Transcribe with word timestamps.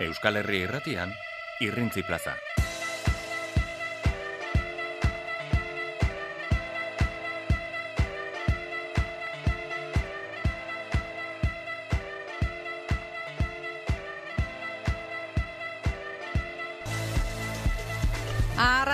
Euskal 0.00 0.38
Herri 0.40 0.62
irratian, 0.64 1.12
irrintzi 1.60 2.02
plaza. 2.02 2.38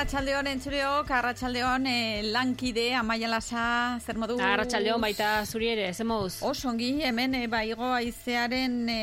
Arratxaldeon 0.06 0.46
entzureok, 0.46 1.08
arratxaldeon 1.10 1.86
eh, 1.90 2.20
lankide, 2.30 2.84
amaia 2.94 3.26
lasa, 3.26 3.62
zer 3.98 4.14
modu? 4.22 4.36
Arratxaldeon 4.38 5.02
baita 5.02 5.30
zuri 5.42 5.72
ere, 5.72 5.88
ze 5.90 6.06
moduz? 6.06 6.36
Osongi, 6.46 6.92
hemen 7.02 7.34
e, 7.34 7.40
baigo 7.50 7.88
aizearen, 7.96 8.76
e, 8.86 9.00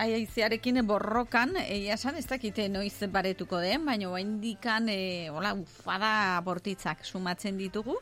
aizearekin 0.00 0.80
borrokan, 0.88 1.52
egia 1.60 2.00
esan 2.00 2.16
ez 2.16 2.24
dakite 2.30 2.70
noiz 2.72 2.94
baretuko 3.12 3.60
den, 3.60 3.84
baina 3.84 4.08
bain 4.08 4.38
dikan, 4.40 4.88
e, 4.88 5.28
hola, 5.28 5.52
ufada 5.52 6.40
bortitzak 6.48 7.04
sumatzen 7.04 7.60
ditugu, 7.60 8.00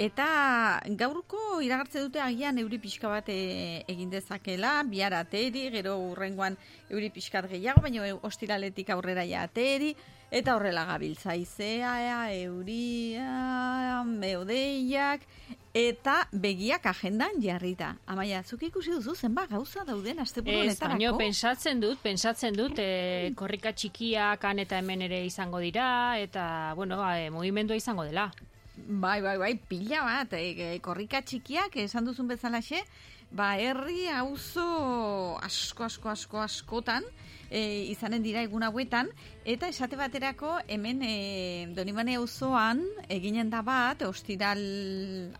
Eta 0.00 0.80
gaurko 0.96 1.58
iragartze 1.60 2.00
dute 2.00 2.20
agian 2.24 2.56
euri 2.62 2.78
pixka 2.80 3.08
bat 3.10 3.26
e, 3.28 3.82
egin 3.90 4.08
dezakela, 4.08 4.78
bihar 4.88 5.16
ateri, 5.18 5.66
gero 5.74 5.96
urrengoan 6.12 6.56
euri 6.88 7.10
pixkat 7.12 7.50
gehiago, 7.50 7.82
baina 7.84 8.06
ostiraletik 8.24 8.94
aurrera 8.94 9.26
ja 9.28 9.42
ateri, 9.48 9.90
eta 10.30 10.54
horrela 10.54 10.84
gabiltza 10.86 11.34
izea, 11.34 12.30
euria, 12.38 14.02
meodeiak, 14.06 15.26
eta 15.74 16.24
begiak 16.32 16.86
agendan 16.90 17.38
jarrita. 17.42 17.92
Amaia, 18.10 18.42
zuk 18.42 18.62
ikusi 18.66 18.94
duzu 18.94 19.14
zenba 19.14 19.46
gauza 19.50 19.84
dauden 19.86 20.22
asteburu 20.22 20.62
honetarako? 20.62 20.94
Ez, 20.94 20.98
baino, 20.98 21.16
pensatzen 21.18 21.82
dut, 21.82 21.98
pensatzen 22.02 22.56
dut, 22.58 22.78
e, 22.78 23.30
korrika 23.38 23.72
txikiak 23.74 24.44
han 24.46 24.62
eta 24.62 24.78
hemen 24.78 25.02
ere 25.06 25.24
izango 25.26 25.62
dira, 25.62 26.18
eta, 26.18 26.74
bueno, 26.78 26.98
e, 27.10 27.30
mugimendua 27.30 27.78
izango 27.78 28.06
dela. 28.06 28.30
Bai, 28.80 29.20
bai, 29.22 29.36
bai, 29.38 29.54
pila 29.68 30.02
bat, 30.06 30.34
e, 30.34 30.78
korrika 30.82 31.22
txikiak, 31.22 31.76
esan 31.84 32.06
duzun 32.06 32.30
bezalaxe, 32.30 32.82
ba, 33.30 33.54
herri 33.58 34.08
auzo 34.14 35.38
asko, 35.42 35.86
asko, 35.86 36.10
asko, 36.14 36.42
askotan, 36.42 37.06
e, 37.50 37.90
izanen 37.90 38.22
dira 38.22 38.42
egun 38.46 38.62
hauetan, 38.64 39.10
eta 39.44 39.68
esate 39.68 39.98
baterako 39.98 40.54
hemen 40.70 41.02
e, 41.02 41.14
Donibane 41.74 42.14
auzoan 42.20 42.82
eginen 43.10 43.50
da 43.50 43.60
bat, 43.66 44.04
ostiral 44.06 44.62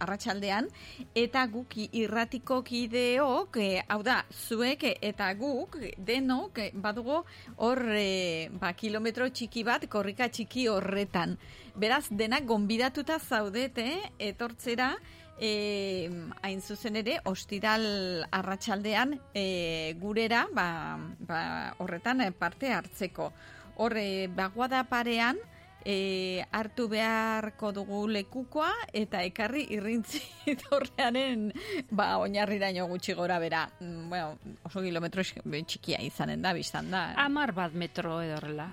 arratsaldean 0.03 0.69
eta 1.15 1.47
guk 1.53 1.77
irratiko 1.79 2.61
kideok, 2.67 3.61
e, 3.63 3.71
hau 3.89 4.03
da, 4.07 4.21
zuek 4.31 4.85
eta 4.91 5.31
guk, 5.39 5.79
denok, 5.97 6.61
badugu 6.75 7.23
hor, 7.57 7.85
e, 7.95 8.51
ba, 8.61 8.75
kilometro 8.75 9.31
txiki 9.31 9.65
bat, 9.65 9.87
korrika 9.89 10.29
txiki 10.29 10.67
horretan. 10.69 11.39
Beraz, 11.81 12.09
denak 12.11 12.45
gonbidatuta 12.51 13.21
zaudete, 13.23 13.87
etortzera, 14.19 14.97
e, 15.41 16.11
hain 16.43 16.61
zuzen 16.61 17.01
ere, 17.01 17.17
ostiral 17.25 18.27
arratsaldean 18.31 19.17
e, 19.35 19.97
gurera, 19.99 20.45
ba, 20.53 20.99
ba, 21.19 21.41
horretan 21.79 22.23
parte 22.39 22.73
hartzeko. 22.77 23.33
Horre, 23.81 24.29
baguada 24.29 24.85
parean, 24.85 25.41
e, 25.85 26.45
hartu 26.53 26.89
beharko 26.91 27.73
dugu 27.73 28.07
lekukoa 28.09 28.71
eta 28.93 29.23
ekarri 29.27 29.67
irrintzi 29.77 30.21
torrearen 30.65 31.49
ba, 31.91 32.17
oinarriraino 32.23 32.87
gutxi 32.91 33.15
gora 33.15 33.39
bera. 33.39 33.65
Mm, 33.81 34.09
bueno, 34.11 34.57
oso 34.65 34.83
kilometro 34.83 35.23
txikia 35.23 36.01
izanen 36.03 36.43
da, 36.43 36.53
biztan 36.57 36.91
da. 36.91 37.03
Amar 37.21 37.53
bat 37.57 37.73
metro 37.73 38.21
edo 38.23 38.37
horrela. 38.39 38.69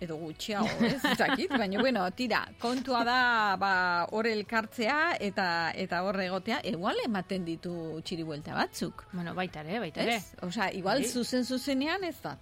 edo 0.00 0.16
gutxia, 0.16 0.62
ez, 0.86 1.00
zakit, 1.20 1.50
baina, 1.56 1.80
bueno, 1.80 2.04
tira, 2.16 2.44
kontua 2.60 3.04
da, 3.04 3.20
ba, 3.60 3.72
horre 4.12 4.32
elkartzea 4.38 5.16
eta 5.20 5.72
eta 5.74 6.02
horre 6.06 6.26
egotea, 6.30 6.60
egual 6.64 7.00
ematen 7.04 7.44
ditu 7.44 8.00
txiri 8.04 8.24
batzuk. 8.24 9.06
Bueno, 9.12 9.34
baita 9.34 9.60
ere, 9.60 9.78
baita 9.80 10.02
ere. 10.02 10.20
Osa, 10.42 10.70
igual 10.72 11.04
zuzen 11.04 11.44
zuzenean 11.44 12.04
ez 12.04 12.16
da, 12.22 12.36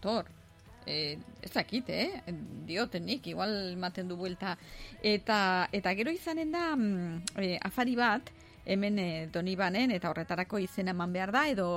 eh, 0.89 1.19
ez 1.45 1.53
dakit, 1.53 1.91
eh? 1.93 2.35
diotenik, 2.67 3.27
igual 3.29 3.77
maten 3.77 4.09
du 4.09 4.17
buelta. 4.17 4.57
Eta, 5.03 5.69
eta 5.73 5.95
gero 5.95 6.13
izanen 6.15 6.53
da, 6.53 6.75
mm, 6.77 7.39
eh, 7.45 7.59
afari 7.63 7.97
bat, 7.97 8.33
hemen 8.69 8.99
e, 9.01 9.11
donibanen, 9.33 9.93
eta 9.97 10.11
horretarako 10.11 10.59
izena 10.61 10.93
eman 10.93 11.13
behar 11.13 11.33
da, 11.33 11.47
edo 11.49 11.69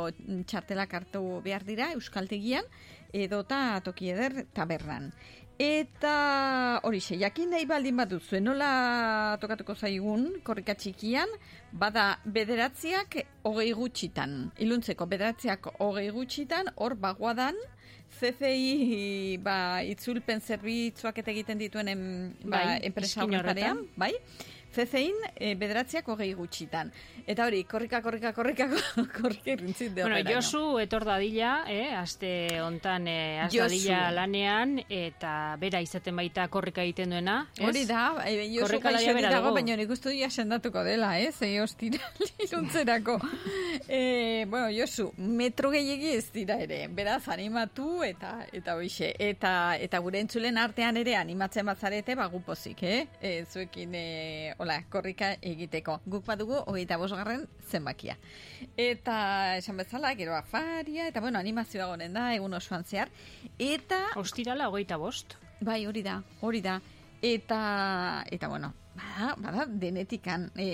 txartelak 0.47 0.93
hartu 0.99 1.21
behar 1.43 1.63
dira, 1.63 1.91
euskaltegian, 1.95 2.67
edo 3.15 3.43
ta 3.47 3.79
toki 3.85 4.11
eder 4.11 4.45
tabernan. 4.55 5.11
Eta 5.61 6.81
hori 6.87 6.99
xe, 7.05 7.19
jakin 7.21 7.51
nahi 7.53 7.67
baldin 7.69 7.99
bat 8.01 8.09
duzu, 8.09 8.39
nola 8.41 9.37
tokatuko 9.41 9.75
zaigun, 9.75 10.25
korrika 10.43 10.73
txikian, 10.73 11.29
bada 11.71 12.05
bederatziak 12.25 13.19
hogei 13.45 13.69
gutxitan. 13.77 14.49
Iluntzeko 14.65 15.05
bederatziak 15.11 15.69
hogei 15.77 16.07
gutxitan, 16.15 16.71
hor 16.81 16.95
baguadan, 16.97 17.59
CFI 18.21 19.37
ba, 19.41 19.81
itzulpen 19.81 20.41
zerbitzuak 20.45 21.17
eta 21.23 21.33
egiten 21.33 21.57
dituen 21.61 21.89
en, 21.89 22.01
ba, 22.43 22.59
bai, 22.59 22.79
enpresa 22.85 23.25
horretarean, 23.25 23.81
bai? 23.97 24.13
Zezein, 24.71 25.15
e, 25.35 25.53
bederatziak 25.59 26.07
hogei 26.07 26.31
gutxitan. 26.33 26.91
Eta 27.27 27.45
hori, 27.45 27.63
korrika, 27.69 27.99
korrika, 28.01 28.31
korrika, 28.33 28.67
korrika 29.17 29.51
irrintzit 29.53 29.93
de 29.95 30.05
Bueno, 30.05 30.31
Josu 30.31 30.79
etor 30.81 31.03
dadila, 31.05 31.65
eh, 31.69 31.91
aste 31.95 32.61
ontan 32.63 33.07
eh, 33.11 33.47
dadila 33.51 33.99
lanean, 34.15 34.77
eta 34.89 35.57
bera 35.61 35.81
izaten 35.83 36.15
baita 36.15 36.47
korrika 36.53 36.85
egiten 36.85 37.11
duena. 37.13 37.41
Ez? 37.57 37.65
Hori 37.67 37.83
da, 37.89 38.05
e, 38.25 38.47
Josu 38.53 38.79
bera 38.81 39.33
dago, 39.35 39.53
baina 39.55 39.75
nik 39.75 39.91
uste 39.91 40.13
dira 40.15 40.29
sendatuko 40.31 40.85
dela, 40.87 41.13
eh, 41.19 41.31
zei 41.31 41.59
hostira 41.59 41.99
liruntzerako. 42.39 43.19
e, 43.87 44.45
bueno, 44.47 44.71
Josu, 44.71 45.11
metro 45.17 45.71
gehiagi 45.75 46.15
ez 46.15 46.31
dira 46.31 46.57
ere, 46.63 46.85
beraz 46.87 47.27
animatu 47.27 48.01
eta 48.07 48.47
eta 48.51 48.77
hoxe. 48.79 49.11
Eta, 49.19 49.75
eta 49.77 49.99
gure 49.99 50.23
entzulen 50.23 50.57
artean 50.57 50.97
ere 50.97 51.17
animatzen 51.19 51.67
batzarete, 51.67 52.15
bagupozik, 52.15 52.83
eh? 52.87 53.05
E, 53.19 53.35
zuekin, 53.51 53.95
eh, 53.95 54.53
hola, 54.61 54.77
korrika 54.93 55.31
egiteko. 55.41 55.97
Guk 56.05 56.25
badugu, 56.27 56.59
hogeita 56.69 56.97
bosgarren 57.01 57.47
zenbakia. 57.71 58.13
Eta, 58.77 59.15
esan 59.57 59.79
bezala, 59.81 60.13
gero 60.19 60.35
afaria, 60.37 61.07
eta 61.09 61.23
bueno, 61.23 61.39
animazioa 61.41 61.87
gonen 61.89 62.13
da, 62.13 62.27
egun 62.35 62.53
osoan 62.53 62.85
zehar. 62.85 63.09
Eta... 63.57 64.03
Ostirala, 64.21 64.69
hogeita 64.69 64.99
bost. 65.01 65.33
Bai, 65.65 65.79
hori 65.89 66.03
da, 66.05 66.19
hori 66.45 66.61
da. 66.61 66.77
Eta, 67.25 67.61
eta 68.29 68.49
bueno, 68.53 68.73
bada, 68.97 69.33
bada 69.41 69.65
denetikan, 69.81 70.51
e, 70.53 70.69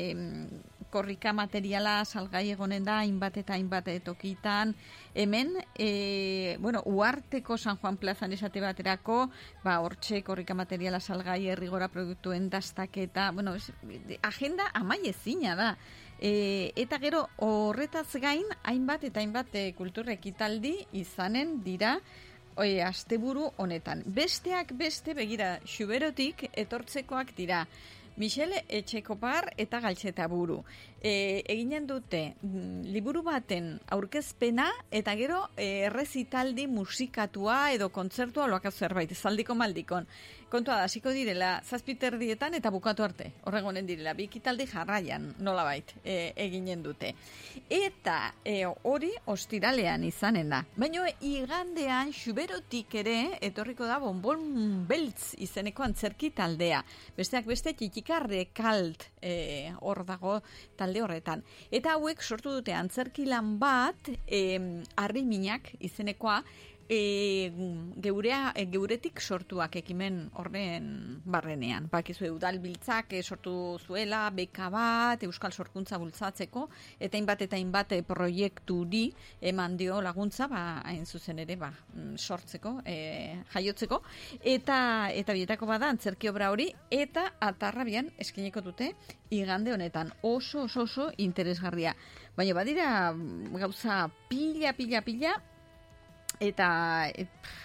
korrika 0.89 1.33
materiala 1.33 1.99
salgai 2.05 2.49
egonen 2.51 2.85
da, 2.87 2.99
hainbat 3.03 3.37
eta 3.41 3.55
hainbat 3.55 3.89
tokitan, 4.03 4.73
hemen, 5.15 5.53
e, 5.77 6.57
bueno, 6.59 6.81
uarteko 6.85 7.57
San 7.57 7.77
Juan 7.77 7.97
Plazan 7.97 8.33
esate 8.33 8.61
baterako, 8.61 9.29
ba, 9.63 9.79
hortxe 9.79 10.21
korrika 10.23 10.53
materiala 10.53 10.99
salgai 10.99 11.47
errigora 11.47 11.87
produktuen 11.87 12.49
dastaketa, 12.49 13.31
bueno, 13.31 13.55
es, 13.55 13.71
agenda 14.21 14.71
amai 14.73 15.01
ezina 15.09 15.55
da. 15.55 15.75
E, 16.19 16.73
eta 16.75 16.97
gero 16.97 17.27
horretaz 17.37 18.09
gain, 18.21 18.45
hainbat 18.63 19.03
eta 19.03 19.21
hainbat 19.21 19.53
e, 19.53 19.67
kultur 19.77 20.09
ekitaldi 20.09 20.79
izanen 20.93 21.61
dira, 21.63 21.99
Oie, 22.57 22.79
asteburu 22.81 23.51
honetan. 23.61 23.99
Besteak 24.09 24.71
beste 24.79 25.13
begira 25.13 25.59
xuberotik 25.61 26.47
etortzekoak 26.57 27.35
dira. 27.37 27.59
Michele 28.17 28.63
Etxekopar 28.67 29.51
eta 29.61 29.79
Galtzeta 29.79 30.25
buru. 30.27 30.63
E, 30.97 31.43
eginen 31.45 31.85
dute 31.85 32.33
mm, 32.41 32.87
liburu 32.89 33.21
baten 33.21 33.75
aurkezpena 33.93 34.65
eta 34.89 35.13
gero 35.19 35.43
e, 35.55 35.85
errezitaldi 35.85 36.65
musikatua 36.67 37.71
edo 37.75 37.91
kontzertua 37.93 38.47
loak 38.49 38.65
zerbait, 38.71 39.13
zaldiko 39.13 39.53
maldikon. 39.55 40.07
Kontua 40.47 40.77
da, 40.79 40.85
hasiko 40.87 41.11
direla, 41.11 41.57
zazpiter 41.67 42.15
dietan 42.17 42.53
eta 42.55 42.71
bukatu 42.71 43.03
arte, 43.03 43.33
horregonen 43.49 43.85
direla, 43.85 44.13
bikitaldi 44.15 44.63
jarraian, 44.71 45.33
nola 45.43 45.65
bait, 45.67 45.91
e, 46.05 46.31
eginen 46.39 46.85
dute. 46.85 47.11
Eta 47.69 48.31
e, 48.47 48.61
hori 48.65 49.11
ostiralean 49.27 50.05
izanen 50.07 50.53
da. 50.55 50.61
Baina 50.79 51.03
igandean, 51.19 52.13
xuberotik 52.15 52.95
ere, 53.03 53.17
etorriko 53.43 53.85
da, 53.89 53.99
bonbon 53.99 54.87
beltz 54.87 55.33
izeneko 55.43 55.83
antzerki 55.83 56.31
taldea. 56.31 56.79
Besteak 57.19 57.45
beste, 57.51 57.75
txikikarre 57.75 58.45
kalt 58.55 59.09
e, 59.19 59.73
hor 59.83 60.05
dago 60.07 60.39
talde 60.79 60.86
horretan. 61.03 61.43
Eta 61.71 61.95
hauek 61.97 62.21
sortu 62.23 62.53
dute 62.55 62.73
antzerki 62.73 63.25
lan 63.25 63.57
bat, 63.59 64.09
e, 64.27 64.59
arri 64.95 65.23
minak 65.25 65.73
izenekoa, 65.79 66.41
e, 66.89 67.51
geurea, 68.01 68.53
e, 68.55 68.65
geuretik 68.71 69.19
sortuak 69.21 69.75
ekimen 69.79 70.27
horren 70.39 71.21
barrenean. 71.25 71.89
Bakizu 71.91 72.29
udal 72.35 72.59
biltzak 72.63 73.13
e, 73.13 73.21
sortu 73.23 73.77
zuela, 73.79 74.27
beka 74.35 74.69
bat, 74.73 75.23
euskal 75.27 75.51
sorkuntza 75.51 75.99
bultzatzeko, 75.99 76.67
eta 76.99 77.17
hainbat 77.17 77.43
eta 77.47 77.59
hainbat 77.59 77.95
e, 77.97 78.01
proiekturi 78.07 79.03
eman 79.51 79.77
dio 79.77 79.99
laguntza, 80.01 80.47
ba, 80.51 80.63
hain 80.85 81.05
zuzen 81.05 81.43
ere, 81.43 81.57
ba, 81.59 81.71
mm, 81.71 82.15
sortzeko, 82.17 82.77
e, 82.85 83.43
jaiotzeko, 83.53 84.01
eta 84.43 84.79
eta 85.13 85.35
bietako 85.35 85.67
bada, 85.69 85.91
antzerki 85.91 86.31
obra 86.31 86.51
hori, 86.53 86.69
eta 86.91 87.33
atarrabian 87.43 88.11
eskineko 88.17 88.63
dute, 88.63 88.93
igande 89.29 89.73
honetan, 89.73 90.13
oso, 90.21 90.63
oso, 90.63 90.87
oso 90.87 91.11
interesgarria. 91.17 91.95
Baina 92.37 92.53
badira 92.53 92.89
gauza 93.57 94.07
pila, 94.29 94.73
pila, 94.77 95.01
pila, 95.01 95.35
eta 96.39 96.69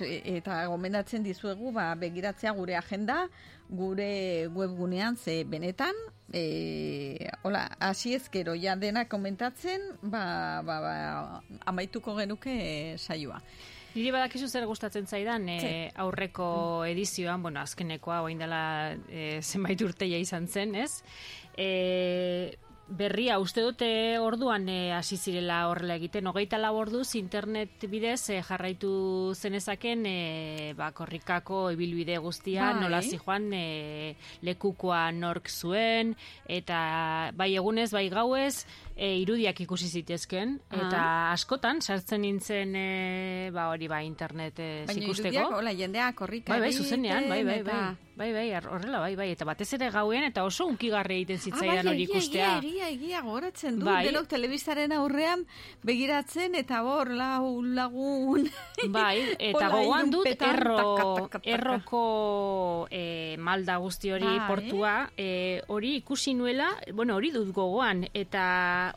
eta 0.00 0.62
gomendatzen 0.72 1.22
dizuegu 1.22 1.72
ba, 1.72 1.92
begiratzea 1.98 2.52
gure 2.56 2.76
agenda 2.76 3.26
gure 3.72 4.48
webgunean 4.52 5.16
ze 5.16 5.44
benetan. 5.44 5.94
E, 6.32 7.28
hola, 7.42 7.66
hasi 7.80 8.14
ezkero 8.16 8.54
ja 8.56 8.76
dena 8.76 9.04
komentatzen 9.08 9.82
ba, 10.02 10.62
ba, 10.64 10.80
ba, 10.80 10.94
amaituko 11.69 12.14
genuke 12.16 12.96
saioa. 12.98 13.40
Niri 13.92 14.08
badakizu 14.14 14.48
zer 14.48 14.64
gustatzen 14.64 15.06
zaidan 15.06 15.48
e, 15.52 15.90
aurreko 16.00 16.84
edizioan, 16.88 17.42
bueno, 17.44 17.60
azkenekoa, 17.60 18.22
oain 18.25 18.40
dela 18.40 18.62
e, 19.08 19.42
zenbait 19.42 19.80
urteia 19.84 20.20
izan 20.20 20.48
zen, 20.48 20.75
ez? 20.80 21.02
E, 21.56 22.56
berria, 22.96 23.38
uste 23.40 23.62
dute 23.64 24.18
orduan 24.20 24.68
eh, 24.68 24.92
hasi 24.92 25.16
zirela 25.16 25.66
horrela 25.68 25.96
egiten, 25.98 26.26
hogeita 26.30 26.58
laborduz 26.60 27.14
internet 27.18 27.86
bidez 27.90 28.30
e, 28.30 28.40
jarraitu 28.44 28.92
zenezaken 29.34 30.06
e, 30.06 30.16
ba, 30.78 30.90
korrikako 30.96 31.70
ibilbide 31.74 32.18
guztia, 32.22 32.72
bai. 32.72 32.80
nola 32.84 33.02
joan 33.02 33.50
e, 33.56 34.16
lekukoa 34.42 35.10
nork 35.12 35.48
zuen, 35.50 36.14
eta 36.46 37.32
bai 37.36 37.54
egunez, 37.56 37.90
bai 37.92 38.08
gauez, 38.12 38.66
e, 38.96 39.14
irudiak 39.22 39.60
ikusi 39.64 39.88
zitezken, 39.88 40.58
eta 40.72 41.02
askotan 41.32 41.82
sartzen 41.82 42.22
nintzen 42.26 42.76
e, 42.76 43.50
ba, 43.54 43.68
hori 43.72 43.88
ba, 43.90 44.02
internet 44.06 44.58
e, 44.58 44.70
zikusteko. 44.86 45.22
Baina 45.22 45.42
irudiak, 45.42 45.58
hola, 45.58 45.74
jendea 45.76 46.12
korrika 46.18 46.54
bai, 46.54 46.60
bai, 46.66 46.72
zuzenean, 46.72 47.28
bai, 47.28 47.44
bai, 47.44 47.60
bai. 47.66 47.82
Bai, 48.14 48.30
bai, 48.30 48.52
horrela, 48.54 48.98
bai, 49.00 49.14
bai, 49.16 49.30
eta 49.32 49.46
batez 49.48 49.70
ere 49.72 49.88
gauen, 49.90 50.26
eta 50.26 50.42
oso 50.44 50.66
unkigarri 50.68 51.16
egiten 51.22 51.38
ah, 51.38 51.44
zitzaidan 51.48 51.88
hori 51.88 52.02
ikustea. 52.04 52.48
Ah, 52.50 52.58
bai, 52.60 52.68
egia, 52.68 52.88
egia, 52.92 53.22
goratzen 53.24 53.78
du, 53.80 53.86
bai. 53.88 54.02
denok 54.04 54.28
telebizaren 54.28 54.92
aurrean 54.92 55.46
begiratzen, 55.82 56.54
eta 56.60 56.82
hor, 56.84 57.08
lau, 57.16 57.62
lagun. 57.64 58.50
Bai, 58.92 59.16
eta 59.48 59.70
gogoan 59.72 60.12
dut, 60.12 60.28
erro, 60.28 61.30
erroko 61.40 62.04
e, 62.92 63.38
malda 63.40 63.78
guzti 63.80 64.12
hori 64.12 64.28
bai. 64.28 64.44
portua, 64.50 64.94
e, 65.16 65.62
hori 65.72 65.96
ikusi 66.02 66.36
nuela, 66.36 66.68
bueno, 66.92 67.16
hori 67.16 67.32
dut 67.32 67.48
gogoan, 67.56 68.04
eta 68.12 68.44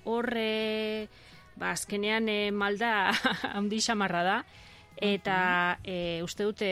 horre, 0.04 1.08
ba, 1.56 1.72
azkenean 1.74 2.30
e, 2.30 2.40
malda 2.52 3.12
handi 3.56 3.82
xamarra 3.84 4.24
da, 4.26 4.38
eta 4.96 5.38
e, 5.84 6.22
uste 6.24 6.48
dute 6.48 6.72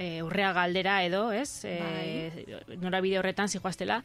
e, 0.00 0.10
urrea 0.24 0.52
galdera 0.56 1.00
edo, 1.04 1.28
ez? 1.32 1.62
Bai. 1.64 2.04
E, 2.08 2.76
norabide 2.80 3.20
horretan 3.20 3.52
zijoaztela 3.52 4.02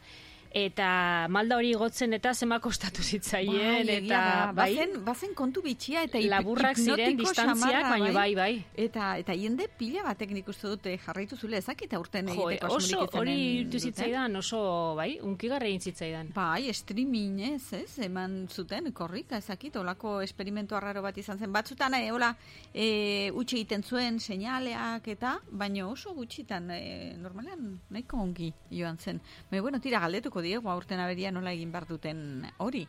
eta 0.56 1.28
malda 1.28 1.58
hori 1.58 1.74
gotzen 1.76 2.16
eta 2.16 2.32
zema 2.32 2.56
kostatu 2.64 3.02
zitzaien 3.04 3.84
bai, 3.84 3.96
eta 3.98 4.20
bai. 4.56 4.70
Bazen, 4.76 4.94
bazen 5.04 5.34
kontu 5.36 5.60
bitxia 5.64 6.06
eta 6.06 6.20
laburrak 6.24 6.78
ziren 6.80 7.18
distantziak 7.18 7.88
baina 7.90 8.12
bai. 8.14 8.30
bai 8.38 8.52
eta 8.86 9.10
eta 9.20 9.36
jende 9.36 9.66
pila 9.78 10.06
batek 10.06 10.32
nik 10.32 10.48
uste 10.48 10.70
dute 10.72 10.94
jarraitu 11.02 11.36
zule 11.36 11.60
ezakit 11.60 11.92
aurten 11.98 12.30
jo, 12.32 12.48
egiteko 12.48 12.78
oso 12.78 13.02
hori 13.20 13.36
ditu 13.66 13.82
zitzaidan 13.90 14.40
oso 14.40 14.60
bai 14.96 15.18
unkigarri 15.20 15.74
egin 15.74 15.84
zitzaidan. 15.90 16.32
Bai 16.36 16.72
streaming 16.72 17.42
ez 17.50 17.72
ez 17.76 17.98
eman 18.08 18.46
zuten 18.48 18.88
korrika 18.96 19.36
ezakit 19.42 19.76
olako 19.76 20.20
esperimentu 20.24 20.78
arraro 20.78 21.04
bat 21.04 21.20
izan 21.20 21.38
zen. 21.38 21.52
Batzutan 21.52 21.98
eh 22.00 22.10
hola 22.12 22.32
eh 22.72 23.28
utzi 23.34 23.60
egiten 23.60 23.84
zuen 23.84 24.20
seinaleak 24.20 25.08
eta 25.08 25.36
baino 25.50 25.90
oso 25.90 26.14
gutxitan 26.14 26.70
e, 26.70 27.14
normalean 27.20 27.78
nahiko 27.90 28.16
ongi 28.24 28.52
joan 28.70 28.96
zen. 28.96 29.20
Baina 29.50 29.62
bueno 29.62 29.80
tira 29.80 30.00
galdetuko 30.00 30.45
diegu 30.46 30.70
aurten 30.70 31.02
aberia 31.02 31.32
nola 31.34 31.52
egin 31.52 31.74
bar 31.74 31.88
duten 31.90 32.46
hori. 32.62 32.86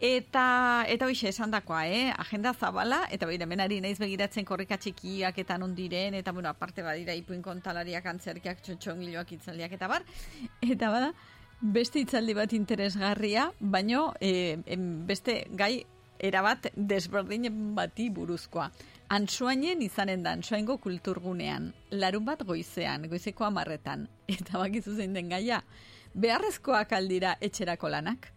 Eta 0.00 0.44
eta 0.90 1.08
hoize 1.08 1.30
esandakoa, 1.30 1.86
eh, 1.86 2.12
agenda 2.26 2.52
zabala 2.52 3.04
eta 3.14 3.26
beira 3.30 3.46
menari 3.46 3.80
naiz 3.80 3.96
begiratzen 4.02 4.44
korrika 4.44 4.76
txikiak 4.76 5.38
eta 5.38 5.58
non 5.58 5.74
diren 5.78 6.18
eta 6.18 6.32
bueno, 6.32 6.50
aparte 6.50 6.82
badira 6.82 7.14
ipuin 7.14 7.42
kontalariak 7.42 8.06
antzerkiak 8.06 8.62
txotxongiloak 8.62 9.32
itzaldiak 9.38 9.78
eta 9.78 9.88
bar. 9.88 10.06
Eta 10.60 10.90
bada 10.92 11.12
beste 11.60 12.00
itzaldi 12.00 12.34
bat 12.34 12.52
interesgarria, 12.54 13.48
baino 13.58 14.12
e, 14.20 14.56
beste 15.06 15.44
gai 15.50 15.84
erabat 16.18 16.70
desberdin 16.74 17.48
bati 17.74 18.08
buruzkoa. 18.10 18.68
Antsuainen 19.14 19.82
izanen 19.82 20.22
da, 20.22 20.34
antsuaingo 20.36 20.76
kulturgunean, 20.82 21.72
larun 21.90 22.26
bat 22.26 22.42
goizean, 22.46 23.08
goizeko 23.08 23.46
amarretan, 23.46 24.06
eta 24.36 24.58
bakizu 24.60 24.96
zein 24.96 25.14
den 25.16 25.30
gaia, 25.32 25.62
beharrezkoak 26.14 26.92
aldira 26.92 27.36
etxerako 27.40 27.88
lanak. 27.88 28.32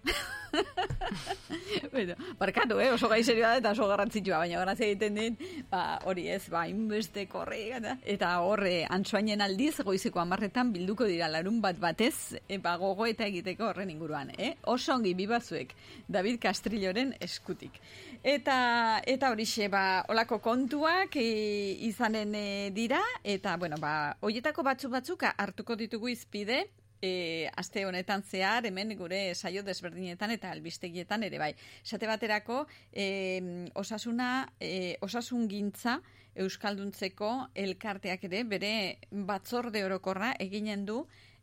bueno, 1.92 2.16
barkatu, 2.40 2.80
eh? 2.80 2.92
oso 2.92 3.08
gai 3.10 3.24
serioa 3.24 3.56
eta 3.60 3.72
oso 3.72 3.88
garrantzitsua, 3.88 4.42
baina 4.42 4.60
grazia 4.62 4.88
egiten 4.90 5.18
dit, 5.18 5.46
ba, 5.72 6.00
hori 6.10 6.28
ez, 6.32 6.44
ba, 6.52 6.66
inbeste 6.70 7.26
korre, 7.32 7.62
eta 8.04 8.34
horre, 8.46 8.82
antsoainen 8.90 9.42
aldiz, 9.46 9.78
goizeko 9.86 10.22
amarretan 10.22 10.74
bilduko 10.74 11.08
dira 11.08 11.30
larun 11.32 11.62
bat 11.64 11.80
batez, 11.80 12.38
e, 12.48 12.60
ba, 12.60 12.76
gogo 12.82 13.08
eta 13.08 13.28
egiteko 13.30 13.70
horren 13.72 13.94
inguruan, 13.94 14.34
eh? 14.38 14.54
oso 14.72 14.96
ongi 14.96 15.14
bibazuek, 15.18 15.74
David 16.08 16.42
Castrilloren 16.44 17.16
eskutik. 17.20 17.80
Eta, 18.22 19.02
eta 19.08 19.32
hori 19.32 19.48
ba, 19.72 20.04
olako 20.10 20.40
kontuak 20.40 21.16
e, 21.16 21.78
izanen 21.88 22.36
e, 22.36 22.72
dira, 22.76 23.02
eta, 23.24 23.58
bueno, 23.58 23.78
ba, 23.80 24.16
oietako 24.22 24.64
batzu 24.64 24.90
batzuka 24.90 25.34
hartuko 25.38 25.76
ditugu 25.76 26.10
izpide, 26.10 26.68
e, 27.02 27.50
aste 27.58 27.86
honetan 27.86 28.24
zehar, 28.24 28.66
hemen 28.66 28.96
gure 28.98 29.34
saio 29.36 29.64
desberdinetan 29.64 30.32
eta 30.32 30.52
albistegietan 30.52 31.24
ere 31.24 31.40
bai. 31.42 31.52
Esate 31.84 32.08
baterako, 32.08 32.66
e, 32.94 33.70
osasuna, 33.76 34.48
e, 34.60 34.98
osasun 35.02 35.48
gintza, 35.50 36.00
Euskalduntzeko 36.32 37.30
elkarteak 37.60 38.24
ere, 38.30 38.46
bere 38.48 38.74
batzorde 39.12 39.84
orokorra 39.84 40.32
eginen 40.40 40.86
du, 40.88 41.02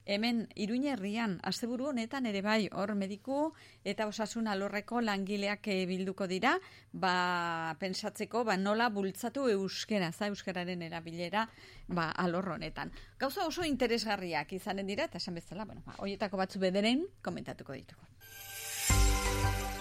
hemen 0.08 0.48
Iruñerrian 0.56 1.38
asteburu 1.44 1.90
honetan 1.92 2.26
ere 2.26 2.40
bai 2.42 2.68
hor 2.72 2.94
mediku 2.96 3.52
eta 3.84 4.08
osasun 4.08 4.48
alorreko 4.48 5.00
langileak 5.04 5.68
eh, 5.68 5.84
bilduko 5.86 6.26
dira. 6.26 6.56
Ba 6.92 7.76
pensatzeko 7.78 8.42
ba 8.48 8.56
nola 8.56 8.88
bultzatu 8.88 9.46
euskera 9.52 10.10
za 10.12 10.32
euskararen 10.32 10.82
erabilera 10.82 11.48
ba 11.86 12.10
alor 12.10 12.56
honetan. 12.56 12.90
Gauza 13.18 13.46
oso 13.46 13.64
interesgarriak 13.64 14.52
izanen 14.52 14.86
dira 14.86 15.04
eta 15.04 15.18
esan 15.18 15.34
bezala 15.34 15.64
bueno 15.64 15.82
ba 15.86 15.94
hoietako 15.98 16.36
batzu 16.36 16.58
bederen 16.58 17.06
komentatuko 17.22 17.72
dituko 17.72 18.06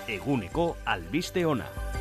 Eguneko 0.07 0.77
albiste 0.85 1.45
ona 1.45 1.96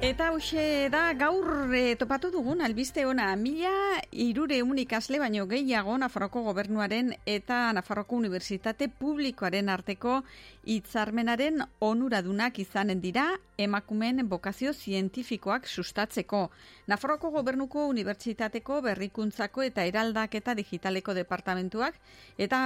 Eta 0.00 0.30
hoxe 0.32 0.88
da 0.88 1.12
gaur 1.12 1.68
e, 1.76 1.92
topatu 2.00 2.30
dugun 2.32 2.62
albiste 2.64 3.02
ona 3.04 3.34
mila 3.36 4.00
irure 4.16 4.62
unikasle 4.64 5.18
baino 5.20 5.44
gehiago 5.44 5.98
Nafarroko 6.00 6.40
gobernuaren 6.46 7.10
eta 7.28 7.58
Nafarroko 7.76 8.16
Unibertsitate 8.16 8.88
Publikoaren 8.88 9.68
arteko 9.68 10.22
hitzarmenaren 10.64 11.60
onuradunak 11.84 12.62
izanen 12.64 13.02
dira 13.04 13.26
emakumen 13.60 14.24
bokazio 14.28 14.72
zientifikoak 14.72 15.68
sustatzeko. 15.68 16.46
Nafarroko 16.88 17.28
gobernuko 17.34 17.84
unibertsitateko 17.92 18.80
berrikuntzako 18.88 19.66
eta 19.68 19.84
eraldaketa 19.84 20.54
digitaleko 20.56 21.12
departamentuak 21.12 22.00
eta 22.38 22.62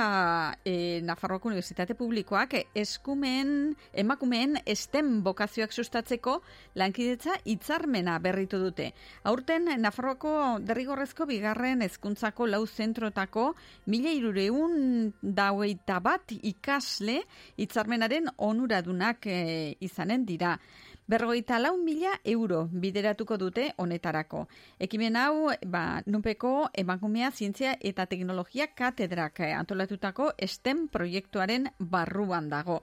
e, 0.63 1.03
Nafarroko 1.03 1.51
Unibertsitate 1.51 1.99
Publikoak 1.99 2.55
eskumen 2.79 3.75
emakumeen 3.93 4.61
estem 4.65 5.17
bokazioak 5.27 5.75
sustatzeko 5.75 6.39
lankidetza 6.79 7.24
hitzarmena 7.45 8.19
berritu 8.19 8.59
dute. 8.61 8.91
Aurten 9.25 9.71
Nafarroako 9.81 10.61
derrigorrezko 10.61 11.27
bigarren 11.27 11.83
hezkuntzako 11.83 12.47
lau 12.47 12.65
zentrotako 12.67 13.55
mila 13.87 14.13
irureun 14.13 15.13
daueita 15.23 16.01
bat 16.01 16.35
ikasle 16.41 17.21
hitzarmenaren 17.57 18.29
onuradunak 18.39 19.27
e, 19.27 19.39
izanen 19.81 20.27
dira. 20.27 20.59
Berrogeita 21.07 21.59
lau 21.61 21.75
mila 21.77 22.15
euro 22.25 22.63
bideratuko 22.73 23.37
dute 23.37 23.67
honetarako. 23.77 24.47
Ekimen 24.81 25.19
hau, 25.21 25.51
ba, 25.69 26.01
nupeko 26.07 26.71
emakumea 26.73 27.29
zientzia 27.31 27.75
eta 27.81 28.07
teknologia 28.09 28.71
katedrak 28.73 29.43
antolatutako 29.51 30.31
STEM 30.47 30.89
proiektuaren 30.89 31.69
barruan 31.79 32.49
dago. 32.49 32.81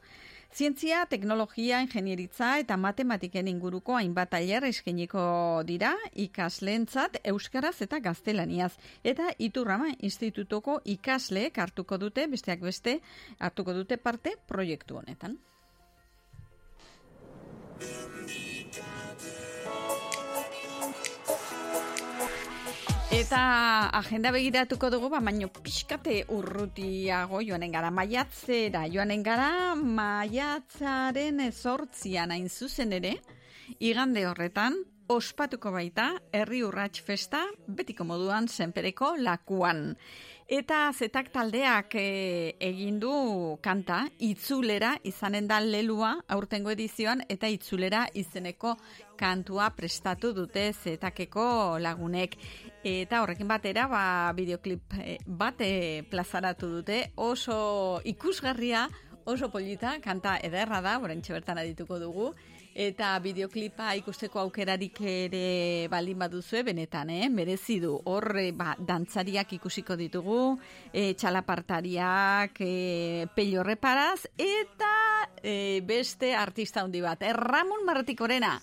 Zientzia, 0.52 1.06
teknologia, 1.08 1.78
ingenieritza 1.80 2.48
eta 2.60 2.76
matematiken 2.76 3.48
inguruko 3.48 3.96
hainbat 3.96 4.34
tailer 4.34 4.66
eskainiko 4.68 5.22
dira 5.70 5.94
ikaslentzat 6.24 7.16
euskaraz 7.32 7.78
eta 7.86 8.02
gaztelaniaz. 8.04 8.74
Eta 9.14 9.30
Iturrama 9.40 9.94
Institutoko 10.10 10.82
ikasleek 10.84 11.62
hartuko 11.64 11.98
dute, 12.04 12.28
besteak 12.28 12.68
beste, 12.68 12.98
hartuko 13.40 13.78
dute 13.80 13.96
parte 13.96 14.36
proiektu 14.52 15.00
honetan. 15.00 15.40
Eta 23.12 23.90
agenda 23.92 24.32
begiratuko 24.32 24.88
dugu, 24.88 25.10
ba, 25.12 25.20
baino 25.20 25.50
pixkate 25.52 26.22
urrutiago 26.32 27.42
joanen 27.44 27.74
gara 27.76 27.90
maiatzera, 27.92 28.86
joanen 28.88 29.20
gara 29.26 29.76
maiatzaren 29.76 31.44
ezortzian 31.44 32.32
hain 32.32 32.48
zuzen 32.48 32.96
ere, 32.96 33.18
igande 33.84 34.24
horretan, 34.30 34.80
ospatuko 35.12 35.74
baita 35.76 36.06
herri 36.32 36.62
urrats 36.64 37.04
festa 37.04 37.44
betiko 37.68 38.08
moduan 38.08 38.48
zenpereko 38.48 39.18
lakuan. 39.20 39.90
Eta 40.52 40.90
zetak 40.92 41.30
taldeak 41.32 41.94
e, 41.96 42.56
egin 42.60 42.98
du 43.00 43.12
kanta 43.64 44.02
itzulera 44.28 44.90
izanen 45.08 45.46
da 45.48 45.62
lelua 45.64 46.10
aurtengo 46.36 46.74
edizioan 46.74 47.22
eta 47.32 47.48
itzulera 47.48 48.02
izeneko 48.20 48.74
kantua 49.16 49.70
prestatu 49.78 50.34
dute 50.36 50.66
zetakeko 50.74 51.46
lagunek. 51.80 52.36
Eta 52.84 53.22
horrekin 53.24 53.48
batera, 53.48 53.88
ba, 53.88 54.04
videoklip 54.36 55.00
e, 55.00 55.16
bate 55.26 55.72
plazaratu 56.12 56.68
dute 56.74 57.00
oso 57.16 58.02
ikusgarria, 58.04 58.90
oso 59.24 59.48
polita, 59.56 60.02
kanta 60.04 60.36
ederra 60.44 60.82
da, 60.84 60.98
borentxe 61.00 61.32
bertan 61.32 61.64
adituko 61.64 61.96
dugu 62.04 62.34
eta 62.76 63.12
bideoklipa 63.20 63.92
ikusteko 64.00 64.40
aukerarik 64.46 65.00
ere 65.04 65.88
baldin 65.92 66.20
baduzue 66.20 66.64
benetan, 66.64 67.10
eh? 67.10 67.30
merezi 67.30 67.80
du. 67.84 67.94
Hor 68.06 68.32
ba, 68.56 68.76
dantzariak 68.80 69.54
ikusiko 69.58 69.98
ditugu, 70.00 70.58
e, 70.94 71.14
txalapartariak, 71.14 72.62
e, 72.62 73.28
pello 73.36 73.64
reparaz, 73.64 74.28
eta 74.38 74.94
e, 75.44 75.82
beste 75.86 76.34
artista 76.36 76.82
handi 76.82 77.02
bat, 77.02 77.22
e, 77.24 77.34
Ramon 77.34 77.86
Marratikorena. 77.86 78.56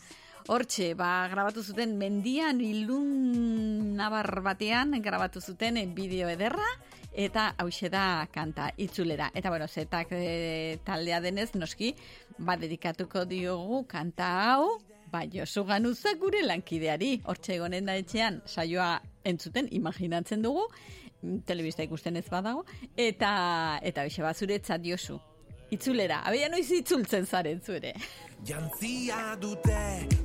Hortxe, 0.49 0.95
ba, 0.97 1.29
grabatu 1.29 1.61
zuten 1.61 1.99
mendian 2.01 2.63
ilun 2.65 3.97
nabar 3.99 4.41
batean, 4.41 4.97
grabatu 5.05 5.43
zuten 5.45 5.77
bideo 5.95 6.31
ederra, 6.33 6.71
eta 7.19 7.53
hause 7.59 7.91
da 7.91 8.27
kanta 8.33 8.71
itzulera. 8.79 9.31
Eta 9.35 9.51
bueno, 9.51 9.67
zetak 9.69 10.13
e, 10.15 10.79
taldea 10.87 11.21
denez, 11.21 11.51
noski, 11.59 11.93
ba, 12.39 12.57
dedikatuko 12.57 13.25
diogu 13.27 13.83
kanta 13.91 14.29
hau, 14.45 14.79
ba, 15.11 15.25
Josu 15.27 15.65
Ganuza 15.67 16.15
gure 16.21 16.45
lankideari. 16.47 17.17
Hortxe 17.27 17.57
egonen 17.59 17.91
da 17.91 17.99
etxean, 17.99 18.43
saioa 18.47 18.93
entzuten, 19.27 19.69
imaginatzen 19.75 20.47
dugu, 20.47 20.69
telebista 21.47 21.83
ikusten 21.83 22.17
ez 22.21 22.29
badago, 22.31 22.63
eta, 22.95 23.33
eta 23.83 24.07
bixe 24.07 24.23
bazuretzat 24.23 24.87
Josu. 24.87 25.19
Itzulera, 25.75 26.23
abeia 26.25 26.49
noiz 26.49 26.71
itzultzen 26.73 27.27
zaren 27.27 27.59
zuere. 27.61 27.93
Jantzia 28.47 29.35
dute 29.43 29.83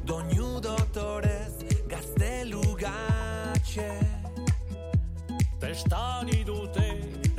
doinu 0.07 0.59
dotorez 0.63 1.65
gaztelu 1.91 2.61
gatxe 2.79 3.89
Testani 5.63 6.43
dute 6.43 6.87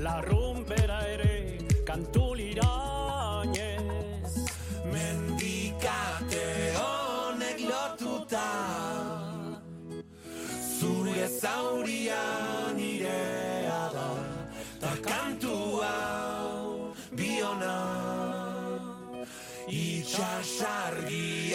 larrumpera 0.01 0.97
ere 1.13 1.59
kantu 1.85 2.25
zauria 11.29 12.23
nirea 12.77 13.83
da 13.95 14.09
Ta 14.81 14.93
kantu 15.09 15.57
hau 15.85 16.95
biona. 17.13 17.77
Itxasargia 19.69 21.54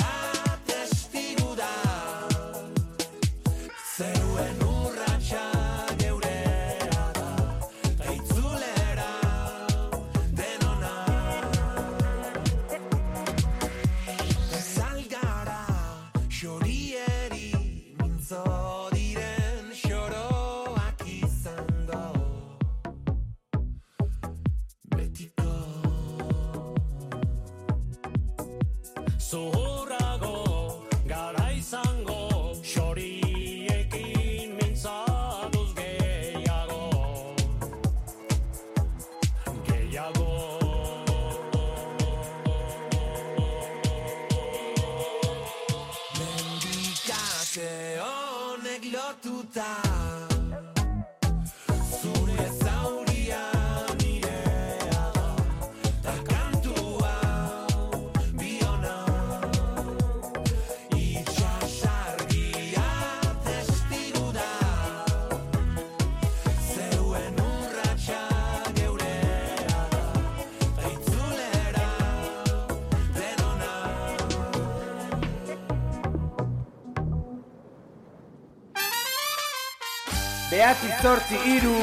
zortzi 81.02 81.38
iru. 81.56 81.80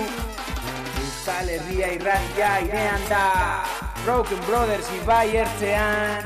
Euskal 1.00 1.48
Herria 1.48 1.92
irratia 1.96 2.50
irean 2.66 3.02
da. 3.08 3.64
Broken 4.04 4.40
Brothers 4.46 4.88
ibai 5.00 5.36
ertzean. 5.42 6.24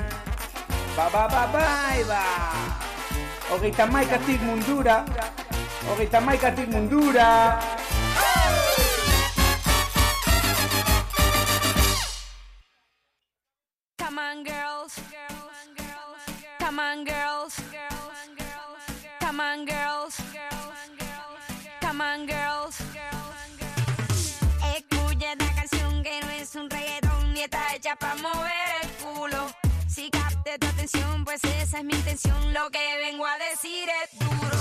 Ba 0.97 1.07
ba 1.13 1.27
ba 1.31 1.47
bai 1.55 2.03
ba. 2.11 2.25
Hogeita 3.51 3.87
maikatik 3.87 4.43
mundura. 4.43 5.05
Hogeita 5.89 6.21
maikatik 6.21 6.69
mundura 6.71 7.59
para 28.11 28.23
mover 28.23 28.69
el 28.83 28.89
culo 29.05 29.47
Si 29.89 30.11
capte 30.11 30.59
tu 30.59 30.67
atención 30.67 31.25
pues 31.25 31.43
esa 31.45 31.79
es 31.79 31.85
mi 31.85 31.95
intención 31.95 32.55
Lo 32.55 32.71
que 32.71 32.79
vengo 32.99 33.27
a 33.27 33.37
decir 33.39 33.89
es 34.03 34.19
duro 34.19 34.59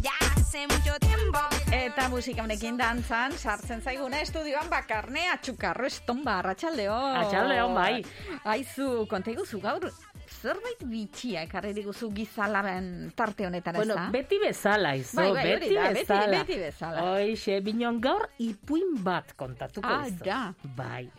Ya 0.00 0.12
hace 0.36 0.66
mucho 0.66 0.98
tiempo 0.98 1.38
Eta 1.70 2.08
musika 2.08 2.42
honekin 2.42 2.76
dantzan, 2.78 3.32
sartzen 3.36 3.82
zaiguna 3.82 4.20
estudioan 4.22 4.70
bakarne 4.70 5.26
atxukarro 5.28 5.86
estomba, 5.86 6.38
arratsaldeon. 6.38 7.16
Arratsaldeon, 7.16 7.74
bai. 7.74 8.04
Aizu, 8.44 9.04
konta 9.10 9.30
iguzu 9.34 9.60
gaur, 9.60 9.90
zerbait 10.28 10.82
bitxia 10.84 11.42
ekarri 11.46 11.72
diguzu 11.76 12.10
gizalaren 12.14 13.12
tarte 13.16 13.46
honetan 13.46 13.74
Bueno, 13.76 13.94
ez 13.94 14.00
da? 14.00 14.10
beti 14.10 14.38
bezala, 14.42 14.94
izo, 14.96 15.16
Bai, 15.16 15.32
bai, 15.32 15.44
beti 15.52 15.74
da, 15.74 15.82
beti- 15.90 15.94
bezala. 16.00 16.38
beti 16.44 16.56
bezala. 16.60 17.02
Hoixe, 17.02 17.60
binon 17.60 18.00
gaur 18.00 18.28
ipuin 18.38 18.94
bat 19.04 19.32
kontatuko 19.36 19.88
Ah, 19.88 20.06
izo. 20.08 20.24
da. 20.24 20.54
Bai. 20.76 21.10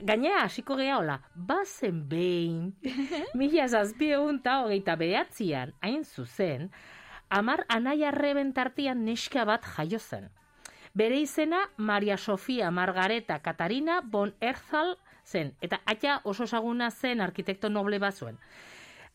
Gainera, 0.00 0.44
hasiko 0.44 0.76
gea 0.76 0.96
hola, 0.98 1.20
bazen 1.34 2.08
behin, 2.08 2.74
mila 3.34 3.66
zazpiegun 3.68 4.38
eta 4.40 4.60
hogeita 4.64 4.96
behatzean, 4.96 5.74
hain 5.82 6.04
zuzen, 6.04 6.70
amar 7.30 7.64
anaia 7.68 8.10
reben 8.10 8.52
tartian 8.52 9.04
neska 9.04 9.44
bat 9.44 9.64
jaio 9.76 9.98
zen. 9.98 10.30
Bere 10.94 11.16
izena 11.18 11.58
Maria 11.76 12.16
Sofia 12.16 12.70
Margareta 12.70 13.40
Katarina 13.42 14.00
von 14.04 14.32
Erzal 14.40 14.96
zen. 15.26 15.54
Eta 15.60 15.80
atia 15.86 16.20
oso 16.24 16.46
saguna 16.46 16.90
zen 16.90 17.20
arkitekto 17.20 17.68
noble 17.68 17.98
bat 17.98 18.14
zuen. 18.14 18.38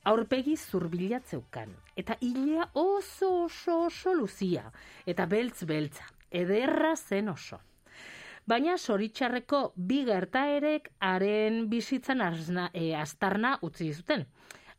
Aurpegi 0.09 0.55
zurbilatzeukan. 0.57 1.73
Eta 1.95 2.17
hilea 2.21 2.69
oso 2.73 3.45
oso 3.45 3.85
oso 3.85 4.13
luzia. 4.13 4.71
Eta 5.05 5.25
beltz 5.25 5.65
beltza. 5.65 6.05
Ederra 6.31 6.95
zen 6.95 7.29
oso. 7.29 7.59
Baina 8.49 8.77
zoritxarreko 8.77 9.73
bi 9.75 9.99
gertaerek 10.07 10.87
haren 11.05 11.67
bizitzan 11.69 12.21
azna, 12.25 12.69
e, 12.73 12.95
astarna 12.97 13.57
utzi 13.61 13.91
zuten. 13.93 14.25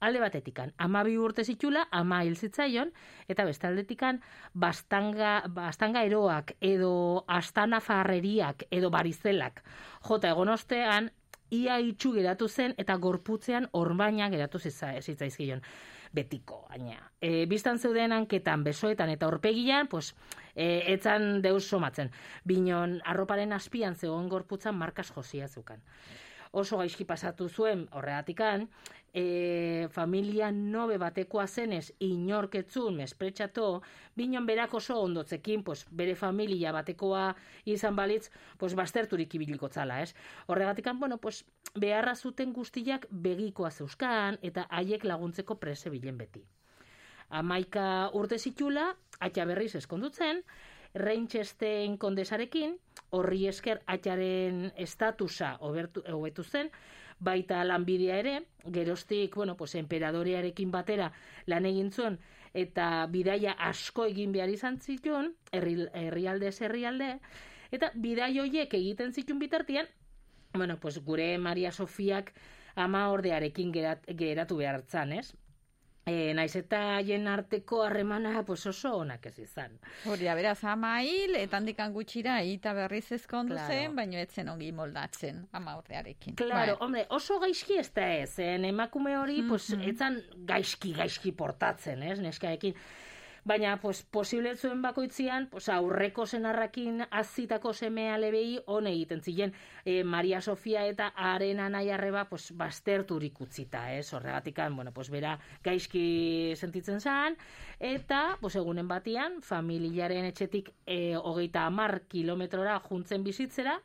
Alde 0.00 0.22
batetikan, 0.22 0.72
ama 0.80 1.02
bi 1.04 1.18
urte 1.20 1.44
zitula, 1.44 1.84
ama 1.92 2.22
hil 2.24 2.34
zitzaion, 2.34 2.90
eta 3.28 3.44
beste 3.44 3.68
aldetikan, 3.68 4.22
bastanga, 4.54 5.34
bastanga 5.52 6.02
eroak, 6.08 6.54
edo 6.64 6.92
astana 7.28 7.82
farreriak, 7.84 8.64
edo 8.70 8.90
barizelak. 8.90 9.60
Jota 10.08 10.32
egon 10.32 10.48
ostean, 10.56 11.10
ia 11.50 11.78
itxu 11.80 12.12
geratu 12.12 12.48
zen, 12.48 12.74
eta 12.78 12.96
gorputzean 12.96 13.68
orbaina 13.72 14.28
geratu 14.30 14.58
zitza- 14.58 15.00
zitzaizkion 15.02 15.62
betiko, 16.12 16.64
baina. 16.68 16.98
E, 17.22 17.46
biztan 17.46 17.78
zeuden 17.78 18.12
hanketan, 18.12 18.64
besoetan 18.64 19.10
eta 19.10 19.28
horpegian, 19.30 19.86
pues, 19.88 20.14
e, 20.54 20.82
etzan 20.94 21.42
deus 21.42 21.64
somatzen. 21.68 22.10
Binon, 22.44 23.00
arroparen 23.04 23.52
azpian 23.52 23.94
zegoen 23.94 24.28
gorputzan 24.28 24.74
markas 24.74 25.12
josia 25.14 25.48
zukan. 25.48 25.82
Oso 26.50 26.80
gaizki 26.80 27.04
pasatu 27.06 27.48
zuen 27.48 27.84
horregatikan, 27.94 28.66
e, 29.14 29.88
familia 29.90 30.50
nobe 30.50 30.96
batekoa 30.98 31.46
zenez 31.46 31.92
inorketzun 32.02 32.96
mespretxato, 32.98 33.82
binon 34.16 34.46
berak 34.46 34.74
oso 34.74 35.00
ondotzekin, 35.00 35.62
pues, 35.62 35.86
bere 35.90 36.14
familia 36.14 36.72
batekoa 36.72 37.34
izan 37.64 37.96
balitz, 37.96 38.30
pues, 38.58 38.74
basterturik 38.74 39.34
ibiliko 39.34 39.68
tzala, 39.68 40.00
ez? 40.02 40.14
Horregatikan, 40.46 40.98
bueno, 40.98 41.18
pues, 41.18 41.44
beharra 41.74 42.14
zuten 42.14 42.52
guztiak 42.52 43.06
begikoa 43.10 43.70
zeuskan, 43.70 44.38
eta 44.42 44.66
haiek 44.70 45.04
laguntzeko 45.04 45.58
prese 45.58 45.90
bilen 45.90 46.18
beti. 46.18 46.42
Amaika 47.30 48.10
urte 48.12 48.38
zitula, 48.38 48.96
atxa 49.20 49.44
berriz 49.46 49.74
eskondutzen, 49.78 50.42
Reinchesten 50.94 51.96
kondesarekin, 51.98 52.78
horri 53.10 53.46
esker 53.46 53.80
atxaren 53.86 54.72
estatusa 54.76 55.56
hobetu 55.60 56.44
zen, 56.44 56.70
baita 57.20 57.62
lanbidea 57.64 58.16
ere, 58.18 58.34
gerostik, 58.72 59.34
bueno, 59.36 59.56
pues, 59.56 59.74
emperadorearekin 59.74 60.70
batera 60.70 61.12
lan 61.46 61.66
egin 61.66 61.92
zuen, 61.92 62.18
eta 62.54 63.06
bidaia 63.12 63.52
asko 63.52 64.06
egin 64.10 64.32
behar 64.32 64.50
izan 64.50 64.80
zituen, 64.80 65.34
herri- 65.52 65.90
herrialde 65.92 66.50
herrialde, 66.60 67.18
eta 67.70 67.92
bidai 67.94 68.38
hoiek 68.40 68.74
egiten 68.74 69.12
zituen 69.12 69.38
bitartian, 69.38 69.86
bueno, 70.54 70.80
pues, 70.80 70.98
gure 71.04 71.36
Maria 71.38 71.70
Sofiak 71.70 72.32
ama 72.74 73.10
ordearekin 73.10 73.70
gerat, 73.72 74.02
geratu 74.16 74.56
behartzan, 74.56 75.12
ez? 75.12 75.34
E, 76.10 76.32
naiz 76.34 76.54
eta 76.58 76.78
haien 76.96 77.28
arteko 77.30 77.84
harremana 77.84 78.42
pues 78.46 78.64
oso 78.66 78.96
onak 78.98 79.26
ez 79.30 79.36
izan. 79.44 79.76
Hori 80.10 80.26
da, 80.26 80.34
beraz, 80.34 80.58
ama 80.64 80.96
hil, 81.06 81.36
eta 81.38 81.60
handikan 81.60 81.92
gutxira, 81.94 82.40
eta 82.42 82.72
berriz 82.74 83.04
ezkondu 83.14 83.54
Claro. 83.54 83.74
zen, 83.76 83.94
baino 83.96 84.18
etzen 84.18 84.48
ongi 84.50 84.72
moldatzen 84.74 85.44
ama 85.52 85.76
urtearekin. 85.78 86.34
Claro, 86.40 86.74
Bai. 86.74 86.86
hombre, 86.86 87.04
oso 87.10 87.38
gaizki 87.38 87.78
ez 87.78 87.92
da 87.94 88.08
ez, 88.16 88.30
zen 88.40 88.64
emakume 88.64 89.14
hori, 89.18 89.42
pues, 89.48 89.70
etzan 89.78 90.18
gaizki, 90.48 90.92
gaizki 90.98 91.32
portatzen, 91.32 92.02
ez, 92.02 92.18
neskaekin. 92.18 92.74
Baina, 93.44 93.78
pues, 93.80 94.02
posible 94.02 94.54
zuen 94.56 94.82
bakoitzian, 94.82 95.48
pues, 95.48 95.68
aurreko 95.68 96.26
senarrakin 96.26 97.06
azitako 97.10 97.72
seme 97.72 98.10
alebei 98.12 98.60
hon 98.66 98.86
egiten 98.86 99.22
ziren. 99.22 99.54
E, 99.84 100.04
Maria 100.04 100.40
Sofia 100.40 100.84
eta 100.86 101.08
haren 101.16 101.60
anai 101.60 101.88
arreba, 101.90 102.26
pues, 102.28 102.50
basterturik 102.56 103.40
utzita, 103.40 103.94
ez, 103.94 104.12
horregatikan, 104.12 104.76
bueno, 104.76 104.92
pues, 104.92 105.10
bera 105.10 105.38
gaizki 105.64 106.52
sentitzen 106.56 107.00
zan, 107.00 107.36
eta, 107.78 108.36
pues, 108.40 108.56
egunen 108.56 108.88
batian, 108.88 109.40
familiaren 109.42 110.26
etxetik 110.26 110.72
e, 110.86 111.16
hogeita 111.16 111.64
amar 111.66 112.02
kilometrora 112.08 112.78
juntzen 112.80 113.24
bizitzera, 113.24 113.80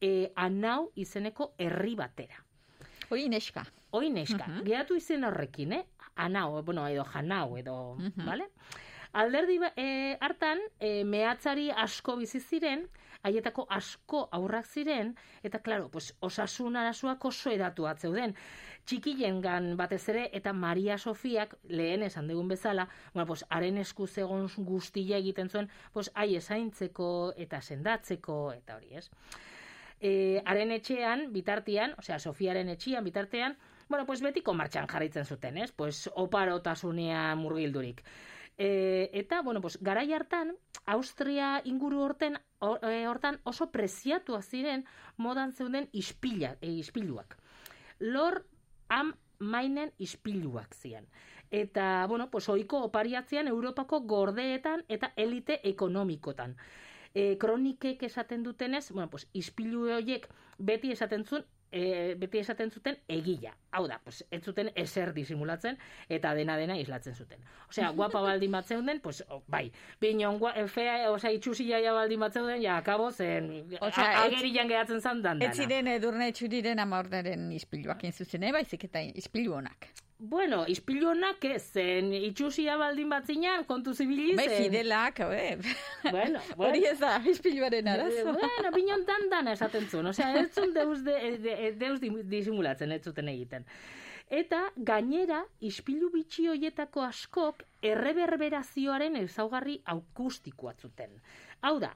e, 0.00 0.32
anau 0.36 0.92
izeneko 0.94 1.54
herri 1.58 1.96
batera. 1.96 2.44
Hoi 3.10 3.28
neska. 3.28 3.66
Hoi 3.90 4.10
neska, 4.10 4.46
geratu 4.66 4.96
izen 4.98 5.24
horrekin, 5.24 5.72
eh? 5.72 5.84
Anau, 6.16 6.62
bueno, 6.62 6.86
edo 6.88 7.04
janau, 7.04 7.56
edo, 7.56 7.96
vale? 8.24 8.48
Alderdi 9.12 9.58
eh, 9.76 10.16
hartan, 10.20 10.58
eh, 10.80 11.04
mehatzari 11.04 11.70
asko 11.70 12.16
bizi 12.20 12.40
ziren, 12.40 12.86
haietako 13.22 13.66
asko 13.70 14.26
aurrak 14.32 14.66
ziren, 14.66 15.14
eta, 15.42 15.60
klaro, 15.64 15.88
pues, 15.90 16.14
osasun 16.20 16.76
arazoak 16.76 17.24
oso 17.24 17.50
edatu 17.50 17.86
zeuden. 17.96 18.34
Txikilengan 18.84 19.76
batez 19.76 20.08
ere, 20.08 20.28
eta 20.32 20.52
Maria 20.52 20.98
Sofiak, 20.98 21.56
lehen 21.64 22.02
esan 22.02 22.28
dugun 22.28 22.48
bezala, 22.48 22.88
bueno, 23.14 23.26
pues, 23.26 23.44
haren 23.48 23.78
esku 23.78 24.06
zegon 24.06 24.48
guztia 24.58 25.16
egiten 25.16 25.48
zuen, 25.48 25.70
pues, 25.92 26.10
hai 26.14 26.36
esaintzeko 26.36 27.32
eta 27.36 27.60
sendatzeko, 27.60 28.52
eta 28.52 28.76
hori, 28.76 28.94
ez? 28.96 29.10
e, 30.00 30.42
haren 30.44 30.72
etxean, 30.76 31.26
bitartean, 31.32 31.94
osea, 32.00 32.18
Sofiaren 32.18 32.68
etxean, 32.72 33.04
bitartean, 33.04 33.56
bueno, 33.88 34.06
pues 34.06 34.20
betiko 34.22 34.54
martxan 34.54 34.86
jarraitzen 34.86 35.24
zuten, 35.24 35.56
ez? 35.58 35.72
Pues 35.72 36.10
oparotasunean 36.14 37.38
murgildurik. 37.38 38.02
E, 38.58 39.10
eta, 39.12 39.42
bueno, 39.42 39.60
pues, 39.60 39.78
garai 39.82 40.12
hartan, 40.12 40.56
Austria 40.86 41.60
inguru 41.64 42.00
horten, 42.00 42.38
hor- 42.60 42.82
e, 42.84 43.06
hortan 43.06 43.40
oso 43.44 43.70
preziatua 43.70 44.40
ziren 44.42 44.86
modan 45.16 45.52
zeuden 45.52 45.88
ispila, 45.92 46.56
e, 46.60 46.70
ispiluak. 46.70 47.36
Lor 47.98 48.46
am 48.88 49.14
mainen 49.38 49.92
ispiluak 49.98 50.74
ziren. 50.74 51.06
Eta, 51.50 52.06
bueno, 52.08 52.30
pues, 52.30 52.48
oiko 52.48 52.82
opariatzean 52.82 53.46
Europako 53.48 54.00
gordeetan 54.00 54.84
eta 54.88 55.12
elite 55.16 55.60
ekonomikotan 55.68 56.56
e, 57.16 57.38
kronikek 57.38 58.02
esaten 58.02 58.42
dutenez, 58.42 58.90
bueno, 58.92 59.08
pues, 59.08 59.28
ispilu 59.32 59.86
horiek 59.94 60.28
beti 60.58 60.92
esaten 60.92 61.24
zuen, 61.24 61.46
e, 61.72 62.14
beti 62.14 62.38
esaten 62.38 62.70
zuten 62.70 62.96
egila. 63.08 63.54
Hau 63.70 63.86
da, 63.88 63.98
pues, 64.04 64.24
ez 64.30 64.42
zuten 64.44 64.70
eser 64.74 65.12
disimulatzen 65.14 65.76
eta 66.08 66.34
dena 66.34 66.56
dena 66.56 66.78
islatzen 66.78 67.14
zuten. 67.14 67.38
Osea, 67.68 67.90
guapa 67.90 68.20
baldin 68.22 68.52
bat 68.52 68.66
zeuden, 68.66 69.00
pues, 69.00 69.24
oh, 69.28 69.42
bai. 69.48 69.70
Binon, 70.00 70.38
gua, 70.38 70.54
fea, 70.68 71.10
osea, 71.10 71.30
itxusia 71.32 71.80
ja 71.84 71.92
baldin 71.92 72.20
bat 72.20 72.32
zeuden, 72.32 72.62
ja, 72.62 72.76
akabo 72.78 73.10
zen, 73.12 73.50
Osea, 73.80 74.04
a- 74.04 74.24
agerian 74.26 74.68
geratzen 74.68 75.00
zan 75.00 75.22
dan 75.22 75.42
Ez 75.42 75.56
ziren 75.56 75.86
edurne 75.86 76.32
txuriren 76.32 76.78
ama 76.78 76.98
orderen 76.98 77.50
ispiluak 77.52 78.02
zuzen, 78.12 78.42
eh? 78.42 78.52
baizik 78.52 78.84
eta 78.84 79.00
ispilu 79.02 79.54
honak. 79.54 79.88
Bueno, 80.18 80.62
ispilu 80.66 81.10
honak 81.10 81.44
ez, 81.44 81.62
zen 81.76 82.06
itxusia 82.16 82.78
baldin 82.80 83.10
bat 83.12 83.26
zinan, 83.28 83.66
kontu 83.68 83.92
zibili 83.94 84.34
Bai, 84.38 84.46
fidelak, 84.48 85.20
eh? 85.20 85.58
Bueno, 86.14 86.40
Hori 86.56 86.80
bueno. 86.80 86.86
ez 86.88 86.98
da, 86.98 87.18
ispiluaren 87.28 87.88
arazo. 87.88 88.32
Bueno, 88.40 88.70
binon 88.74 89.04
dan 89.04 89.28
dana 89.28 89.52
esaten 89.52 89.84
zuen. 89.90 90.06
Osea, 90.06 90.30
ez 90.40 90.54
zuen 90.54 90.72
deus, 90.72 91.04
de, 91.04 91.36
de, 91.44 91.72
deus 91.76 92.00
di- 92.00 92.22
disimulatzen 92.24 92.92
ez 92.96 93.02
zuten 93.04 93.28
egiten. 93.28 93.66
Eta 94.32 94.62
gainera, 94.76 95.42
ispilu 95.60 96.08
bitxi 96.10 96.48
hoietako 96.48 97.04
askok 97.04 97.62
erreberberazioaren 97.82 99.20
ezaugarri 99.20 99.82
akustikoa 99.84 100.72
zuten. 100.80 101.20
Hau 101.60 101.76
da, 101.78 101.92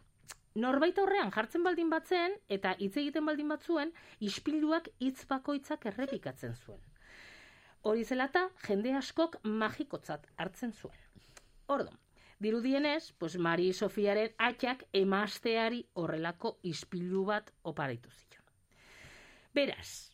norbait 0.55 0.99
aurrean 0.99 1.33
jartzen 1.33 1.65
baldin 1.65 1.89
batzen 1.91 2.37
eta 2.49 2.77
hitz 2.79 2.97
egiten 3.01 3.25
baldin 3.27 3.49
batzuen, 3.49 3.91
ispiluak 4.21 4.93
hitz 5.01 5.25
bakoitzak 5.27 5.87
errepikatzen 5.87 6.55
zuen. 6.55 6.79
Hori 7.83 8.05
zelata, 8.05 8.43
jende 8.67 8.93
askok 8.93 9.39
magikotzat 9.43 10.27
hartzen 10.37 10.73
zuen. 10.73 10.97
Ordon, 11.73 11.97
dirudienez, 12.45 13.13
pues 13.19 13.39
Mari 13.39 13.71
Sofiaren 13.73 14.35
atxak 14.37 14.85
emasteari 14.93 15.81
horrelako 15.95 16.59
ispilu 16.63 17.25
bat 17.31 17.49
oparitu 17.65 18.11
zion. 18.11 18.45
Beraz, 19.57 20.13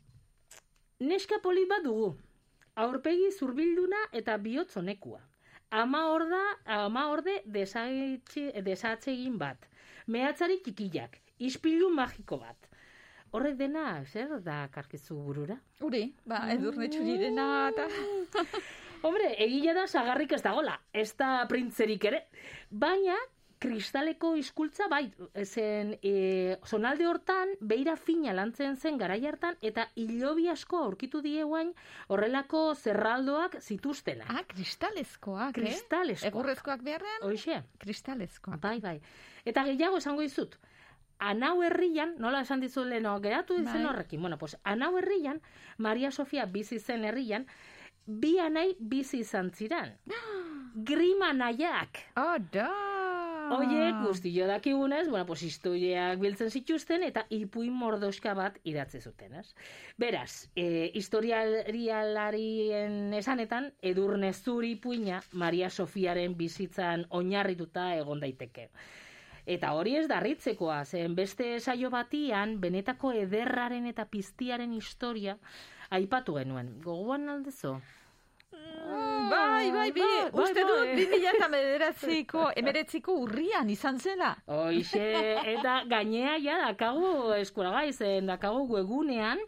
neska 1.01 1.41
polit 1.43 1.67
bat 1.69 1.83
dugu, 1.83 2.13
aurpegi 2.77 3.33
zurbilduna 3.33 4.05
eta 4.13 4.39
bihotzonekua. 4.39 5.21
Ama 5.71 6.05
orda, 6.13 6.45
ama 6.71 7.09
orde 7.11 7.41
desatsegin 7.51 9.39
bat. 9.43 9.67
Mehatzari 10.07 10.61
txikillak, 10.63 11.19
ispilu 11.39 11.91
magiko 11.91 12.39
bat. 12.39 12.71
Horrek 13.35 13.57
dena, 13.59 14.03
zer 14.07 14.37
da 14.45 14.67
karkizu 14.73 15.17
burura? 15.27 15.57
Uri, 15.85 16.07
ba, 16.25 16.47
edurne 16.55 16.89
txurirena 16.93 17.47
eta... 17.73 17.89
Hombre, 19.07 19.35
egia 19.45 19.75
da 19.77 19.87
sagarrik 19.87 20.33
ez 20.33 20.43
dagola, 20.43 20.79
ez 20.93 21.11
da 21.19 21.45
printzerik 21.51 22.07
ere. 22.09 22.23
Baina, 22.71 23.17
kristaleko 23.63 24.35
hizkultza 24.37 24.89
bai, 24.93 25.05
zen 25.45 25.95
e, 26.05 26.57
zonalde 26.67 27.07
hortan, 27.09 27.55
beira 27.61 27.97
fina 27.97 28.35
lantzen 28.37 28.77
zen 28.77 28.99
garai 29.01 29.21
hartan, 29.29 29.57
eta 29.63 29.89
hilobi 29.97 30.49
asko 30.53 30.83
aurkitu 30.85 31.23
die 31.25 31.45
guain 31.45 31.73
horrelako 32.13 32.63
zerraldoak 32.75 33.59
zituztena. 33.63 34.29
Ah, 34.29 34.45
kristalezkoak, 34.49 35.51
eh? 35.51 35.61
Kristalezkoak. 35.61 36.33
Egurrezkoak 36.33 36.85
beharrean, 36.87 37.27
Hoxe, 37.29 37.63
kristalezkoak. 37.83 38.61
bai, 38.61 38.79
bai. 38.81 38.97
Eta 39.45 39.65
gehiago 39.69 40.03
esango 40.03 40.25
dizut, 40.27 40.59
anau 41.19 41.63
herrian, 41.63 42.15
nola 42.19 42.43
esan 42.47 42.61
dizu 42.61 42.85
leno, 42.85 43.19
geratu 43.21 43.59
dizen 43.59 43.83
Bai. 43.83 43.93
horrekin, 43.93 44.21
bueno, 44.21 44.39
pues, 44.39 44.57
anau 44.65 44.97
herrian, 44.99 45.41
Maria 45.79 46.11
Sofia 46.11 46.47
bizi 46.47 46.79
zen 46.79 47.05
herrian, 47.05 47.47
bi 48.07 48.39
anai 48.39 48.77
bizi 48.79 49.21
izan 49.25 49.51
ziran. 49.51 49.97
Grima 50.91 51.33
nahiak. 51.33 52.05
Oh, 52.17 52.37
da! 52.53 52.71
Oiek, 53.47 54.01
guztio 54.03 54.47
dakigunez, 54.49 55.09
bueno, 55.09 55.25
pues 55.27 55.43
historiak 55.47 56.19
biltzen 56.19 56.51
zituzten 56.51 57.05
eta 57.07 57.23
ipuin 57.31 57.73
mordoska 57.73 58.35
bat 58.35 58.57
idatzi 58.67 59.01
zuten, 59.01 59.37
ez? 59.39 59.55
Beraz, 60.03 60.49
e, 60.57 60.91
historialarien 60.99 63.15
esanetan, 63.15 63.71
edurne 63.83 64.33
zuri 64.35 64.73
ipuina 64.75 65.23
Maria 65.33 65.71
Sofiaren 65.71 66.35
bizitzan 66.37 67.07
oinarrituta 67.11 67.95
egon 67.95 68.21
daiteke. 68.21 68.69
Eta 69.47 69.73
hori 69.79 69.95
ez 69.95 70.07
darritzekoa, 70.11 70.81
zen 70.85 71.15
beste 71.15 71.53
saio 71.61 71.91
batian, 71.91 72.57
benetako 72.61 73.13
ederraren 73.15 73.87
eta 73.87 74.05
piztiaren 74.11 74.73
historia 74.75 75.37
aipatu 75.91 76.35
genuen. 76.41 76.73
Gogoan 76.83 77.29
aldezo? 77.31 77.77
Bai, 79.31 79.73
bai, 79.73 79.91
bi, 79.91 80.01
Bai, 80.01 80.31
bai, 80.31 80.43
uste 80.45 80.63
dut, 80.63 80.79
bai. 80.85 80.95
bi 80.95 81.07
mila 81.11 81.33
eta 81.35 81.49
mederatziko, 81.51 82.43
emeretziko 82.61 83.17
urrian 83.25 83.71
izan 83.73 83.99
zela. 83.99 84.31
Hoixe, 84.47 85.03
eta 85.53 85.81
gainea 85.91 86.37
ja 86.43 86.59
dakagu 86.63 87.33
eskuragai 87.35 87.91
zen 87.93 88.31
dakagu 88.31 88.63
webunean, 88.71 89.43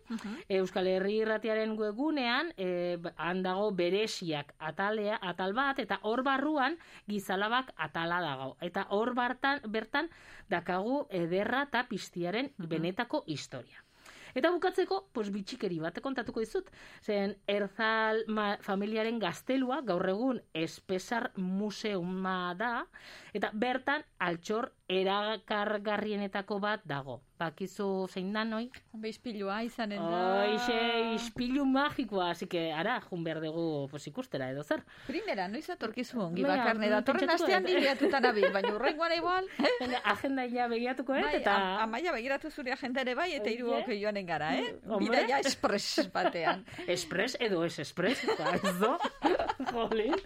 Euskal 0.59 0.91
Herri 0.91 1.21
Irratiaren 1.23 1.77
webunean, 1.79 2.53
e, 2.59 2.99
han 3.17 3.43
dago 3.47 3.71
beresiak 3.79 4.55
atalea, 4.59 5.21
atal 5.23 5.55
bat, 5.55 5.79
eta 5.79 6.01
hor 6.03 6.25
barruan 6.27 6.79
gizalabak 7.07 7.71
atala 7.77 8.21
dago. 8.25 8.57
Eta 8.61 8.89
hor 8.91 9.15
bartan, 9.15 9.63
bertan 9.71 10.11
dakagu 10.51 11.05
ederra 11.11 11.69
eta 11.69 11.87
piztiaren 11.87 12.51
benetako 12.59 13.23
historia. 13.27 13.85
Eta 14.35 14.51
bukatzeko, 14.55 15.01
pues 15.13 15.31
bitxikeri 15.35 15.79
bat 15.81 16.01
kontatuko 16.05 16.41
dizut. 16.45 16.71
Zen 17.03 17.37
Erzal 17.47 18.25
familiaren 18.65 19.19
gaztelua 19.23 19.81
gaur 19.87 20.09
egun 20.09 20.43
espesar 20.55 21.31
museuma 21.37 22.55
da, 22.59 22.87
eta 23.35 23.51
bertan 23.55 24.05
altxor 24.19 24.73
erakargarrienetako 24.89 26.59
bat 26.61 26.81
dago. 26.89 27.21
Bakizu 27.39 28.09
zein 28.11 28.33
da 28.35 28.43
noi? 28.45 28.65
Beizpilua 28.99 29.61
izanen 29.63 30.01
da. 30.03 30.23
Hoixe, 30.41 30.79
ispilu 31.15 31.63
magikoa, 31.71 32.31
así 32.33 32.49
que 32.51 32.73
ara, 32.75 32.97
jun 33.07 33.23
behar 33.23 33.39
dugu 33.45 33.87
pues, 33.93 34.07
ikustera 34.11 34.49
edo 34.51 34.65
zer. 34.65 34.83
Primera, 35.07 35.47
noiz 35.49 35.69
atorkizu 35.71 36.19
ongi 36.25 36.43
Baina, 36.43 36.57
bakarne 36.65 36.89
datorren 36.91 37.21
pentsatuko 37.29 37.45
astean 37.47 37.63
dut. 37.69 37.77
bideatuta 37.79 38.21
nabil, 38.25 38.49
baina 38.57 38.73
urrengoan 38.75 39.15
igual. 39.15 39.47
Agenda 40.05 40.49
ja 40.51 40.67
begiatuko, 40.73 41.15
eh? 41.15 41.23
Bai, 41.29 41.35
eta... 41.43 41.55
am- 41.55 41.85
amaia 41.89 42.13
begiratu 42.17 42.51
zure 42.51 42.73
agenda 42.75 43.05
ere 43.07 43.15
bai, 43.15 43.29
eta 43.37 43.45
Oie. 43.53 43.55
hiruok 43.61 43.93
joanen 44.01 44.27
gara, 44.27 44.51
eh? 44.59 44.75
Hombre. 44.89 45.07
Bidaia 45.07 45.39
espres 45.45 46.09
batean. 46.13 46.65
Espres 46.89 47.37
edo 47.41 47.63
ez 47.65 47.79
espres, 47.79 48.25
eta 48.25 48.57
ez 48.57 48.75
do? 48.81 48.97
Jolin. 49.73 50.17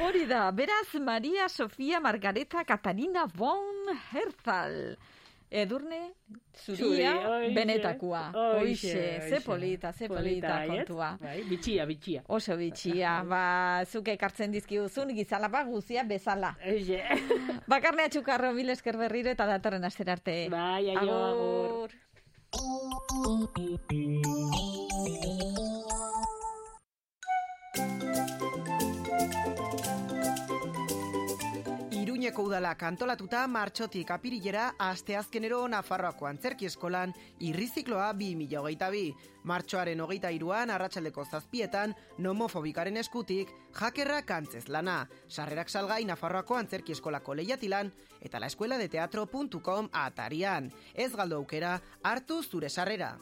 Hori 0.00 0.26
da, 0.26 0.50
beraz 0.50 0.94
Maria 1.00 1.48
Sofia 1.48 2.00
Margareta 2.00 2.64
Katarina 2.64 3.26
von 3.26 3.86
Herzal. 4.12 4.96
Edurne, 5.54 6.14
zuria, 6.64 7.12
Zuri, 7.12 7.26
hoixe. 7.30 7.54
benetakoa. 7.54 8.22
Hoixe, 8.34 9.20
ze 9.28 9.40
polita, 9.44 9.92
ze 9.92 10.08
polita 10.08 10.56
aiet? 10.56 10.70
kontua. 10.88 11.12
Bai, 11.20 11.44
bitxia, 11.46 11.86
bitxia. 11.86 12.24
Oso 12.26 12.56
bitxia, 12.58 13.12
ba, 13.32 13.84
zuk 13.86 14.08
ekartzen 14.08 14.50
dizkiguzun 14.50 15.14
gizalaba 15.14 15.62
guzia 15.68 16.02
bezala. 16.02 16.56
Eixe. 16.60 16.98
Bakarnea 17.70 18.08
txukarro 18.10 18.50
mil 18.52 18.74
esker 18.74 18.98
berriro 18.98 19.30
eta 19.30 19.46
datorren 19.46 19.84
astera 19.86 20.18
arte. 20.18 20.48
Bai, 20.50 20.90
aio, 20.90 21.20
agur. 21.30 21.94
Iruñeko 32.24 32.42
udalak 32.48 32.82
antolatuta 32.88 33.42
martxotik 33.52 34.08
apirilera 34.14 34.70
asteazkenero 34.80 35.58
Nafarroako 35.68 36.24
antzerki 36.24 36.64
eskolan 36.64 37.10
irrizikloa 37.44 38.06
2022. 38.16 39.10
Martxoaren 39.44 40.00
hogeita 40.00 40.30
iruan 40.32 40.72
arratsaldeko 40.72 41.26
zazpietan 41.26 41.92
nomofobikaren 42.16 42.96
eskutik 42.96 43.52
jakerra 43.76 44.22
kantzez 44.24 44.70
lana. 44.72 45.04
Sarrerak 45.28 45.68
salgai 45.68 46.06
Nafarroako 46.08 46.56
antzerki 46.56 46.96
eskolako 46.96 47.36
lehiatilan 47.42 47.92
eta 48.22 48.40
la 48.40 48.48
escuela 48.48 48.78
de 48.78 48.88
teatro.com 48.88 49.92
atarian. 49.92 50.72
Ez 50.94 51.12
galdo 51.12 51.36
aukera, 51.36 51.76
hartu 52.02 52.42
zure 52.42 52.70
sarrera. 52.70 53.18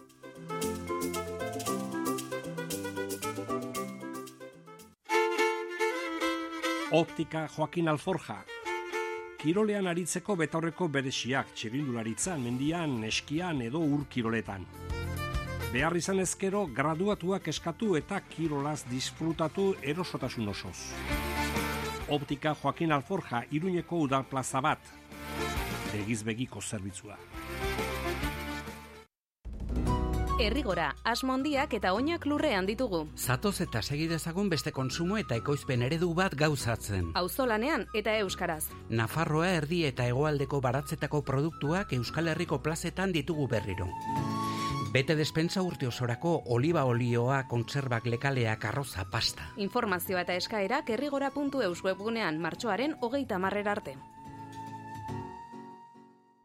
Optika 6.93 7.49
Joaquin 7.49 7.89
Alforja. 7.89 8.45
Kirolean 9.43 9.89
aritzeko 9.91 10.37
betaurreko 10.39 10.87
beresiak 10.95 11.49
txirindularitzan, 11.59 12.45
mendian, 12.47 12.93
eskian 13.09 13.59
edo 13.65 13.81
ur 13.83 14.05
kiroletan. 14.07 14.63
Behar 15.73 15.97
izan 15.99 16.23
ezkero, 16.23 16.61
graduatuak 16.77 17.51
eskatu 17.51 17.97
eta 17.99 18.21
kirolaz 18.31 18.85
disfrutatu 18.87 19.65
erosotasun 19.83 20.53
osoz. 20.55 20.77
Optika 22.15 22.55
Joaquin 22.63 22.95
Alforja 22.95 23.43
iruñeko 23.51 24.05
udal 24.07 24.29
plaza 24.31 24.63
bat. 24.63 24.95
Begiz 25.91 26.23
begiko 26.23 26.63
zerbitzua. 26.63 27.19
Errigora, 30.43 30.89
asmondiak 31.07 31.77
eta 31.79 31.93
oinak 31.95 32.25
lurrean 32.27 32.67
ditugu. 32.67 33.05
Zatoz 33.15 33.61
eta 33.63 33.79
segidezagun 33.83 34.49
beste 34.51 34.73
konsumo 34.75 35.17
eta 35.21 35.37
ekoizpen 35.39 35.85
eredu 35.87 36.09
bat 36.19 36.35
gauzatzen. 36.35 37.13
Auzolanean 37.15 37.87
eta 37.95 38.17
euskaraz. 38.25 38.65
Nafarroa 38.91 39.53
erdi 39.61 39.85
eta 39.87 40.09
hegoaldeko 40.11 40.61
baratzetako 40.61 41.23
produktuak 41.23 41.95
Euskal 41.95 42.33
Herriko 42.35 42.59
plazetan 42.59 43.15
ditugu 43.15 43.47
berriro. 43.55 43.87
Bete 44.93 45.15
despensa 45.15 45.63
urte 45.63 45.87
osorako 45.87 46.35
oliba 46.57 46.85
olioa, 46.85 47.47
kontserbak 47.49 48.11
lekaleak, 48.11 48.65
arroza, 48.65 49.07
pasta. 49.11 49.47
Informazioa 49.57 50.27
eta 50.27 50.35
eskaerak 50.35 50.91
errigora.eus 50.91 51.85
webgunean 51.87 52.43
martxoaren 52.43 52.99
hogeita 53.01 53.39
marrera 53.39 53.79
arte. 53.79 53.97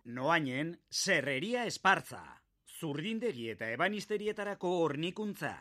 Noainen, 0.05 0.77
Serreria 0.89 1.65
Espartza. 1.65 2.36
Zurdindegi 2.77 3.47
eta 3.49 3.71
ebanisterietarako 3.73 4.69
hornikuntza. 4.83 5.53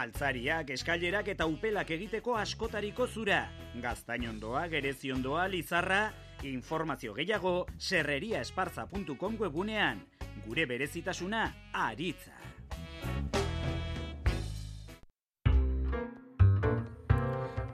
Altzariak, 0.00 0.70
eskailerak 0.72 1.28
eta 1.34 1.44
upelak 1.50 1.90
egiteko 1.92 2.38
askotariko 2.40 3.08
zura. 3.08 3.42
Gaztainondoa, 3.82 4.64
gereziondoa, 4.72 5.44
lizarra, 5.52 6.00
informazio 6.46 7.12
gehiago 7.18 7.66
serreriaespartza.com 7.76 9.36
webunean. 9.44 10.00
Gure 10.46 10.64
berezitasuna, 10.70 11.44
aritza. 11.72 12.38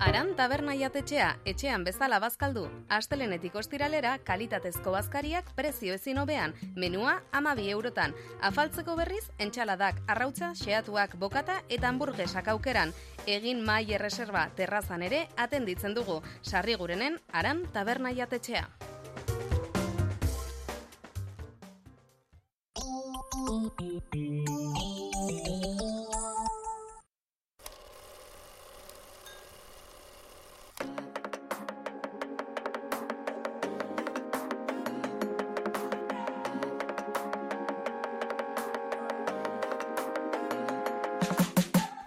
Aran 0.07 0.29
taberna 0.38 0.71
jatetxea, 0.79 1.33
etxean 1.51 1.83
bezala 1.83 2.21
bazkaldu. 2.23 2.69
Astelenetik 2.95 3.57
ostiralera, 3.59 4.12
kalitatezko 4.29 4.92
bazkariak 4.95 5.49
prezio 5.59 5.97
ezin 5.99 6.21
hobean, 6.23 6.55
menua 6.77 7.16
amabi 7.35 7.66
eurotan. 7.73 8.14
Afaltzeko 8.38 8.95
berriz, 9.01 9.25
entxaladak, 9.42 9.99
arrautza, 10.07 10.53
xeatuak, 10.62 11.19
bokata 11.19 11.59
eta 11.69 11.90
hamburguesak 11.90 12.53
aukeran. 12.55 12.95
Egin 13.27 13.66
mai 13.66 13.83
erreserba 13.99 14.47
terrazan 14.55 15.03
ere 15.03 15.27
atenditzen 15.37 15.99
dugu. 15.99 16.21
Sarri 16.40 16.79
gurenen, 16.79 17.19
aran 17.33 17.66
taberna 17.75 18.14
jatetxea. 18.14 18.69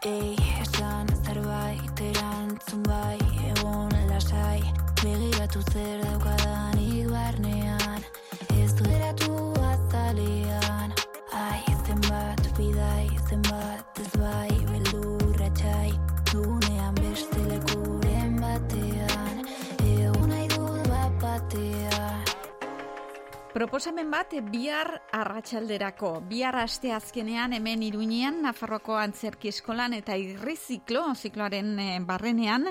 day. 0.09 0.48
Proposamen 23.59 24.07
bat 24.07 24.31
bihar 24.53 24.87
arratsalderako. 25.11 26.13
Bihar 26.29 26.55
aste 26.61 26.93
azkenean 26.95 27.51
hemen 27.57 27.81
Iruinean 27.83 28.37
Nafarroako 28.45 28.95
Antzerki 28.95 29.51
Eskolan 29.51 29.97
eta 29.97 30.15
Irriziklo 30.15 31.01
zikloaren 31.11 31.73
eh, 31.83 31.97
barrenean 31.99 32.69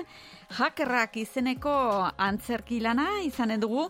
hackerrak 0.57 1.19
izeneko 1.21 1.75
antzerki 2.17 2.81
lana 2.81 3.05
izanen 3.21 3.61
dugu 3.61 3.85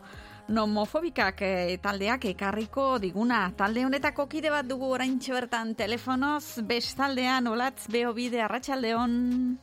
nomofobikak 0.49 1.41
eh, 1.45 1.79
taldeak 1.79 2.25
ekarriko 2.33 2.89
diguna. 2.99 3.45
Talde 3.55 3.85
honetako 3.88 4.27
kide 4.27 4.51
bat 4.51 4.67
dugu 4.67 4.91
oraintxe 4.97 5.31
bertan 5.38 5.75
telefonoz, 5.79 6.65
bestaldean 6.67 7.47
olatz 7.47 7.88
beho 7.93 8.12
bide 8.17 8.43
arratsaldeon. 8.43 9.13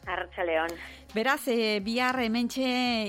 Arratxaleon. 0.07 0.79
Beraz, 1.16 1.46
e, 1.49 1.81
bihar 1.81 2.18
hementxe 2.20 2.66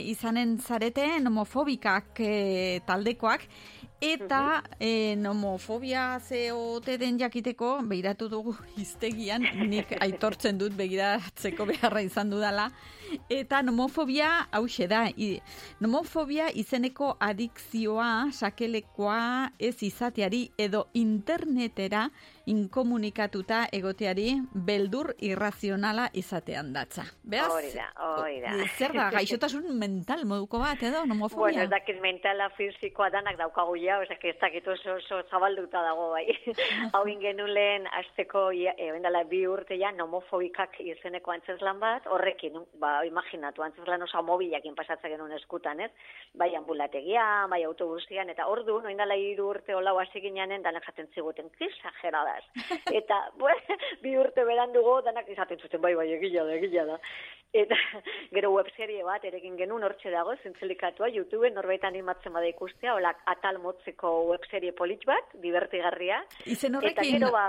izanen 0.08 0.58
zarete 0.64 1.06
nomofobikak 1.20 2.22
e, 2.24 2.80
taldekoak, 2.88 3.44
eta 4.02 4.64
e, 4.80 5.16
nomofobia 5.18 6.20
ze 6.20 6.52
ote 6.52 6.98
den 6.98 7.18
jakiteko, 7.20 7.80
behiratu 7.84 8.30
dugu 8.30 8.56
iztegian, 8.78 9.46
nik 9.70 9.96
aitortzen 10.00 10.58
dut 10.58 10.76
begiratzeko 10.78 11.66
beharra 11.66 12.04
izan 12.06 12.30
dudala, 12.30 12.70
eta 13.30 13.62
nomofobia 13.62 14.48
hause 14.52 14.88
da, 14.88 15.06
i, 15.16 15.38
nomofobia 15.80 16.50
izeneko 16.54 17.16
adikzioa, 17.20 18.32
sakelekoa 18.32 19.52
ez 19.60 19.76
izateari 19.84 20.48
edo 20.58 20.88
internetera 20.94 22.08
inkomunikatuta 22.48 23.66
egoteari 23.76 24.30
beldur 24.68 25.12
irrazionala 25.20 26.08
izatean 26.14 26.72
datza. 26.74 27.04
Beaz, 27.24 27.50
Hori 27.52 27.72
da, 27.76 27.88
hori 28.06 28.40
da. 28.44 28.54
Zer 28.78 28.94
da, 28.96 29.10
gaixotasun 29.12 29.68
mental 29.80 30.24
moduko 30.26 30.60
bat, 30.64 30.82
edo, 30.82 31.04
Bueno, 31.04 31.14
nomofobia? 31.14 31.64
ez 31.64 31.70
dakit 31.70 32.00
mentala, 32.02 32.50
fizikoa 32.58 33.10
danak 33.10 33.38
daukagu 33.38 33.76
ja, 33.76 34.00
dakit 34.10 34.36
ez 34.36 34.40
dakit 34.42 34.68
oso, 34.68 34.96
oso 34.96 35.22
zabalduta 35.30 35.82
dago 35.84 36.10
bai. 36.12 36.26
Hau 36.94 37.04
genuen 37.06 37.54
lehen 37.54 37.88
azteko, 38.00 38.50
ebendala 38.78 39.24
bi 39.24 39.46
urte 39.48 39.78
ja, 39.78 39.92
nomofobikak 39.92 40.80
izeneko 40.80 41.32
antzeslan 41.32 41.80
bat, 41.80 42.08
horrekin, 42.08 42.64
ba, 42.80 42.97
imaginatu, 43.06 43.64
antzeslan 43.64 44.02
oso 44.06 44.22
mobilakin 44.24 44.76
pasatzen 44.76 45.14
genuen 45.14 45.34
eskutan, 45.38 45.80
ez? 45.82 45.92
Bai 46.38 46.54
ambulategian, 46.56 47.50
bai 47.50 47.64
autobusian, 47.68 48.30
eta 48.34 48.48
ordu, 48.48 48.80
noindala 48.82 49.16
hiru 49.20 49.50
urte 49.54 49.76
olau 49.76 49.98
hasi 50.00 50.22
gineanen, 50.22 50.64
danak 50.64 50.86
jaten 50.88 51.10
ziguten, 51.14 51.50
exageradas. 51.60 52.44
eta, 53.00 53.20
bueno, 53.38 53.80
bi 54.04 54.18
urte 54.18 54.46
berandugo, 54.48 55.02
danak 55.06 55.30
izaten 55.30 55.60
zuten, 55.60 55.82
bai, 55.82 55.96
bai, 55.96 56.12
egila 56.18 56.46
da, 56.48 56.56
egila 56.58 56.86
da. 56.94 57.00
Eta 57.56 57.78
gero 58.36 58.52
webserie 58.56 59.04
bat 59.08 59.24
erekin 59.26 59.58
genuen 59.60 59.86
hortxe 59.88 60.12
dago, 60.14 60.36
zintzelikatua, 60.44 61.10
YouTube 61.16 61.50
norbait 61.56 61.84
animatzen 61.88 62.36
bada 62.36 62.50
ikustea, 62.50 62.96
hola 62.98 63.14
atal 63.34 63.60
motzeko 63.64 64.14
webserie 64.34 64.74
polit 64.76 65.04
bat, 65.08 65.36
divertigarria. 65.44 66.22
Izen 66.46 66.76
Eta 66.76 66.84
horrekin, 66.84 67.18
gero 67.18 67.32
ba... 67.36 67.48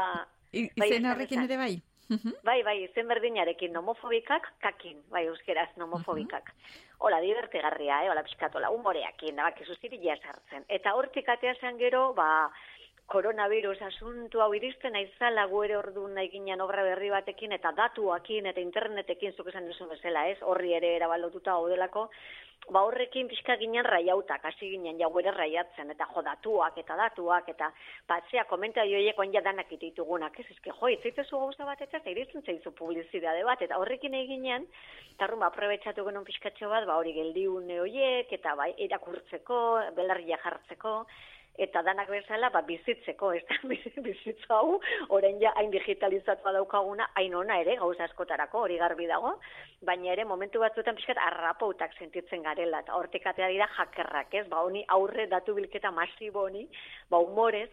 bai, 0.53 0.91
izen 0.91 1.11
horrekin 1.13 1.47
ere 1.49 1.61
bai. 1.61 1.75
Mhm. 2.09 2.35
Bai, 2.44 2.62
bai, 2.64 2.77
izen 2.85 3.09
berdinarekin, 3.09 3.73
nomofobikak, 3.77 4.47
kakin, 4.64 5.03
bai, 5.12 5.27
euskeraz, 5.29 5.68
nomofobikak. 5.77 6.53
Hola, 7.05 7.21
divertigarria, 7.21 8.03
eh, 8.05 8.11
hola, 8.11 8.23
pixkatola, 8.25 8.71
humoreakin, 8.73 9.37
da, 9.37 9.51
bakizu 9.51 9.77
zirila 9.83 10.16
sartzen. 10.16 10.64
Eta 10.68 10.94
hortik 10.97 11.29
atea 11.29 11.55
gero, 11.79 12.14
ba, 12.14 12.51
koronavirus 13.09 13.79
asuntu 13.87 14.42
hau 14.44 14.51
iristen 14.57 14.97
aizala 15.01 15.47
gu 15.49 15.62
ere 15.64 15.77
ordu 15.79 16.07
nahi 16.12 16.42
obra 16.61 16.83
berri 16.83 17.09
batekin 17.11 17.53
eta 17.53 17.73
datuakin 17.73 18.47
eta 18.47 18.61
internetekin 18.61 19.33
zuk 19.33 19.49
esan 19.49 19.66
duzu 19.66 19.88
bezala, 19.88 20.29
ez? 20.29 20.38
Horri 20.42 20.75
ere 20.75 20.94
erabalotuta 20.97 21.53
gaudelako, 21.53 22.09
ba 22.71 22.83
horrekin 22.85 23.29
pixka 23.29 23.57
ginen 23.57 23.85
raiautak, 23.85 24.44
hasi 24.44 24.68
ginen 24.75 24.99
jau 25.01 25.11
ere 25.21 25.33
raiatzen, 25.33 25.90
eta 25.90 26.07
jo 26.12 26.23
datuak 26.23 26.77
eta 26.83 26.97
datuak, 26.97 27.49
eta 27.49 27.71
batzea 28.09 28.44
komentario 28.44 28.99
horiek 28.99 29.18
oin 29.18 29.33
danak 29.33 29.73
ditugunak, 29.81 30.38
ez? 30.40 30.47
Eske 30.51 30.71
jo, 30.71 30.88
itzaitezu 30.88 31.38
gauza 31.38 31.64
bat 31.64 31.81
eta 31.81 32.03
iristen 32.11 32.42
zaizu 32.42 32.73
publizidade 32.73 33.44
bat, 33.44 33.62
eta 33.62 33.79
horrekin 33.79 34.14
egin 34.14 34.42
ginen, 34.42 34.68
eta 35.14 35.25
arrun, 35.25 35.40
ba, 35.40 35.49
aprobetsatu 35.49 36.05
genuen 36.05 36.29
pixkatxo 36.29 36.68
bat, 36.68 36.85
ba 36.85 37.01
hori 37.01 37.14
geldiune 37.16 37.81
horiek, 37.81 38.33
eta 38.33 38.55
bai, 38.55 38.75
irakurtzeko, 38.85 39.64
belarria 39.97 40.37
jartzeko, 40.44 41.07
eta 41.59 41.83
danak 41.83 42.09
bezala 42.12 42.51
ba, 42.55 42.62
bizitzeko, 42.66 43.33
ez 43.35 43.42
da, 43.49 43.59
bizitza 44.07 44.59
hau, 44.61 44.79
orain 45.14 45.40
ja 45.42 45.53
hain 45.59 45.73
digitalizatua 45.75 46.55
daukaguna, 46.57 47.09
hain 47.18 47.35
ona 47.35 47.59
ere, 47.64 47.77
gauza 47.81 48.07
askotarako, 48.07 48.62
hori 48.66 48.79
garbi 48.79 49.09
dago, 49.11 49.35
baina 49.88 50.12
ere 50.14 50.25
momentu 50.29 50.62
batzuetan 50.62 50.97
pixkat 50.99 51.18
arrapautak 51.27 51.99
sentitzen 51.99 52.47
garela, 52.47 52.85
eta 52.87 52.94
hortik 52.94 53.27
atea 53.27 53.51
dira 53.51 53.68
jakerrak, 53.77 54.38
ez, 54.40 54.47
ba, 54.49 54.62
honi 54.62 54.85
aurre 54.97 55.27
datu 55.27 55.57
bilketa 55.59 55.90
masibo 55.90 56.47
honi, 56.47 56.68
ba, 57.11 57.18
humorez, 57.18 57.71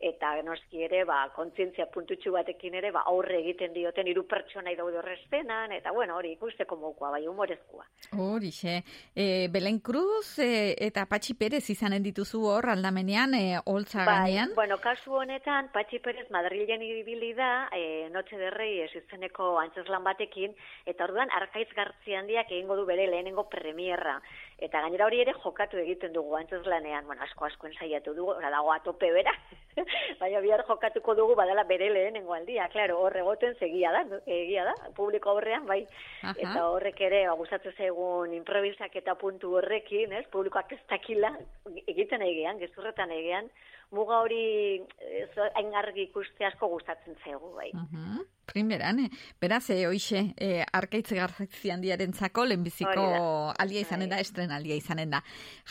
eta 0.00 0.32
noski 0.42 0.80
ere, 0.86 1.02
ba, 1.04 1.20
kontzientzia 1.36 1.84
puntutxu 1.92 2.32
batekin 2.32 2.74
ere, 2.80 2.90
ba, 2.94 3.02
aurre 3.10 3.36
egiten 3.42 3.74
dioten 3.74 4.08
hiru 4.08 4.24
pertsonai 4.28 4.72
daude 4.78 4.96
horrezpenan, 4.98 5.74
eta 5.76 5.92
bueno, 5.92 6.16
hori 6.16 6.32
ikusteko 6.32 6.78
mokoa, 6.80 7.10
bai, 7.12 7.26
humorezkoa. 7.28 7.84
Horixe. 8.16 8.78
E, 9.14 9.48
Belen 9.52 9.80
Cruz 9.84 10.38
e, 10.40 10.74
eta 10.80 11.04
Patxi 11.10 11.36
Perez 11.36 11.66
izanen 11.74 12.02
dituzu 12.02 12.40
hor 12.48 12.70
aldamenean, 12.72 13.36
e, 13.36 13.60
holtza 13.60 14.06
gainean. 14.08 14.54
Bai, 14.54 14.62
bueno, 14.62 14.80
kasu 14.80 15.18
honetan, 15.20 15.68
Patxi 15.74 16.00
Perez 16.00 16.30
Madrilen 16.32 16.82
ibili 16.82 17.34
da, 17.36 17.68
e, 17.76 18.08
Noche 18.10 18.40
de 18.40 18.50
Reyes 18.50 18.90
izeneko 18.96 19.58
antzeslan 19.60 20.04
batekin, 20.04 20.56
eta 20.88 21.04
orduan 21.04 21.28
arkaitz 21.36 21.68
gartzi 21.76 22.16
handiak 22.16 22.48
egingo 22.50 22.78
du 22.80 22.88
bere 22.88 23.06
lehenengo 23.10 23.50
premierra. 23.52 24.16
Eta 24.60 24.82
gainera 24.84 25.06
hori 25.08 25.22
ere 25.22 25.32
jokatu 25.40 25.78
egiten 25.80 26.12
dugu 26.12 26.34
antzeslanean, 26.36 27.06
bueno, 27.08 27.24
asko 27.24 27.46
asko 27.46 27.68
ensaiatu 27.70 28.12
dugu, 28.16 28.34
ora 28.36 28.50
dago 28.52 28.72
atope 28.74 29.08
bera, 29.14 29.32
baina 30.20 30.42
bihar 30.44 30.64
jokatuko 30.68 31.14
dugu 31.16 31.36
badala 31.38 31.64
bere 31.64 31.88
lehenengo 31.94 32.36
aldia, 32.36 32.68
claro, 32.74 32.98
hor 33.00 33.16
egoten 33.16 33.56
segia 33.58 33.92
da, 33.96 34.04
egia 34.26 34.66
da, 34.68 34.74
publiko 34.96 35.32
aurrean, 35.32 35.64
bai, 35.70 35.80
Aha. 36.22 36.36
eta 36.36 36.66
horrek 36.68 37.00
ere, 37.08 37.22
ba, 37.30 37.38
gustatzen 37.40 37.76
zaigun 37.78 38.36
improvisak 38.36 39.00
eta 39.00 39.16
puntu 39.20 39.56
horrekin, 39.56 40.12
ez, 40.20 40.26
publikoak 40.34 40.76
ez 40.76 40.82
dakila, 40.92 41.32
egiten 41.86 42.26
egean, 42.28 42.60
gezurretan 42.60 43.16
egean, 43.16 43.48
muga 43.96 44.20
hori 44.22 44.42
hain 45.56 45.72
argi 45.74 46.04
ikuste 46.08 46.46
asko 46.46 46.68
gustatzen 46.76 47.16
zaigu, 47.24 47.54
bai. 47.56 47.70
Mhm. 47.72 48.20
Primeran, 48.50 49.04
eh? 49.04 49.08
beraz, 49.40 49.70
e, 49.70 49.86
hoixe, 49.86 50.34
e, 50.36 50.64
arkaitz 50.72 51.12
garzi 51.14 51.70
handiaren 51.70 52.12
zako, 52.12 52.44
lehenbiziko 52.50 53.04
aldia 53.58 53.84
izanen 53.84 54.10
da, 54.10 54.20
estren 54.20 54.50
aldia 54.54 54.76
izanen 54.78 55.14
da. 55.14 55.22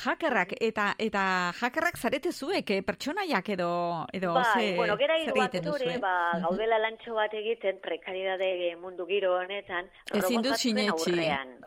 Hakerrak, 0.06 0.56
eta 0.60 0.94
eta 1.00 1.24
hakerrak 1.60 1.98
zarete 1.98 2.32
zuek, 2.32 2.72
eh, 2.72 2.82
pertsonaiak 2.86 3.50
edo, 3.58 3.72
edo 4.13 4.34
bai, 4.38 4.46
ze, 4.54 4.76
bueno, 4.78 4.98
gera 4.98 5.18
zer 5.18 5.28
hiru 5.28 5.42
egiten 5.44 5.68
aktore, 5.68 5.98
ba, 6.04 6.15
gaudela 6.46 6.80
lantxo 6.80 7.15
bat 7.18 7.34
egiten, 7.34 7.80
prekaridade 7.84 8.76
mundu 8.82 9.06
giro 9.10 9.36
honetan, 9.38 9.89
Ezin 10.15 10.42
dut 10.42 10.58
sinetxi. 10.58 11.15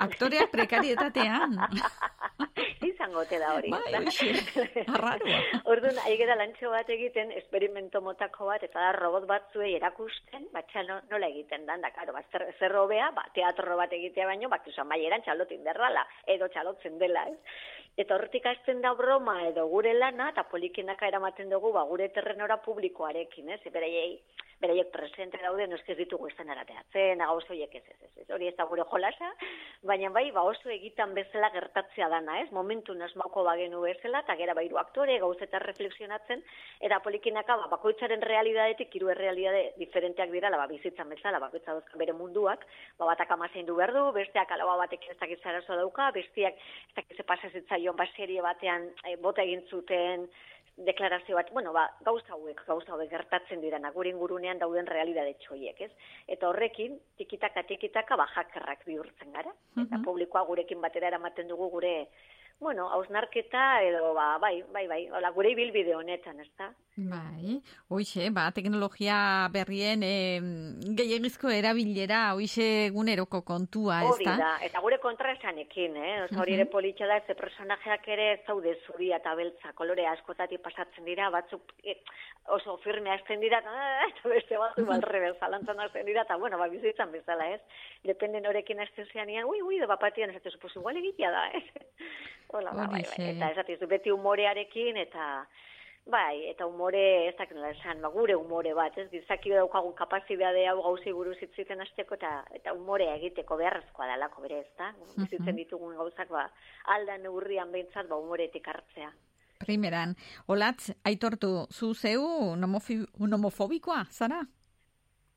Aktoreak 0.03 0.51
prekarietatean. 0.53 1.59
Izango 2.91 3.23
ote 3.23 3.39
da 3.39 3.53
hori. 3.55 3.71
Bai, 3.71 3.93
arraroa. 4.97 5.41
Orduan, 5.71 5.99
ari 6.05 6.17
gara 6.21 6.37
lantxo 6.41 6.73
bat 6.73 6.89
egiten, 6.91 7.31
esperimento 7.39 8.03
motako 8.05 8.51
bat, 8.51 8.65
eta 8.67 8.91
robot 8.99 9.29
batzuei 9.31 9.75
erakusten, 9.79 10.49
batxa 10.55 10.85
no, 10.89 10.99
nola 11.11 11.29
egiten 11.33 11.67
dan, 11.67 11.81
da, 11.81 11.91
karo, 11.95 12.13
bat, 12.17 12.27
zer, 12.33 12.47
zer 12.59 12.75
hobea, 12.77 13.11
ba, 13.17 13.25
teatro 13.35 13.77
bat 13.77 13.93
egitea 13.93 14.27
baino, 14.27 14.49
bat, 14.53 14.67
usan 14.69 14.89
maieran 14.89 15.23
txalotin 15.23 15.65
derrala, 15.65 16.05
edo 16.27 16.49
txalotzen 16.49 16.99
dela, 16.99 17.27
ez? 17.31 17.39
Eta 18.03 18.17
hortik 18.17 18.47
hasten 18.49 18.81
da 18.81 18.95
broma 18.97 19.37
edo 19.49 19.67
gure 19.69 19.93
lana, 19.95 20.31
eta 20.33 20.47
polikinaka 20.49 21.09
eramaten 21.09 21.51
dugu, 21.53 21.73
ba, 21.73 21.85
gure 21.91 22.09
terrenora 22.15 22.57
publikoarekin, 22.65 23.51
ez? 23.57 23.61
Bereiei, 23.73 24.21
bereiek 24.63 24.93
presente 24.95 25.41
daude, 25.43 25.67
noski 25.71 25.93
ez 25.93 25.99
ditugu 25.99 26.29
estan 26.31 26.51
arateatzen, 26.55 27.23
gauz 27.25 27.45
horiek 27.51 27.75
ez, 27.75 27.83
ez, 27.91 27.99
ez, 28.07 28.13
ez, 28.23 28.29
hori 28.35 28.49
ez 28.49 28.55
da 28.59 28.67
gure 28.71 28.85
jolasa, 28.91 29.33
baina 29.89 30.11
bai, 30.15 30.29
ba, 30.35 30.45
oso 30.47 30.71
egitan 30.71 31.15
bezala 31.17 31.51
gertatzea 31.55 32.09
dana, 32.13 32.39
ez? 32.43 32.49
Momentu 32.55 32.95
nasmauko 32.95 33.45
bagenu 33.49 33.83
bezala, 33.85 34.23
eta 34.23 34.37
gera 34.39 34.55
bairu 34.59 34.79
aktore, 34.81 35.19
gauz 35.23 35.37
eta 35.43 35.61
reflexionatzen, 35.65 36.45
eta 36.81 37.01
polikinaka, 37.05 37.59
ba, 37.65 37.69
bakoitzaren 37.75 38.23
realidadetik, 38.29 38.95
hiru 38.95 39.11
errealidade 39.15 39.65
diferenteak 39.83 40.31
dira, 40.35 40.53
ba, 40.55 40.69
bizitzan 40.71 41.11
bezala, 41.11 41.43
bakoitza 41.43 41.77
bere 41.99 42.15
munduak, 42.17 42.67
ba, 42.99 43.11
batak 43.11 43.35
amazein 43.35 43.67
du 43.67 43.77
behar 43.81 43.95
du, 43.97 44.07
besteak 44.15 44.55
alaba 44.55 44.79
batek 44.85 45.11
ez 45.11 45.19
dakit 45.19 45.43
zarazo 45.43 45.77
dauka, 45.81 46.11
besteak 46.15 46.55
ez 46.55 46.97
dakit 47.01 47.17
ze 47.17 47.27
pasa 47.27 47.51
zitzaion, 47.51 47.99
ba, 47.99 48.07
serie 48.17 48.43
batean 48.43 48.89
eh, 49.05 49.17
bota 49.17 49.43
egin 49.43 49.67
zuten, 49.71 50.29
deklarazio 50.87 51.37
bat, 51.39 51.51
bueno, 51.53 51.73
ba, 51.73 51.87
gauza 52.05 52.35
hauek, 52.37 52.63
gauza 52.67 52.93
hauek 52.93 53.11
gertatzen 53.11 53.61
dirana, 53.61 53.91
gure 53.95 54.11
ingurunean 54.11 54.59
dauden 54.59 54.87
realidade 54.87 55.35
txoiek, 55.45 55.81
ez? 55.81 55.91
Eta 56.29 56.49
horrekin, 56.49 56.99
tikitaka, 57.19 57.65
tikitaka, 57.69 58.17
ba, 58.17 58.29
jakerrak 58.35 58.87
bihurtzen 58.87 59.33
gara. 59.33 59.53
Eta 59.87 60.03
publikoa 60.05 60.45
gurekin 60.49 60.81
batera 60.81 61.13
eramaten 61.13 61.49
dugu 61.49 61.71
gure 61.77 61.97
bueno, 62.63 62.87
hausnarketa 62.95 63.83
edo, 63.83 64.13
ba, 64.15 64.39
bai, 64.39 64.63
bai, 64.73 64.87
bai, 64.87 65.01
hola, 65.11 65.33
gure 65.35 65.51
ibilbide 65.51 65.97
honetan, 65.99 66.39
ez 66.41 66.51
da? 66.59 66.69
Bai, 66.95 67.63
hoxe, 67.89 68.27
ba, 68.37 68.51
teknologia 68.53 69.49
berrien 69.49 70.03
e, 70.05 70.41
gehiagizko 70.93 71.49
erabilera, 71.49 72.35
hoxe 72.37 72.67
eguneroko 72.91 73.41
kontua, 73.49 74.03
ez 74.05 74.11
Hori 74.13 74.27
da? 74.27 74.35
da, 74.37 74.51
eta 74.67 74.83
gure 74.85 74.99
kontra 75.01 75.33
esanekin, 75.33 75.97
eh? 75.97 76.11
Oza, 76.27 76.37
hori 76.43 76.53
ere 76.53 76.67
Mhm. 76.67 76.71
politxa 76.75 77.07
da, 77.09 77.17
ze 77.27 77.35
personajeak 77.35 78.07
ere 78.09 78.27
ez 78.35 78.41
zaude 78.47 78.77
zuria 78.85 79.17
eta 79.17 79.35
beltza, 79.35 79.73
kolore 79.73 80.07
askotati 80.07 80.59
pasatzen 80.59 81.05
dira, 81.09 81.31
batzuk 81.31 81.73
eh, 81.83 81.97
oso 82.49 82.77
firme 82.85 83.11
hasten 83.11 83.41
dira, 83.41 83.61
eta, 83.65 83.71
"Ah", 83.73 84.07
eta 84.13 84.29
beste 84.29 84.59
batzuk 84.59 84.87
balrebe, 84.87 85.33
zalantzan 85.41 85.81
hasten 85.81 86.05
dira, 86.05 86.23
eta 86.29 86.37
bueno, 86.37 86.59
ba, 86.59 86.69
bizitzan 86.69 87.11
bezala, 87.11 87.49
ez? 87.55 87.63
Depende 88.05 88.43
norekin 88.43 88.81
hasten 88.81 89.07
zeanean, 89.15 89.47
ui, 89.47 89.63
ui, 89.63 89.79
da 89.79 89.87
bapatian, 89.87 90.29
ez 90.29 90.43
pues 90.61 90.77
igual 90.77 90.97
egitea 90.99 91.31
da, 91.31 91.49
ez? 91.53 91.65
Hola, 92.53 92.71
ba, 92.73 92.87
bai, 92.87 93.03
bai, 93.17 93.31
eta 93.31 93.51
esatizu, 93.51 93.87
beti 93.87 94.11
umorearekin, 94.11 94.99
eta 94.99 95.49
Bai, 96.11 96.49
eta 96.51 96.67
umore, 96.67 97.29
ez 97.29 97.35
dakit 97.39 97.55
nola 97.55 97.71
esan, 97.71 98.01
ba, 98.03 98.09
gure 98.11 98.35
umore 98.35 98.73
bat, 98.75 98.97
ez, 98.99 99.07
gizaki 99.13 99.53
daukagun 99.55 99.93
kapazidade 99.95 100.65
hau 100.67 100.81
gauzi 100.83 101.13
buruz 101.15 101.37
hitziten 101.39 101.81
hasteko 101.85 102.17
eta 102.19 102.33
eta 102.59 102.73
umorea 102.75 103.15
egiteko 103.21 103.57
beharrezkoa 103.61 104.09
dalako 104.11 104.43
bere, 104.43 104.65
ez 104.65 104.73
da? 104.81 104.91
Bizitzen 105.15 105.61
ditugun 105.61 105.95
gauzak, 105.97 106.33
ba, 106.35 106.49
alda 106.97 107.19
neurrian 107.23 107.71
behintzat, 107.71 108.09
ba, 108.11 108.19
umoretik 108.19 108.67
hartzea. 108.67 109.13
Primeran, 109.63 110.17
olatz, 110.51 110.91
aitortu, 111.07 111.53
zu 111.71 111.95
zeu 111.95 112.57
nomofobikoa, 112.59 114.03
zara? 114.11 114.43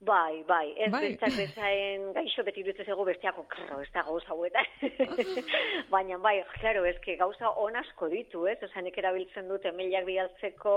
Bai, 0.05 0.43
bai, 0.45 0.73
ez 0.77 0.91
Bai. 0.91 1.01
bestak 1.07 1.33
bezain 1.33 2.03
gaixo 2.13 2.43
beti 2.45 2.61
dutzen 2.67 2.85
zego 2.85 3.05
besteako, 3.07 3.45
krro, 3.49 3.79
ez 3.81 3.89
da 3.93 4.03
gauza 4.05 4.33
hauetan. 4.35 4.67
Baina 5.93 6.19
bai, 6.21 6.35
claro, 6.59 6.83
que 7.01 7.15
gauza 7.17 7.49
on 7.63 7.75
asko 7.79 8.09
ditu, 8.11 8.43
ez? 8.45 8.57
Osa, 8.67 8.83
nik 8.85 8.97
erabiltzen 9.01 9.49
dut 9.49 9.65
emailak 9.65 10.05
bidaltzeko, 10.05 10.75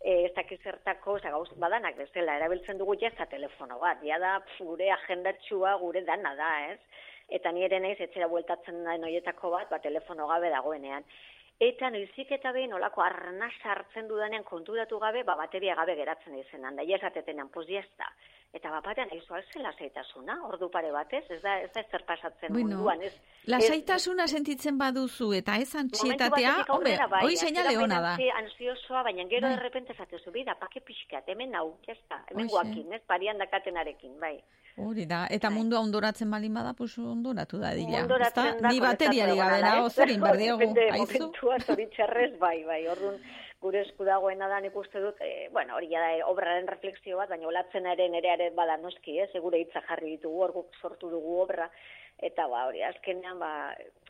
eh, 0.00 0.28
ez 0.28 0.34
dakiz 0.36 0.60
zertako, 0.62 1.16
oza, 1.18 1.32
gauz, 1.34 1.48
badanak 1.56 1.96
bezala, 1.98 2.36
erabiltzen 2.38 2.78
dugu 2.78 2.94
ja 3.00 3.10
telefono 3.26 3.80
bat, 3.80 3.98
ja 4.04 4.18
da 4.18 4.36
gure 4.58 4.92
agendatxua, 4.92 5.74
gure 5.82 6.04
dana 6.04 6.34
da, 6.36 6.52
ez? 6.74 6.78
Eta 7.28 7.50
ni 7.52 7.64
ere 7.64 7.80
naiz 7.80 7.98
etxera 8.00 8.28
bueltatzen 8.28 8.84
da 8.84 8.96
noietako 8.96 9.50
bat, 9.50 9.68
ba, 9.70 9.78
telefono 9.78 10.28
gabe 10.28 10.50
dagoenean. 10.54 11.04
Eta 11.58 11.88
noizik 11.90 12.30
eta 12.36 12.52
behin 12.54 12.72
olako 12.76 13.02
arna 13.02 13.48
sartzen 13.58 14.06
dudanean 14.06 14.44
konturatu 14.46 15.00
gabe, 15.02 15.24
ba, 15.26 15.34
bateria 15.40 15.74
gabe 15.74 15.96
geratzen 15.98 16.36
izenan. 16.38 16.76
Da, 16.78 16.84
jasatetenan, 16.86 17.48
pues 17.50 17.66
jazta. 17.66 18.06
Eta 18.56 18.70
bapatean, 18.72 19.10
aizu 19.12 19.34
alze 19.36 19.60
lasaitasuna, 19.60 20.38
ordu 20.48 20.70
pare 20.72 20.88
batez, 20.90 21.20
ez 21.30 21.42
da, 21.42 21.58
ez 21.60 21.68
da 21.74 21.82
zer 21.90 22.04
pasatzen 22.08 22.48
Bueno, 22.54 22.78
munduan, 22.78 23.02
ez? 23.04 23.12
Lasaitasuna 23.44 24.24
sentitzen 24.26 24.78
baduzu 24.80 25.34
eta 25.36 25.56
ez 25.60 25.68
batetik 25.74 26.70
hombre, 26.72 26.94
bai, 27.10 27.20
hoi 27.26 27.36
seinale 27.36 27.76
ona 27.76 28.00
da. 28.00 28.14
Ansiosoa, 28.38 29.02
baina 29.02 29.26
gero 29.28 29.46
Bai. 29.48 29.56
de 29.56 29.62
repente 29.62 29.94
zatezu, 29.94 30.32
bida, 30.32 30.54
pake 30.58 30.80
pixkat, 30.80 31.28
hemen 31.28 31.54
hau, 31.54 31.74
jazta, 31.86 32.22
hemen 32.30 32.46
Hoxe. 32.46 32.54
guakin, 32.54 32.92
ez, 32.96 33.02
parian 33.06 33.38
dakatenarekin, 33.38 34.16
bai. 34.20 34.38
Hori 34.78 35.04
da, 35.10 35.26
eta 35.28 35.50
mundua 35.50 35.80
ondoratzen 35.80 36.30
balin 36.30 36.54
bada, 36.54 36.72
pues 36.72 36.96
ondoratu 36.98 37.58
da 37.58 37.74
dila. 37.74 38.00
Ondoratzen 38.06 38.62
da, 38.62 38.68
Ni 38.70 38.80
ez? 39.86 39.92
zer 39.92 40.08
egin 40.08 40.20
behar 40.22 40.36
diogu, 40.38 40.58
Depende 40.60 40.88
aizu? 40.92 41.18
momentua, 41.18 41.58
bai, 42.38 42.64
bai, 42.64 42.86
orduan 42.88 43.20
gure 43.64 43.80
esku 43.82 44.06
dagoena 44.06 44.48
da 44.50 44.60
nik 44.62 44.76
uste 44.76 45.00
dut, 45.02 45.20
eh, 45.24 45.48
bueno, 45.52 45.76
hori 45.76 45.88
da 45.90 46.10
eh, 46.14 46.22
obraren 46.32 46.68
refleksio 46.70 47.16
bat, 47.18 47.30
baina 47.32 47.48
olatzen 47.50 47.86
ere 47.92 48.08
nere 48.08 48.30
ere 48.36 48.50
bada 48.58 48.76
noski, 48.82 49.18
ez, 49.18 49.30
segure 49.32 49.58
hitza 49.62 49.82
jarri 49.88 50.14
ditugu, 50.16 50.42
hor 50.44 50.54
guk 50.58 50.78
sortu 50.82 51.10
dugu 51.10 51.40
obra, 51.42 51.66
eta 52.18 52.46
ba, 52.50 52.64
hori, 52.66 52.82
azkenean, 52.82 53.38
ba, 53.38 53.50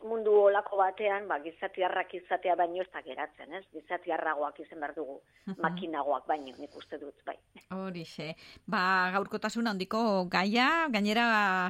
mundu 0.03 0.31
olako 0.47 0.79
batean, 0.79 1.27
ba, 1.29 1.37
gizatiarrak 1.43 2.13
izatea 2.17 2.55
baino 2.57 2.81
ez 2.81 2.89
da 2.93 3.01
geratzen, 3.05 3.53
ez, 3.53 3.63
gizatiarragoak 3.75 4.59
izan 4.63 4.79
behar 4.81 4.95
dugu, 4.95 5.19
makinagoak 5.61 6.25
baino, 6.29 6.55
nik 6.57 6.75
uste 6.77 6.97
dut, 7.01 7.15
bai. 7.27 7.35
Horixe. 7.75 8.31
Ba, 8.69 8.81
gaurkotasun 9.13 9.69
handiko 9.69 10.01
gaia, 10.31 10.87
gainera 10.89 11.27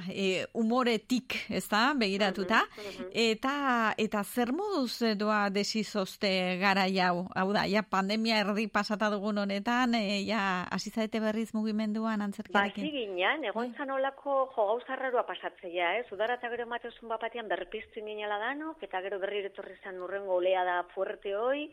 e, 0.08 0.46
umoretik, 0.54 1.36
ez 1.50 1.66
da, 1.68 1.90
begiratuta, 2.00 2.62
eta 3.12 3.56
eta 4.00 4.24
zer 4.24 4.54
moduz 4.56 5.02
eh, 5.04 5.16
doa 5.20 5.42
desizozte 5.52 6.32
gara 6.62 6.88
jau? 6.94 7.26
Hau 7.36 7.50
da, 7.56 7.66
ja 7.68 7.84
pandemia 7.84 8.40
erdi 8.46 8.68
pasata 8.72 9.10
dugun 9.12 9.44
honetan, 9.44 9.98
e, 10.00 10.22
ja 10.28 10.64
hasi 10.72 10.94
zaete 10.94 11.20
berriz 11.20 11.50
mugimenduan 11.54 12.20
Ba, 12.20 12.30
antzerkiarekin. 12.30 12.90
ginen, 12.96 13.44
egon 13.52 13.74
zan 13.76 13.92
olako 13.92 14.40
jo 14.56 14.66
gauza 14.70 14.96
raroa 14.96 15.26
pasatzea, 15.28 15.98
ez? 16.00 16.08
Udara 16.30 16.44
eta 16.46 16.50
gero 16.54 16.66
emateozun 16.68 17.10
bapatean 17.10 17.48
berpiztu 17.50 18.04
ginela 18.06 18.36
danok, 18.38 18.84
eta 18.86 19.00
gero 19.02 19.18
berri 19.18 19.40
etorri 19.48 19.74
zan 19.82 19.96
urrengo 20.06 20.36
olea 20.38 20.62
da 20.64 20.76
fuerte 20.92 21.32
hoi, 21.34 21.64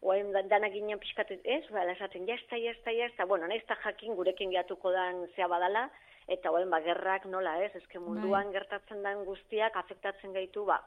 oain 0.00 0.30
dan- 0.30 0.46
danak 0.46 0.70
ginen 0.70 1.00
pixkat, 1.02 1.32
ez? 1.42 1.64
Ba, 1.74 1.82
esaten, 1.90 2.22
jazta, 2.24 2.56
jazta, 2.56 2.92
jazta, 2.94 3.26
bueno, 3.26 3.48
nahiz 3.48 3.64
jakin 3.66 4.14
gurekin 4.14 4.52
geatuko 4.54 4.92
dan 4.92 5.26
zea 5.34 5.48
badala, 5.48 5.90
eta 6.26 6.50
oain 6.50 6.70
ba, 6.70 6.80
gerrak 6.82 7.26
nola, 7.30 7.52
ez? 7.62 7.70
Ezke 7.78 8.00
munduan 8.02 8.50
gertatzen 8.52 9.02
den 9.02 9.24
guztiak 9.24 9.76
afektatzen 9.76 10.32
gaitu, 10.34 10.64
ba, 10.66 10.80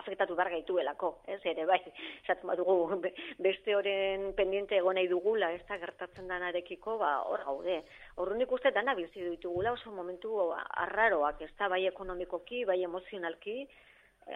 afektatu 0.00 0.34
behar 0.38 0.50
gaituelako, 0.54 1.10
ez? 1.26 1.40
Ere, 1.44 1.66
bai, 1.68 1.80
esatzen 2.22 2.48
badugu, 2.48 2.96
be- 3.02 3.12
beste 3.38 3.76
oren 3.76 4.32
pendiente 4.38 4.78
egon 4.78 4.96
nahi 4.96 5.08
dugula, 5.08 5.52
ez 5.52 5.64
da 5.68 5.76
gertatzen 5.76 6.28
danarekiko, 6.28 6.96
ba, 6.98 7.12
hor 7.28 7.44
gaude. 7.44 7.82
Horren 8.16 8.46
uste 8.48 8.72
dana 8.72 8.94
bizi 8.94 9.22
ditugula 9.28 9.72
oso 9.72 9.90
momentu 9.90 10.38
arraroak, 10.54 11.42
ez 11.42 11.52
da, 11.58 11.68
bai 11.68 11.84
ekonomikoki, 11.86 12.64
bai 12.64 12.82
emozionalki, 12.82 13.66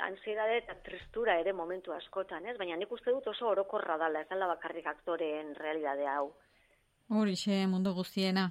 ansiedade 0.01 0.57
eta 0.63 0.75
tristura 0.85 1.39
ere 1.41 1.53
momentu 1.53 1.93
askotan, 1.93 2.47
ez? 2.47 2.57
Baina 2.59 2.77
nik 2.77 2.93
uste 2.93 3.13
dut 3.13 3.27
oso 3.29 3.49
orokorra 3.49 3.99
dala, 4.01 4.23
ez 4.23 4.29
dala 4.29 4.49
bakarrik 4.55 4.87
aktoreen 4.87 5.55
realidadea 5.57 6.17
hau. 6.17 6.33
Horixe, 7.13 7.67
mundu 7.69 7.93
guztiena. 7.93 8.51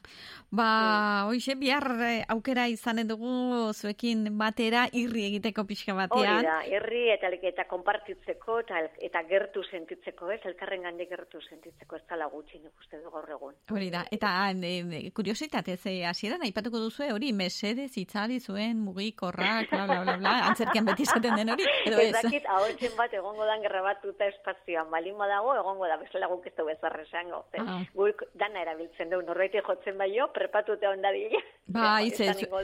Ba, 0.52 1.26
horixe, 1.28 1.56
bihar 1.56 1.86
eh, 2.06 2.26
aukera 2.30 2.68
izanen 2.70 3.08
dugu 3.10 3.72
zuekin 3.74 4.26
batera 4.38 4.84
irri 4.94 5.24
egiteko 5.30 5.64
pixka 5.66 5.94
Hori 5.96 6.04
batean. 6.04 6.44
da, 6.46 6.58
herri 6.68 7.10
eta, 7.14 7.32
eta 7.50 7.66
konpartitzeko 7.70 8.60
eta, 8.62 8.82
eta 9.00 9.24
gertu 9.30 9.64
sentitzeko, 9.64 10.30
ez? 10.36 10.40
Elkarren 10.46 10.84
gandik 10.84 11.10
gertu 11.10 11.42
sentitzeko, 11.42 11.96
ez 11.96 12.04
dala 12.10 12.28
gutxi 12.30 12.60
nik 12.60 12.74
uste 12.80 13.00
du 13.02 13.10
gaur 13.10 13.30
egun. 13.38 13.56
Hori 13.72 13.90
da, 13.90 14.04
eta 14.12 14.34
e, 14.52 15.10
kuriositatez, 15.16 15.80
e, 15.88 15.96
hasieran 16.06 16.44
aipatuko 16.46 16.80
duzu 16.84 17.08
hori, 17.14 17.32
mesedez 17.34 17.90
itzali 17.98 18.40
zuen 18.40 18.78
mugikorrak, 18.86 19.70
bla, 19.72 19.86
bla, 19.88 20.02
bla, 20.04 20.18
bla, 20.22 20.36
antzerkian 20.52 20.86
beti 20.86 21.04
esaten 21.08 21.36
den 21.40 21.50
hori, 21.56 21.66
edo 21.88 21.98
ez 21.98 22.12
ez? 22.12 22.14
dakit, 22.22 22.46
ahotsen 22.46 22.96
bat 22.98 23.14
egongo 23.18 23.46
dan 23.50 23.64
grabatuta 23.66 24.28
espazioan, 24.28 24.92
balin 24.92 25.18
badago, 25.18 25.56
egongo 25.58 25.88
da, 25.90 25.98
bezala 25.98 26.28
guk 26.32 26.46
ez 26.46 26.56
dugu 26.58 26.70
ezarre 26.76 27.08
esango. 27.08 27.46
Ze, 27.52 27.58
Ah. 27.62 27.80
Guk 27.94 28.24
dana 28.52 28.62
erabiltzen 28.66 29.10
dugu, 29.12 29.24
norbaiti 29.28 29.62
jotzen 29.66 29.98
baio, 29.98 30.28
prepatute 30.36 30.88
ondadila. 30.88 31.40
Ba, 31.72 32.02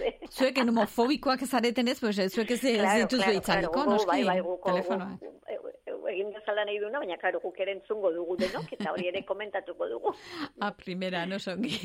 de. 0.04 0.14
zuek 0.30 0.58
homofobikoak 0.60 1.46
zareten 1.48 1.88
ez, 1.88 2.00
pues, 2.00 2.16
zuek 2.34 2.52
ez, 2.52 2.64
ez 2.64 2.80
Claro, 2.82 3.06
dituzu 3.06 3.24
claro, 3.24 3.38
itzaliko, 3.40 3.72
claro, 3.74 3.92
noski, 3.92 4.08
bai, 4.12 4.24
bai, 4.28 4.40
guko- 4.42 4.72
telefonoa. 4.72 5.18
gu- 5.22 5.34
e- 5.48 5.54
e- 5.54 5.67
egin 6.12 6.32
bezala 6.34 6.66
nahi 6.66 6.80
duna, 6.80 7.00
baina 7.04 7.18
karo 7.22 7.40
guk 7.44 7.60
ere 7.60 7.74
entzungo 7.78 8.12
dugu 8.16 8.38
denok, 8.40 8.72
eta 8.78 8.92
hori 8.94 9.08
ere 9.10 9.24
komentatuko 9.26 9.88
dugu. 9.90 10.14
A 10.66 10.72
primera, 10.76 11.26
no 11.26 11.40
songi. 11.40 11.78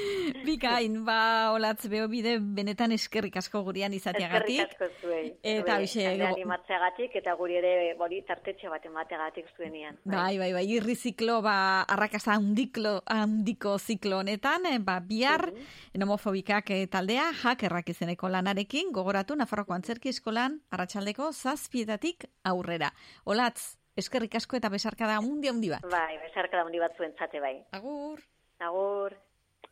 Bikain, 0.46 1.00
ba, 1.04 1.52
olatz 1.54 1.88
beho 1.90 2.08
bide, 2.08 2.38
benetan 2.40 2.92
eskerrik 2.92 3.36
asko 3.36 3.64
Eskerrik 3.64 3.94
izateagatik. 4.00 4.60
asko 4.68 4.88
zuei. 5.00 5.34
Eta 5.42 5.78
hoxe, 5.80 6.06
animatzeagatik, 6.28 7.16
eta 7.20 7.34
guri 7.38 7.56
ere 7.60 7.94
hori 7.98 8.22
tartetxe 8.26 8.68
bat 8.68 8.84
emateagatik 8.86 9.50
zuenian. 9.56 9.98
Bai, 10.04 10.38
bai, 10.38 10.52
bai, 10.52 10.64
irri 10.76 10.94
ziklo, 10.94 11.40
ba, 11.42 11.82
arrakasta 11.82 12.34
handiklo, 12.34 13.00
handiko 13.06 13.78
ziklo 13.78 14.18
honetan, 14.22 14.66
eh, 14.70 14.78
ba, 14.78 14.98
bihar, 15.00 15.48
nomofobikak 15.94 16.70
eh, 16.70 16.86
taldea, 16.90 17.30
hakerrak 17.44 17.88
izeneko 17.94 18.28
lanarekin, 18.28 18.92
gogoratu 18.92 19.36
Nafarroko 19.36 19.74
Antzerki 19.74 20.12
Eskolan, 20.12 20.60
arratsaldeko 20.70 21.32
zazpietatik 21.32 22.28
aurrera. 22.44 22.92
Olatz, 23.24 23.63
eskerrik 23.96 24.34
asko 24.40 24.56
eta 24.58 24.68
besarkada 24.72 25.20
mundi 25.20 25.48
handi 25.48 25.70
bat. 25.70 25.82
Bai, 25.90 26.18
besarka 26.22 26.56
da 26.58 26.64
hundi 26.66 26.78
bat 26.82 26.96
zuentzate 26.96 27.40
bai. 27.40 27.56
Agur. 27.78 28.18
Agur. 28.60 29.10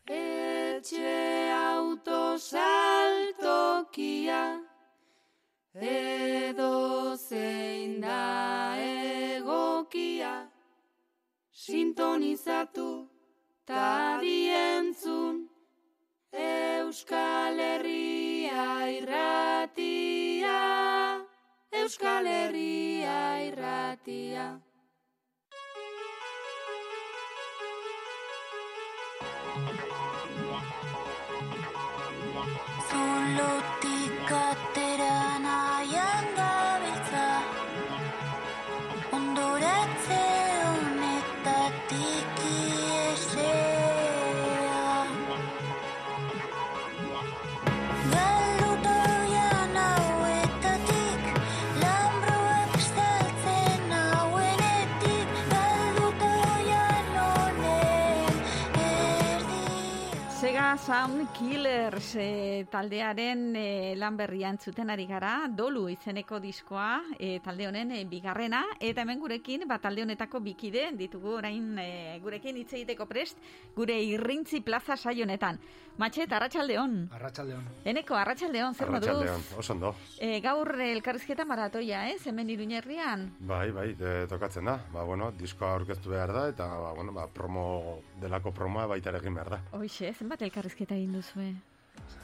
Etxe 0.03 1.51
autosaltokia 1.55 2.81
edo 5.73 7.15
zein 7.15 8.01
da 8.01 8.75
egokia 8.79 10.33
sintonizatu 11.51 13.07
ta 13.65 14.19
dientzun 14.21 15.49
Euskal 16.33 17.59
Herria 17.59 18.89
irratia 18.97 20.22
Euskal 21.73 22.27
Herria 22.27 23.41
irratia. 23.47 24.45
Zulotik 32.89 33.82
Sound 60.83 61.29
Killers 61.31 62.17
e, 62.19 62.65
taldearen 62.67 63.53
e, 63.55 63.67
lan 63.95 64.17
berria 64.19 64.49
entzuten 64.51 64.89
ari 64.91 65.05
gara, 65.07 65.45
dolu 65.47 65.85
izeneko 65.87 66.41
diskoa 66.43 66.97
e, 67.15 67.37
talde 67.39 67.69
honen 67.69 67.93
e, 67.95 68.01
bigarrena, 68.11 68.65
eta 68.83 69.05
hemen 69.05 69.21
gurekin, 69.21 69.63
ba, 69.69 69.77
talde 69.79 70.03
honetako 70.03 70.41
bikide, 70.43 70.89
ditugu 70.99 71.37
orain 71.37 71.79
e, 71.79 71.87
gurekin 72.19 72.59
hitz 72.59 72.73
egiteko 72.73 73.07
prest, 73.07 73.39
gure 73.77 73.95
irrintzi 73.95 74.59
plaza 74.59 74.97
saionetan. 74.99 75.61
Matxet, 75.93 76.31
arratsaldeon. 76.33 76.97
Arratxaldeon. 77.13 77.65
Eneko, 77.85 78.17
arratsaldeon, 78.17 78.75
zer 78.75 78.91
moduz? 78.91 79.07
Arratxaldeon, 79.13 79.43
oso 79.61 79.73
ondo. 79.77 79.93
E, 80.17 80.41
gaur 80.43 80.73
elkarrizketa 80.81 81.45
maratoia, 81.45 82.09
ez, 82.09 82.25
hemen 82.27 82.49
iruñerrian. 82.49 83.27
Bai, 83.39 83.69
bai, 83.71 83.87
e, 83.93 84.13
tokatzen 84.27 84.67
da. 84.67 84.75
Ba, 84.91 85.05
bueno, 85.07 85.31
diskoa 85.37 85.77
aurkeztu 85.77 86.11
behar 86.11 86.33
da, 86.33 86.47
eta, 86.51 86.67
ba, 86.81 86.91
bueno, 86.97 87.15
ba, 87.15 87.29
promo, 87.31 88.01
delako 88.19 88.51
promoa 88.51 88.89
baita 88.89 89.13
egin 89.21 89.37
behar 89.37 89.53
da. 89.53 89.63
Hoixe, 89.77 90.11
zenbat 90.17 90.41
elkarrizketa 90.41 90.72
egin 90.81 91.13
duzue? 91.13 91.53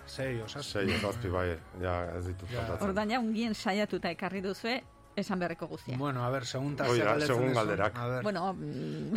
Sei, 0.10 0.42
osaz. 0.42 0.66
Sei, 0.66 0.88
osazpi, 0.96 1.30
bai, 1.30 1.58
ja, 1.82 2.00
ez 2.18 2.26
ditut 2.26 2.50
kontatzen. 2.50 2.88
Ordan 2.88 3.12
ja, 3.14 3.20
ungien 3.20 3.54
saiatuta 3.54 4.10
ekarri 4.10 4.42
duzue, 4.42 4.82
esan 5.20 5.40
beharreko 5.40 5.68
guztia. 5.68 5.98
Bueno, 5.98 6.24
a 6.26 6.30
ver, 6.30 6.46
segun 6.46 6.76
ta 6.76 6.88
Oira, 6.90 7.20
segun 7.22 7.54
galderak. 7.54 7.98
A 7.98 8.08
ver. 8.08 8.24
Bueno, 8.24 8.54
mm. 8.54 9.14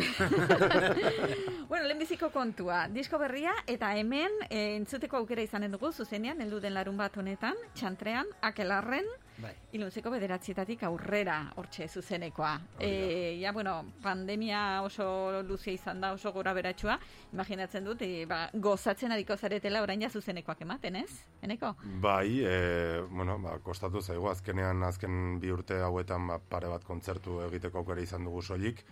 bueno, 1.69 1.87
lehenbiziko 1.87 2.29
kontua. 2.31 2.87
Disko 2.93 3.17
berria 3.17 3.53
eta 3.67 3.95
hemen 3.97 4.31
e, 4.49 4.75
entzuteko 4.75 5.17
aukera 5.17 5.41
izanen 5.41 5.71
dugu 5.73 5.91
zuzenean, 5.91 6.41
heldu 6.41 6.59
den 6.61 6.75
larun 6.77 6.97
bat 6.99 7.17
honetan, 7.17 7.57
txantrean, 7.73 8.29
akelarren, 8.41 9.07
Bai. 9.41 9.51
iluntzeko 9.73 10.11
bederatzietatik 10.13 10.83
aurrera 10.85 11.37
hortxe 11.57 11.87
zuzenekoa. 11.87 12.51
E, 12.79 13.39
ja, 13.41 13.51
bueno, 13.51 13.73
pandemia 14.03 14.81
oso 14.85 15.41
luzea 15.47 15.73
izan 15.73 16.01
da, 16.03 16.11
oso 16.13 16.31
gora 16.35 16.53
beratxua, 16.53 16.99
imaginatzen 17.33 17.87
dut, 17.87 18.03
e, 18.05 18.25
ba, 18.29 18.43
gozatzen 18.53 19.15
adiko 19.15 19.37
zaretela 19.37 19.81
orain 19.81 20.01
ja 20.05 20.09
zuzenekoak 20.09 20.61
ematen, 20.61 20.99
ez? 21.01 21.09
Eneko? 21.41 21.73
Bai, 22.03 22.43
e, 22.45 23.01
bueno, 23.09 23.39
ba, 23.41 23.57
kostatu 23.65 24.01
zaigu 24.01 24.29
azkenean 24.29 24.83
azken 24.83 25.39
bi 25.41 25.51
urte 25.51 25.81
hauetan 25.81 26.29
ba, 26.29 26.37
pare 26.37 26.69
bat 26.69 26.85
kontzertu 26.85 27.41
egiteko 27.47 27.81
aukera 27.81 28.05
izan 28.05 28.29
dugu 28.29 28.41
soilik. 28.41 28.85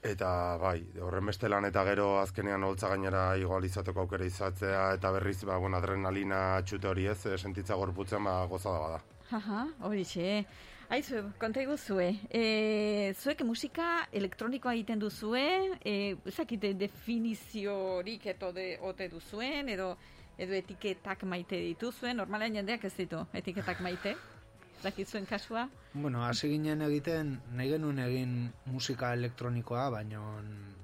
Eta 0.00 0.56
bai, 0.56 0.78
horren 1.04 1.26
beste 1.28 1.48
lan 1.48 1.66
eta 1.68 1.82
gero 1.84 2.06
azkenean 2.22 2.62
holtza 2.64 2.88
gainera 2.88 3.24
igual 3.36 3.64
izateko 3.68 4.06
aukera 4.06 4.24
izatzea 4.24 4.94
eta 4.96 5.10
berriz 5.12 5.42
ba, 5.44 5.58
bueno, 5.60 5.76
adrenalina 5.76 6.60
txute 6.64 6.88
hori 6.88 7.04
ez, 7.12 7.18
sentitza 7.36 7.76
gorputzen 7.76 8.24
ba, 8.24 8.44
gozada 8.48 8.78
bada. 8.80 9.02
Haha, 9.30 9.68
horixe. 9.86 10.44
Aizu, 10.90 11.20
konta 11.38 11.62
iguzue, 11.62 12.08
e, 12.34 13.12
zuek 13.14 13.44
musika 13.46 14.08
elektronikoa 14.10 14.72
egiten 14.74 14.98
duzue, 14.98 15.44
e, 15.86 15.92
ezakite 16.26 16.72
definiziorik 16.74 18.26
eto 18.32 18.50
de, 18.56 18.72
ote 18.82 19.06
duzuen, 19.12 19.70
edo 19.70 19.92
edo 20.40 20.56
etiketak 20.56 21.22
maite 21.30 21.60
dituzuen, 21.62 22.18
normalean 22.18 22.58
jendeak 22.58 22.88
ez 22.88 22.94
ditu 22.96 23.22
etiketak 23.36 23.84
maite, 23.86 24.16
zakizuen 24.82 25.30
kasua. 25.30 25.68
Bueno, 25.92 26.24
hasi 26.26 26.50
ginen 26.56 26.82
egiten, 26.88 27.36
nahi 27.54 27.70
genuen 27.76 28.02
egin 28.02 28.36
musika 28.66 29.14
elektronikoa, 29.14 29.90
baina 29.94 30.26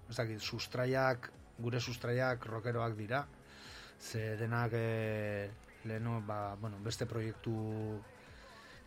ez 0.06 0.20
dakit, 0.20 0.38
sustraiak, 0.38 1.32
gure 1.58 1.80
sustraiak 1.80 2.46
rockeroak 2.46 2.94
dira. 2.94 3.26
Ze 3.98 4.36
denak 4.38 4.76
e, 4.76 5.48
leheno, 5.82 6.20
ba, 6.26 6.54
bueno, 6.60 6.78
beste 6.84 7.10
proiektu 7.10 7.56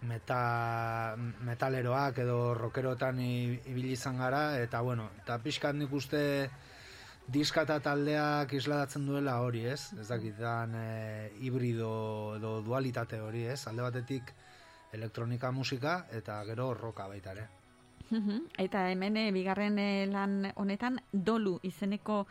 meta, 0.02 1.16
metaleroak 1.18 2.18
edo 2.24 2.54
rockerotan 2.54 3.20
i- 3.20 3.60
ibili 3.68 3.92
izan 3.92 4.18
gara, 4.18 4.60
eta 4.62 4.82
bueno, 4.82 5.10
eta 5.22 5.38
pixkat 5.44 5.76
nik 5.76 5.92
uste 5.94 6.50
diska 7.28 7.62
eta 7.68 7.80
taldeak 7.80 8.54
isladatzen 8.54 9.06
duela 9.06 9.40
hori, 9.42 9.66
ez? 9.66 9.94
Ez 10.00 10.08
dakit, 10.08 10.38
dan 10.40 10.74
e, 10.76 11.32
hibrido 11.42 12.36
edo 12.38 12.62
dualitate 12.62 13.20
hori, 13.22 13.46
ez? 13.46 13.68
Alde 13.68 13.82
batetik 13.86 14.34
elektronika 14.94 15.52
musika 15.52 16.06
eta 16.12 16.44
gero 16.46 16.74
roka 16.74 17.08
baita 17.08 17.32
ere. 17.32 17.48
Eta 18.58 18.88
hemen 18.90 19.18
e, 19.18 19.32
bigarren 19.32 19.78
e, 19.78 20.08
lan 20.10 20.48
honetan 20.56 20.98
dolu 21.12 21.60
izeneko 21.62 22.26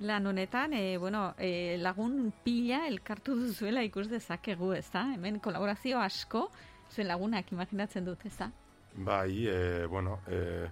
lan 0.00 0.26
honetan, 0.26 0.72
e, 0.72 0.96
bueno, 0.98 1.34
e, 1.38 1.76
lagun 1.78 2.32
pila 2.42 2.86
elkartu 2.88 3.36
duzuela 3.36 3.84
ikus 3.84 4.08
dezakegu, 4.08 4.72
ez 4.72 4.88
da? 4.90 5.04
Hemen 5.14 5.38
kolaborazio 5.38 6.00
asko, 6.00 6.48
zuen 6.90 7.08
lagunak 7.08 7.52
imaginatzen 7.52 8.04
dut, 8.04 8.24
ez 8.26 8.36
da? 8.38 8.50
Bai, 9.06 9.46
e, 9.48 9.86
bueno, 9.86 10.18
e, 10.28 10.68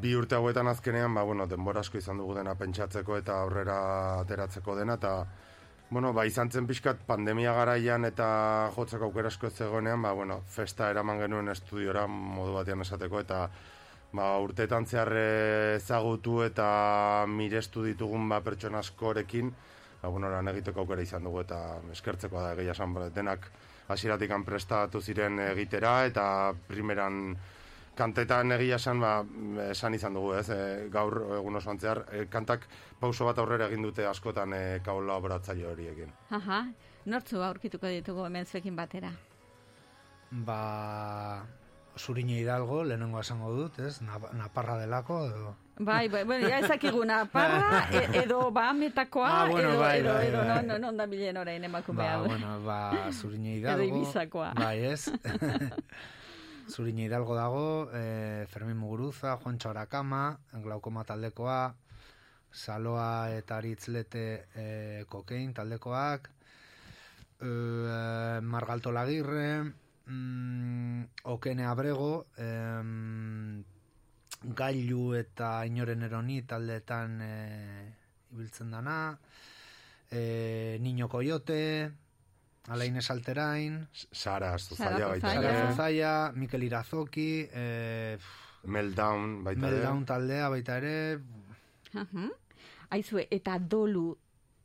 bi 0.00 0.14
urte 0.16 0.34
hauetan 0.34 0.68
azkenean, 0.68 1.14
ba, 1.14 1.22
bueno, 1.22 1.46
denbora 1.46 1.84
asko 1.84 1.98
izan 1.98 2.18
dugu 2.18 2.34
dena 2.34 2.56
pentsatzeko 2.58 3.16
eta 3.20 3.40
aurrera 3.44 3.78
ateratzeko 4.20 4.76
dena, 4.76 4.96
eta, 4.98 5.14
bueno, 5.90 6.12
ba, 6.12 6.24
izan 6.26 6.50
zen 6.50 6.66
pixkat 6.66 7.04
pandemia 7.06 7.52
garaian 7.54 8.04
eta 8.08 8.28
jotzeko 8.76 9.10
aukera 9.10 9.30
asko 9.30 9.46
ez 9.46 9.54
zegoenean, 9.54 10.02
ba, 10.02 10.12
bueno, 10.12 10.40
festa 10.46 10.90
eraman 10.90 11.22
genuen 11.22 11.48
estudiora 11.54 12.06
modu 12.10 12.56
batean 12.58 12.82
esateko, 12.86 13.20
eta 13.20 13.44
ba, 14.12 14.30
urteetan 14.42 14.86
zehar 14.86 15.12
ezagutu 15.76 16.40
eta 16.42 17.26
mirestu 17.30 17.84
ditugun 17.86 18.28
ba, 18.28 18.40
pertsona 18.42 18.82
askorekin, 18.82 19.52
ba, 20.02 20.08
bueno, 20.08 20.30
lan 20.30 20.50
egiteko 20.50 20.82
aukera 20.82 21.06
izan 21.06 21.26
dugu 21.26 21.44
eta 21.44 21.60
eskertzeko 21.94 22.42
da 22.42 22.54
egia 22.56 22.74
esan, 22.74 22.94
ba, 22.94 23.08
denak 23.14 23.50
hasieratik 23.90 24.30
prestatu 24.46 25.00
ziren 25.00 25.38
egitera 25.50 26.04
eta 26.06 26.52
primeran 26.68 27.36
kantetan 27.98 28.52
egia 28.54 28.76
esan 28.76 29.00
ba, 29.02 29.24
esan 29.70 29.94
izan 29.94 30.14
dugu, 30.14 30.32
ez? 30.38 30.48
E, 30.48 30.88
gaur 30.92 31.18
egun 31.36 31.56
osoan 31.56 31.78
zehar 31.78 32.04
e, 32.12 32.26
kantak 32.32 32.66
pauso 33.00 33.26
bat 33.26 33.38
aurrera 33.38 33.66
egin 33.66 33.82
dute 33.82 34.06
askotan 34.06 34.54
e, 34.56 34.80
kolaboratzaile 34.86 35.66
horiekin. 35.72 36.12
Aha, 36.30 36.62
nortzu 37.06 37.42
aurkituko 37.42 37.90
ditugu 37.92 38.24
hemen 38.24 38.46
zuekin 38.46 38.76
batera. 38.76 39.10
Ba, 40.30 41.42
Zurine 41.98 42.38
Hidalgo, 42.38 42.84
lehenengo 42.84 43.20
esango 43.20 43.50
dut, 43.52 43.78
ez? 43.80 44.00
Na- 44.06 44.32
Naparra 44.32 44.78
delako, 44.78 45.24
edo... 45.26 45.54
Bai, 45.80 46.08
bai, 46.12 46.24
bueno, 46.24 46.46
ja 46.46 46.58
ezakiguna 46.60 47.24
parra, 47.32 47.88
e, 47.88 48.22
edo 48.22 48.50
bahametakoa, 48.52 49.28
Ah, 49.32 49.46
bueno, 49.48 49.70
edo, 49.70 49.80
bai, 49.80 50.00
edo, 50.00 50.12
bai, 50.12 50.26
edo, 50.28 50.38
bai. 50.38 50.48
non, 50.48 50.66
non, 50.66 50.80
non 50.80 50.96
da 50.96 51.06
bilen 51.06 51.36
orain 51.40 51.64
emakume 51.64 52.04
Ba, 52.04 52.18
bueno, 52.20 52.60
ba, 52.60 52.92
Zurine 53.18 53.54
Hidalgo... 53.56 53.82
Edo 53.82 53.96
Ibizakoa. 53.96 54.52
Bai, 54.60 54.84
ez? 54.84 55.08
Zurine 56.72 57.06
Hidalgo 57.06 57.34
dago, 57.34 57.88
eh, 57.94 58.44
Fermin 58.52 58.76
Muguruza, 58.76 59.38
Juan 59.40 59.56
Txaurakama, 59.56 60.38
Glaukoma 60.60 61.04
taldekoa, 61.08 61.74
Saloa 62.52 63.30
eta 63.32 63.56
Aritzlete 63.56 64.26
eh, 64.54 65.04
kokein 65.08 65.54
taldekoak, 65.56 66.28
eh, 67.40 68.38
Margalto 68.42 68.92
Lagirre, 68.92 69.64
mm, 70.06 71.02
Okene 71.24 71.64
Abrego, 71.64 72.26
em, 72.36 73.64
Gailu 74.40 75.14
eta 75.18 75.64
Inoren 75.68 76.02
Eroni 76.02 76.42
taldeetan 76.48 77.18
eh, 77.22 77.88
ibiltzen 78.32 78.70
dana, 78.70 79.18
eh, 80.10 80.78
Niño 80.80 81.08
Coyote, 81.08 81.90
Alain 82.68 82.96
Esalterain, 82.96 83.86
Sara 83.92 84.56
Zuzaia 84.58 84.90
Sara 84.92 85.08
baita 85.08 85.28
Zuzaia, 85.28 85.50
ere. 85.50 85.68
Zuzaia, 85.70 86.32
Mikel 86.34 86.62
Irazoki, 86.62 87.48
eh, 87.52 88.18
Meltdown 88.64 89.42
baita 89.44 89.66
ere. 89.66 89.76
Meltdown 89.76 90.04
taldea 90.06 90.48
baita 90.48 90.76
ere, 90.80 90.96
Aha. 91.94 92.28
Aizue, 92.90 93.26
eta 93.30 93.56
dolu, 93.58 94.16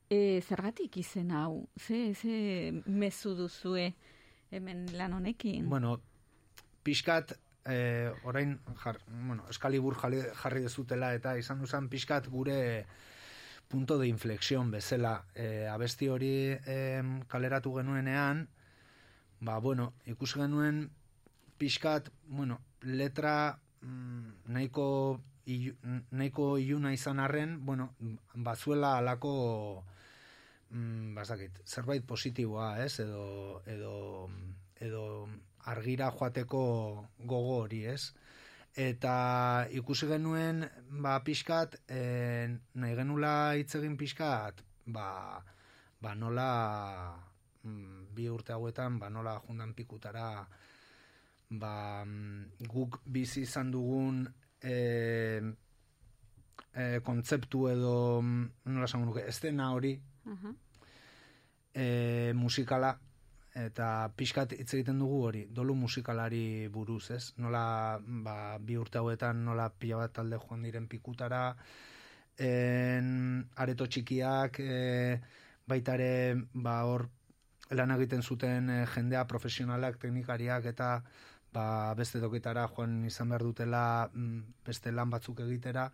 e, 0.10 0.42
zergatik 0.42 0.98
izen 1.02 1.32
hau? 1.32 1.68
Ze, 1.78 2.14
ze 2.14 2.72
mezu 2.86 3.36
duzue 3.38 3.94
hemen 4.52 4.86
lan 4.98 5.14
honekin? 5.14 5.70
bueno, 5.70 6.00
pixkat, 6.84 7.36
eh, 7.66 8.12
orain, 8.24 8.60
jar, 8.84 9.00
bueno, 9.08 9.44
eskalibur 9.50 9.96
jarri, 9.96 10.22
jarri 10.42 10.62
dezutela 10.62 11.14
eta 11.14 11.38
izan 11.38 11.60
duzan 11.60 11.90
pixkat 11.90 12.28
gure 12.30 12.86
punto 13.68 13.98
de 13.98 14.08
inflexión 14.08 14.72
bezala. 14.72 15.26
Eh, 15.36 15.68
abesti 15.68 16.08
hori 16.08 16.58
em, 16.66 17.22
kaleratu 17.28 17.74
genuenean, 17.76 18.48
ba, 19.40 19.58
bueno, 19.60 19.94
ikusi 20.06 20.40
genuen 20.40 20.92
pixkat, 21.58 22.10
bueno, 22.28 22.62
letra 22.82 23.60
mm, 23.82 24.46
nahiko 24.54 25.22
ilu- 25.46 25.76
nahiko 26.12 26.58
iluna 26.60 26.94
izan 26.94 27.20
arren, 27.20 27.66
bueno, 27.66 27.94
bazuela 28.34 28.98
alako 28.98 29.84
mm, 30.70 31.16
bazakit, 31.16 31.62
zerbait 31.66 32.06
positiboa, 32.06 32.84
ez? 32.86 33.00
Edo, 33.00 33.64
edo, 33.66 34.30
edo 34.80 35.28
argira 35.72 36.12
joateko 36.14 36.62
gogo 37.20 37.60
hori, 37.64 37.86
ez? 37.90 38.14
Eta 38.76 39.16
ikusi 39.72 40.08
genuen, 40.10 40.66
ba, 41.02 41.16
pixkat, 41.24 41.78
e, 41.88 42.00
nahi 42.76 42.96
genula 42.98 43.56
hitz 43.56 43.78
egin 43.80 43.96
pixkat, 43.98 44.60
ba, 44.92 45.40
ba 46.04 46.16
nola 46.20 46.50
mm, 47.64 48.10
bi 48.16 48.28
urte 48.30 48.54
hauetan, 48.54 49.00
ba 49.00 49.10
nola 49.10 49.38
jundan 49.48 49.72
pikutara, 49.78 50.44
ba, 51.56 51.76
mm, 52.04 52.68
guk 52.68 53.00
bizi 53.06 53.46
izan 53.48 53.72
dugun 53.72 54.26
e, 54.60 54.76
e, 56.76 57.00
kontzeptu 57.00 57.70
edo 57.72 57.96
mm, 58.22 58.46
nola 58.74 58.92
esango 58.92 59.08
nuke, 59.08 59.24
estena 59.32 59.72
hori 59.72 59.96
e, 61.76 62.34
musikala, 62.36 62.96
eta 63.56 64.10
pixkat 64.12 64.52
hitz 64.58 64.74
egiten 64.76 65.00
dugu 65.00 65.22
hori, 65.30 65.46
dolu 65.48 65.76
musikalari 65.80 66.68
buruz, 66.72 67.10
ez? 67.16 67.24
Nola, 67.40 67.98
ba, 68.00 68.58
bi 68.60 68.76
urte 68.76 69.00
hauetan 69.00 69.46
nola 69.48 69.70
pila 69.72 70.02
bat 70.04 70.14
talde 70.20 70.40
joan 70.42 70.66
diren 70.68 70.90
pikutara, 70.92 71.56
en, 72.38 73.08
areto 73.56 73.88
txikiak, 73.88 74.60
e, 74.60 75.20
baitare, 75.72 76.10
ba, 76.52 76.82
hor, 76.90 77.08
lan 77.72 77.96
egiten 77.96 78.22
zuten 78.22 78.70
e, 78.70 78.82
jendea 78.92 79.24
profesionalak, 79.26 80.02
teknikariak, 80.04 80.68
eta 80.76 80.90
ba, 81.56 81.66
beste 81.96 82.20
toketara 82.20 82.68
joan 82.76 83.06
izan 83.08 83.32
behar 83.32 83.48
dutela 83.48 83.86
mm, 84.12 84.60
beste 84.68 84.92
lan 84.92 85.16
batzuk 85.16 85.40
egitera, 85.48 85.88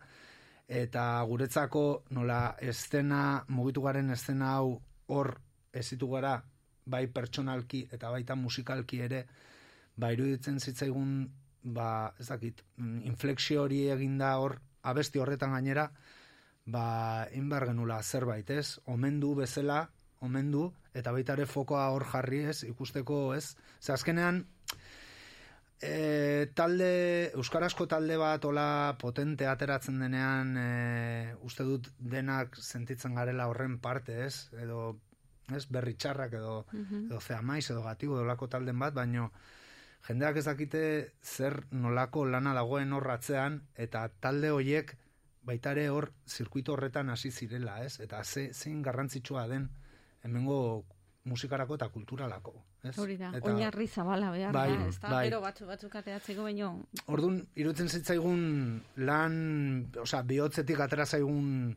eta 0.66 1.06
guretzako 1.30 1.86
nola 2.10 2.56
estena, 2.58 3.44
mugitu 3.54 3.86
garen 3.86 4.10
estena 4.10 4.56
hau 4.56 4.80
hor 5.14 5.36
ezitu 5.72 6.10
gara, 6.10 6.40
bai 6.84 7.06
pertsonalki 7.06 7.86
eta 7.92 8.10
baita 8.10 8.36
musikalki 8.36 9.00
ere, 9.06 9.24
ba 9.96 10.12
iruditzen 10.12 10.58
zitzaigun, 10.60 11.30
ba 11.62 12.12
ez 12.18 12.28
dakit, 12.28 12.62
mm, 12.76 13.02
inflexio 13.06 13.62
hori 13.62 13.86
eginda 13.90 14.36
hor, 14.38 14.58
abesti 14.82 15.18
horretan 15.18 15.52
gainera, 15.52 15.90
ba 16.66 17.26
inbar 17.34 17.66
genula 17.70 18.02
zerbait 18.02 18.50
ez, 18.50 18.78
omendu 18.86 19.34
bezala, 19.34 19.84
omendu, 20.20 20.72
eta 20.94 21.12
baita 21.12 21.34
ere 21.38 21.46
fokoa 21.46 21.88
hor 21.90 22.04
jarri 22.06 22.44
ez, 22.50 22.62
ikusteko 22.64 23.34
ez, 23.34 23.54
ze 23.80 23.92
azkenean, 23.92 24.44
E, 25.82 26.46
talde, 26.54 27.32
Euskarazko 27.34 27.88
talde 27.90 28.14
bat 28.14 28.44
ola 28.46 28.94
potente 29.00 29.48
ateratzen 29.50 29.96
denean 29.98 30.52
e, 30.54 30.66
uste 31.42 31.66
dut 31.66 31.88
denak 31.98 32.54
sentitzen 32.54 33.18
garela 33.18 33.48
horren 33.50 33.80
parte, 33.82 34.20
ez? 34.28 34.46
Edo, 34.62 35.00
ez, 35.54 35.66
berri 35.68 35.94
txarrak 35.94 36.32
edo, 36.32 36.66
Mhm. 36.72 37.06
edo 37.06 37.20
zea 37.20 37.42
maiz, 37.42 37.70
edo 37.70 37.82
gatibo, 37.82 38.18
olako 38.20 38.48
talden 38.48 38.78
bat, 38.78 38.94
baino 38.94 39.30
jendeak 40.08 40.36
ez 40.36 40.44
dakite 40.44 41.12
zer 41.22 41.64
nolako 41.70 42.24
lana 42.26 42.54
dagoen 42.54 42.92
horratzean, 42.92 43.62
eta 43.76 44.08
talde 44.20 44.50
hoiek 44.50 44.96
baitare 45.44 45.88
hor 45.90 46.12
zirkuito 46.26 46.72
horretan 46.72 47.10
hasi 47.10 47.30
zirela, 47.30 47.84
ez? 47.84 48.00
Eta 48.00 48.22
ze, 48.24 48.52
zein 48.54 48.82
garrantzitsua 48.82 49.48
den 49.48 49.70
hemengo 50.22 50.84
musikarako 51.24 51.74
eta 51.74 51.88
kulturalako. 51.88 52.54
Ez? 52.82 52.98
Hori 52.98 53.16
da, 53.16 53.28
Eta- 53.36 53.50
oinarri 53.52 53.86
zabala 53.86 54.30
behar 54.32 54.52
Bai, 54.52 54.76
da, 54.76 54.86
ez 54.88 54.98
da, 55.00 55.08
bai. 55.08 55.28
pero 55.30 55.40
batzu 55.40 55.66
batzuk 55.66 55.94
ateratzeko 55.94 56.42
baino, 56.42 56.80
Orduan, 57.06 57.46
irutzen 57.54 57.88
zitzaigun 57.88 58.82
lan, 58.96 59.36
osea, 60.02 60.22
bihotzetik 60.22 60.80
atera 60.80 61.06
zaigun 61.06 61.76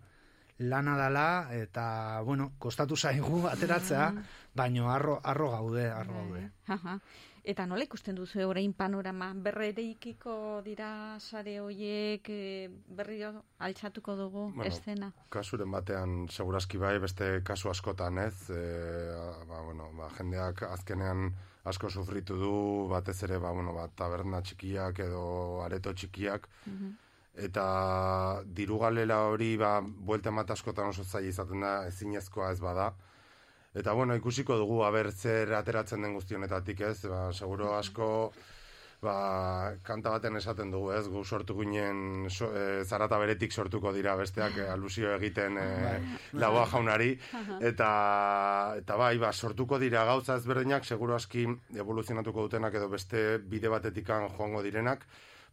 lana 0.57 0.95
dala, 0.97 1.49
eta, 1.53 2.21
bueno, 2.23 2.53
kostatu 2.59 2.95
zaigu 2.95 3.43
ateratzea, 3.53 4.11
Mhm. 4.11 4.23
baino 4.55 4.89
arro, 4.91 5.19
arro 5.23 5.51
gaude, 5.51 5.89
arro 5.91 6.13
gaude. 6.13 6.49
Aha. 6.67 6.99
Eta 7.45 7.67
nola 7.67 7.83
ikusten 7.83 8.15
duzu 8.15 8.39
orain 8.49 8.71
panorama? 8.73 9.27
Berrereikiko 9.35 10.61
dira 10.65 11.19
sare 11.19 11.59
hoiek 11.59 12.25
e, 12.29 12.69
berriro 12.87 13.43
altxatuko 13.59 14.15
dugu 14.15 14.47
Bueno, 14.55 14.63
estena? 14.65 15.11
Kasuren 15.29 15.69
batean 15.69 16.27
segurazki 16.29 16.77
bai, 16.81 16.97
beste 16.99 17.43
kasu 17.43 17.69
askotan 17.69 18.17
ez, 18.17 18.49
e, 18.49 19.13
ba, 19.47 19.61
bueno, 19.61 19.91
ba, 19.93 20.09
jendeak 20.17 20.63
azkenean 20.71 21.35
asko 21.65 21.89
sufritu 21.89 22.35
du, 22.37 22.87
batez 22.89 23.21
ere, 23.23 23.37
ba, 23.37 23.51
bueno, 23.51 23.73
ba, 23.73 23.87
taberna 23.89 24.41
txikiak 24.41 24.99
edo 25.05 25.61
areto 25.65 25.93
txikiak, 25.93 26.47
eta 27.37 28.41
diru 28.45 28.79
galela 28.79 29.25
hori, 29.27 29.55
ba, 29.57 29.79
buelta 29.81 30.31
emat 30.31 30.55
askotan 30.55 30.93
oso 30.93 31.03
zaila 31.03 31.29
izaten 31.29 31.61
da, 31.61 31.75
ezinezkoa 31.87 32.51
ez 32.51 32.61
bada, 32.63 32.93
Eta 33.75 33.91
bueno, 33.91 34.15
ikusiko 34.15 34.55
dugu 34.55 34.83
aber 34.87 35.11
zer 35.11 35.51
ateratzen 35.57 36.05
den 36.05 36.13
guztionetatik, 36.15 36.79
ez? 36.87 37.01
Ba, 37.11 37.25
seguro 37.35 37.73
asko 37.75 38.07
ba, 39.03 39.15
kanta 39.83 40.13
baten 40.13 40.39
esaten 40.39 40.71
dugu, 40.71 40.93
ez? 40.95 41.03
Gu 41.11 41.23
sortu 41.25 41.57
ginen 41.59 42.29
so, 42.31 42.47
e, 42.55 42.85
zarata 42.85 43.19
beretik 43.19 43.51
sortuko 43.51 43.91
dira 43.93 44.15
besteak 44.15 44.61
e, 44.63 44.69
alusio 44.71 45.11
egiten 45.17 45.59
e, 45.59 45.67
laua 46.39 46.63
jaunari 46.71 47.11
Aha. 47.35 47.59
eta 47.71 47.89
eta 48.79 48.97
bai, 49.01 49.17
ba, 49.19 49.33
sortuko 49.33 49.79
dira 49.83 50.05
gauza 50.07 50.39
ezberdinak, 50.39 50.87
seguro 50.87 51.19
aski 51.19 51.45
evoluzionatuko 51.75 52.47
dutenak 52.47 52.79
edo 52.79 52.87
beste 52.95 53.25
bide 53.43 53.71
batetikan 53.75 54.29
joango 54.37 54.63
direnak, 54.63 55.03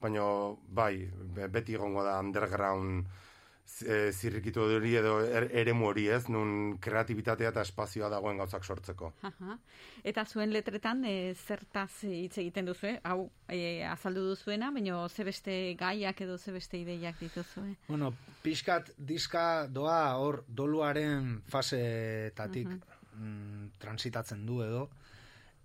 baina 0.02 0.24
bai, 0.68 1.08
be- 1.34 1.48
beti 1.48 1.74
egongo 1.78 2.02
da 2.04 2.18
underground 2.20 3.06
e, 3.86 4.12
zirrikitu 4.12 4.62
hori 4.62 4.94
edo 4.98 5.14
er, 5.24 5.46
eremu 5.62 5.88
hori 5.88 6.06
ez, 6.12 6.26
nun 6.32 6.76
kreatibitatea 6.82 7.52
eta 7.52 7.62
espazioa 7.64 8.08
dagoen 8.12 8.40
gauzak 8.42 8.64
sortzeko. 8.64 9.12
Aha. 9.28 9.56
Eta 10.04 10.24
zuen 10.26 10.52
letretan 10.52 11.04
e, 11.08 11.14
zertaz 11.34 12.04
hitz 12.08 12.36
egiten 12.42 12.68
duzu, 12.68 12.88
eh? 12.90 12.96
hau 13.08 13.28
e, 13.48 13.82
azaldu 13.88 14.26
duzuena, 14.32 14.70
baina 14.74 15.08
ze 15.08 15.24
beste 15.24 15.56
gaiak 15.78 16.20
edo 16.26 16.38
ze 16.38 16.52
beste 16.52 16.80
ideiak 16.82 17.20
dituzue. 17.20 17.76
Bueno, 17.88 18.12
pixkat 18.42 18.92
diska 18.98 19.66
doa 19.68 20.16
hor 20.18 20.42
doluaren 20.48 21.42
fasetatik 21.48 22.68
mm, 22.68 23.78
transitatzen 23.78 24.46
du 24.46 24.62
edo, 24.62 24.88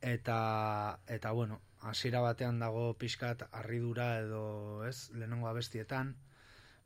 eta, 0.02 1.00
eta 1.08 1.32
bueno, 1.32 1.60
hasiera 1.82 2.22
batean 2.22 2.60
dago 2.60 2.94
pixkat 2.98 3.44
harridura 3.52 4.20
edo, 4.20 4.86
ez, 4.88 5.10
lehenengo 5.14 5.48
abestietan, 5.48 6.16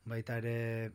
baita 0.06 0.38
ere 0.42 0.92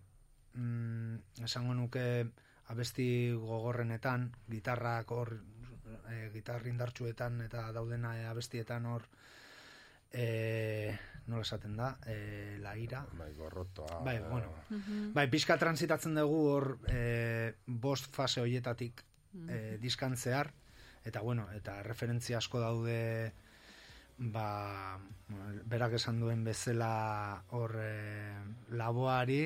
mm, 0.55 1.45
esango 1.47 1.75
nuke 1.75 2.27
abesti 2.73 3.09
gogorrenetan, 3.39 4.31
gitarrak 4.51 5.13
hor, 5.15 5.37
e, 6.11 6.29
gitarri 6.35 6.73
indartsuetan 6.73 7.41
eta 7.47 7.71
daudena 7.73 8.17
e, 8.19 8.27
abestietan 8.27 8.87
hor, 8.91 9.07
e, 10.13 10.97
nola 11.27 11.43
esaten 11.43 11.77
da, 11.79 11.93
e, 12.07 12.59
la 12.63 12.77
ira. 12.79 13.05
Bai, 13.19 13.33
gorrotoa. 13.35 14.01
Bai, 14.05 14.19
bueno. 14.29 14.53
Mhm. 14.71 15.13
Bai, 15.15 15.29
pixka 15.31 15.59
transitatzen 15.59 16.15
dugu 16.19 16.43
hor 16.51 16.69
e, 16.91 17.55
bost 17.67 18.11
fase 18.15 18.43
hoietatik 18.43 19.03
e, 19.49 19.79
diskan 19.83 20.17
zehar, 20.17 20.53
eta 21.05 21.21
bueno, 21.23 21.47
eta 21.55 21.83
referentzia 21.87 22.39
asko 22.39 22.61
daude 22.61 23.33
ba, 24.19 24.99
bueno, 25.29 25.63
berak 25.67 25.97
esan 25.99 26.21
duen 26.21 26.45
bezala 26.45 27.43
hor 27.57 27.77
e, 27.81 28.35
laboari, 28.77 29.41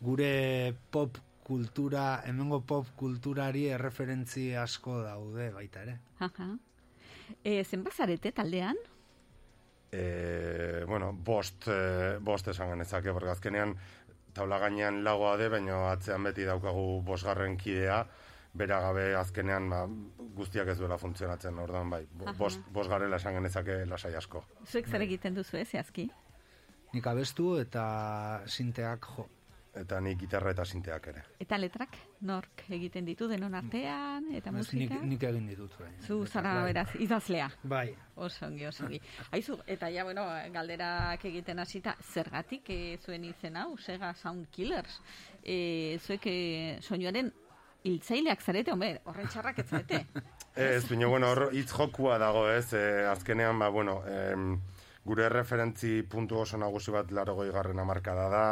gure 0.00 0.74
pop 0.90 1.18
kultura, 1.46 2.22
hemengo 2.26 2.60
pop 2.66 2.88
kulturari 2.98 3.66
erreferentzi 3.70 4.52
asko 4.58 5.00
daude 5.04 5.50
baita 5.54 5.84
ere. 5.86 5.98
Aha. 6.26 6.50
E, 7.42 7.62
zenbat 7.64 7.94
zarete 7.94 8.32
taldean? 8.32 8.78
E, 9.92 10.84
bueno, 10.86 11.12
bost, 11.12 11.68
e, 11.68 12.18
bost 12.20 12.48
esan 12.50 12.72
genezake, 12.74 13.12
porque 13.12 13.30
azkenean 13.30 13.76
taula 14.36 14.58
gainean 14.60 15.02
lagoa 15.04 15.36
de, 15.40 15.48
baina 15.52 15.78
atzean 15.92 16.26
beti 16.26 16.44
daukagu 16.44 17.02
bosgarren 17.06 17.56
kidea, 17.56 18.02
bera 18.56 18.80
gabe 18.80 19.06
azkenean 19.18 19.68
ba, 19.70 19.82
guztiak 20.36 20.68
ez 20.72 20.78
duela 20.78 20.98
funtzionatzen, 20.98 21.58
orduan 21.58 21.90
bai, 21.90 22.02
bost, 22.38 22.60
bost 22.72 22.90
garela 22.90 23.16
esan 23.20 23.34
genezake 23.38 23.84
lasai 23.86 24.14
asko. 24.18 24.44
Zuek 24.66 24.88
zer 24.88 25.04
egiten 25.06 25.34
duzu, 25.36 25.56
ez, 25.60 25.68
zehazki? 25.68 26.08
Nik 26.94 27.06
abestu 27.06 27.56
eta 27.60 28.42
sinteak 28.46 29.08
jo. 29.16 29.26
Eta 29.76 29.98
nik 30.00 30.16
gitarra 30.22 30.54
eta 30.54 30.64
sinteak 30.64 31.06
ere. 31.10 31.22
Eta 31.44 31.58
letrak 31.60 31.98
nork 32.24 32.62
egiten 32.72 33.04
ditu 33.04 33.26
denon 33.28 33.52
artean, 33.58 34.30
eta 34.32 34.48
Ez, 34.48 34.54
musika? 34.56 34.94
nik, 34.94 35.02
nik 35.10 35.26
egin 35.28 35.50
ditut. 35.50 35.74
Bai. 35.78 35.90
Zu 36.00 36.22
zara 36.24 36.54
Bai. 36.62 36.70
beraz, 36.72 36.94
idazlea. 37.04 37.50
Bai. 37.62 37.90
Osongi, 38.16 38.64
osongi. 38.66 39.00
Aizu, 39.36 39.58
eta 39.66 39.90
ja, 39.92 40.04
bueno, 40.08 40.24
galderak 40.54 41.26
egiten 41.28 41.58
hasita, 41.60 41.92
zergatik 42.00 42.70
eh, 42.72 42.96
zuen 43.04 43.24
izen 43.28 43.56
hau, 43.60 43.76
Sega 43.76 44.14
Sound 44.14 44.48
Killers. 44.48 44.96
E, 45.44 45.98
zuek 46.00 46.24
eh, 46.32 46.78
soinuaren 46.80 47.28
hiltzaileak 47.86 48.42
zarete, 48.42 48.72
hombre, 48.74 48.96
horren 49.06 49.28
txarrak 49.32 49.62
ez 49.62 49.68
zarete. 49.70 50.02
Ez, 50.56 50.86
baina, 50.88 51.04
bueno, 51.12 51.28
hor 51.34 51.50
hitz 51.52 51.68
jokua 51.68 52.14
dago, 52.16 52.46
ez, 52.48 52.70
e, 52.72 53.04
azkenean, 53.10 53.58
ba, 53.60 53.66
bueno, 53.68 53.98
em, 54.08 54.54
gure 55.04 55.26
referentzi 55.28 55.98
puntu 56.08 56.38
oso 56.40 56.56
nagusi 56.56 56.94
bat 56.94 57.10
larogoi 57.12 57.50
garren 57.52 57.78
amarkada 57.82 58.30
da, 58.32 58.44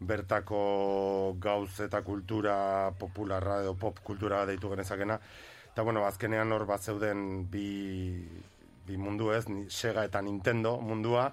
bertako 0.00 1.36
gauz 1.38 1.74
eta 1.84 2.00
kultura 2.02 2.54
popularra 2.98 3.58
edo 3.60 3.74
pop 3.76 4.00
kultura 4.02 4.46
deitu 4.48 4.70
genezakena, 4.72 5.18
eta, 5.68 5.84
bueno, 5.84 6.06
azkenean 6.08 6.56
hor 6.56 6.64
bat 6.66 6.80
zeuden 6.88 7.44
bi, 7.52 7.66
bi 8.88 8.96
mundu 8.96 9.28
ez, 9.36 9.44
Sega 9.68 10.06
eta 10.08 10.22
Nintendo 10.24 10.78
mundua, 10.80 11.26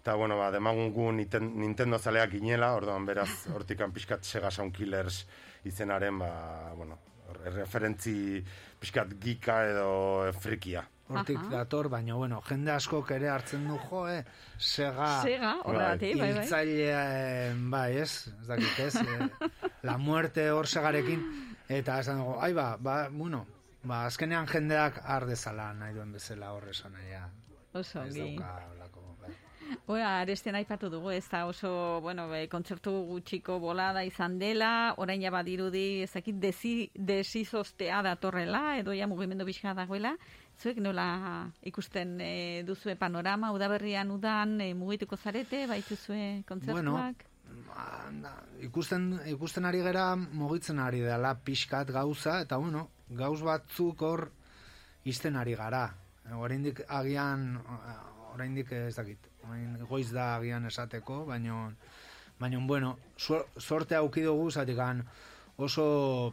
eta, 0.00 0.14
bueno, 0.14 0.38
ba, 0.38 0.52
demagungu 0.54 1.10
Niten- 1.18 1.50
Nintendo 1.64 1.98
zaleak 1.98 2.30
ginela, 2.38 2.76
orduan 2.78 3.10
beraz, 3.10 3.48
hortikan 3.50 3.90
pixkat 3.90 4.22
Sega 4.22 4.54
Sound 4.54 4.70
Killers 4.76 5.24
izenaren, 5.64 6.18
ba, 6.18 6.30
bueno, 6.76 6.98
referentzi 7.44 8.42
pixkat 8.80 9.14
gika 9.20 9.62
edo 9.70 10.32
frikia. 10.40 10.84
Hortik 11.04 11.40
dator, 11.52 11.90
baina, 11.92 12.14
bueno, 12.16 12.38
jende 12.48 12.72
askok 12.72 13.10
ere 13.12 13.28
hartzen 13.28 13.66
du 13.68 13.76
jo, 13.90 14.06
eh? 14.08 14.22
Sega... 14.56 15.08
Sega, 15.26 15.50
horregatik, 15.68 16.16
bai, 16.16 16.30
bai. 16.32 16.44
Hiltzailea, 16.46 17.02
bai, 17.74 17.88
ez? 18.00 18.12
Ez 18.32 18.46
dakit, 18.48 18.78
ez? 18.86 19.02
Eh, 19.02 19.50
la 19.88 19.98
muerte 20.00 20.48
hor 20.50 20.68
segarekin. 20.70 21.26
Eta 21.68 21.98
esan 22.00 22.22
dugu, 22.22 22.38
ai 22.40 22.52
ba, 22.56 22.70
ba, 22.80 22.96
bueno, 23.12 23.44
ba, 23.84 24.06
azkenean 24.08 24.48
jendeak 24.48 25.02
ardezala 25.04 25.72
nahi 25.76 25.96
duen 25.96 26.12
bezala 26.16 26.54
horre 26.56 26.72
esan 26.72 26.96
nahia. 26.96 27.26
Oso 27.74 28.04
Ez 28.06 28.14
dauka. 28.16 28.54
Oa, 29.86 30.20
aresten 30.22 30.56
aipatu 30.56 30.88
dugu, 30.92 31.10
ez 31.12 31.26
da 31.28 31.44
oso, 31.46 32.00
bueno, 32.00 32.28
be, 32.30 32.46
kontzertu 32.52 32.92
gutxiko 33.08 33.58
bolada 33.60 34.04
izan 34.04 34.38
dela, 34.40 34.94
orain 35.02 35.20
ja 35.22 35.32
badirudi, 35.34 36.02
ez 36.04 36.12
dakit, 36.14 36.38
desi, 36.40 36.74
desizostea 36.94 38.00
datorrela, 38.06 38.78
edo 38.80 38.94
ja 38.96 39.08
mugimendu 39.10 39.44
bizka 39.44 39.74
dagoela, 39.76 40.14
zuek 40.60 40.80
nola 40.80 41.06
ikusten 41.66 42.16
e, 42.20 42.32
duzue 42.66 42.96
panorama, 42.96 43.52
udaberrian 43.52 44.10
udan, 44.14 44.56
e, 44.60 44.72
mugituko 44.78 45.16
zarete, 45.16 45.66
baituzue 45.70 46.42
kontzertuak? 46.48 47.28
ikusten, 48.64 49.20
ikusten 49.30 49.66
ari 49.68 49.82
gera 49.84 50.14
mugitzen 50.16 50.80
ari 50.80 51.02
dela 51.04 51.34
pixkat 51.34 51.90
gauza, 51.92 52.40
eta 52.46 52.56
bueno, 52.56 52.88
gauz 53.10 53.40
batzuk 53.44 54.02
hor 54.02 54.28
izten 55.04 55.36
ari 55.36 55.54
gara. 55.58 55.84
Oraindik 56.34 56.80
agian, 56.88 57.58
oraindik 58.32 58.72
ez 58.72 58.94
dakit, 58.96 59.28
orain 59.48 59.78
goiz 59.88 60.10
da 60.12 60.36
agian 60.36 60.66
esateko, 60.66 61.24
baino, 61.26 61.72
baino 62.40 62.60
bueno, 62.66 62.96
sorte 63.58 63.94
auki 63.96 64.22
dugu, 64.22 64.50
zatikan 64.50 65.04
oso 65.56 66.32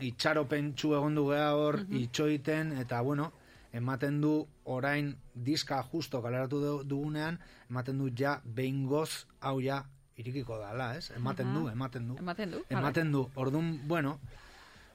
itxaropentsu 0.00 0.94
egon 0.96 1.14
du 1.14 1.26
gea 1.30 1.52
hor, 1.54 1.80
itxoiten, 1.90 2.72
eta 2.80 3.00
bueno, 3.02 3.32
ematen 3.72 4.20
du 4.20 4.46
orain 4.64 5.14
diska 5.34 5.82
justo 5.82 6.22
kaleratu 6.22 6.60
du- 6.60 6.84
dugunean, 6.84 7.38
ematen 7.70 7.98
du 7.98 8.10
ja 8.16 8.40
behingoz 8.44 9.26
hau 9.40 9.60
ja 9.60 9.84
irikiko 10.16 10.58
dala, 10.58 10.96
ez? 10.96 11.10
Ematen 11.16 11.54
du, 11.54 11.66
Aha. 11.66 11.72
ematen 11.72 12.08
du. 12.08 12.16
Ematen 12.20 12.50
du, 12.50 12.64
Ematen 12.70 13.12
du. 13.12 13.30
Orduan, 13.34 13.80
bueno, 13.88 14.18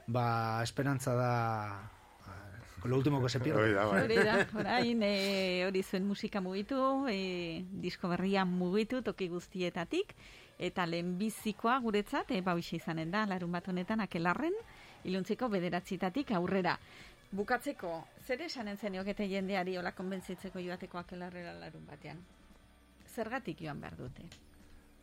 ba, 0.07 0.61
esperantza 0.63 1.13
da 1.15 1.31
lo 2.84 2.97
último 2.97 3.21
que 3.21 3.30
se 3.30 3.39
pierde. 3.39 3.61
Hori 3.61 3.73
da, 3.73 3.86
bai. 3.86 4.03
Hori 4.03 4.15
da, 4.15 4.36
orain 4.59 5.03
e, 5.03 5.65
hori 5.67 5.84
zuen 5.84 6.05
musika 6.07 6.41
mugitu, 6.41 7.07
e, 7.09 7.65
disko 7.71 8.09
berria 8.09 8.45
mugitu 8.45 9.01
toki 9.01 9.28
guztietatik, 9.28 10.13
eta 10.59 10.86
lehenbizikoa 10.86 11.80
guretzat, 11.84 12.32
e, 12.32 12.41
bauxe 12.41 12.78
izanen 12.78 13.11
da, 13.11 13.25
larun 13.25 13.51
bat 13.51 13.67
honetan, 13.67 14.01
akelarren, 14.05 14.55
iluntziko 15.05 15.49
bederatzitatik 15.49 16.32
aurrera. 16.38 16.78
Bukatzeko, 17.32 17.91
zer 18.23 18.41
esanen 18.45 18.78
zeniokete 18.78 19.28
jendeari 19.28 19.75
hola 19.78 19.91
konbentzitzeko 19.91 20.61
joateko 20.63 21.01
akelarrera 21.01 21.53
larun 21.59 21.86
batean? 21.89 22.21
Zergatik 23.13 23.65
joan 23.65 23.82
behar 23.82 23.97
dute? 23.99 24.28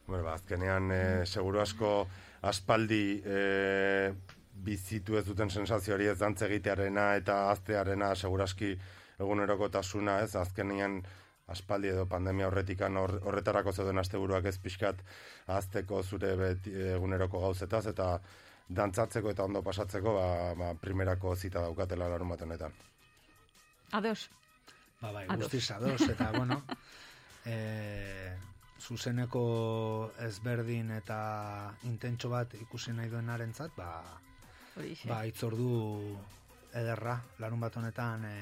Bueno, 0.07 0.25
ba, 0.25 0.35
azkenean, 0.39 0.91
e, 0.93 1.03
seguru 1.27 1.61
asko 1.61 1.91
aspaldi 2.45 3.21
e, 3.25 4.13
bizitu 4.55 5.19
ez 5.19 5.25
duten 5.27 5.51
sensazio 5.51 5.95
hori 5.95 6.07
ez 6.07 6.19
dantze 6.19 6.47
egitearena 6.47 7.15
eta 7.19 7.51
aztearena 7.51 8.15
seguraski 8.15 8.75
egunerokotasuna, 9.19 10.21
ez? 10.25 10.35
Azkenean 10.37 11.03
aspaldi 11.51 11.91
edo 11.93 12.07
pandemia 12.09 12.47
horretikan 12.49 12.97
hor, 12.97 13.19
horretarako 13.23 13.73
zeuden 13.73 14.01
asteburuak 14.01 14.47
ez 14.49 14.57
pixkat 14.59 15.03
azteko 15.59 16.03
zure 16.03 16.35
beti, 16.41 16.73
eguneroko 16.95 17.41
gauzetaz 17.43 17.85
eta 17.93 18.09
dantzatzeko 18.69 19.35
eta 19.35 19.45
ondo 19.45 19.63
pasatzeko 19.63 20.15
ba, 20.17 20.29
ba, 20.57 20.73
primerako 20.81 21.35
zita 21.37 21.61
daukatela 21.61 22.09
larun 22.09 22.33
bat 22.33 22.43
honetan. 22.47 22.73
Ados. 23.93 24.31
Ba, 25.01 25.13
bai, 25.13 25.27
Ados. 25.29 25.51
guztiz 25.51 25.71
ados, 25.71 26.01
eta 26.09 26.31
bueno, 26.39 26.63
e, 27.45 28.33
zuzeneko 28.81 29.45
ezberdin 30.25 30.95
eta 30.97 31.19
intentxo 31.91 32.31
bat 32.33 32.55
ikusi 32.57 32.97
nahi 32.97 33.13
duenarentzat, 33.13 33.77
ba, 33.77 33.91
Horixe. 34.77 35.09
ba, 35.09 35.25
itzordu 35.27 36.17
ederra, 36.75 37.19
larun 37.39 37.61
bat 37.61 37.77
honetan 37.77 38.25
e, 38.27 38.39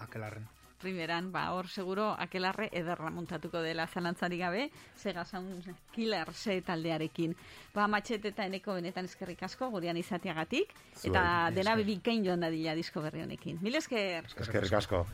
akelarren. 0.00 0.48
primeran, 0.80 1.26
ba, 1.30 1.42
hor 1.52 1.68
seguro 1.68 2.06
akelarre 2.18 2.70
ederra 2.72 3.10
montatuko 3.12 3.60
dela 3.60 3.86
zalantzari 3.86 4.38
gabe, 4.40 4.70
Sega 4.96 5.26
Sound 5.26 5.68
Killer 5.92 6.32
se 6.32 6.62
taldearekin. 6.62 7.34
Ba, 7.74 7.86
matxet 7.86 8.24
eta 8.24 8.46
eneko 8.48 8.78
benetan 8.78 9.04
eskerrik 9.04 9.42
asko, 9.42 9.68
gurean 9.70 10.00
izateagatik, 10.00 10.72
eta 11.04 11.50
dena 11.52 11.76
esker. 11.76 11.84
bikain 11.84 12.24
joan 12.24 12.40
dadila 12.40 12.74
disko 12.74 13.02
berri 13.02 13.20
honekin. 13.26 13.60
Mil 13.60 13.76
esker! 13.76 14.24
Eskerrik 14.40 14.72
asko. 14.80 15.04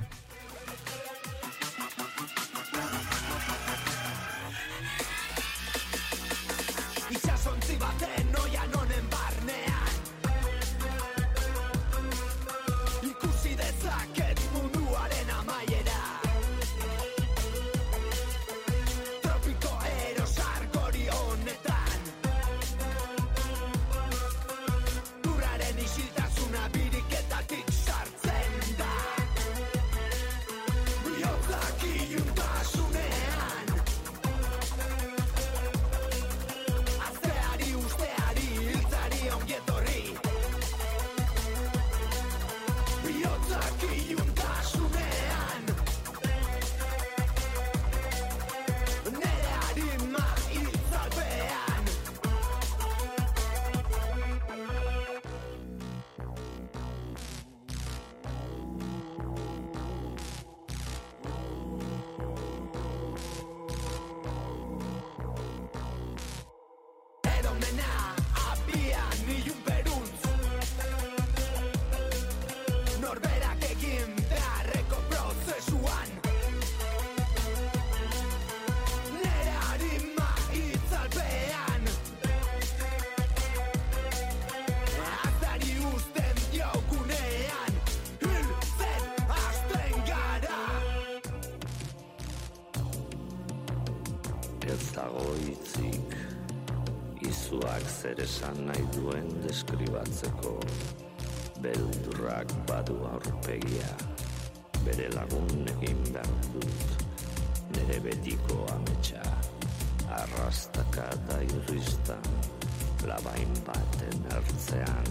Labain 113.07 113.53
baten 113.67 114.25
ertzean 114.35 115.11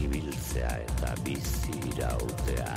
ibiltzea 0.00 0.72
eta 0.86 1.14
bizi 1.24 1.76
irautea 1.92 2.72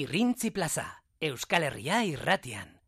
Irrintzi 0.00 0.50
plaza, 0.50 1.02
Euskal 1.20 1.66
Herria 1.68 2.04
irratian. 2.08 2.79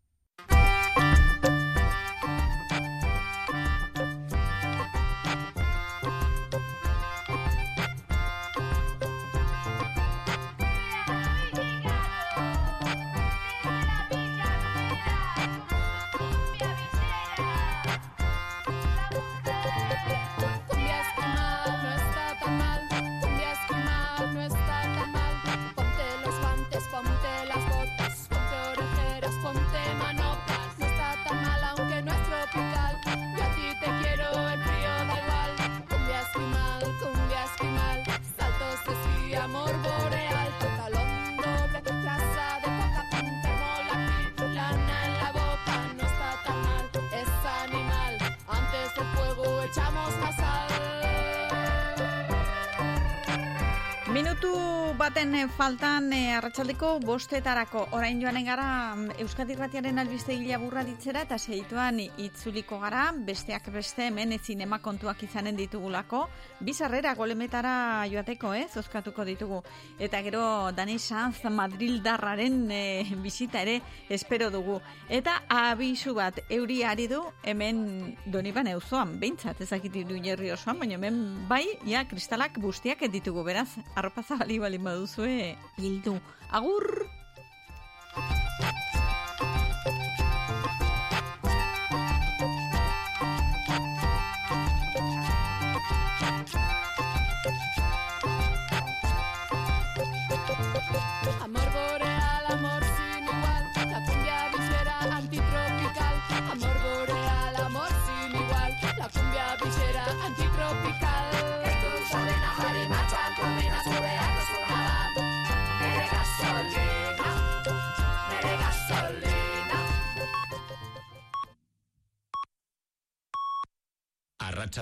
Arratsaldeko 56.33 56.89
bostetarako 57.05 57.83
orain 57.97 58.21
joanen 58.23 58.47
gara 58.47 58.67
mm, 58.95 59.19
Euskadi 59.21 59.53
Irratiaren 59.53 59.99
albiste 60.01 60.35
gila 60.39 60.83
ditzera 60.87 61.21
eta 61.27 61.37
seituan 61.39 61.99
itzuliko 62.01 62.79
gara. 62.81 63.11
Besteak 63.13 63.69
beste 63.75 64.07
hemen 64.07 64.33
zinema 64.39 64.79
kontuak 64.79 65.23
izanen 65.23 65.57
ditugulako. 65.57 66.29
Bizarrera 66.61 67.15
golemetara 67.15 68.07
joateko 68.09 68.55
ez 68.55 68.77
oskatuko 68.77 69.25
ditugu. 69.25 69.61
Eta 69.99 70.23
gero 70.23 70.71
Dani 70.73 70.99
Sanz 70.99 71.45
Madrildarraren 71.45 72.71
eh, 72.71 73.05
bisita 73.23 73.61
ere 73.61 73.81
espero 74.09 74.51
dugu. 74.51 74.81
Eta 75.09 75.43
abisu 75.49 76.15
bat 76.15 76.41
euri 76.49 76.83
ari 76.85 77.09
du 77.09 77.21
hemen 77.45 78.17
Doniban 78.25 78.69
euzoan 78.73 79.19
behintzat 79.21 79.61
ezakit 79.61 79.97
iruñerri 80.05 80.53
osoan 80.53 80.79
baina 80.79 80.95
hemen 80.95 81.47
bai 81.49 81.67
ja 81.85 82.07
kristalak 82.09 82.59
bustiak 82.59 83.05
ditugu. 83.13 83.45
Beraz 83.45 83.69
arropa 83.95 84.23
zabali 84.23 84.59
balin 84.59 84.85
baduzue 84.85 85.57
bildu. 85.77 86.22
Agur! 86.51 87.09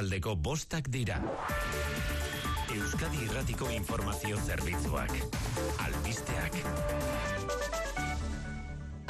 Arratsaldeko 0.01 0.33
bostak 0.41 0.87
dira. 0.89 1.19
Euskadi 2.73 3.19
Irratiko 3.27 3.67
Informazio 3.69 4.39
Zerbitzuak. 4.41 5.13
Albisteak. 5.85 6.57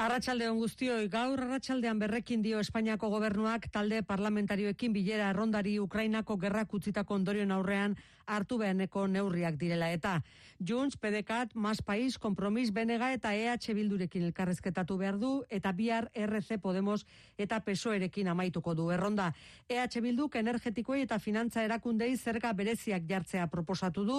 Arratsaldeon 0.03 0.59
guztioi, 0.59 1.07
gaur 1.13 1.45
arratsaldean 1.45 2.03
berrekin 2.03 2.43
dio 2.43 2.59
Espainiako 2.59 3.13
gobernuak 3.15 3.69
talde 3.71 4.03
parlamentarioekin 4.03 4.91
bilera 4.93 5.31
errondari 5.31 5.77
Ukrainako 5.79 6.41
gerrak 6.43 6.75
utzitako 6.75 7.21
ondorioen 7.21 7.55
aurrean 7.55 7.95
hartu 8.31 8.59
beheneko 8.61 9.07
neurriak 9.11 9.59
direla 9.59 9.91
eta 9.93 10.21
Junts, 10.61 10.97
PDCAT, 11.01 11.55
Mas 11.55 11.81
País, 11.81 12.19
Kompromis, 12.19 12.71
Benega 12.73 13.15
eta 13.15 13.33
EH 13.35 13.73
Bildurekin 13.75 14.27
elkarrezketatu 14.29 14.99
behar 15.01 15.17
du 15.19 15.31
eta 15.49 15.73
bihar 15.73 16.11
RC 16.13 16.61
Podemos 16.61 17.07
eta 17.39 17.63
PSOErekin 17.65 18.29
amaituko 18.29 18.75
du 18.75 18.91
erronda. 18.93 19.33
EH 19.69 20.03
Bilduk 20.05 20.37
energetikoei 20.37 21.01
eta 21.07 21.19
finantza 21.19 21.65
erakundei 21.65 22.13
zerga 22.17 22.53
bereziak 22.53 23.09
jartzea 23.09 23.47
proposatu 23.49 24.05
du, 24.05 24.19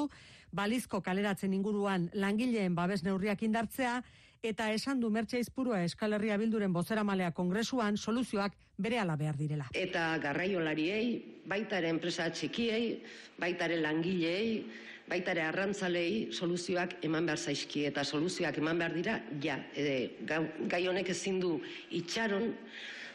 balizko 0.52 1.02
kaleratzen 1.02 1.54
inguruan 1.54 2.10
langileen 2.14 2.76
babes 2.76 3.04
neurriak 3.04 3.44
indartzea 3.44 4.02
eta 4.42 4.72
esan 4.74 5.00
du 5.00 5.10
Mertxe 5.14 5.40
Izpurua 5.40 5.84
Euskal 5.86 6.16
Herria 6.18 6.38
Bilduren 6.42 6.74
bozeramalea 6.74 7.32
kongresuan 7.38 7.98
soluzioak 7.98 8.56
berehala 8.78 9.16
behar 9.16 9.38
direla. 9.38 9.68
eta 9.74 10.18
garraiolariei, 10.18 11.44
baita 11.46 11.78
ere 11.78 11.90
enpresa 11.90 12.30
txikiei, 12.30 13.04
baita 13.38 13.66
ere 13.66 13.78
langileei, 13.82 14.66
baita 15.08 15.32
ere 15.32 15.46
arrantzalei 15.46 16.32
soluzioak 16.34 16.98
eman 17.06 17.26
behar 17.26 17.38
zaizki 17.38 17.86
eta 17.86 18.04
soluzioak 18.04 18.58
eman 18.58 18.80
behar 18.80 18.94
dira 18.94 19.22
ja. 19.44 19.60
E, 19.76 20.18
gai 20.26 20.88
honek 20.88 21.10
ezin 21.10 21.40
du 21.40 21.60
itxaron 21.92 22.56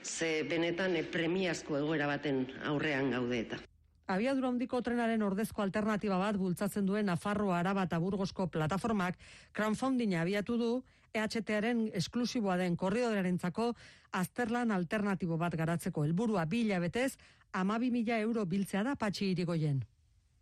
ze 0.03 0.45
benetan 0.45 0.95
e, 0.95 1.03
premiazko 1.03 1.79
egoera 1.79 2.07
baten 2.07 2.47
aurrean 2.65 3.11
gaude 3.11 3.41
eta. 3.41 3.59
Abiadura 4.07 4.49
handiko 4.49 4.79
trenaren 4.83 5.23
ordezko 5.23 5.63
alternatiba 5.63 6.19
bat 6.19 6.37
bultzatzen 6.39 6.87
duen 6.87 7.07
Nafarro, 7.07 7.51
Araba 7.53 7.83
eta 7.83 7.99
Burgosko 7.99 8.47
plataformak 8.47 9.19
crowdfundinga 9.53 10.21
abiatu 10.21 10.57
du 10.57 10.85
EHTaren 11.15 11.91
esklusiboa 11.95 12.57
den 12.57 12.77
korridorearentzako 12.77 13.73
azterlan 14.13 14.71
alternatibo 14.71 15.37
bat 15.37 15.57
garatzeko 15.57 16.05
helburua 16.05 16.45
bi 16.47 16.63
hilabetez 16.65 17.17
amabi 17.53 17.91
mila 17.91 18.19
euro 18.19 18.45
biltzea 18.47 18.83
da 18.83 18.97
patxi 18.97 19.31
irigoien. 19.31 19.85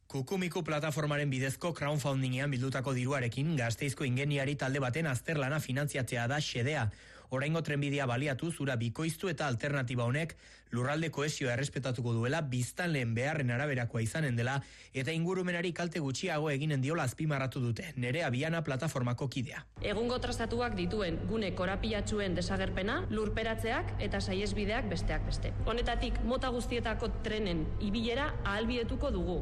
Kukumiku 0.06 0.62
plataformaren 0.62 1.30
bidezko 1.30 1.72
crowdfundingean 1.72 2.50
bildutako 2.50 2.92
diruarekin 2.94 3.56
gazteizko 3.56 4.04
ingeniari 4.04 4.54
talde 4.54 4.80
baten 4.80 5.06
azterlana 5.06 5.60
finantziatzea 5.60 6.26
da 6.28 6.40
xedea. 6.40 6.90
Oraingo 7.34 7.62
trenbidea 7.66 8.06
baliatu 8.06 8.52
zura 8.52 8.76
bikoiztu 8.78 9.28
eta 9.32 9.48
alternatiba 9.50 10.04
honek 10.06 10.36
lurralde 10.74 11.08
koesioa 11.14 11.54
errespetatuko 11.54 12.12
duela 12.14 12.40
biztanleen 12.52 13.14
beharren 13.14 13.50
araberakoa 13.50 14.02
izanen 14.04 14.36
dela 14.38 14.54
eta 15.02 15.12
ingurumenari 15.14 15.72
kalte 15.74 16.02
gutxiago 16.04 16.50
eginen 16.52 16.82
diola 16.84 17.06
azpimarratu 17.08 17.62
dute. 17.64 17.88
Nerea 17.96 18.30
Biana 18.30 18.62
plataformako 18.66 19.28
kidea. 19.28 19.64
Egungo 19.82 20.18
trazatuak 20.22 20.76
dituen 20.78 21.18
gune 21.30 21.50
korapilatxuen 21.58 22.38
desagerpena, 22.38 23.00
lurperatzeak 23.10 23.96
eta 24.06 24.20
saiesbideak 24.20 24.86
besteak 24.90 25.26
beste. 25.26 25.52
Honetatik 25.66 26.20
mota 26.24 26.52
guztietako 26.54 27.10
trenen 27.26 27.66
ibilera 27.80 28.30
ahalbidetuko 28.44 29.10
dugu. 29.14 29.40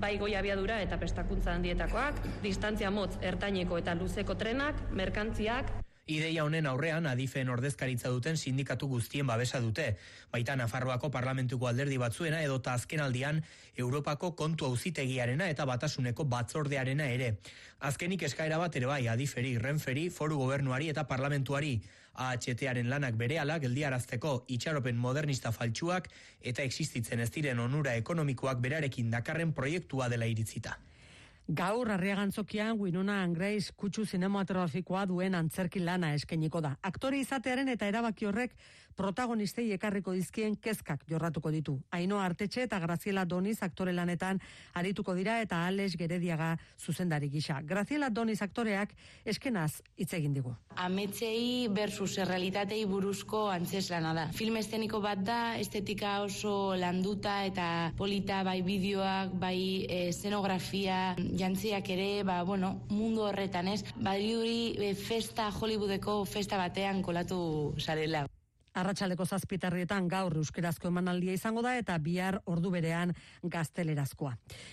Bai 0.00 0.18
goi 0.20 0.34
abiadura 0.36 0.80
eta 0.84 0.98
prestakuntza 1.00 1.54
handietakoak, 1.54 2.20
distantzia 2.42 2.90
motz 2.90 3.14
ertaineko 3.22 3.78
eta 3.80 3.94
luzeko 3.96 4.34
trenak, 4.36 4.80
merkantziak, 4.92 5.70
Ideia 6.06 6.42
honen 6.44 6.66
aurrean 6.68 7.06
adifen 7.08 7.48
ordezkaritza 7.48 8.10
duten 8.12 8.36
sindikatu 8.36 8.86
guztien 8.90 9.26
babesa 9.26 9.60
dute. 9.64 9.86
Baita 10.32 10.52
Nafarroako 10.60 11.08
parlamentuko 11.10 11.70
alderdi 11.70 11.96
batzuena 11.96 12.42
edota 12.44 12.74
azken 12.76 13.00
aldian 13.00 13.40
Europako 13.76 14.34
kontu 14.36 14.68
auzitegiarena 14.68 15.48
eta 15.48 15.64
batasuneko 15.64 16.26
batzordearena 16.28 17.08
ere. 17.08 17.30
Azkenik 17.80 18.22
eskaera 18.28 18.58
bat 18.60 18.76
ere 18.76 18.90
bai 18.92 19.08
adiferi, 19.08 19.56
renferi, 19.56 20.10
foru 20.10 20.36
gobernuari 20.44 20.92
eta 20.92 21.06
parlamentuari. 21.08 21.78
AHTaren 22.14 22.90
lanak 22.92 23.16
berehala 23.16 23.56
geldiarazteko 23.58 24.44
itxaropen 24.46 25.00
modernista 25.00 25.52
faltsuak 25.56 26.10
eta 26.40 26.62
existitzen 26.62 27.24
ez 27.24 27.30
diren 27.32 27.58
onura 27.58 27.96
ekonomikoak 27.96 28.60
berarekin 28.60 29.08
dakarren 29.10 29.56
proiektua 29.56 30.12
dela 30.12 30.28
iritzita. 30.28 30.76
Gaur 31.44 31.90
arriagantzokian 31.92 32.78
Winona 32.80 33.18
Angreis 33.20 33.68
kutsu 33.76 34.06
zinematografikoa 34.08 35.02
duen 35.04 35.34
antzerki 35.36 35.82
lana 35.84 36.14
eskainiko 36.16 36.62
da. 36.64 36.70
Aktore 36.80 37.18
izatearen 37.20 37.68
eta 37.68 37.84
erabaki 37.90 38.24
horrek 38.24 38.54
protagonistei 38.96 39.70
ekarriko 39.74 40.12
dizkien 40.12 40.56
kezkak 40.56 41.04
jorratuko 41.10 41.50
ditu. 41.50 41.76
Aino 41.90 42.20
Artetxe 42.20 42.64
eta 42.64 42.78
Graziela 42.82 43.24
Doniz 43.24 43.58
aktore 43.62 43.92
lanetan 43.92 44.40
arituko 44.74 45.14
dira 45.14 45.40
eta 45.42 45.64
Alex 45.66 45.96
Gerediaga 45.98 46.54
zuzendari 46.78 47.30
gisa. 47.30 47.60
Graziela 47.62 48.10
Doniz 48.10 48.40
aktoreak 48.42 48.94
eskenaz 49.24 49.82
hitz 49.96 50.12
egin 50.14 50.34
digu. 50.34 50.54
Ametsei 50.76 51.68
versus 51.74 52.16
errealitatei 52.18 52.84
buruzko 52.90 53.48
antzeslana 53.50 54.14
da. 54.14 54.26
Film 54.34 54.58
esteniko 54.60 55.00
bat 55.04 55.22
da, 55.24 55.40
estetika 55.58 56.16
oso 56.24 56.74
landuta 56.78 57.40
eta 57.46 57.68
polita 57.98 58.42
bai 58.46 58.60
bideoak, 58.66 59.34
bai 59.40 59.58
eh, 59.88 60.08
eszenografia, 60.10 61.14
jantziak 61.38 61.90
ere, 61.94 62.08
ba, 62.26 62.42
bueno, 62.44 62.74
mundu 62.90 63.26
horretan, 63.28 63.68
ez? 63.68 63.82
Badirudi 63.96 64.74
e, 64.78 64.94
festa, 64.94 65.50
Hollywoodeko 65.50 66.22
festa 66.28 66.60
batean 66.60 67.02
kolatu 67.02 67.74
zarela. 67.80 68.26
Arratxaldeko 68.74 69.24
zazpitarrietan 69.24 70.08
gaur 70.10 70.34
euskerazko 70.40 70.88
emanaldia 70.90 71.32
izango 71.36 71.62
da 71.62 71.76
eta 71.78 71.94
bihar 72.02 72.40
ordu 72.50 72.72
berean 72.74 73.12
gaztelerazkoa. 73.42 74.32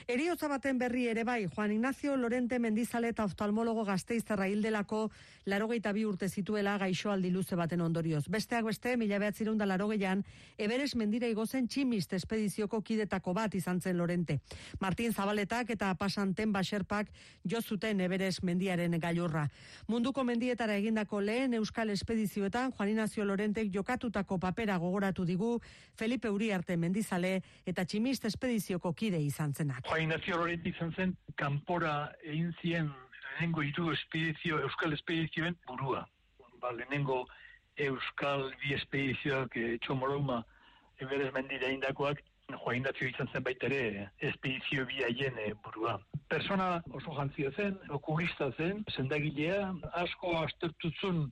Eriotza 0.09 0.47
baten 0.49 0.79
berri 0.81 1.05
ere 1.11 1.23
bai, 1.23 1.45
Juan 1.45 1.71
Ignacio 1.75 2.15
Lorente 2.17 2.57
Mendizale 2.59 3.11
eta 3.13 3.25
oftalmologo 3.29 3.85
gazteizterra 3.85 4.47
hildelako 4.49 5.03
larogeita 5.45 5.93
bi 5.93 6.05
urte 6.05 6.29
zituela 6.29 6.77
gaixoaldi 6.81 7.29
luze 7.29 7.55
baten 7.55 7.81
ondorioz. 7.81 8.23
Besteak 8.29 8.65
beste, 8.65 8.95
mila 8.97 9.19
behatzirun 9.21 9.57
da 9.57 9.65
larogeian, 9.69 10.23
Everes 10.57 10.95
mendira 10.95 11.29
igozen 11.29 11.67
tximist 11.67 12.13
espedizioko 12.13 12.81
kidetako 12.81 13.33
bat 13.37 13.53
izan 13.55 13.81
zen 13.81 13.97
Lorente. 13.97 14.39
Martin 14.79 15.13
Zabaletak 15.13 15.69
eta 15.77 15.93
pasanten 15.95 16.51
baserpak 16.51 17.13
jo 17.45 17.61
zuten 17.61 18.01
Everes 18.01 18.41
mendiaren 18.43 18.97
gailurra. 18.99 19.47
Munduko 19.87 20.23
mendietara 20.23 20.75
egindako 20.81 21.21
lehen 21.21 21.53
euskal 21.53 21.89
espedizioetan 21.89 22.71
Juan 22.71 22.89
Ignacio 22.89 23.25
Lorentek 23.25 23.71
jokatutako 23.91 24.37
papera 24.39 24.77
gogoratu 24.77 25.25
digu 25.25 25.59
Felipe 25.97 26.29
Uriarte 26.29 26.77
Mendizale 26.77 27.41
eta 27.65 27.83
tximist 27.85 28.25
espedizioko 28.25 28.93
kide 28.93 29.19
izan 29.19 29.53
zenak. 29.53 29.83
Juan 29.87 30.03
Ignacio 30.03 30.47
izan 30.47 30.93
zen 30.95 31.15
kanpora 31.35 32.11
egin 32.23 32.53
zien 32.61 32.87
lehenengo 32.87 33.61
hiru 33.61 33.91
espedizio, 33.91 34.59
euskal 34.59 34.93
espedizioen 34.93 35.57
burua. 35.67 36.05
Ba, 36.61 36.71
lehenengo 36.71 37.25
euskal 37.77 38.51
bi 38.61 38.73
espedizioak 38.75 39.57
e, 39.57 39.77
txomoroma 39.83 40.43
eberes 40.99 41.33
mendira 41.33 41.67
indakoak, 41.67 42.21
Juan 42.51 42.75
Ignacio 42.77 43.07
izan 43.07 43.27
zen 43.33 43.43
baita 43.43 43.67
ere 43.67 44.09
espedizio 44.19 44.85
bi 44.85 45.03
haien 45.03 45.37
e, 45.37 45.53
burua. 45.65 45.99
Persona 46.29 46.81
oso 46.91 47.11
jantzia 47.17 47.51
zen, 47.57 47.77
okulista 47.89 48.51
zen, 48.57 48.85
zendagilea, 48.95 49.73
asko 50.05 50.37
astertutzun 50.45 51.25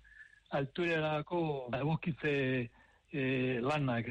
alturerako 0.50 1.70
egokitze 1.78 2.34
e, 3.12 3.24
lanak. 3.62 4.10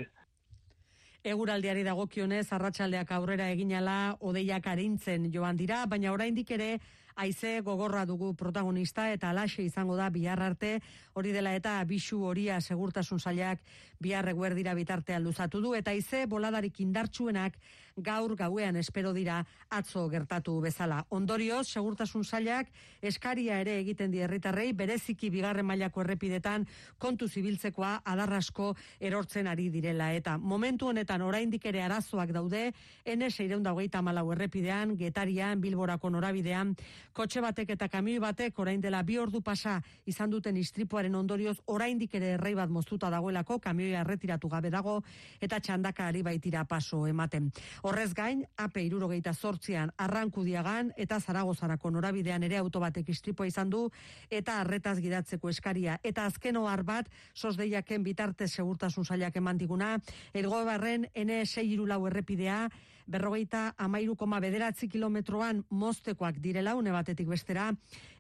Eguraldiari 1.29 1.83
dagokionez 1.85 2.47
arratsaldeak 2.55 3.11
aurrera 3.13 3.49
eginala 3.51 4.17
odeiak 4.21 4.67
arintzen 4.71 5.27
joan 5.35 5.59
dira, 5.59 5.85
baina 5.87 6.13
oraindik 6.15 6.51
ere 6.55 6.77
haize 7.19 7.61
gogorra 7.67 8.05
dugu 8.07 8.33
protagonista 8.39 9.09
eta 9.13 9.33
alaxe 9.33 9.65
izango 9.67 9.97
da 9.99 10.07
bihar 10.15 10.39
arte, 10.41 10.79
hori 11.19 11.33
dela 11.35 11.55
eta 11.59 11.83
bisu 11.85 12.23
horia 12.31 12.61
segurtasun 12.61 13.19
sailak 13.19 13.59
bihar 13.99 14.29
eguerdira 14.31 14.75
bitartean 14.79 15.25
luzatu 15.27 15.61
du 15.61 15.75
eta 15.75 15.91
haize 15.91 16.27
boladarik 16.31 16.79
indartsuenak 16.81 17.59
gaur 17.99 18.37
gauean 18.39 18.77
espero 18.77 19.13
dira 19.13 19.41
atzo 19.75 20.05
gertatu 20.09 20.61
bezala. 20.63 21.01
Ondorioz, 21.11 21.67
segurtasun 21.67 22.23
sailak 22.25 22.69
eskaria 23.03 23.59
ere 23.61 23.79
egiten 23.81 24.13
di 24.13 24.23
herritarrei 24.23 24.73
bereziki 24.73 25.31
bigarren 25.35 25.67
mailako 25.67 26.05
errepidetan 26.05 26.67
kontu 26.99 27.29
zibiltzekoa 27.29 28.03
adarrasko 28.05 28.75
erortzen 29.01 29.51
ari 29.51 29.69
direla 29.75 30.13
eta 30.15 30.37
momentu 30.39 30.93
honetan 30.93 31.23
oraindik 31.27 31.67
ere 31.67 31.83
arazoak 31.83 32.31
daude 32.33 32.69
NS 33.05 33.35
624 33.43 34.33
errepidean, 34.37 34.97
Getarian, 34.97 35.61
Bilborako 35.61 36.11
norabidean, 36.11 36.77
kotxe 37.19 37.41
batek 37.43 37.73
eta 37.75 37.89
kamioi 37.91 38.21
batek 38.23 38.59
orain 38.63 38.79
dela 38.79 39.01
bi 39.03 39.17
ordu 39.19 39.41
pasa 39.43 39.81
izan 40.07 40.31
duten 40.31 40.57
istripuaren 40.57 41.17
ondorioz 41.19 41.57
oraindik 41.75 42.13
ere 42.15 42.29
errei 42.37 42.53
bat 42.55 42.71
moztuta 42.71 43.09
dagoelako 43.11 43.57
kamioia 43.65 44.05
erretiratu 44.05 44.47
gabe 44.53 44.71
dago 44.71 45.01
eta 45.43 45.59
txandaka 45.59 46.07
ari 46.07 46.23
baitira 46.23 46.63
paso 46.65 47.01
ematen. 47.11 47.49
Horrez 47.83 48.13
gain, 48.15 48.45
AP 48.57 48.79
irurogeita 48.85 49.33
sortzian 49.35 49.91
arrankudiagan 49.99 50.93
eta 50.97 51.19
zaragozarako 51.19 51.91
norabidean 51.97 52.47
ere 52.47 52.61
auto 52.61 52.79
batek 52.79 53.11
istripua 53.11 53.49
izan 53.51 53.71
du 53.71 53.89
eta 54.31 54.61
arretaz 54.61 55.01
gidatzeko 55.03 55.51
eskaria. 55.51 55.99
Eta 56.05 56.29
azken 56.31 56.61
ohar 56.63 56.85
bat, 56.85 57.11
sosdeiaken 57.35 58.07
bitarte 58.07 58.47
segurtasun 58.47 59.05
sailak 59.05 59.43
eman 59.43 59.59
diguna, 59.59 59.97
ergobarren 60.35 61.09
N6 61.17 61.67
irulau 61.67 62.05
errepidea, 62.07 62.69
berrogeita 63.09 63.73
amairu 63.81 64.15
koma 64.17 64.39
bederatzi 64.41 64.89
kilometroan 64.89 65.65
moztekoak 65.71 66.39
direla, 66.45 66.75
une 66.77 66.93
batetik 66.93 67.29
bestera, 67.29 67.73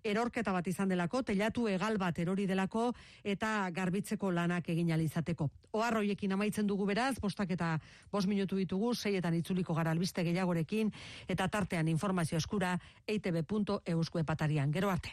erorketa 0.05 0.53
bat 0.53 0.67
izan 0.67 0.89
delako, 0.89 1.23
telatu 1.23 1.69
egal 1.69 1.99
bat 2.01 2.19
erori 2.19 2.47
delako, 2.49 2.93
eta 3.23 3.69
garbitzeko 3.75 4.33
lanak 4.33 4.69
egin 4.73 4.93
alizateko. 4.97 5.51
Ohar 5.77 6.01
hoiekin 6.01 6.33
amaitzen 6.33 6.67
dugu 6.67 6.87
beraz, 6.89 7.19
bostak 7.21 7.51
eta 7.51 7.77
bos 8.11 8.27
minutu 8.27 8.57
ditugu, 8.57 8.95
seietan 8.95 9.35
itzuliko 9.35 9.75
gara 9.75 9.93
albiste 9.93 10.25
gehiagorekin, 10.25 10.93
eta 11.29 11.49
tartean 11.49 11.89
informazio 11.89 12.39
eskura, 12.39 12.79
eitb.eus 13.07 14.09
webatarian. 14.15 14.73
Gero 14.73 14.91
arte. 14.91 15.13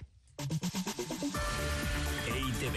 EITB 2.35 2.75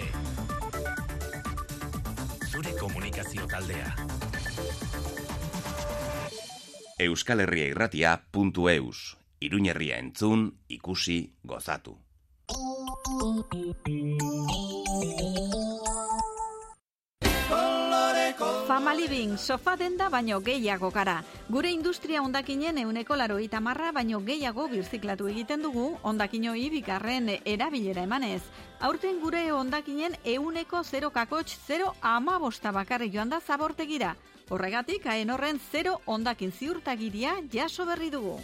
Zure 2.48 2.72
komunikazio 2.78 3.46
taldea 3.50 4.27
Euskal 6.98 7.38
Herria 7.38 7.68
irratia.eus 7.70 9.16
Iruñerria 9.38 9.98
entzun, 10.02 10.58
ikusi, 10.66 11.36
gozatu. 11.44 11.92
Famaliving, 18.66 19.38
sofa 19.38 19.76
denda 19.76 20.08
baino 20.08 20.40
gehiago 20.40 20.90
gara. 20.90 21.22
Gure 21.48 21.70
industria 21.70 22.20
ondakinen 22.20 22.78
euneko 22.82 23.14
laroita 23.14 23.60
marra 23.60 23.92
baino 23.92 24.18
gehiago 24.26 24.66
birziklatu 24.68 25.28
egiten 25.30 25.62
dugu 25.62 26.00
ondakinoi 26.02 26.68
bigarren 26.70 27.30
erabilera 27.44 28.02
emanez. 28.02 28.42
Aurten 28.80 29.20
gure 29.22 29.52
ondakinen 29.52 30.18
euneko 30.24 30.82
0 30.82 31.12
kakotx 31.14 31.60
0 31.68 31.94
ama 32.02 32.40
bosta 32.42 32.72
bakarri 32.72 33.12
joan 33.14 33.30
da 33.30 33.38
zabortegira. 33.40 34.16
Horregatik, 34.48 35.04
haen 35.06 35.30
horren 35.30 35.58
0 35.72 35.98
ondakin 36.06 36.52
ziurtagiria 36.52 37.34
jaso 37.52 37.84
berri 37.86 38.08
dugu. 38.10 38.38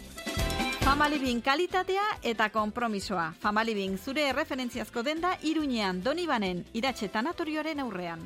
Famalibin 0.85 1.41
kalitatea 1.41 2.03
eta 2.21 2.51
konpromisoa. 2.53 3.31
Famalibin 3.41 3.97
zure 3.97 4.27
referentziazko 4.37 5.01
denda 5.01 5.33
Iruñean 5.41 6.03
Donibanen 6.05 6.61
iratxe 6.73 7.09
tanatorioaren 7.09 7.81
aurrean. 7.81 8.21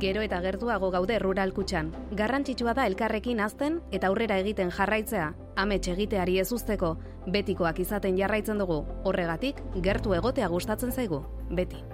Gero 0.00 0.22
eta 0.24 0.38
gertuago 0.40 0.88
gaude 0.94 1.18
rural 1.20 1.50
kutxan. 1.52 1.90
Garrantzitsua 2.16 2.72
da 2.78 2.86
elkarrekin 2.88 3.42
azten 3.44 3.80
eta 3.92 4.08
aurrera 4.08 4.38
egiten 4.40 4.72
jarraitzea. 4.72 5.26
Amets 5.60 5.82
egiteari 5.92 6.38
ez 6.40 6.48
usteko, 6.56 6.94
betikoak 7.28 7.84
izaten 7.84 8.16
jarraitzen 8.16 8.64
dugu. 8.64 8.80
Horregatik, 9.04 9.60
gertu 9.84 10.16
egotea 10.16 10.48
gustatzen 10.48 10.96
zaigu. 10.96 11.24
Beti. 11.50 11.84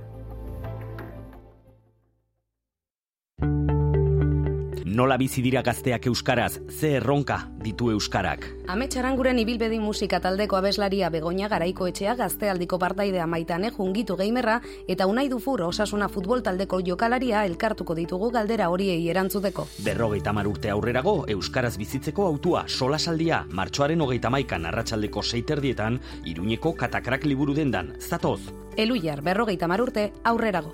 Nola 4.97 5.19
bizi 5.21 5.43
dira 5.45 5.61
gazteak 5.61 6.07
euskaraz, 6.09 6.55
ze 6.73 6.95
erronka 6.97 7.37
ditu 7.61 7.91
euskarak. 7.93 8.47
Ametsaranguren 8.73 9.37
ibilbedi 9.43 9.77
musika 9.79 10.23
taldeko 10.25 10.57
abeslaria 10.57 11.11
Begoña 11.13 11.51
Garaiko 11.53 11.85
etxea 11.91 12.15
gaztealdiko 12.17 12.79
partaidea 12.81 13.27
maitane 13.27 13.69
jungitu 13.77 14.17
geimerra 14.17 14.63
eta 14.89 15.07
unai 15.07 15.27
dufur 15.29 15.67
osasuna 15.69 16.09
futbol 16.09 16.41
taldeko 16.41 16.81
jokalaria 16.81 17.45
elkartuko 17.45 17.95
ditugu 17.95 18.31
galdera 18.39 18.71
horiei 18.73 19.11
erantzuteko. 19.11 19.67
Berrogeita 19.85 20.33
mar 20.33 20.49
urte 20.49 20.73
aurrerago, 20.73 21.17
euskaraz 21.29 21.77
bizitzeko 21.77 22.25
autua 22.31 22.65
solasaldia, 22.67 23.45
martxoaren 23.53 24.01
hogeita 24.01 24.33
maikan 24.33 24.65
arratsaldeko 24.65 25.23
seiterdietan, 25.23 26.01
iruñeko 26.25 26.73
katakrak 26.73 27.29
liburu 27.29 27.53
dendan, 27.53 27.99
zatoz. 28.01 28.41
Eluiar 28.79 29.21
berrogeita 29.21 29.69
mar 29.69 29.85
urte 29.85 30.13
aurrerago. 30.25 30.73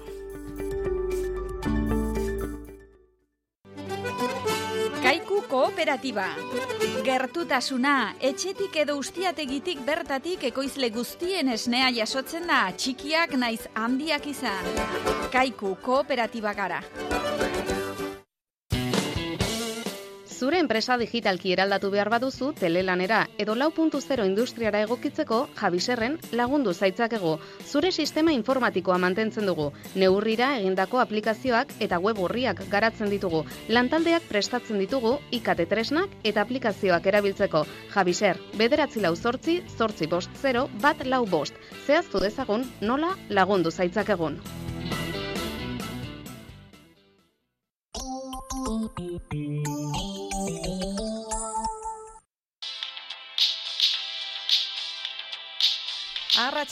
Kooperatiba. 5.83 6.26
Gertutasuna, 7.03 8.14
etxetik 8.22 8.76
edo 8.85 8.95
ustiategitik 9.01 9.80
bertatik 9.83 10.45
ekoizle 10.47 10.93
guztien 10.95 11.51
esnea 11.51 11.91
jasotzen 11.91 12.47
da, 12.47 12.68
txikiak 12.70 13.35
naiz 13.35 13.66
handiak 13.74 14.30
izan. 14.30 14.70
Kaiku 15.35 15.74
kooperatiba 15.83 16.55
gara. 16.55 16.83
Zure 20.43 20.59
enpresa 20.59 20.97
digitalki 20.99 21.53
eraldatu 21.55 21.88
behar 21.93 22.09
baduzu 22.11 22.49
telelanera 22.59 23.20
edo 23.43 23.55
lau 23.55 23.68
puntu 23.74 24.01
zero 24.01 24.24
industriara 24.26 24.80
egokitzeko 24.82 25.36
jabiserren 25.61 26.16
lagundu 26.40 26.72
zaitzakegu. 26.74 27.36
Zure 27.62 27.93
sistema 27.93 28.34
informatikoa 28.34 28.97
mantentzen 28.99 29.47
dugu. 29.47 29.68
Neurrira 29.95 30.49
egindako 30.57 30.99
aplikazioak 30.99 31.76
eta 31.86 32.01
web 32.03 32.18
horriak 32.24 32.64
garatzen 32.72 33.12
ditugu. 33.14 33.45
Lantaldeak 33.68 34.26
prestatzen 34.32 34.82
ditugu 34.82 35.14
ikate 35.30 35.68
tresnak 35.70 36.18
eta 36.24 36.43
aplikazioak 36.43 37.07
erabiltzeko. 37.12 37.62
Jabiser, 37.95 38.43
bederatzi 38.59 39.05
lau 39.07 39.14
zortzi, 39.14 39.61
zortzi 39.78 40.11
bost 40.11 40.43
zero, 40.43 40.66
bat 40.82 41.07
lau 41.07 41.22
bost. 41.36 41.55
Zehaztu 41.86 42.18
dezagun 42.26 42.66
nola 42.80 43.14
lagundu 43.30 43.70
zaitzakegun. 43.70 44.43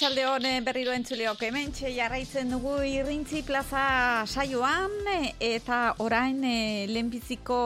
Arratxalde 0.01 0.23
honen 0.33 0.65
berriro 0.65 0.95
entzuleok 0.97 1.43
hementxe 1.45 1.91
jarraitzen 1.93 2.49
dugu 2.55 2.79
irrintzi 2.89 3.43
plaza 3.45 4.25
saioan 4.25 4.95
eta 5.45 5.81
orain 6.01 6.39
e, 6.41 6.87
lehenbiziko 6.89 7.59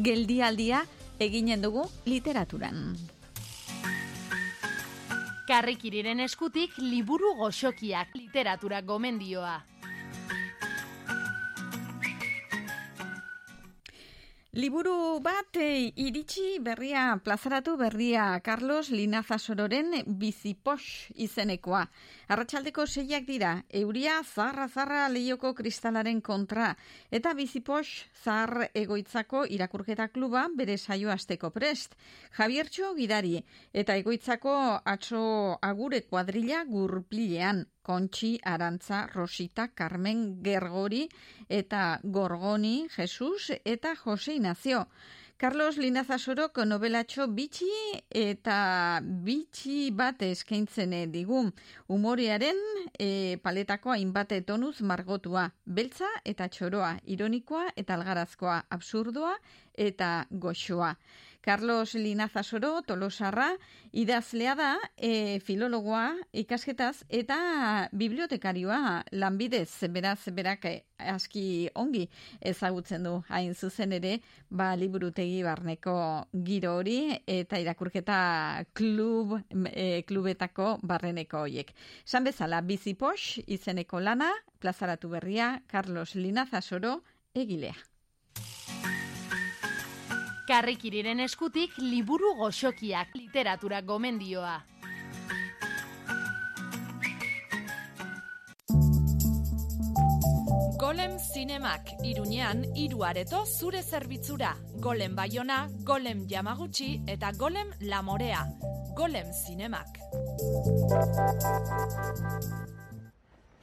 geldialdia 0.00 0.80
eginen 1.20 1.60
dugu 1.60 1.84
literaturan. 2.08 2.96
Karrikiriren 5.44 6.24
eskutik 6.24 6.80
liburu 6.80 7.34
goxokiak 7.42 8.16
literatura 8.16 8.80
gomendioa. 8.80 9.58
Liburu 14.54 15.18
bat 15.18 15.56
e, 15.58 15.90
iritsi 15.98 16.60
berria 16.62 17.16
plazaratu 17.18 17.72
berria 17.74 18.38
Carlos 18.38 18.92
Linazasororen 18.94 20.04
Bizipos 20.06 21.10
izenekoa. 21.18 21.80
Arratxaldeko 22.30 22.86
seiak 22.86 23.26
dira, 23.26 23.64
euria 23.74 24.20
zarra 24.22 25.08
lehioko 25.10 25.54
kristalaren 25.58 26.20
kontra 26.20 26.76
eta 27.10 27.34
Bizipos 27.34 28.06
zahar 28.22 28.70
egoitzako 28.72 29.44
irakurketa 29.50 30.06
kluba 30.14 30.46
bere 30.54 30.78
saio 30.78 31.10
asteko 31.10 31.50
prest. 31.50 31.98
Javiertxo 32.38 32.94
gidari 32.94 33.42
eta 33.72 33.96
egoitzako 33.96 34.54
atzo 34.84 35.58
agure 35.62 36.02
kuadrilla 36.02 36.62
gurpilean. 36.64 37.66
Kontxi, 37.84 38.38
Arantza, 38.42 39.04
Rosita, 39.12 39.68
Carmen, 39.76 40.40
Gergori 40.42 41.04
eta 41.48 42.00
Gorgoni, 42.02 42.88
Jesus 42.96 43.52
eta 43.64 43.94
Jose 44.00 44.38
Ignacio. 44.40 44.86
Carlos 45.36 45.76
Linazasorok 45.82 46.60
novelatxo 46.64 47.26
bitxi 47.26 47.66
eta 48.16 49.00
bitxi 49.02 49.90
bat 49.90 50.22
eskaintzen 50.22 50.94
digu. 51.10 51.40
Humorearen 51.90 52.60
e, 52.94 53.36
paletako 53.42 53.92
hainbat 53.96 54.32
tonuz 54.46 54.78
margotua. 54.80 55.48
Beltza 55.66 56.08
eta 56.24 56.46
txoroa, 56.48 56.94
ironikoa 57.04 57.66
eta 57.76 57.98
algarazkoa, 57.98 58.62
absurdoa 58.70 59.34
eta 59.74 60.14
goxoa. 60.30 60.94
Carlos 61.44 61.92
Linazasoro, 61.92 62.80
tolosarra, 62.88 63.50
idazlea 63.92 64.54
da, 64.56 64.70
e, 64.96 65.40
filologoa, 65.44 66.14
ikasketaz, 66.32 67.04
eta 67.12 67.36
bibliotekarioa 67.92 69.02
lanbidez, 69.12 69.68
beraz, 69.92 70.22
berak 70.32 70.64
e, 70.64 70.72
aski 70.96 71.68
ongi 71.76 72.06
ezagutzen 72.40 73.04
du 73.04 73.12
hain 73.28 73.52
zuzen 73.52 73.92
ere, 73.92 74.14
ba, 74.48 74.70
liburutegi 74.72 75.42
barneko 75.44 75.98
giro 76.48 76.78
hori, 76.78 76.98
eta 77.28 77.60
irakurketa 77.60 78.18
klub, 78.72 79.36
e, 79.68 80.00
klubetako 80.08 80.78
barreneko 80.80 81.44
hoiek. 81.44 81.76
San 82.06 82.24
bezala, 82.24 82.64
bizipos, 82.64 83.36
izeneko 83.44 84.00
lana, 84.00 84.32
plazaratu 84.64 85.12
berria, 85.12 85.58
Carlos 85.68 86.14
Linazasoro, 86.16 87.02
egilea. 87.36 87.76
Karrikiriren 90.44 91.22
eskutik 91.24 91.78
liburu 91.80 92.34
goxokiak 92.36 93.14
literatura 93.16 93.80
gomendioa. 93.80 94.58
Golem 100.76 101.16
Zinemak, 101.18 101.88
Iruñean, 102.04 102.60
hiru 102.76 103.06
areto 103.08 103.44
zure 103.46 103.80
zerbitzura. 103.82 104.54
Golem 104.84 105.16
Baiona, 105.16 105.68
Golem 105.82 106.26
Yamaguchi 106.28 107.00
eta 107.06 107.32
Golem 107.32 107.72
Lamorea. 107.80 108.44
Golem 108.94 109.32
Zinemak. 109.32 109.96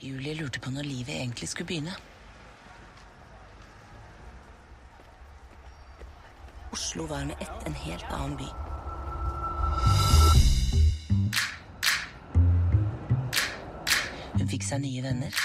Julie 0.02 0.34
lurte 0.34 0.60
på 0.60 0.72
når 0.72 0.82
livet 0.82 1.16
egentlig 1.16 1.50
skulle 1.50 1.68
begynne. 1.68 1.94
Oslo 6.72 7.06
var 7.06 7.26
med 7.26 7.36
ett 7.40 7.68
en 7.68 7.74
helt 7.74 8.06
annen 8.12 8.38
by. 8.38 8.48
Hun 14.40 14.48
fikk 14.48 14.64
seg 14.64 14.80
nye 14.86 15.04
venner. 15.04 15.36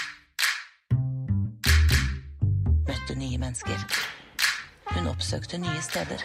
Møtte 2.87 3.17
nye 3.19 3.41
mennesker. 3.43 3.83
Hun 4.93 5.11
oppsøkte 5.11 5.59
nye 5.59 5.83
steder. 5.83 6.23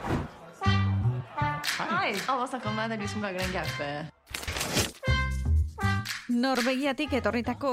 Hei, 0.62 2.14
alle 2.30 2.46
snakker 2.46 2.70
om 2.70 2.78
deg. 2.78 2.94
Det 2.94 3.00
er 3.00 3.02
du 3.02 3.08
som 3.10 3.26
lager 3.26 3.42
den 3.42 3.56
gaupe... 3.58 3.92
Norvegiatik 6.32 7.12
etorritako 7.18 7.70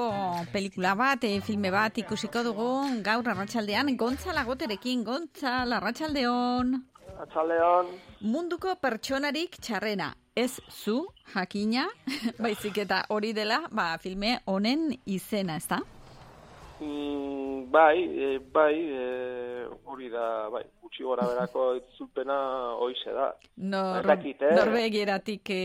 pelikula 0.52 0.92
bat, 0.98 1.24
e, 1.24 1.40
filme 1.46 1.70
bat 1.72 1.96
ikusiko 2.02 2.42
dugu 2.44 3.00
gaur 3.06 3.30
arratsaldean 3.32 3.94
Gontzala 3.98 4.44
Goterekin, 4.50 5.06
Gontzala 5.08 5.78
arratsaldeon. 5.78 6.89
Atxaldeon, 7.20 7.90
Munduko 8.32 8.78
pertsonarik 8.80 9.58
txarrena, 9.60 10.14
ez 10.40 10.62
zu, 10.72 11.02
jakina, 11.34 11.90
baizik 12.44 12.80
eta 12.86 13.02
hori 13.12 13.34
dela, 13.36 13.66
ba, 13.76 13.92
filme 14.00 14.38
honen 14.48 14.94
izena, 15.04 15.58
ez 15.60 15.68
da? 15.68 15.82
Mm, 16.80 17.72
bai, 17.72 17.98
e, 18.04 18.40
bai, 18.40 18.76
e, 18.76 19.68
hori 19.86 20.10
da, 20.10 20.50
bai, 20.50 20.64
gutxi 20.82 21.04
gora 21.04 21.26
berako 21.28 21.76
itzulpena 21.78 22.38
hoize 22.80 23.12
da. 23.14 23.34
Nor, 23.58 24.00
Ez 24.00 24.06
dakit, 24.06 24.42
eh? 24.42 24.56
Norvegieratik 24.56 25.50
e, 25.50 25.62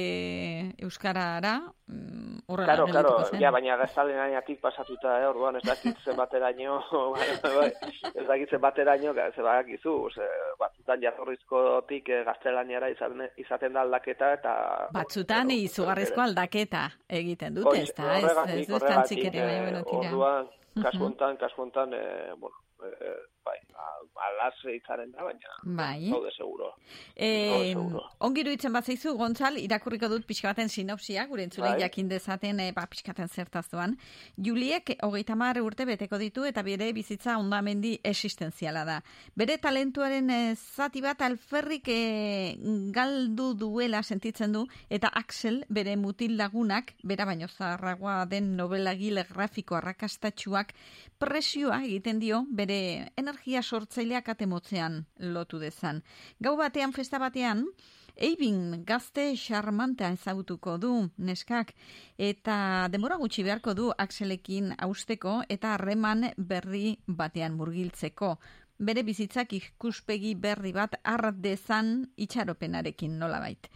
Euskarara, 0.82 1.60
mm, 1.88 2.42
horrela 2.46 2.74
Claro, 2.74 2.86
claro, 2.86 3.08
geldituko 3.08 3.30
zen. 3.30 3.40
ja, 3.40 3.50
baina 3.50 3.76
gaztalenatik 3.80 4.60
pasatuta, 4.60 5.20
eh, 5.20 5.28
orduan 5.28 5.56
ez 5.56 5.62
dakit 5.64 5.96
zenbateraino, 6.04 6.80
bai, 7.14 7.28
bai, 7.42 7.70
ez 8.14 8.26
dakit 8.26 8.50
zenbateraino, 8.50 9.14
ze 9.14 9.42
badakizu, 9.42 9.94
ze, 10.14 10.28
batzutan 10.58 11.00
jatorrizkotik 11.02 12.08
eh, 12.08 12.24
gaztelaniara 12.24 12.88
izaten, 12.92 13.28
izaten 13.36 13.72
da 13.72 13.80
aldaketa, 13.80 14.32
eta... 14.40 14.56
Batzutan 14.92 15.50
izugarrizko 15.50 16.20
aldaketa 16.20 16.90
egiten 17.08 17.54
dute, 17.54 17.80
ez 17.82 17.94
da? 17.96 18.18
Ez, 18.18 18.24
ez 18.24 18.68
bai, 18.68 19.62
bueno, 19.62 19.82
tira. 19.84 20.10
Orduan, 20.10 20.44
Mhm. 20.44 20.63
Kasu 20.82 20.98
hontan, 20.98 21.36
kasu 21.36 21.62
hontan, 21.62 21.92
eh, 21.92 22.32
bueno, 22.38 22.56
eh, 22.82 23.22
bai, 23.44 23.58
a- 23.76 24.26
alaz 24.28 24.54
itzaren 24.72 25.10
da, 25.12 25.22
baina 25.26 25.50
Bai. 25.76 26.08
gaude 26.10 26.30
seguro. 26.36 26.70
Gaude 27.18 27.68
seguro. 27.72 28.02
ongi 28.20 28.40
iruditzen 28.40 28.72
bat 28.72 28.84
zaizu, 28.88 29.12
Gontzal, 29.18 29.58
irakurriko 29.60 30.08
dut 30.08 30.24
pixka 30.26 30.48
baten 30.48 30.68
sinopsia, 30.72 31.26
gure 31.26 31.44
entzulei 31.44 31.72
Bai. 31.74 31.80
jakin 31.82 32.08
dezaten 32.08 32.60
e, 32.60 32.70
ba, 32.72 32.86
pixkaten 32.86 33.28
zertaztuan. 33.28 33.98
Juliek 34.40 34.94
hogeita 35.02 35.36
mar 35.36 35.60
urte 35.60 35.84
beteko 35.84 36.16
ditu 36.18 36.44
eta 36.48 36.62
bere 36.62 36.92
bizitza 36.96 37.36
ondamendi 37.38 37.98
existenziala 38.02 38.84
da. 38.88 39.02
Bere 39.36 39.58
talentuaren 39.58 40.30
e, 40.30 40.54
zati 40.56 41.02
bat 41.04 41.20
alferrik 41.22 41.88
e, 41.88 42.56
galdu 42.96 43.52
duela 43.54 44.02
sentitzen 44.02 44.52
du 44.52 44.66
eta 44.88 45.08
Axel 45.14 45.64
bere 45.68 45.96
mutil 45.96 46.36
lagunak, 46.38 46.94
bera 47.02 47.26
baino 47.28 47.48
zaharragoa 47.48 48.24
den 48.26 48.56
novelagile 48.56 49.26
grafiko 49.28 49.76
arrakastatxuak 49.76 50.72
presioa 51.18 51.82
egiten 51.84 52.18
dio 52.20 52.44
bere 52.48 53.10
energia 53.16 53.33
sortzaileak 53.62 54.28
atemotzean 54.28 55.04
lotu 55.18 55.58
dezan. 55.58 56.02
Gau 56.40 56.56
batean, 56.56 56.92
festa 56.92 57.18
batean, 57.18 57.66
Eibin 58.14 58.84
gazte 58.86 59.32
xarmantea 59.34 60.12
ezagutuko 60.14 60.76
du 60.78 60.90
neskak 61.18 61.72
eta 62.16 62.86
denbora 62.92 63.16
gutxi 63.18 63.42
beharko 63.42 63.74
du 63.74 63.88
Axelekin 63.98 64.70
austeko 64.86 65.40
eta 65.48 65.72
harreman 65.74 66.28
berri 66.38 67.00
batean 67.08 67.56
murgiltzeko. 67.58 68.36
Bere 68.78 69.02
bizitzak 69.02 69.52
ikuspegi 69.58 70.34
berri 70.34 70.72
bat 70.72 70.94
har 71.02 71.32
dezan 71.32 72.06
itxaropenarekin 72.16 73.18
nolabait. 73.18 73.68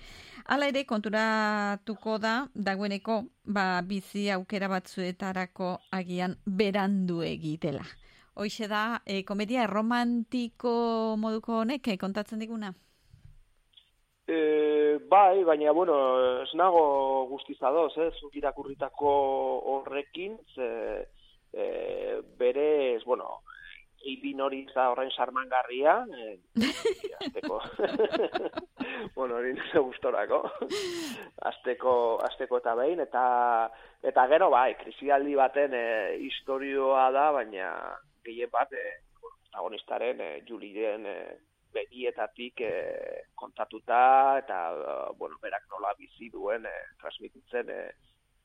Hala 0.47 0.69
ere 0.71 0.85
konturatuko 0.87 2.19
da 2.19 2.47
dagoeneko 2.55 3.25
ba, 3.45 3.83
bizi 3.83 4.31
aukera 4.31 4.69
batzuetarako 4.69 5.79
agian 5.91 6.39
berandu 6.47 7.23
egitela. 7.27 7.83
Hoixe 8.39 8.69
da, 8.71 9.01
e, 9.03 9.25
komedia 9.27 9.65
romantiko 9.67 10.71
moduko 11.19 11.57
honek 11.65 11.89
eh, 11.91 11.97
kontatzen 11.99 12.39
diguna? 12.39 12.71
E, 14.31 14.39
bai, 15.11 15.43
baina, 15.43 15.73
bueno, 15.75 15.97
ez 16.45 16.55
nago 16.55 16.85
guztizadoz, 17.33 17.91
eh, 17.99 18.13
zuk 18.21 18.39
irakurritako 18.39 19.11
horrekin, 19.73 20.39
ze, 20.55 20.71
e, 21.51 21.67
berez, 22.39 23.03
bueno, 23.05 23.41
Ibin 24.09 24.41
hori 24.41 24.61
za 24.71 24.85
horren 24.93 25.11
sarmangarria, 25.11 25.97
e, 26.07 26.69
azteko, 27.19 27.59
bueno, 29.17 29.41
hori 29.41 29.57
nire 29.57 29.83
gustorako, 29.83 30.45
azteko, 31.51 31.95
azteko 32.29 32.63
eta 32.63 32.77
behin, 32.79 33.03
eta, 33.03 33.25
eta 34.07 34.29
gero, 34.31 34.53
bai, 34.55 34.77
krisialdi 34.79 35.35
baten 35.35 35.75
e, 35.75 35.89
historioa 36.29 37.09
da, 37.11 37.33
baina 37.35 37.73
gehien 38.29 38.53
bat, 38.53 38.73
e, 38.73 39.01
protagonistaren 39.21 40.21
e, 40.21 40.31
Juliren 40.49 41.09
e, 41.09 41.19
begietatik 41.73 42.63
e, 42.65 42.75
kontatuta 43.35 44.03
eta 44.45 44.61
bueno, 45.19 45.41
berak 45.43 45.67
nola 45.73 45.97
bizi 45.99 46.31
duen 46.33 46.69
e, 46.69 46.77
transmititzen 47.03 47.73
e, 47.73 47.83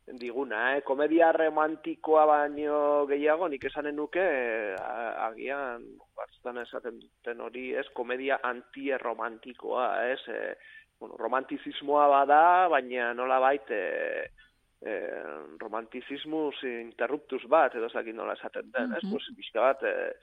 diguna, 0.06 0.76
eh? 0.76 0.82
komedia 0.84 1.32
romantikoa 1.32 2.26
baino 2.28 3.06
gehiago, 3.08 3.48
nik 3.48 3.64
esanen 3.70 3.96
nuke, 3.96 4.24
eh, 4.24 4.76
agian, 5.30 5.86
batzutan 6.18 6.60
esaten 6.60 7.00
duten 7.00 7.42
hori, 7.42 7.70
ez, 7.80 7.88
komedia 7.96 8.40
antirromantikoa, 8.44 9.88
ez, 10.12 10.20
eh, 10.28 10.56
bueno, 11.00 11.16
romantizismoa 11.18 12.08
bada, 12.12 12.42
baina 12.74 13.14
nola 13.14 13.40
bait, 13.40 13.72
eh, 13.72 14.28
eh, 14.86 15.24
romantizismus 15.60 16.64
interruptus 16.64 17.46
bat, 17.50 17.76
edo 17.76 17.90
zakin 17.90 18.16
nola 18.16 18.34
esaten 18.34 18.72
den, 18.72 18.94
ez, 18.94 19.04
Mhm. 19.04 19.12
pues, 19.12 19.24
pixka 19.36 19.62
bat, 19.62 19.84
eh, 19.84 20.14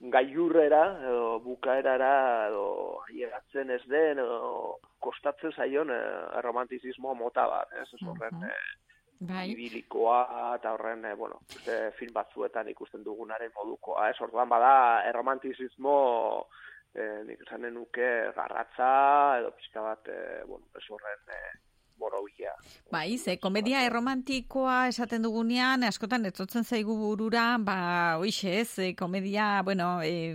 gaiurrera, 0.00 0.82
edo 1.02 1.40
bukaerara, 1.40 2.48
edo 2.48 3.00
aieratzen 3.08 3.70
ez 3.70 3.82
den, 3.88 4.18
edo 4.18 4.78
kostatzen 5.00 5.52
zaion 5.52 5.90
eh, 5.90 6.40
romantizismo 6.42 7.14
mota 7.14 7.46
bat, 7.46 7.72
ez, 7.82 7.88
ez 7.94 8.02
horren, 8.06 8.42
eh, 8.44 8.76
Bai. 9.20 9.50
ibilikoa 9.50 10.54
eta 10.56 10.72
horren, 10.74 11.04
eh, 11.04 11.14
bueno, 11.14 11.40
uste 11.50 11.90
film 11.98 12.12
batzuetan 12.14 12.68
ikusten 12.68 13.02
dugunaren 13.04 13.50
modukoa, 13.56 14.10
ez? 14.10 14.20
Orduan 14.20 14.48
bada 14.48 15.02
erromantizismo 15.08 16.46
eh, 16.94 17.22
nik 17.26 17.40
esanen 17.42 17.74
nuke 17.74 18.32
garratza 18.34 19.38
edo 19.40 19.50
pixka 19.56 19.80
bat, 19.82 20.08
eh, 20.08 20.42
bueno, 20.46 20.64
ez 20.74 20.84
horren 20.90 21.18
eh, 21.34 21.50
borobia. 21.98 22.52
Bai, 22.90 23.18
ze 23.18 23.36
komedia 23.36 23.82
erromantikoa 23.84 24.88
esaten 24.88 25.24
dugunean, 25.26 25.84
askotan 25.84 26.24
etortzen 26.28 26.64
zaigu 26.64 26.96
burura, 26.96 27.44
ba, 27.60 27.76
hoixe 28.22 28.54
ez, 28.60 28.94
komedia, 28.96 29.62
bueno, 29.66 29.88
e, 30.02 30.32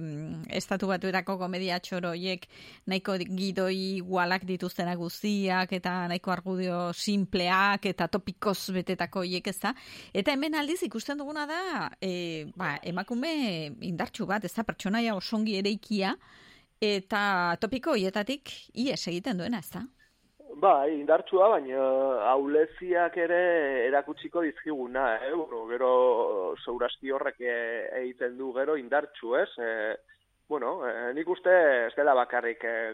estatu 0.60 0.90
batuerako 0.92 1.38
komedia 1.42 1.80
txoroiek 1.80 2.46
nahiko 2.92 3.18
gidoi 3.24 3.80
igualak 4.04 4.46
dituztenak 4.50 5.00
guztiak, 5.02 5.74
eta 5.80 5.96
nahiko 6.12 6.36
argudio 6.36 6.84
simpleak, 6.94 7.88
eta 7.90 8.08
topikoz 8.12 8.60
betetako 8.76 9.26
hiek 9.26 9.50
ez 9.50 9.58
da. 9.64 9.74
Eta 10.14 10.36
hemen 10.36 10.60
aldiz 10.60 10.82
ikusten 10.86 11.18
duguna 11.18 11.48
da, 11.50 11.90
e, 12.02 12.46
ba, 12.60 12.76
emakume 12.84 13.34
indartxu 13.82 14.30
bat, 14.30 14.46
ez 14.46 14.54
da, 14.54 14.68
pertsonaia 14.68 15.18
osongi 15.18 15.58
ereikia, 15.58 16.14
eta 16.84 17.58
topiko 17.64 17.96
hietatik 17.96 18.52
ies 18.74 19.02
egiten 19.08 19.40
duena, 19.40 19.64
ez 19.64 19.72
da? 19.74 19.88
Bai, 20.54 21.00
indartsua, 21.00 21.48
baina 21.50 21.80
auleziak 22.30 23.16
ere 23.18 23.40
erakutsiko 23.88 24.44
dizkiguna, 24.46 25.06
eh? 25.26 25.32
Bueno, 25.34 25.64
gero 25.72 25.94
zeurasti 26.64 27.10
horrek 27.10 27.40
eh, 27.42 27.88
egiten 28.04 28.38
du 28.38 28.52
gero 28.54 28.76
indartsu, 28.78 29.34
ez? 29.40 29.50
Eh, 29.58 29.96
bueno, 30.48 30.76
eh, 30.88 31.10
nik 31.18 31.30
uste 31.30 31.54
ez 31.88 31.94
dela 31.98 32.14
bakarrik 32.14 32.66
eh, 32.70 32.94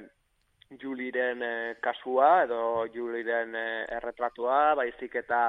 Juliren 0.79 1.43
eh, 1.43 1.75
kasua 1.83 2.45
edo 2.45 2.61
Juliren 2.93 3.55
eh, 3.55 3.85
erretratua, 3.97 4.75
baizik 4.79 5.19
eta 5.19 5.41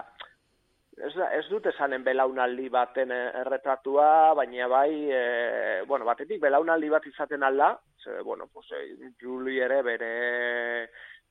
ez, 0.99 1.13
ez 1.15 1.45
dut 1.51 1.71
esanen 1.71 2.03
belaunaldi 2.03 2.69
baten 2.75 3.15
eh, 3.15 3.23
erretratua, 3.45 4.35
baina 4.35 4.67
bai, 4.73 4.91
eh, 5.15 5.79
bueno, 5.87 6.09
batetik 6.11 6.43
belaunaldi 6.43 6.91
bat 6.91 7.07
izaten 7.07 7.47
alda, 7.47 7.77
ze, 8.03 8.19
bueno, 8.27 8.49
pues, 8.53 8.67
eh, 8.73 9.13
Julie 9.21 9.63
ere 9.65 9.83
bere 9.87 10.13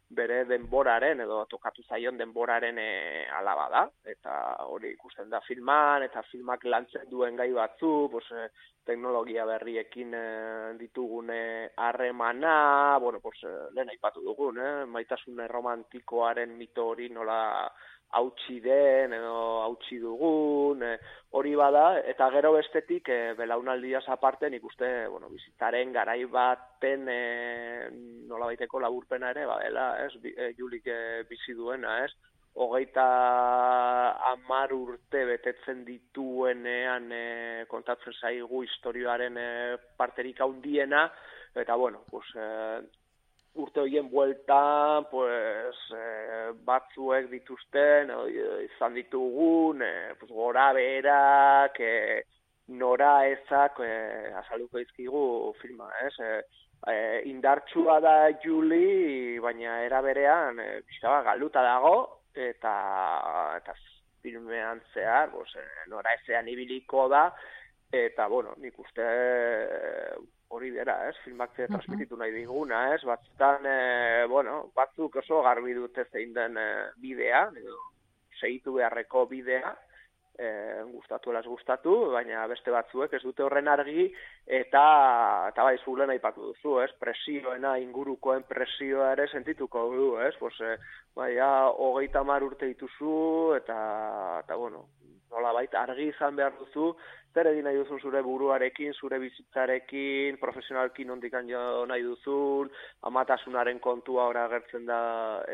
bere 0.10 0.44
denboraren 0.50 1.22
edo 1.22 1.44
tokatu 1.50 1.84
zaion 1.86 2.18
denboraren 2.18 2.78
e, 2.82 2.90
alaba 3.40 3.68
da 3.70 3.84
eta 4.14 4.34
hori 4.74 4.94
ikusten 4.96 5.30
da 5.30 5.42
filman 5.46 6.04
eta 6.04 6.24
filmak 6.32 6.66
lantzen 6.66 7.06
duen 7.12 7.38
gai 7.38 7.52
batzu 7.54 8.10
pues, 8.12 8.26
e, 8.32 8.48
teknologia 8.90 9.46
berriekin 9.46 10.14
e, 10.18 10.26
ditugune 10.80 11.70
harremana 11.78 12.98
bueno 12.98 13.20
pues 13.22 13.44
e, 13.44 13.54
lehen 13.76 13.94
aipatu 13.94 14.26
dugun 14.26 14.58
eh? 14.58 14.86
maitasun 14.86 15.46
romantikoaren 15.48 16.58
mito 16.58 16.88
hori 16.90 17.10
nola 17.10 17.70
hautsi 18.12 18.60
den 18.60 19.14
edo 19.14 19.62
hautsi 19.64 20.00
dugun, 20.02 20.82
e, 20.84 20.96
hori 21.38 21.54
bada, 21.56 22.00
eta 22.10 22.30
gero 22.34 22.54
bestetik 22.56 23.10
e, 23.14 23.20
belaunaldiaz 23.38 24.06
aparte 24.10 24.50
nik 24.50 24.66
uste, 24.66 24.90
bueno, 25.08 25.30
bizitaren 25.30 25.94
garai 25.94 26.24
baten 26.26 27.06
e, 27.10 27.20
nola 28.30 28.50
baiteko 28.50 28.82
laburpena 28.82 29.30
ere, 29.36 29.46
badela, 29.50 29.92
ez, 30.06 30.14
e, 30.26 30.52
Julik 30.58 30.90
e, 30.90 31.00
bizi 31.30 31.54
duena, 31.54 32.00
ez, 32.06 32.14
hogeita 32.60 33.06
amar 34.32 34.74
urte 34.74 35.22
betetzen 35.30 35.84
dituenean 35.86 37.12
e, 37.14 37.26
kontatzen 37.70 38.16
zaigu 38.20 38.64
historioaren 38.66 39.38
e, 39.38 39.52
parterik 39.98 40.42
handiena, 40.42 41.06
eta 41.56 41.76
bueno, 41.76 42.02
pues, 42.10 42.26
e, 42.36 42.50
urte 43.60 43.82
horien 43.82 44.10
bueltan, 44.10 45.06
pues, 45.12 45.76
eh, 45.96 46.50
batzuek 46.66 47.30
dituzten, 47.32 48.12
eh, 48.12 48.68
izan 48.68 48.94
ditugun, 48.94 49.82
eh, 49.82 50.16
pues, 50.20 50.32
gora 50.32 50.72
berak, 50.74 51.80
eh, 51.80 52.24
nora 52.68 53.28
ezak 53.28 53.80
eh, 53.84 54.32
azaluko 54.44 54.80
izkigu 54.80 55.54
filma, 55.62 55.90
ez? 56.06 56.14
Eh, 56.20 56.42
eh, 56.88 57.22
indartsua 57.26 58.00
da 58.00 58.16
Juli, 58.44 59.40
baina 59.40 59.84
era 59.84 60.02
berean, 60.02 60.60
eh, 60.60 60.82
galuta 61.02 61.62
dago, 61.62 62.22
eta, 62.34 63.56
eta 63.58 63.74
filmean 64.22 64.82
zehar, 64.94 65.32
pues, 65.32 65.56
eh, 65.56 65.88
nora 65.88 66.14
ezean 66.14 66.48
ibiliko 66.48 67.08
da, 67.10 67.34
eta, 67.92 68.28
bueno, 68.28 68.54
nik 68.58 68.78
uste 68.80 69.02
eh, 69.04 70.16
hori 70.50 70.72
dira, 70.74 70.96
ez, 71.10 71.16
filmak 71.24 71.54
ze 71.56 71.68
transmititu 71.70 72.18
nahi 72.18 72.32
diguna, 72.34 72.82
ez, 72.96 73.04
batzutan, 73.06 73.66
e, 73.66 74.26
bueno, 74.28 74.72
batzuk 74.76 75.20
oso 75.22 75.44
garbi 75.46 75.76
dute 75.78 76.08
zein 76.12 76.34
den 76.34 76.58
e, 76.58 76.70
bidea, 77.02 77.44
edo 77.62 77.78
segitu 78.40 78.74
beharreko 78.80 79.26
bidea, 79.30 79.76
e, 80.40 80.50
gustatu 80.94 81.34
elas 81.34 81.46
gustatu, 81.46 81.94
baina 82.16 82.48
beste 82.50 82.74
batzuek 82.74 83.14
ez 83.14 83.22
dute 83.26 83.44
horren 83.46 83.70
argi, 83.70 84.08
eta, 84.62 84.84
eta 85.52 85.68
bai, 85.68 85.76
zulen 85.84 86.16
aipatu 86.16 86.50
duzu, 86.50 86.80
ez, 86.86 86.90
presioena, 87.04 87.76
ingurukoen 87.84 88.48
presioa 88.50 89.12
ere 89.18 89.28
sentituko 89.30 89.86
du, 89.94 90.10
ez, 90.26 90.34
pues, 90.42 90.56
e, 90.66 90.78
bai, 91.20 91.34
ja, 91.36 91.52
hogeita 91.70 92.24
mar 92.24 92.46
urte 92.48 92.72
dituzu, 92.72 93.20
eta, 93.60 93.80
eta 94.46 94.58
bueno, 94.58 94.88
nola 95.32 95.54
baita 95.54 95.84
argi 95.84 96.10
izan 96.10 96.36
behar 96.36 96.56
duzu, 96.60 96.94
zer 97.34 97.48
egin 97.52 97.68
nahi 97.68 97.78
duzun 97.78 98.00
zure 98.02 98.22
buruarekin, 98.26 98.94
zure 98.94 99.20
bizitzarekin, 99.22 100.40
profesionalki 100.42 101.06
nondikan 101.06 101.50
jo 101.50 101.86
nahi 101.90 102.04
duzun, 102.04 102.72
amatasunaren 103.10 103.80
kontua 103.84 104.26
ora 104.32 104.46
agertzen 104.50 104.88
da 104.90 105.00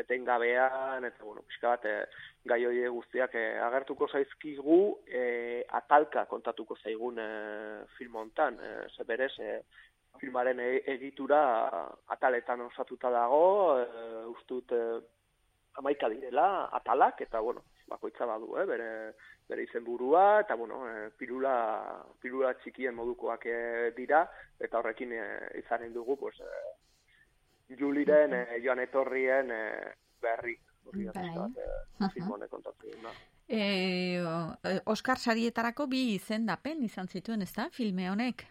etengabean, 0.00 1.04
eta 1.04 1.24
bueno, 1.24 1.44
pixka 1.48 1.74
bat, 1.74 1.84
eh, 1.84 2.04
gai 2.48 2.62
horiek 2.64 2.94
guztiak 2.94 3.34
eh, 3.36 3.58
agertuko 3.68 4.08
zaizkigu, 4.08 4.80
eh, 5.06 5.64
atalka 5.80 6.24
kontatuko 6.30 6.78
zaigun 6.82 7.20
eh, 7.20 7.84
film 7.98 8.16
hontan, 8.22 8.58
eh, 8.62 8.86
ze 8.96 9.04
berez, 9.04 9.34
eh, 9.40 9.60
filmaren 10.20 10.60
e- 10.64 10.82
egitura 10.96 11.42
ataletan 12.16 12.64
osatuta 12.70 13.10
dago, 13.12 13.76
eh, 13.82 14.24
ustut 14.32 14.72
eh, 14.72 15.00
amaika 15.76 16.08
direla, 16.08 16.70
atalak, 16.72 17.20
eta 17.20 17.40
bueno, 17.44 17.62
bakoitza 17.88 18.26
badu, 18.26 18.56
eh, 18.58 18.64
bere, 18.66 18.88
bere 19.48 19.62
izen 19.62 19.84
burua, 19.84 20.40
eta 20.40 20.54
bueno, 20.54 20.82
eh, 20.88 21.10
pirula, 21.16 22.04
pirula 22.20 22.54
txikien 22.62 22.94
modukoak 22.94 23.46
eh, 23.46 23.92
dira, 23.96 24.24
eta 24.58 24.78
horrekin 24.78 25.12
eh, 25.12 25.60
izanen 25.62 25.92
dugu, 25.94 26.16
pues, 26.18 26.40
eh, 26.40 27.76
Juliren, 27.78 28.32
eh, 28.34 28.60
joan 28.64 28.80
etorrien 28.80 29.50
eh, 29.50 29.94
berri, 30.22 30.58
Bai. 31.14 31.30
eh. 31.58 33.14
E, 33.48 34.78
Oscar 34.86 35.18
sarietarako 35.18 35.86
bi 35.86 36.14
izendapen 36.14 36.82
izan 36.82 37.08
zituen, 37.08 37.42
ez 37.42 37.52
da, 37.54 37.68
filme 37.70 38.08
honek? 38.10 38.46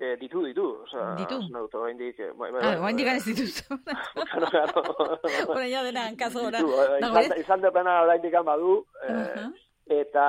Eh, 0.00 0.16
ditu, 0.16 0.40
ditu, 0.46 0.64
oza, 0.86 1.14
Ditu? 1.18 1.36
esan 1.44 1.52
dut, 1.60 1.74
oraindik, 1.76 2.18
eh, 2.24 2.30
bai, 2.32 2.50
bai, 2.50 2.60
Ah, 2.62 2.68
bai, 2.70 2.78
oraindik 2.80 3.06
bai. 3.06 3.16
ez 3.16 3.24
dituzu. 3.24 3.64
Claro, 4.30 4.46
claro. 4.48 4.82
Orain 5.54 5.70
ja 5.72 5.82
dena 5.84 6.06
hankazo 6.08 6.40
gora. 6.46 6.62
Ditu, 6.62 6.76
bai, 6.76 7.00
dago, 7.02 7.20
izan, 7.20 7.36
ez? 7.36 7.42
izan 7.44 7.60
depena 7.60 7.98
oraindik 8.06 8.32
badu, 8.48 8.86
eh, 9.04 9.12
Aha. 9.12 9.44
eta 9.90 10.26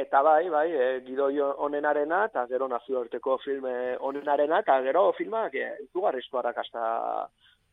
eta 0.00 0.22
bai, 0.22 0.48
bai, 0.48 0.68
e, 0.72 0.86
gidoi 1.04 1.36
onenarena 1.40 2.24
eta 2.30 2.46
gero 2.46 2.68
nazioarteko 2.68 3.36
filme 3.44 3.96
onenarena 4.00 4.60
eta 4.64 4.80
gero 4.86 5.12
filmak 5.18 5.54
e, 5.54 5.66
izugarrizko 5.84 6.38
arrakasta 6.40 7.28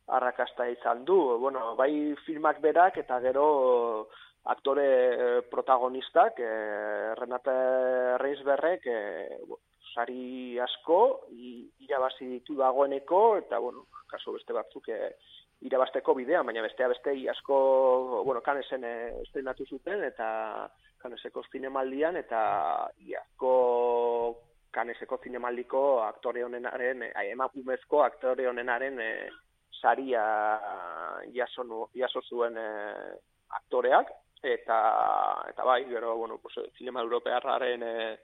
arrakasta 0.08 0.68
izan 0.68 1.06
du. 1.06 1.38
Bueno, 1.40 1.76
bai 1.78 2.16
filmak 2.26 2.60
berak 2.60 2.98
eta 2.98 3.20
gero 3.22 4.10
aktore 4.44 4.88
eh, 5.14 5.42
protagonistak, 5.50 6.40
e, 6.40 7.14
Renate 7.16 8.18
Reinsberrek 8.18 8.88
e, 8.88 9.00
sari 9.94 10.60
asko 10.60 11.28
irabazi 11.32 12.28
ditu 12.28 12.56
dagoeneko 12.60 13.38
eta 13.38 13.60
bueno, 13.60 13.86
kaso 14.08 14.34
beste 14.34 14.54
batzuk 14.54 14.88
e, 14.90 15.00
irabasteko 15.62 16.16
bidea, 16.18 16.42
baina 16.44 16.64
bestea 16.66 16.88
beste 16.90 17.14
asko, 17.30 18.24
bueno, 18.26 18.42
kanesen 18.42 18.84
e, 18.84 18.94
estrenatu 19.22 19.66
zuten 19.66 20.04
eta 20.04 20.70
kaneseko 21.02 21.44
zinemaldian 21.52 22.18
eta 22.18 22.42
iazko 23.08 23.52
kaneseko 24.72 25.20
zinemaldiko 25.24 26.02
aktore 26.04 26.44
honenaren, 26.46 27.04
eh, 27.04 27.30
emakumezko 27.32 28.04
aktore 28.04 28.48
honenaren 28.48 29.00
eh, 29.04 29.30
saria 29.82 30.24
jaso, 31.36 31.90
jaso 31.98 32.22
zuen 32.22 32.58
eh, 32.58 33.14
aktoreak, 33.60 34.12
eta, 34.42 34.78
eta 35.50 35.64
bai, 35.68 35.84
gero, 35.90 36.16
bueno, 36.18 36.40
pues, 36.42 36.56
zinema 36.78 37.02
europearraren 37.02 37.84
eh, 37.84 38.20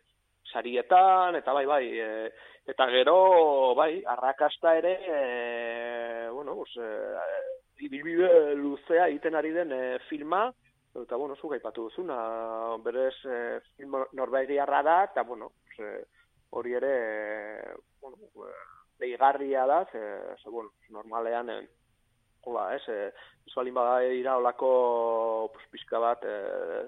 sarietan, 0.52 1.36
eta 1.36 1.54
bai, 1.54 1.66
bai, 1.66 1.84
eh, 2.00 2.32
eta 2.68 2.88
gero, 2.92 3.76
bai, 3.76 4.04
arrakasta 4.06 4.76
ere, 4.78 4.94
eh, 5.08 6.30
bueno, 6.32 6.56
pues, 6.56 6.76
eh, 6.78 7.84
ibilbide 7.86 8.56
luzea 8.56 9.08
egiten 9.08 9.36
ari 9.36 9.52
den 9.52 9.72
eh, 9.72 10.00
filma, 10.10 10.48
eta, 10.96 11.16
bueno, 11.16 11.36
zuk 11.36 11.54
aipatu 11.54 11.88
duzuna, 11.90 12.18
berez 12.84 13.16
eh, 13.26 13.60
film 13.76 14.00
norbegiarra 14.14 14.82
da, 14.84 14.98
eta, 15.12 15.24
bueno, 15.24 15.52
eh, 15.78 16.04
hori 16.52 16.74
ere, 16.74 16.94
eh, 16.98 17.74
bueno, 18.02 18.18
eh, 18.48 18.54
deigarria 19.00 19.66
da, 19.66 19.86
ze, 19.92 20.00
ze 20.44 20.50
bueno, 20.50 20.72
normalean, 20.90 21.50
eh, 21.50 21.68
hola, 22.48 22.70
ez, 22.76 23.12
ez 23.46 23.54
balin 23.56 23.76
bada 23.76 24.00
dira 24.08 24.38
olako, 24.40 24.72
pues, 25.54 25.68
pixka 25.74 26.00
bat, 26.00 26.24
eh, 26.24 26.86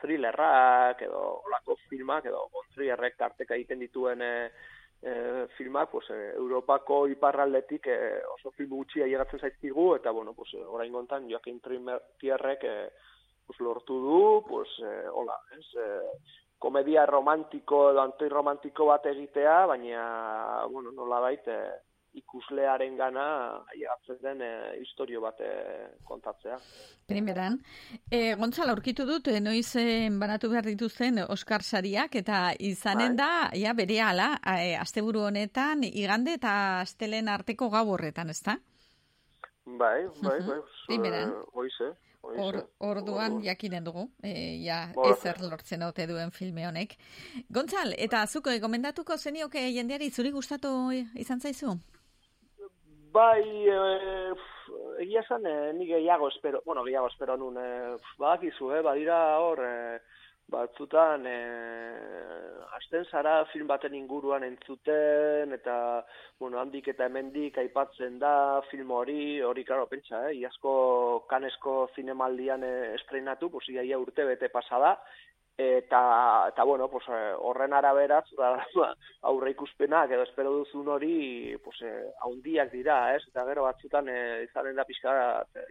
thrillerrak, 0.00 1.02
edo 1.08 1.22
olako 1.48 1.76
filmak, 1.90 2.28
edo 2.30 2.46
ontrierrek 2.62 3.16
tarteka 3.18 3.56
egiten 3.56 3.82
dituen 3.82 4.22
eh, 4.22 4.50
eh, 5.02 5.46
filmak, 5.56 5.90
pues, 5.90 6.10
eh, 6.14 6.32
Europako 6.36 7.06
iparraldetik 7.10 7.90
eh, 7.90 8.22
oso 8.36 8.52
film 8.54 8.76
gutxi 8.78 9.02
ailegatzen 9.02 9.42
zaizkigu, 9.42 9.94
eta, 9.96 10.14
bueno, 10.14 10.34
pues, 10.34 10.54
eh, 10.54 10.64
orain 10.64 10.92
gontan, 10.92 11.28
Joaquin 11.30 11.60
Trimmertierrek 11.60 12.64
eh, 12.64 12.88
pues, 13.46 13.60
lortu 13.60 14.00
du, 14.06 14.22
pues, 14.48 14.68
eh, 14.84 15.06
hola, 15.12 15.38
ez, 15.58 15.66
eh, 15.82 16.44
komedia 16.58 17.04
romantiko 17.06 17.90
edo 17.90 18.00
antirromantiko 18.06 18.86
bat 18.88 19.04
egitea, 19.10 19.58
baina, 19.66 20.06
bueno, 20.70 20.92
nolabait, 20.92 21.48
eh, 21.48 21.74
ikuslearen 22.16 22.96
gana 22.96 23.24
ailegatzen 23.72 24.18
den 24.22 24.40
eh, 24.42 24.76
historio 24.80 25.20
bat 25.20 25.40
eh, 25.44 25.88
kontatzea. 26.08 26.56
Primeran, 27.06 27.58
e, 28.10 28.34
Gontzal, 28.40 28.70
aurkitu 28.72 29.04
dut, 29.06 29.28
noiz 29.44 29.68
eh, 29.76 30.08
banatu 30.10 30.48
behar 30.50 30.64
dituzten 30.66 31.20
Oscar 31.28 31.62
sariak, 31.62 32.16
eta 32.22 32.40
izanen 32.58 33.16
da, 33.18 33.50
ja, 33.54 33.74
bere 33.78 34.00
ala, 34.02 34.30
e, 34.56 34.72
asteburu 34.80 35.26
honetan, 35.28 35.84
igande 35.84 36.34
eta 36.40 36.54
astelen 36.80 37.28
arteko 37.28 37.68
gau 37.70 37.84
horretan, 37.94 38.30
ezta? 38.32 38.56
Bai, 39.66 40.06
bai, 40.22 40.40
bai. 40.46 40.58
Primeran. 40.86 41.30
eh, 41.30 41.44
Hoize, 41.52 41.90
hoize. 42.22 42.40
Or, 42.42 42.56
orduan 42.80 43.40
jakinen 43.44 43.84
dugu, 43.84 44.08
e, 44.22 44.62
ja, 44.64 44.86
Hor- 44.96 45.12
ezer 45.12 45.40
lortzen 45.42 45.82
ote 45.86 46.06
duen 46.10 46.32
filme 46.32 46.64
honek. 46.66 46.96
Gontzal, 47.50 47.92
eta 47.98 48.24
zuko 48.26 48.50
gomendatuko 48.62 49.18
zenioke 49.18 49.62
jendeari 49.74 50.10
zuri 50.10 50.30
gustatu 50.34 50.72
izan 51.14 51.40
zaizu? 51.40 51.76
Bai, 53.16 53.64
eh, 53.64 54.32
pf, 54.36 54.72
egia 55.00 55.22
esan, 55.22 55.46
eh, 55.48 55.72
ni 55.72 55.86
gehiago 55.88 56.28
espero, 56.28 56.60
bueno, 56.66 56.82
gehiago 56.84 57.08
espero 57.08 57.36
nun, 57.40 57.56
eh, 57.56 57.94
pf, 57.96 58.18
badakizu, 58.20 58.72
eh, 58.76 58.82
badira 58.84 59.20
hor, 59.40 59.62
eh, 59.64 60.00
batzutan, 60.52 61.24
eh, 61.26 61.94
hasten 62.76 63.06
zara 63.06 63.46
film 63.52 63.66
baten 63.66 63.94
inguruan 63.94 64.44
entzuten, 64.44 65.54
eta, 65.56 66.04
bueno, 66.38 66.60
handik 66.60 66.88
eta 66.92 67.06
hemendik 67.08 67.56
aipatzen 67.56 68.18
da 68.18 68.60
film 68.70 68.90
hori, 68.90 69.40
hori, 69.40 69.64
karo, 69.64 69.86
pentsa, 69.86 70.26
eh, 70.28 70.36
iazko 70.42 71.24
kanesko 71.30 71.88
zinemaldian 71.96 72.68
eh, 72.68 72.94
estrenatu, 73.00 73.48
pues, 73.50 73.70
iaia 73.72 73.98
urte 73.98 74.28
bete 74.28 74.52
pasada, 74.52 74.98
eta, 75.56 76.48
eta 76.48 76.64
bueno, 76.64 76.88
pues, 76.88 77.04
eh, 77.08 77.32
horren 77.38 77.72
arabera, 77.72 78.22
aurre 79.22 79.50
ikuspenak 79.50 80.10
edo 80.10 80.22
espero 80.22 80.52
duzun 80.52 80.88
hori, 80.88 81.56
pues, 81.64 81.80
eh, 81.82 82.10
haundiak 82.20 82.70
dira, 82.72 83.14
ez? 83.16 83.22
Eta 83.28 83.46
gero 83.48 83.64
batzutan 83.64 84.08
eh, 84.08 84.44
izaten 84.44 84.76
da 84.76 84.84
pixka 84.84 85.14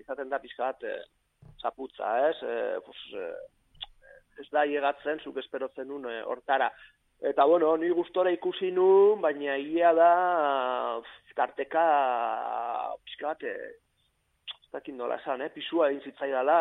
izaten 0.01 0.29
da 0.29 0.39
pixka 0.39 0.71
bat 0.71 0.83
eh, 0.83 1.01
txaputza, 1.61 2.15
ez? 2.29 2.37
Eh, 2.41 2.79
pues, 2.85 3.03
eh, 3.13 4.41
ez 4.41 4.49
da 4.51 4.65
llegatzen, 4.65 5.21
zuk 5.21 5.37
espero 5.37 5.69
zenun 5.75 6.09
eh, 6.09 6.21
hortara. 6.23 6.71
Eta, 7.21 7.45
bueno, 7.45 7.77
ni 7.77 7.89
gustora 7.89 8.31
ikusi 8.33 8.71
nun, 8.75 9.21
baina 9.21 9.55
egia 9.55 9.93
da, 9.95 10.09
tarteka, 11.35 11.85
pixka 13.05 13.31
bat, 13.31 13.43
eh, 13.43 13.75
ez 14.65 14.71
dakit 14.73 14.95
nola 14.95 15.19
esan, 15.21 15.45
eh? 15.45 15.49
pisua 15.53 15.89
egin 15.91 16.01
zitzaidala, 16.09 16.57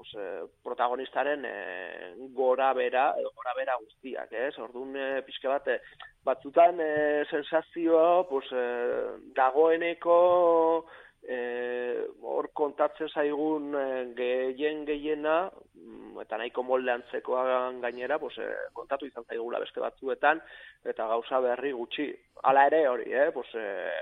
pues, 0.00 0.14
eh, 0.14 0.46
protagonistaren 0.62 1.42
eh, 1.44 2.14
gora 2.32 2.72
bera, 2.72 3.12
gora 3.34 3.52
bera 3.54 3.74
guztiak, 3.76 4.32
ez? 4.32 4.54
Orduan, 4.58 4.94
eh, 4.96 5.20
pixka 5.26 5.50
bat, 5.52 5.66
eh, 5.68 5.80
batzutan 6.24 6.80
eh, 6.80 7.26
sensazioa, 7.28 8.24
pues, 8.30 8.46
eh, 8.50 9.10
dagoeneko 9.36 10.16
eh, 11.28 12.06
hor 12.24 12.48
kontatzen 12.56 13.12
zaigun 13.12 13.74
eh, 13.76 14.06
gehien 14.16 14.86
gehiena, 14.88 15.50
mm, 15.74 16.16
eta 16.24 16.38
nahiko 16.40 16.64
molde 16.64 16.94
antzekoan 16.94 17.82
gainera, 17.84 18.16
pues, 18.18 18.38
eh, 18.40 18.54
kontatu 18.72 19.04
izan 19.04 19.28
zaigula 19.28 19.60
beste 19.60 19.84
batzuetan, 19.84 20.40
eta 20.94 21.10
gauza 21.12 21.42
berri 21.44 21.74
gutxi. 21.76 22.08
Hala 22.48 22.64
ere 22.72 22.86
hori, 22.88 23.12
eh? 23.12 23.28
Pues, 23.36 23.52
eh, 23.52 24.00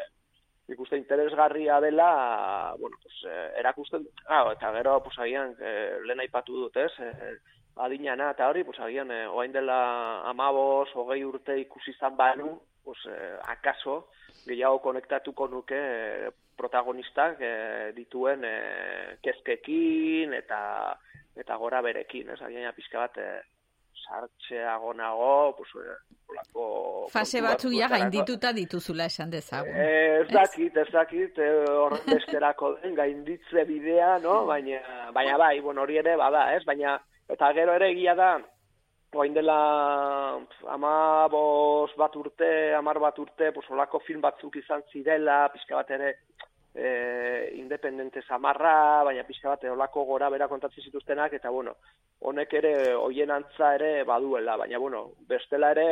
nik 0.69 0.93
interesgarria 0.93 1.81
dela, 1.81 2.75
bueno, 2.79 2.97
pues, 3.03 3.15
eh, 3.25 3.53
erakusten, 3.59 4.07
ah, 4.27 4.53
eta 4.53 4.73
gero, 4.73 5.03
pues, 5.03 5.19
agian, 5.19 5.57
eh, 5.61 5.99
lehen 6.05 6.21
aipatu 6.21 6.53
dut, 6.53 6.77
ez, 6.77 6.93
eh, 7.01 7.39
adinana, 7.77 8.31
eta 8.33 8.49
hori, 8.49 8.65
pues, 8.65 8.79
agian, 8.79 9.11
eh, 9.11 9.27
oain 9.27 9.53
dela 9.53 10.29
amabos, 10.29 10.91
hogei 10.95 11.25
urte 11.25 11.59
ikusi 11.59 11.91
izan 11.93 12.17
banu, 12.17 12.61
pues, 12.85 12.99
eh, 13.07 13.39
akaso, 13.49 14.09
gehiago 14.47 14.81
konektatuko 14.81 15.49
nuke 15.49 15.79
eh, 15.79 16.31
protagonistak 16.57 17.39
eh, 17.41 17.93
dituen 17.97 18.45
eh, 18.45 19.19
kezkekin 19.23 20.35
eta 20.35 20.61
eta 21.39 21.57
gora 21.57 21.81
berekin, 21.81 22.31
ez, 22.35 22.41
agian 22.43 22.75
pixka 22.75 22.99
bat, 22.99 23.19
eh, 23.23 23.43
sartxeago 24.07 24.93
nago, 24.95 25.55
pues, 25.57 25.71
eh, 25.77 25.97
olako 26.29 27.09
Fase 27.13 27.41
batzuk 27.41 27.73
ja 27.73 27.89
gaindituta 27.89 28.53
dituzula 28.53 29.07
esan 29.07 29.31
dezagun. 29.31 29.75
Eh, 29.75 30.21
Ez 30.21 30.29
dakit, 30.35 30.77
ez 30.77 30.91
dakit, 30.93 31.39
eh, 31.39 31.65
horren 31.69 32.05
besterako 32.07 32.75
den 32.83 32.95
gainditze 32.95 33.65
bidea, 33.65 34.19
no? 34.19 34.45
Baina, 34.47 34.81
baina 35.15 35.37
bai, 35.39 35.61
bueno, 35.61 35.83
hori 35.83 35.99
ere 35.99 36.17
bada, 36.17 36.55
ez? 36.57 36.65
Baina, 36.65 36.99
eta 37.29 37.53
gero 37.55 37.75
ere 37.75 37.91
egia 37.93 38.15
da, 38.15 38.33
oain 39.15 39.33
dela 39.35 39.59
ama 40.69 41.29
bos 41.29 41.91
bat 41.97 42.17
urte, 42.17 42.75
amar 42.75 42.99
bat 42.99 43.19
urte, 43.19 43.53
pues, 43.53 43.71
olako 43.71 44.01
film 44.01 44.21
batzuk 44.21 44.57
izan 44.57 44.83
zirela, 44.93 45.49
pixka 45.53 45.77
bat 45.77 45.91
ere, 45.91 46.15
eh, 46.75 47.53
independente 47.57 48.23
samarra, 48.23 49.05
baina 49.05 49.25
pixka 49.25 49.49
bat 49.49 49.65
olako 49.71 50.05
gora 50.05 50.29
bera 50.31 50.49
kontatzen 50.49 50.85
zituztenak, 50.85 51.33
eta 51.33 51.51
bueno, 51.51 51.77
honek 52.21 52.55
ere 52.61 52.73
hoien 52.95 53.31
antza 53.31 53.75
ere 53.79 54.05
baduela, 54.05 54.57
baina 54.57 54.79
bueno, 54.79 55.05
bestela 55.29 55.71
ere 55.77 55.89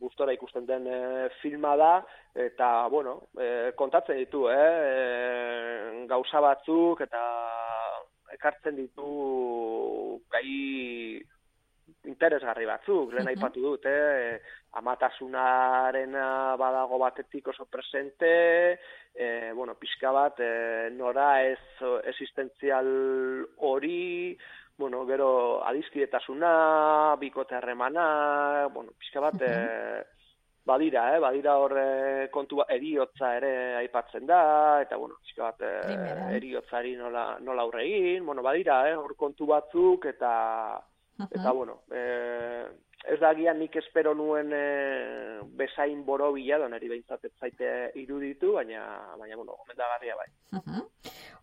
gustora 0.00 0.32
ikusten 0.32 0.66
den 0.66 0.86
eh, 0.86 1.28
filma 1.42 1.76
da, 1.76 1.92
eta 2.34 2.88
bueno, 2.88 3.28
eh, 3.40 3.72
kontatzen 3.76 4.18
ditu, 4.18 4.48
eh, 4.50 4.58
eh, 4.58 6.04
gauza 6.08 6.40
batzuk, 6.40 7.00
eta 7.06 7.22
ekartzen 8.36 8.76
ditu 8.76 10.20
gai 10.32 11.22
interesgarri 12.06 12.66
batzuk, 12.68 13.12
lehen 13.12 13.28
aipatu 13.28 13.62
dut, 13.62 13.86
eh? 13.90 14.38
amatasunaren 14.76 16.12
badago 16.60 16.98
batetik 16.98 17.48
oso 17.48 17.64
presente, 17.66 18.78
eh, 19.14 19.52
bueno, 19.54 19.74
pixka 19.80 20.12
bat, 20.12 20.40
eh, 20.40 20.90
nora 20.92 21.42
ez 21.44 21.58
existentzial 22.04 23.46
hori, 23.58 24.36
bueno, 24.76 25.06
gero 25.06 25.64
adizkietasuna, 25.64 27.16
bikote 27.18 27.54
harremana, 27.56 28.68
bueno, 28.74 28.92
pixka 28.98 29.20
bat, 29.20 29.40
eh, 29.40 30.02
badira, 30.66 31.14
eh, 31.16 31.20
badira 31.22 31.56
hor 31.62 31.72
eh, 31.78 32.28
kontu 32.34 32.56
ba- 32.60 32.66
eriotza 32.74 33.36
ere 33.38 33.76
aipatzen 33.76 34.26
da, 34.26 34.82
eta 34.82 34.96
bueno, 34.98 35.14
pixka 35.22 35.44
bat 35.52 35.62
eh, 35.62 36.36
eriotzari 36.36 36.96
nola, 36.98 37.38
nola 37.40 37.62
aurre 37.62 37.84
egin, 37.86 38.26
bueno, 38.26 38.42
badira, 38.42 38.82
eh, 38.90 38.96
hor 38.98 39.14
kontu 39.16 39.46
batzuk, 39.46 40.04
eta, 40.12 40.82
eta 41.24 41.52
bueno, 41.52 41.82
eh, 41.90 42.68
ez 43.06 43.20
da 43.20 43.30
agian 43.30 43.58
nik 43.60 43.76
espero 43.78 44.14
nuen 44.14 44.50
eh, 44.52 45.40
bezain 45.58 46.04
borobila, 46.04 46.58
da 46.58 46.68
neri 46.68 46.88
behintzat 46.90 47.26
zaite 47.38 47.92
iruditu, 47.94 48.52
baina, 48.56 48.82
baina 49.18 49.36
bueno, 49.36 49.54
gomendagarria 49.62 50.16
bai. 50.18 50.28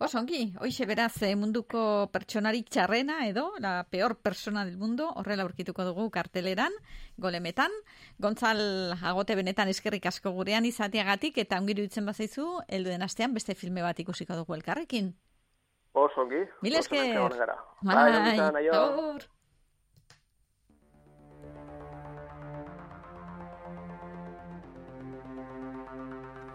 Oso 0.04 0.18
ongi, 0.18 0.42
hoixe 0.60 0.86
beraz 0.90 1.22
eh, 1.22 1.34
munduko 1.38 2.10
pertsonarik 2.12 2.68
txarrena 2.68 3.26
edo, 3.28 3.46
la 3.64 3.86
peor 3.90 4.16
persona 4.20 4.64
del 4.64 4.76
mundo, 4.76 5.08
horrela 5.16 5.42
aurkituko 5.46 5.84
dugu 5.88 6.10
karteleran, 6.10 6.72
golemetan. 7.16 7.72
Gontzal 8.18 8.92
agote 9.00 9.36
benetan 9.38 9.68
eskerrik 9.72 10.06
asko 10.10 10.30
gurean 10.36 10.66
izateagatik 10.68 11.38
eta 11.38 11.58
ongiru 11.62 11.82
itzen 11.86 12.06
bazaizu, 12.06 12.46
helduen 12.68 13.02
astean 13.06 13.34
beste 13.34 13.54
filme 13.54 13.82
bat 13.82 13.98
ikusiko 14.04 14.36
dugu 14.36 14.54
elkarrekin. 14.58 15.14
Oso 15.94 16.26
ongi. 16.26 16.42
Mil 16.66 16.76
oso 16.76 16.90
merke 16.90 17.14
esker. 17.14 17.30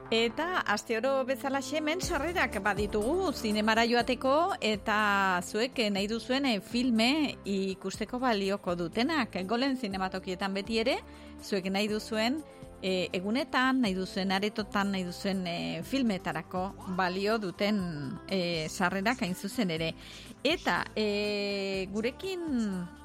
Eta 0.09 0.63
aste 0.65 0.95
oro 0.97 1.21
bezala 1.21 1.59
hemen 1.61 1.99
sarrerak 2.01 2.55
baditugu 2.65 3.31
zinemara 3.31 3.83
joateko 3.85 4.55
eta 4.59 5.39
zuek 5.45 5.77
nahi 5.93 6.07
duzuen 6.09 6.47
eh, 6.49 6.59
filme 6.59 7.35
ikusteko 7.45 8.17
balioko 8.17 8.73
dutenak. 8.73 9.37
Golen 9.45 9.77
zinematokietan 9.77 10.57
beti 10.57 10.79
ere, 10.81 10.97
zuek 11.45 11.69
nahi 11.69 11.87
duzuen 11.87 12.41
e, 12.81 13.09
egunetan, 13.13 13.81
nahi 13.83 13.93
duzuen 13.97 14.31
aretotan, 14.31 14.93
nahi 14.93 15.03
duzuen 15.07 15.45
e, 15.47 15.57
filmetarako 15.87 16.63
balio 16.97 17.37
duten 17.41 17.79
e, 18.27 18.67
sarrerak 18.69 19.23
hain 19.23 19.35
zuzen 19.35 19.71
ere. 19.75 19.93
Eta 20.43 20.85
e, 20.95 21.87
gurekin 21.91 22.43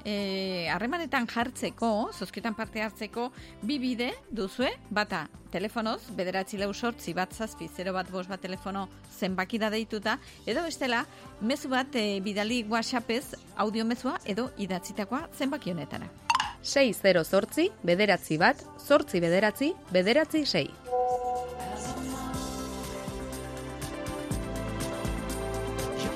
e, 0.05 0.67
harremanetan 0.71 1.27
jartzeko, 1.27 2.11
zozketan 2.15 2.55
parte 2.55 2.83
hartzeko, 2.83 3.31
bi 3.61 3.79
bide 3.79 4.13
duzue, 4.31 4.71
bata 4.89 5.25
telefonoz, 5.51 6.01
bederatzi 6.15 6.59
lau 6.59 6.73
sortzi 6.73 7.13
bat 7.15 7.31
zazpi, 7.33 7.69
0 7.71 7.95
bat 7.95 8.11
bost 8.11 8.31
bat 8.31 8.41
telefono 8.41 8.87
zenbaki 9.15 9.59
da 9.59 9.71
deituta, 9.71 10.17
edo 10.45 10.63
bestela, 10.67 11.05
mezu 11.41 11.71
bat 11.71 11.95
e, 11.95 12.21
bidali 12.23 12.63
whatsappez 12.69 13.35
audio 13.55 13.85
mezua 13.85 14.19
edo 14.25 14.51
idatzitakoa 14.57 15.27
zenbaki 15.35 15.75
honetara. 15.75 16.24
6 16.65 17.03
zortzi, 17.23 17.69
bederatzi 17.83 18.39
bat, 18.41 18.65
zortzi 18.87 19.21
bederatzi, 19.21 19.73
bederatzi 19.93 20.45
sei. 20.45 20.67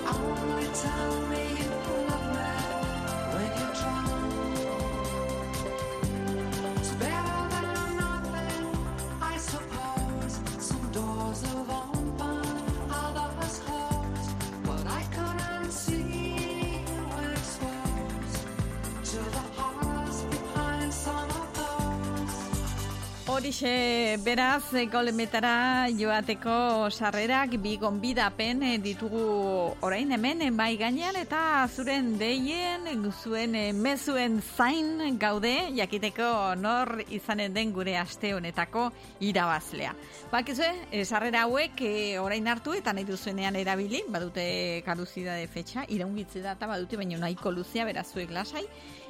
Only 0.10 1.49
Horixe, 23.50 24.20
beraz, 24.22 24.70
golemetara 24.94 25.88
joateko 25.98 26.86
sarrerak 26.94 27.56
bi 27.58 27.72
gonbidapen 27.82 28.62
eh, 28.62 28.76
ditugu 28.78 29.24
orain 29.82 30.14
hemen 30.14 30.44
bai 30.54 30.76
gainean 30.78 31.18
eta 31.18 31.66
zuren 31.74 32.12
deien, 32.20 32.86
zuen 33.10 33.56
eh, 33.56 33.74
mezuen 33.74 34.38
zain 34.44 35.18
gaude 35.18 35.56
jakiteko 35.74 36.54
nor 36.62 37.02
izanen 37.10 37.52
den 37.52 37.74
gure 37.74 37.98
aste 37.98 38.36
honetako 38.36 38.92
irabazlea. 39.20 39.96
Bakizue, 40.30 40.70
sarrera 41.04 41.48
hauek 41.48 41.82
orain 42.22 42.54
hartu 42.54 42.78
eta 42.78 42.94
nahi 42.94 43.10
duzuenean 43.10 43.58
erabili, 43.58 44.04
badute 44.14 44.84
kaduzidade 44.86 45.50
fetxa, 45.50 45.90
iraungitze 45.90 46.46
data 46.46 46.70
badute 46.70 47.02
baino 47.02 47.18
nahiko 47.18 47.50
luzea 47.50 47.90
beraz 47.90 48.12
zuek 48.14 48.30
lasai, 48.30 48.68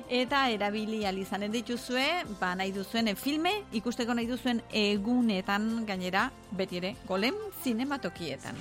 eta 0.09 0.47
erabili 0.49 1.05
alizanen 1.05 1.53
dituzue, 1.53 2.05
ba 2.39 2.55
nahi 2.57 2.73
duzuen 2.73 3.13
filme, 3.15 3.53
ikusteko 3.77 4.13
nahi 4.17 4.27
duzuen 4.27 4.61
egunetan 4.73 5.85
gainera, 5.85 6.29
beti 6.51 6.81
ere, 6.81 6.95
golem 7.07 7.37
zinematokietan. 7.63 8.55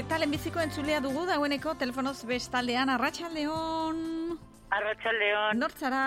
Eta 0.00 0.18
lehenbiziko 0.18 0.60
entzulea 0.62 1.00
dugu 1.04 1.24
dagoeneko 1.28 1.74
telefonoz 1.80 2.20
bestaldean 2.28 2.88
arratsaldeon. 2.94 3.98
Arratxaldeon, 4.76 5.58
Nortzara, 5.58 6.04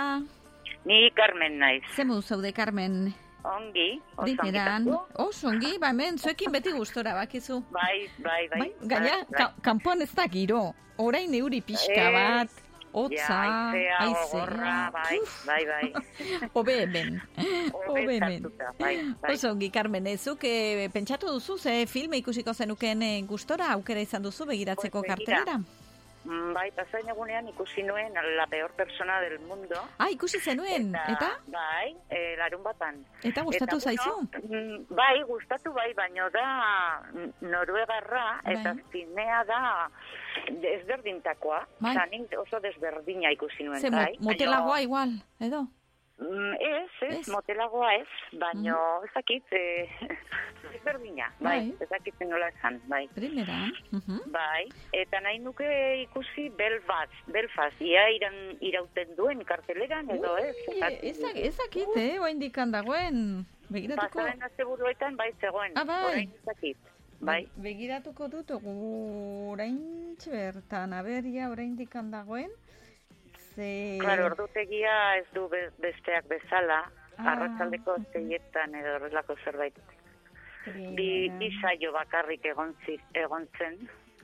ni 0.87 0.99
Carmen 1.15 1.57
naiz. 1.59 1.83
zemu 1.95 2.21
zaude, 2.21 2.53
Carmen? 2.53 3.13
Ongi, 3.43 3.99
oso 4.15 4.25
Dineran, 4.25 4.87
ongitako. 4.87 5.23
oso 5.27 5.47
ongi, 5.49 5.77
ba 5.79 5.89
hemen, 5.91 6.17
zuekin 6.17 6.51
beti 6.51 6.71
gustora, 6.71 7.13
bakizu. 7.13 7.61
Bai, 7.75 8.07
bai, 8.23 8.47
bai. 8.47 8.69
Gaina, 8.87 9.17
bai, 9.29 9.37
ka, 9.37 9.49
kanpoan 9.61 10.01
ez 10.01 10.13
da 10.15 10.27
giro, 10.31 10.73
orain 10.97 11.33
euri 11.35 11.59
pixka 11.61 12.07
bat, 12.15 12.49
hotza, 12.93 13.27
Ja, 13.73 13.97
aizea, 13.99 14.91
bai, 14.93 15.19
bai, 15.45 15.65
bai. 15.65 15.93
Hobe 16.53 16.79
hemen, 16.81 17.21
hobe 17.73 18.05
hemen. 18.15 18.47
bai, 18.79 18.95
bai. 19.21 19.33
Oso 19.35 19.51
ongi, 19.51 19.69
Carmen, 19.73 20.07
ezuk 20.07 20.43
eh, 20.43 20.89
pentsatu 20.93 21.27
duzu, 21.27 21.57
ze 21.57 21.85
filme 21.87 22.17
ikusiko 22.17 22.53
zenuken 22.53 23.01
eh, 23.03 23.23
gustora, 23.27 23.71
aukera 23.73 24.01
izan 24.01 24.21
duzu 24.23 24.45
begiratzeko 24.45 25.01
Pues 25.01 25.09
begira. 25.17 25.37
kartelera? 25.43 25.57
Mm, 25.57 25.82
Bai, 26.25 26.71
pasain 26.71 27.09
egunean 27.09 27.47
ikusi 27.49 27.83
nuen 27.83 28.13
la 28.37 28.45
peor 28.47 28.71
persona 28.71 29.19
del 29.19 29.39
mundo. 29.39 29.75
Ah, 29.99 30.09
ikusi 30.09 30.39
zenuen, 30.39 30.93
eta? 30.95 31.31
Bai, 31.51 31.95
eh, 32.09 32.35
larun 32.39 32.63
batan. 32.63 33.01
Eta 33.23 33.41
gustatu 33.43 33.77
Eta, 33.77 33.89
zaizu? 33.89 34.13
bueno, 34.31 34.47
mm, 34.47 34.95
bai, 34.95 35.21
gustatu 35.27 35.73
bai, 35.73 35.93
baino 35.93 36.29
da 36.29 37.01
mm, 37.11 37.29
noruegarra, 37.51 38.39
eta 38.45 38.73
Bai. 38.73 38.83
zinea 38.91 39.43
da 39.43 39.89
desberdintakoa. 40.61 41.67
Bai. 41.79 41.91
Osa, 41.95 42.05
nik 42.05 42.31
oso 42.39 42.59
desberdina 42.59 43.31
ikusi 43.31 43.63
nuen, 43.63 43.79
Ze 43.81 43.89
bai. 43.89 44.15
motelagoa 44.19 44.81
igual, 44.81 45.09
edo? 45.39 45.67
Mm, 46.23 46.53
Ez, 46.63 46.91
ez, 47.09 47.27
motelagoa 47.27 47.89
ez, 47.99 48.07
baino 48.39 48.77
ez 49.03 49.09
dakit, 49.13 49.43
eh, 49.51 49.89
ezberdina, 50.77 51.27
bai, 51.39 51.57
Bai. 51.59 51.73
ez 51.83 51.89
dakit 51.91 52.21
nola 52.23 52.47
esan, 52.53 52.77
bai. 52.87 53.01
Primera. 53.13 53.57
mhm. 53.91 54.21
Bai, 54.31 54.69
eta 54.95 55.19
nahi 55.19 55.39
nuke 55.43 55.67
ikusi 56.05 56.47
Belfast, 56.55 57.11
Belfast, 57.27 57.81
ia 57.81 58.05
iran, 58.15 58.37
irauten 58.63 59.15
duen 59.17 59.43
karteleran 59.43 60.09
edo 60.15 60.37
ez. 60.39 60.55
Ui, 60.71 60.79
ezak, 61.11 61.35
ezakit, 61.35 61.91
eh, 61.99 62.15
oa 62.21 62.29
indikan 62.31 62.71
dagoen. 62.71 63.45
Begiratuko, 63.69 64.19
Pasaren 64.19 64.43
asteburuetan 64.47 65.15
bai 65.17 65.31
zegoen, 65.41 65.71
Ah, 65.75 65.83
bai. 65.83 66.03
orain 66.05 66.31
ez 66.39 66.45
dakit. 66.45 66.77
Bai, 67.23 67.47
begiratuko 67.55 68.27
dut, 68.27 68.49
orain 68.63 69.77
bertan, 70.29 70.93
aberia, 70.93 71.49
orain 71.49 71.75
dikan 71.75 72.11
dagoen. 72.11 72.51
Ze... 73.55 73.97
claro, 74.01 74.25
ordutegia 74.31 75.17
ez 75.17 75.25
du 75.33 75.47
be- 75.49 75.71
besteak 75.79 76.27
bezala, 76.27 76.83
Ah. 77.17 77.33
arratzaldeko 77.33 77.95
zeietan 78.11 78.73
edo 78.75 78.95
horrelako 78.95 79.35
zerbait. 79.43 79.75
Bi, 80.97 81.29
bi 81.37 81.49
saio 81.61 81.91
bakarrik 81.93 82.45
egon, 82.45 82.73
zi, 82.85 82.95
egon 83.13 83.45
zen, 83.59 83.77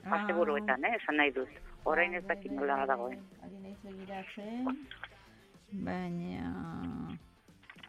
Ah. 0.04 0.16
asteburuetan, 0.18 0.84
eh, 0.84 0.96
esan 0.96 1.16
nahi 1.16 1.30
dut. 1.30 1.48
Orain 1.84 2.14
ez 2.14 2.24
dakit 2.26 2.50
nola 2.52 2.84
dagoen. 2.86 3.20
Ari 3.44 3.58
naiz 3.62 3.78
begiratzen, 3.84 4.66
baina... 5.86 7.09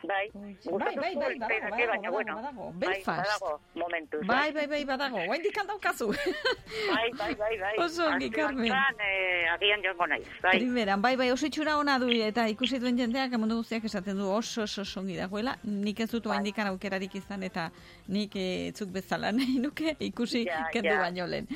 Bai, 0.03 0.31
bai, 0.33 0.57
gustatu 0.65 0.99
bai, 1.01 1.15
bai, 1.15 1.35
badago, 1.37 1.69
baina 1.69 1.87
badago, 1.87 2.11
bueno, 2.11 2.35
badago. 2.35 2.71
bai, 2.73 2.89
Belfast. 2.89 3.21
badago, 3.21 3.59
momentuz. 3.75 4.21
Bai, 4.25 4.51
bai, 4.51 4.67
bai, 4.67 4.85
badago, 4.85 5.17
oa 5.27 5.35
indikan 5.37 5.67
daukazu. 5.67 6.07
Bai, 6.91 7.09
bai, 7.19 7.35
bai, 7.35 7.57
bai. 7.59 7.75
Oso 7.85 8.05
ongi, 8.07 8.29
Carmen. 8.31 8.71
honetan, 8.71 8.95
eh, 9.05 9.53
agian 9.53 9.83
joango 9.83 10.07
naiz, 10.07 10.25
bai. 10.41 10.55
Primeran, 10.57 11.01
bai, 11.01 11.15
bai, 11.15 11.29
oso 11.31 11.45
itxura 11.45 11.77
ona 11.77 11.99
du 11.99 12.09
eta 12.09 12.47
ikusi 12.49 12.79
duen 12.79 12.97
jendeak 12.97 13.33
emundu 13.37 13.59
guztiak 13.61 13.85
esaten 13.85 14.17
du 14.17 14.29
oso 14.31 14.63
oso 14.63 14.81
oso 14.81 14.99
ongi 14.99 15.17
dagoela. 15.17 15.57
Nik 15.63 15.99
ez 15.99 16.09
dut 16.11 16.25
indikan 16.25 16.67
aukerarik 16.73 17.15
izan 17.15 17.43
eta 17.43 17.69
nik 18.11 18.35
eh, 18.35 18.71
zuk 18.75 18.91
bezala 18.93 19.31
nahi 19.37 19.57
nuke 19.63 19.95
ikusi 20.03 20.43
Ja, 20.45 20.65
kendu 20.73 20.91
ja. 20.91 20.99
baino 21.05 21.27
lehen. 21.31 21.47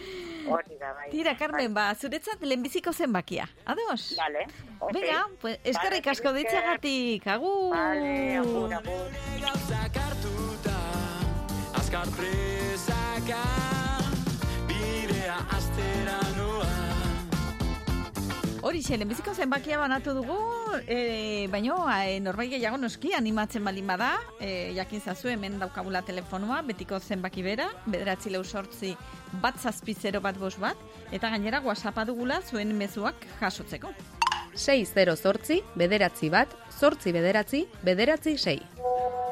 Hori 0.47 0.77
da, 0.79 0.93
bai. 0.93 1.09
Tira, 1.11 1.33
Carmen, 1.37 1.73
ba, 1.73 1.89
zuretzat 1.99 2.41
lehenbiziko 2.45 2.93
zenbakia. 2.93 3.47
Ados? 3.65 4.13
Vale, 4.17 4.45
ok. 4.79 4.93
Venga, 4.93 5.23
pues, 5.41 5.57
eskerrik 5.63 6.07
asko 6.07 6.29
Vale, 6.31 6.43
ditzeagatik. 6.43 7.27
Agur! 7.35 7.73
Vale, 7.73 8.37
agur, 8.43 8.73
agur. 8.77 9.09
Gauzak 9.41 9.97
hartuta, 10.03 10.77
azkar 11.81 12.07
presaka, 12.17 13.41
bidea 14.69 15.37
astera 15.57 16.19
Hori 18.65 18.79
xe, 18.81 18.95
lehenbiziko 18.97 19.35
zenbakia 19.37 19.77
banatu 19.77 20.15
dugu, 20.17 20.35
e, 20.89 21.45
baino, 21.53 21.75
e, 21.85 22.15
norbait 22.19 22.49
gehiago 22.49 22.79
noski, 22.81 23.11
animatzen 23.13 23.61
balin 23.63 23.85
bada, 23.85 24.07
e, 24.41 24.73
jakin 24.73 25.03
zazu 25.05 25.29
hemen 25.29 25.59
daukabula 25.61 26.01
telefonoa, 26.01 26.63
betiko 26.65 26.97
zenbaki 26.97 27.43
bera, 27.45 27.67
bederatzi 27.85 28.33
lehu 28.33 28.43
sortzi, 28.43 28.95
bat 29.43 29.61
zazpizero 29.61 30.17
bat 30.25 30.39
bos 30.41 30.55
bat, 30.57 30.81
eta 31.13 31.29
gainera 31.29 31.61
guasapa 31.61 32.07
dugula 32.09 32.41
zuen 32.41 32.73
mezuak 32.73 33.27
jasotzeko. 33.37 33.93
6 34.55 34.95
0 34.97 35.15
sortzi, 35.15 35.61
bederatzi 35.75 36.33
bat, 36.33 36.57
sortzi 36.73 37.13
bederatzi, 37.13 37.67
bederatzi 37.85 38.33
6. 38.47 39.24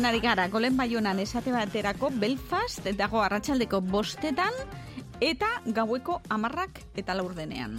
Ikusten 0.00 0.14
ari 0.16 0.22
gara, 0.24 0.46
golen 0.48 0.78
baionan 0.78 1.18
esate 1.20 1.52
baterako 1.52 2.08
Belfast 2.22 2.88
dago 2.96 3.20
arratsaldeko 3.20 3.82
bostetan 3.84 4.56
eta 5.20 5.52
gaueko 5.76 6.22
amarrak 6.32 6.80
eta 6.96 7.20
laurdenean. 7.20 7.76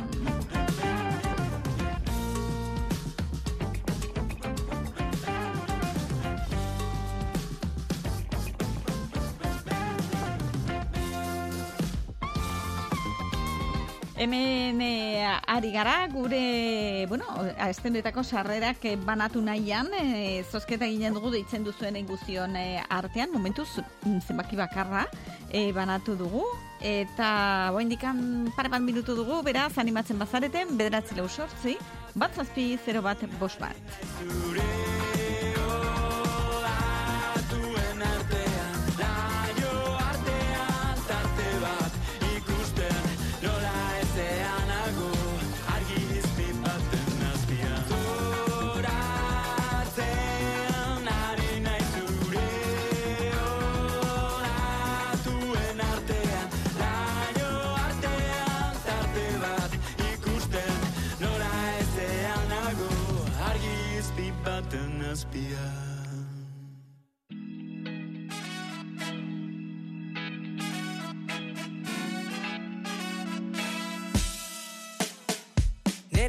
Hemen 14.22 14.78
eh, 14.86 15.26
ari 15.48 15.72
gara, 15.74 16.06
gure, 16.06 17.08
bueno, 17.10 17.26
astenetako 17.58 18.22
sarrerak 18.22 18.86
eh, 18.86 18.94
banatu 18.94 19.42
nahian, 19.42 19.90
eh, 19.98 20.46
zozketa 20.46 20.86
ginen 20.86 21.18
dugu 21.18 21.32
deitzen 21.34 21.66
duzuen 21.66 21.98
guztion 22.06 22.54
eh, 22.56 22.84
artean, 22.86 23.34
momentuz 23.34 23.80
mm, 23.80 24.22
zenbaki 24.22 24.62
bakarra 24.62 25.08
eh, 25.50 25.72
banatu 25.74 26.14
dugu, 26.22 26.46
eta 26.86 27.72
boa 27.74 27.82
indikan 27.82 28.52
pare 28.54 28.70
bat 28.70 28.86
minutu 28.86 29.18
dugu, 29.18 29.42
beraz, 29.42 29.74
animatzen 29.82 30.22
bazareten, 30.22 30.78
bederatzi 30.78 31.18
lau 31.18 31.26
sortzi, 31.26 31.80
bat 32.14 32.38
zazpi 32.38 32.76
0 32.86 33.02
bat 33.02 33.26
bost 33.42 33.58
bat. 33.58 34.91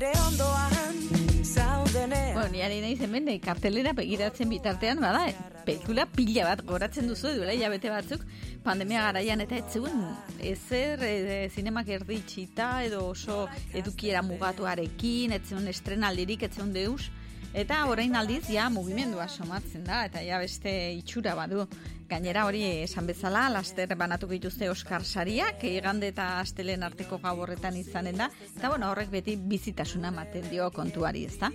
Nere 0.02 0.18
ondoan 0.18 1.44
zaudenean 1.46 2.34
Bueno, 2.34 2.48
ni 2.50 2.62
ari 2.66 2.80
naiz 2.82 2.96
hemen 3.06 3.28
eh, 3.30 3.36
kartelera 3.38 3.92
begiratzen 3.94 4.48
bitartean, 4.50 4.98
bada, 4.98 5.28
eh, 5.30 5.60
pelikula 5.62 6.08
pila 6.10 6.48
bat 6.48 6.64
goratzen 6.66 7.06
duzu 7.06 7.30
duela 7.36 7.54
hilabete 7.54 7.92
batzuk, 7.92 8.24
pandemia 8.64 9.04
garaian 9.04 9.44
eta 9.44 9.60
ez 9.60 9.78
zuen 9.78 10.02
ezer 10.50 11.04
e, 11.06 11.14
zinemak 11.54 11.92
erdi 11.94 12.18
itxita 12.18 12.72
edo 12.88 13.04
oso 13.12 13.44
edukiera 13.78 14.24
mugatuarekin, 14.26 15.36
ez 15.38 15.44
zuen 15.52 15.70
estrenaldirik, 15.70 16.48
ez 16.48 16.56
zuen 16.56 16.74
deus, 16.74 17.12
eta 17.54 17.84
orain 17.86 18.18
aldiz 18.18 18.48
ja 18.50 18.66
mugimendua 18.74 19.28
somatzen 19.30 19.86
da, 19.86 20.02
eta 20.10 20.26
ja 20.26 20.42
beste 20.42 20.72
itxura 20.98 21.38
badu. 21.38 21.68
Gainera 22.12 22.42
hori 22.44 22.60
esan 22.84 23.06
bezala, 23.08 23.46
laster 23.48 23.94
banatu 23.96 24.26
dituzte 24.28 24.66
Oscar 24.68 25.00
sariak, 25.00 25.62
igande 25.64 26.10
eta 26.12 26.26
astelen 26.42 26.82
arteko 26.84 27.16
gau 27.22 27.38
horretan 27.40 27.78
izanen 27.80 28.20
da, 28.20 28.26
eta 28.50 28.68
bueno, 28.68 28.90
horrek 28.92 29.08
beti 29.14 29.38
bizitasuna 29.40 30.10
ematen 30.12 30.44
dio 30.50 30.66
kontuari, 30.76 31.24
ezta? 31.24 31.48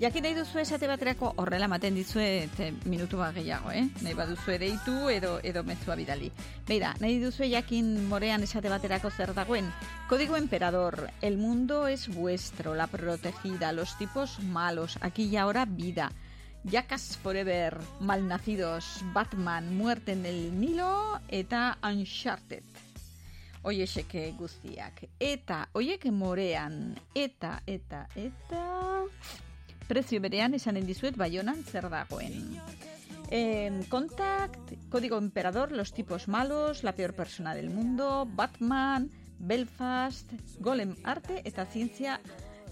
Jakin 0.00 0.24
nahi 0.24 0.36
duzu 0.38 0.62
esate 0.62 0.88
baterako 0.88 1.34
horrela 1.42 1.66
ematen 1.68 1.98
dizuet 1.98 2.56
minutu 2.88 3.20
bat 3.20 3.34
gehiago, 3.36 3.68
eh? 3.74 3.82
Nahi 4.00 4.14
baduzu 4.16 4.56
deitu 4.62 5.10
edo 5.12 5.34
edo 5.44 5.64
mezua 5.66 5.98
bidali. 5.98 6.30
Beira, 6.68 6.94
nahi 7.02 7.18
duzu 7.20 7.44
jakin 7.50 7.90
morean 8.08 8.46
esate 8.46 8.72
baterako 8.72 9.10
zer 9.10 9.34
dagoen. 9.36 9.68
Código 10.08 10.38
Emperador, 10.38 11.10
el 11.20 11.36
mundo 11.36 11.86
es 11.86 12.08
vuestro, 12.08 12.74
la 12.74 12.86
protegida, 12.86 13.72
los 13.72 13.98
tipos 13.98 14.40
malos, 14.40 14.96
aquí 15.02 15.24
y 15.24 15.36
ahora 15.36 15.66
vida. 15.66 16.12
Jackass 16.70 17.16
Forever, 17.16 17.78
Malnacidos, 18.00 19.02
Batman, 19.14 19.76
Muerte 19.76 20.12
en 20.12 20.26
el 20.26 20.60
Nilo 20.60 21.18
eta 21.28 21.78
Uncharted. 21.82 22.62
Oiexeke 23.62 24.34
guztiak. 24.38 25.06
Eta, 25.18 25.68
oiek 25.72 26.04
morean, 26.12 26.94
eta, 27.14 27.62
eta, 27.66 28.06
eta... 28.14 28.64
Prezio 29.88 30.20
berean 30.20 30.52
esanen 30.54 30.84
dizuet 30.86 31.16
baionan 31.16 31.64
zer 31.64 31.88
dagoen. 31.88 32.60
Eh, 33.30 33.84
Contact, 33.88 34.74
Código 34.90 35.16
Emperador, 35.16 35.72
Los 35.72 35.94
tipos 35.94 36.28
malos, 36.28 36.84
La 36.84 36.92
peor 36.92 37.14
persona 37.14 37.54
del 37.54 37.70
mundo, 37.70 38.28
Batman, 38.30 39.08
Belfast, 39.38 40.32
Golem 40.60 40.96
Arte 41.04 41.40
eta 41.44 41.64
Zientzia, 41.64 42.20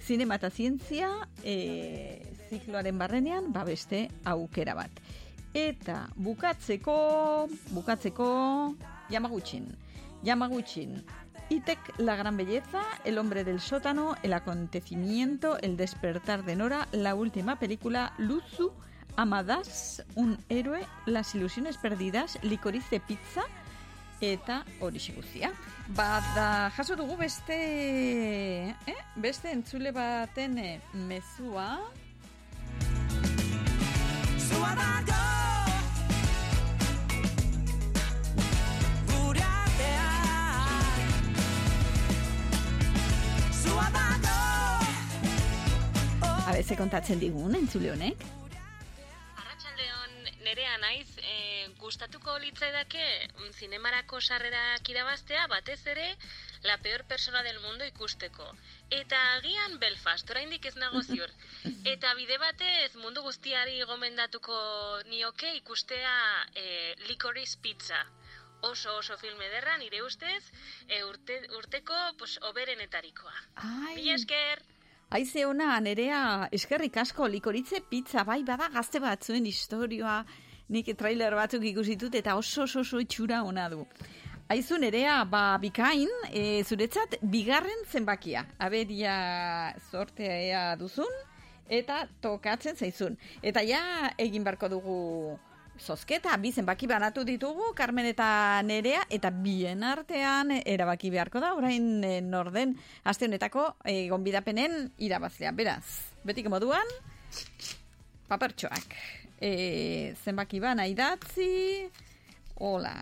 Zinema 0.00 0.36
eta 0.36 0.50
Zientzia 0.50 1.08
eh, 1.42 2.35
zikloaren 2.48 2.98
barrenean, 2.98 3.52
ba 3.52 3.64
beste 3.64 4.08
aukera 4.24 4.74
bat. 4.74 4.90
Eta 5.54 6.08
bukatzeko, 6.16 7.48
bukatzeko, 7.72 8.74
Yamaguchin. 9.10 9.70
Yamaguchin. 10.22 11.04
Itek, 11.48 11.78
La 11.98 12.16
gran 12.16 12.36
belleza, 12.36 12.82
El 13.04 13.18
hombre 13.18 13.44
del 13.44 13.60
sótano, 13.60 14.16
El 14.22 14.32
acontecimiento, 14.32 15.58
El 15.58 15.76
despertar 15.76 16.44
de 16.44 16.56
Nora, 16.56 16.88
la 16.92 17.14
última 17.14 17.58
película, 17.58 18.12
Luzu, 18.18 18.72
Amadas, 19.16 20.04
Un 20.16 20.38
héroe, 20.48 20.84
Las 21.06 21.34
ilusiones 21.34 21.76
perdidas, 21.78 22.38
Licorice 22.42 23.00
pizza, 23.00 23.44
eta 24.20 24.64
horixe 24.80 25.12
guztia. 25.12 25.52
Bada, 25.88 26.70
jaso 26.70 26.96
dugu 26.96 27.16
beste, 27.16 28.70
eh? 28.70 28.96
beste 29.14 29.52
entzule 29.52 29.92
baten 29.92 30.58
eh, 30.58 30.80
mezua. 30.94 31.78
Abeze 46.46 46.76
kontatzen 46.78 47.18
digun 47.20 47.52
entzule 47.58 47.90
honek. 47.92 48.22
Arratsaldeon 49.42 50.12
nerea 50.46 50.76
naiz, 50.80 51.08
e, 51.20 51.34
gustatuko 51.82 52.38
litzaidake 52.40 53.02
mm, 53.02 53.50
zinemarako 53.58 54.22
sarrerak 54.22 54.88
irabaztea 54.88 55.44
batez 55.52 55.80
ere 55.92 56.06
La 56.66 56.78
peor 56.82 57.04
persona 57.04 57.42
del 57.46 57.60
mundo 57.60 57.86
ikusteko. 57.86 58.46
Eta 58.90 59.18
agian 59.36 59.78
Belfast, 59.78 60.30
oraindik 60.34 60.66
ez 60.66 60.74
nago 60.76 61.02
ziur. 61.02 61.30
Eta 61.94 62.14
bide 62.18 62.38
batez 62.42 62.96
mundu 63.02 63.22
guztiari 63.22 63.78
gomendatuko 63.86 64.56
nioke 65.10 65.52
ikustea 65.60 66.14
e, 66.54 66.94
Licorice 67.06 67.60
Pizza. 67.62 68.02
Oso 68.66 68.96
oso 68.98 69.18
film 69.20 69.40
ederra 69.46 69.76
nire 69.78 70.02
ustez, 70.02 70.42
e, 70.88 71.04
urte, 71.04 71.38
urteko 71.58 72.00
pues, 72.18 72.38
oberenetarikoa. 72.50 73.36
Ai. 73.62 73.94
Mila 74.00 74.16
esker! 74.18 74.64
Aize 75.14 75.46
ona, 75.46 75.78
nerea, 75.78 76.48
eskerrik 76.50 76.96
asko, 76.98 77.28
likoritze 77.30 77.78
pizza, 77.90 78.24
bai, 78.26 78.40
bada 78.42 78.66
gazte 78.74 78.98
batzuen 78.98 79.46
historioa, 79.46 80.24
nik 80.74 80.90
trailer 80.98 81.36
batzuk 81.38 81.62
ikusitut 81.70 82.16
eta 82.18 82.34
oso 82.34 82.64
oso 82.64 82.82
oso 82.82 82.98
itxura 82.98 83.44
ona 83.46 83.68
du. 83.70 83.84
Aizu 84.46 84.76
nerea, 84.78 85.24
ba, 85.26 85.56
bikain, 85.58 86.10
e, 86.30 86.62
zuretzat, 86.62 87.16
bigarren 87.18 87.80
zenbakia. 87.90 88.44
Aberia 88.62 89.16
sortea 89.90 90.36
ea 90.38 90.60
duzun, 90.78 91.10
eta 91.66 92.04
tokatzen 92.22 92.78
zaizun. 92.78 93.16
Eta 93.42 93.64
ja, 93.66 93.80
egin 94.22 94.46
barko 94.46 94.70
dugu 94.70 94.98
zozketa, 95.82 96.36
bi 96.38 96.52
zenbaki 96.54 96.86
banatu 96.86 97.24
ditugu, 97.26 97.72
Carmen 97.74 98.06
eta 98.06 98.62
Nerea, 98.62 99.02
eta 99.10 99.32
bien 99.34 99.82
artean 99.82 100.54
erabaki 100.60 101.10
beharko 101.10 101.42
da, 101.42 101.50
orain 101.58 102.06
e, 102.06 102.20
norden, 102.22 102.76
aste 103.02 103.26
honetako 103.26 103.72
e, 103.82 104.06
gonbidapenen 104.14 104.92
irabazlea. 105.02 105.50
Beraz, 105.58 106.14
betiko 106.22 106.54
moduan, 106.54 106.94
papertxoak. 108.30 108.94
E, 109.42 110.14
zenbaki 110.22 110.62
bana 110.62 110.86
idatzi, 110.86 111.50
hola, 112.62 112.94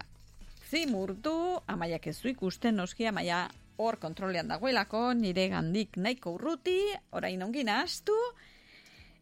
zimurtu, 0.74 1.60
amaiak 1.70 2.09
ez 2.10 2.16
du 2.22 2.30
ikusten, 2.32 2.74
noski 2.74 3.06
amaia 3.06 3.44
hor 3.78 3.98
kontrolean 4.02 4.48
dagoelako, 4.51 5.12
nire 5.14 5.46
gandik 5.52 5.96
nahiko 5.96 6.34
urruti, 6.34 6.78
orain 7.14 7.42
ongi 7.46 7.62
nahaztu, 7.66 8.16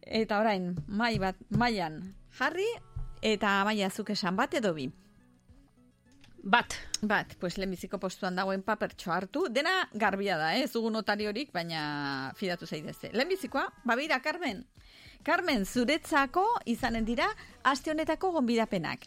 eta 0.01 0.39
orain, 0.41 0.71
mai 0.87 1.19
bat, 1.21 1.37
mailan 1.53 2.01
jarri, 2.39 2.65
eta 3.21 3.59
amaia 3.61 3.91
zuk 3.91 4.09
esan 4.15 4.39
bat 4.39 4.57
edo 4.57 4.73
bi. 4.73 4.89
Bat. 6.43 6.75
Bat, 7.07 7.37
pues 7.39 7.55
lehenbiziko 7.57 7.99
postuan 8.01 8.35
dagoen 8.35 8.63
papertxo 8.65 9.13
hartu. 9.13 9.45
Dena 9.53 9.75
garbia 9.93 10.35
da, 10.41 10.55
eh? 10.57 10.65
ez 10.65 10.73
dugu 10.73 10.89
notariorik, 10.91 11.53
baina 11.53 12.33
fidatu 12.35 12.65
zaideze. 12.65 13.13
Lehenbizikoa, 13.13 13.67
babira, 13.85 14.19
Carmen. 14.25 14.65
Carmen, 15.23 15.63
zuretzako 15.65 16.43
izanen 16.65 17.05
dira 17.05 17.29
aste 17.63 17.93
honetako 17.93 18.33
gonbidapenak. 18.39 19.05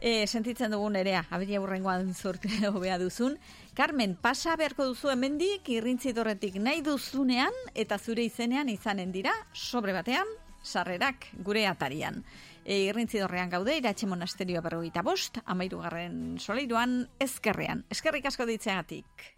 E, 0.00 0.26
sentitzen 0.26 0.74
dugun 0.74 0.96
erea, 1.00 1.24
abri 1.30 1.56
aurrengoan 1.56 2.12
zorte 2.14 2.50
hobea 2.72 2.98
duzun. 3.00 3.38
Carmen, 3.76 4.16
pasa 4.20 4.56
beharko 4.56 4.84
duzu 4.90 5.10
hemendik 5.12 5.68
irrintzi 5.72 6.12
dorretik 6.16 6.58
nahi 6.60 6.82
duzunean 6.84 7.54
eta 7.74 7.98
zure 7.98 8.24
izenean 8.24 8.68
izanen 8.68 9.12
dira 9.12 9.32
sobre 9.52 9.96
batean 9.96 10.28
sarrerak 10.62 11.30
gure 11.46 11.66
atarian. 11.66 12.22
E, 12.66 12.82
irrintzi 12.90 13.22
dorrean 13.22 13.50
gaude, 13.50 13.76
iratxe 13.78 14.08
monasterioa 14.10 14.60
berrogeita 14.64 15.04
bost, 15.06 15.38
amairugarren 15.46 16.36
soleiruan, 16.42 17.04
ezkerrean. 17.22 17.84
Eskerrik 17.94 18.26
asko 18.32 18.48
ditzeagatik. 18.50 19.30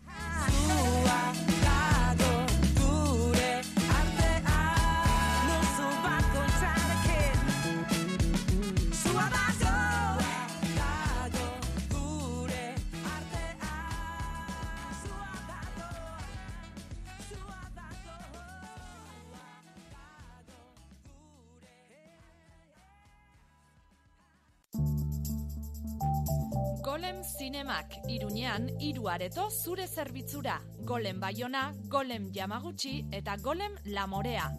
Golem 26.83 27.23
Zinemak 27.25 27.95
Iruñean 28.09 28.69
hiru 28.81 29.09
areto 29.09 29.49
zure 29.51 29.87
zerbitzura. 29.87 30.61
Golem 30.85 31.21
Baiona, 31.21 31.73
Golem 31.89 32.31
Yamaguchi 32.33 33.07
eta 33.13 33.37
Golem 33.37 33.73
Lamorea. 33.85 34.51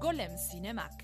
Golem 0.00 0.36
Zinemak. 0.38 1.02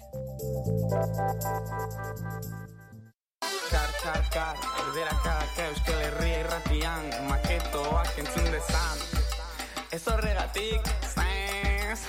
Kar, 3.70 3.90
kar, 4.02 4.22
kar, 4.32 4.56
erderakak 4.84 5.58
euskal 5.68 6.02
herria 6.08 6.40
irratian 6.44 7.08
Maketoak 7.28 8.18
entzun 8.22 8.50
dezan 8.52 9.02
Ez 9.90 10.02
horregatik, 10.10 10.92
zaiz 11.14 12.04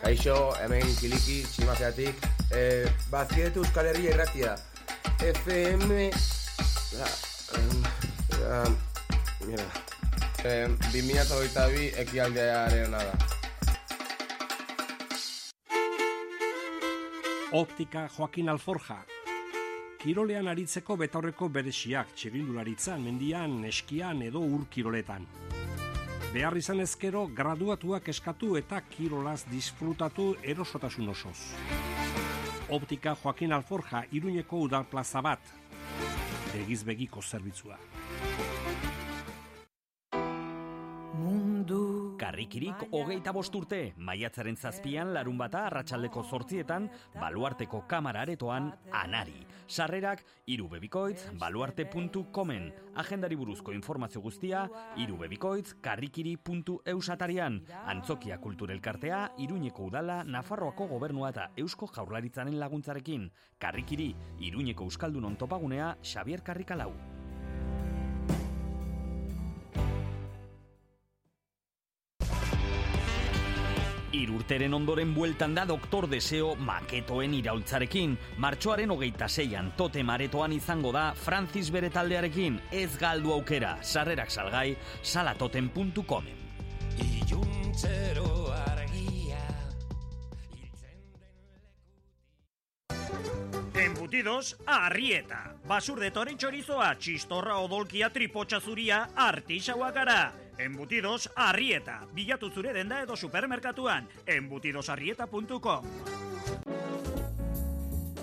Kaixo, 0.00 0.36
hemen 0.62 0.88
kiliki, 0.96 1.42
tximazeatik. 1.52 2.24
Eh, 2.56 2.88
bazkietu 3.12 3.64
Euskal 3.64 3.90
Herria 3.92 4.14
irratia. 4.14 4.54
FM... 5.20 6.10
Ah, 6.98 7.12
em, 7.58 8.09
ah, 8.50 8.66
mira. 9.46 9.64
Eh, 10.44 10.68
2022 10.92 11.92
ekialdearen 12.02 12.90
da. 12.90 13.14
Optika 17.52 18.08
Joaquin 18.16 18.48
Alforja. 18.48 19.00
Kirolean 20.00 20.48
aritzeko 20.48 20.96
betaurreko 20.96 21.50
beresiak 21.52 22.14
txirindularitzan, 22.16 23.02
mendian, 23.04 23.58
eskian 23.68 24.22
edo 24.22 24.40
ur 24.40 24.64
kiroletan. 24.70 25.26
Behar 26.32 26.56
izan 26.56 26.80
ezkero 26.80 27.26
graduatuak 27.26 28.08
eskatu 28.08 28.54
eta 28.56 28.80
kirolaz 28.88 29.42
disfrutatu 29.50 30.36
erosotasun 30.42 31.08
osoz. 31.10 31.38
Optika 32.70 33.16
Joaquin 33.22 33.52
Alforja 33.52 34.04
Iruñeko 34.12 34.62
udal 34.68 34.86
plaza 34.86 35.20
bat. 35.20 35.42
Begiz 36.54 36.84
begiko 36.86 37.20
zerbitzua. 37.20 37.76
Mundu. 41.20 42.16
Karrikirik 42.20 42.86
hogeita 42.92 43.32
bost 43.32 43.54
urte, 43.56 43.78
maiatzaren 43.96 44.56
zazpian 44.56 45.10
larun 45.14 45.38
bata 45.40 45.64
arratsaldeko 45.68 46.22
zortzietan, 46.22 46.88
baluarteko 47.16 47.82
kamara 47.88 48.22
aretoan 48.26 48.70
anari. 48.92 49.44
Sarrerak 49.66 50.24
irubebikoitz 50.46 51.30
baluarte.comen. 51.40 52.70
Agendari 53.02 53.38
buruzko 53.40 53.72
informazio 53.76 54.20
guztia 54.20 54.66
irubebikoitz 54.96 55.76
karrikiri.eus 55.82 57.08
atarian. 57.10 57.60
Antzokia 57.86 58.40
kulturelkartea, 58.40 59.22
Iruñeko 59.38 59.86
udala, 59.90 60.22
Nafarroako 60.24 60.88
gobernua 60.96 61.30
eta 61.34 61.50
Eusko 61.56 61.88
Jaurlaritzaren 61.94 62.60
laguntzarekin. 62.60 63.30
Karrikiri, 63.58 64.14
Iruñeko 64.40 64.84
Euskaldunon 64.90 65.36
topagunea, 65.36 65.96
Xavier 66.02 66.42
Karrikalau. 66.42 66.92
Irurteren 74.12 74.74
ondoren 74.74 75.14
bueltan 75.14 75.54
da 75.54 75.64
Doktor 75.68 76.08
Deseo 76.10 76.56
maketoen 76.58 77.34
iraultzarekin. 77.38 78.16
Martxoaren 78.42 78.90
hogeita 78.90 79.28
zeian 79.28 79.70
tote 79.78 80.02
maretoan 80.02 80.52
izango 80.56 80.90
da 80.92 81.12
Francis 81.14 81.70
bere 81.70 81.92
taldearekin. 81.94 82.58
Ez 82.72 82.98
galdu 82.98 83.32
aukera, 83.36 83.76
sarrerak 83.82 84.30
salgai, 84.34 84.74
salatoten.comen. 85.02 86.46
Iluntzero 86.98 88.39
Embutidos 94.10 94.56
Arrieta. 94.66 95.54
Basurde 95.68 96.08
toren 96.10 96.34
chorizoa, 96.36 96.88
txistorra 96.98 97.60
odolkia 97.62 98.08
tripotxa 98.10 98.58
zuria, 98.58 99.04
artixaua 99.14 99.92
gara. 99.94 100.32
Embutidos 100.58 101.28
Arrieta. 101.36 102.00
Bilatu 102.10 102.50
zure 102.50 102.72
denda 102.74 102.98
edo 103.04 103.14
supermerkatuan. 103.14 104.08
Embutidosarrieta.com 104.26 105.86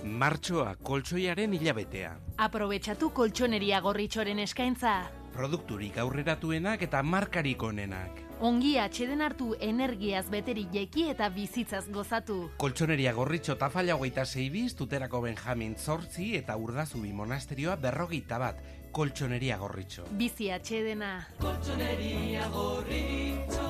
Martxoa 0.04 0.76
koltsoiaren 0.84 1.54
hilabetea. 1.56 2.18
Aprobetxatu 2.36 3.14
koltsoneria 3.16 3.80
gorritxoren 3.80 4.44
eskaintza. 4.44 4.98
Produkturik 5.38 6.00
aurreratuenak 6.02 6.82
eta 6.82 7.04
markarik 7.06 7.62
onenak. 7.62 8.24
Ongi 8.48 8.72
atxeden 8.82 9.22
hartu 9.22 9.52
energiaz 9.62 10.24
beteri 10.34 10.64
jeki 10.74 11.04
eta 11.12 11.28
bizitzaz 11.34 11.84
gozatu. 11.94 12.38
Koltsoneria 12.58 13.14
gorritxo 13.14 13.54
tafalla 13.62 13.94
hogeita 13.98 14.26
zeibiz, 14.26 14.74
tuterako 14.80 15.22
Benjamin 15.28 15.76
zortzi 15.78 16.32
eta 16.40 16.58
urdazubi 16.58 17.14
monasterioa 17.14 17.76
berrogeita 17.86 18.40
bat. 18.42 18.64
Koltsoneria 18.92 19.58
gorritxo. 19.62 20.08
Bizi 20.18 20.50
atxedena. 20.52 21.28
Colchonería 21.38 22.48
gorrito 22.50 23.70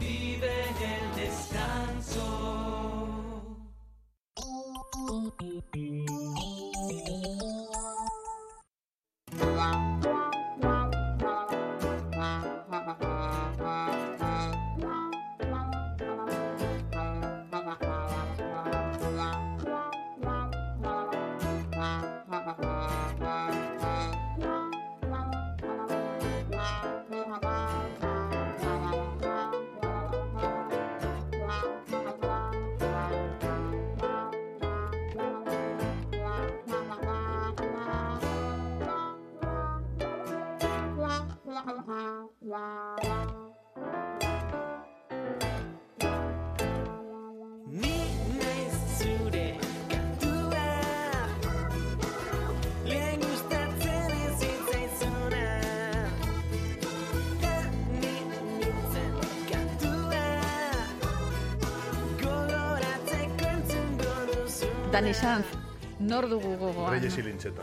Vive 0.00 0.54
el 0.92 1.08
descanso 1.20 2.26
Ni 9.36 9.52
naiz 9.56 9.85
Dani 42.46 42.62
Sanz, 65.12 65.46
nor 65.98 66.30
dugu 66.30 66.54
gogoan? 66.56 66.94
Reyes 66.94 67.18
Ilintxeta. 67.18 67.62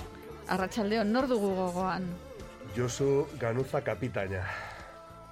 Arratxaldeon, 0.52 1.08
nor 1.08 1.32
dugu 1.32 1.56
gogoan? 1.56 2.04
Josu 2.76 3.32
Ganuza 3.40 3.80
kapitaina. 3.82 4.73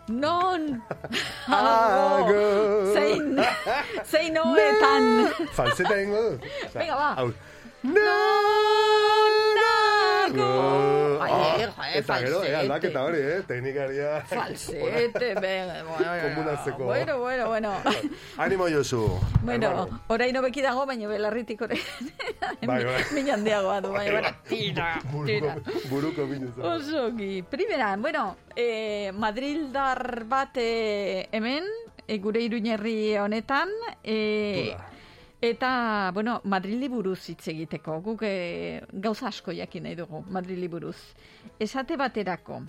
Non! 0.07 0.81
Hago! 1.47 2.93
Zein, 2.93 3.37
zein 4.11 4.35
hoetan! 4.37 5.29
Falseta 5.55 5.95
egingo 5.95 6.21
dut? 6.31 6.41
Osea, 6.67 6.79
Venga, 6.81 6.95
ba. 6.95 7.09
hau. 7.17 7.27
Non 7.83 7.93
nago! 7.93 8.11
Ai, 8.11 9.30
eh, 9.30 9.30
Eta 11.93 12.17
gero, 12.19 12.43
eh, 12.43 12.55
aldaketa 12.55 13.03
hori, 13.03 13.19
eh, 13.19 13.41
teknikaria. 13.47 14.21
Falsete, 14.27 15.33
be, 15.35 15.83
bueno, 15.83 16.85
bueno, 16.85 17.19
bueno, 17.19 17.47
bueno. 17.47 17.73
Animo 18.37 18.67
Josu. 18.69 19.19
Bueno, 19.43 20.01
orain 20.07 20.37
hobeki 20.37 20.61
dago, 20.61 20.85
baina 20.85 21.07
belarritik 21.07 21.61
ore. 21.61 21.79
Bai, 22.65 22.83
bai. 22.85 23.03
Min 23.15 23.29
handiagoa 23.31 23.81
du, 23.81 23.91
baina, 23.97 24.11
bueno, 24.11 24.35
tira, 24.47 24.99
tira. 25.25 25.55
Buruko 25.89 26.25
minutu. 26.27 26.61
Osoki. 26.63 27.43
Primera, 27.43 27.95
bueno, 27.97 28.37
eh, 28.55 29.11
Madrildar 29.13 30.25
bat 30.25 30.55
eh, 30.55 31.27
hemen, 31.31 31.63
eh, 32.07 32.17
gure 32.19 32.41
iruñerri 32.41 33.17
honetan, 33.17 33.69
eh, 34.03 34.75
eta, 35.41 36.11
bueno, 36.13 36.39
Madrili 36.45 36.87
buruz 36.87 37.29
hitz 37.29 37.47
egiteko, 37.47 37.99
guk 38.05 38.21
eh, 38.23 38.81
gauza 38.93 39.27
asko 39.27 39.51
jakin 39.51 39.83
nahi 39.83 39.95
dugu, 39.95 40.23
Madrili 40.29 40.67
buruz. 40.69 40.97
Esate 41.59 41.97
baterako, 41.97 42.61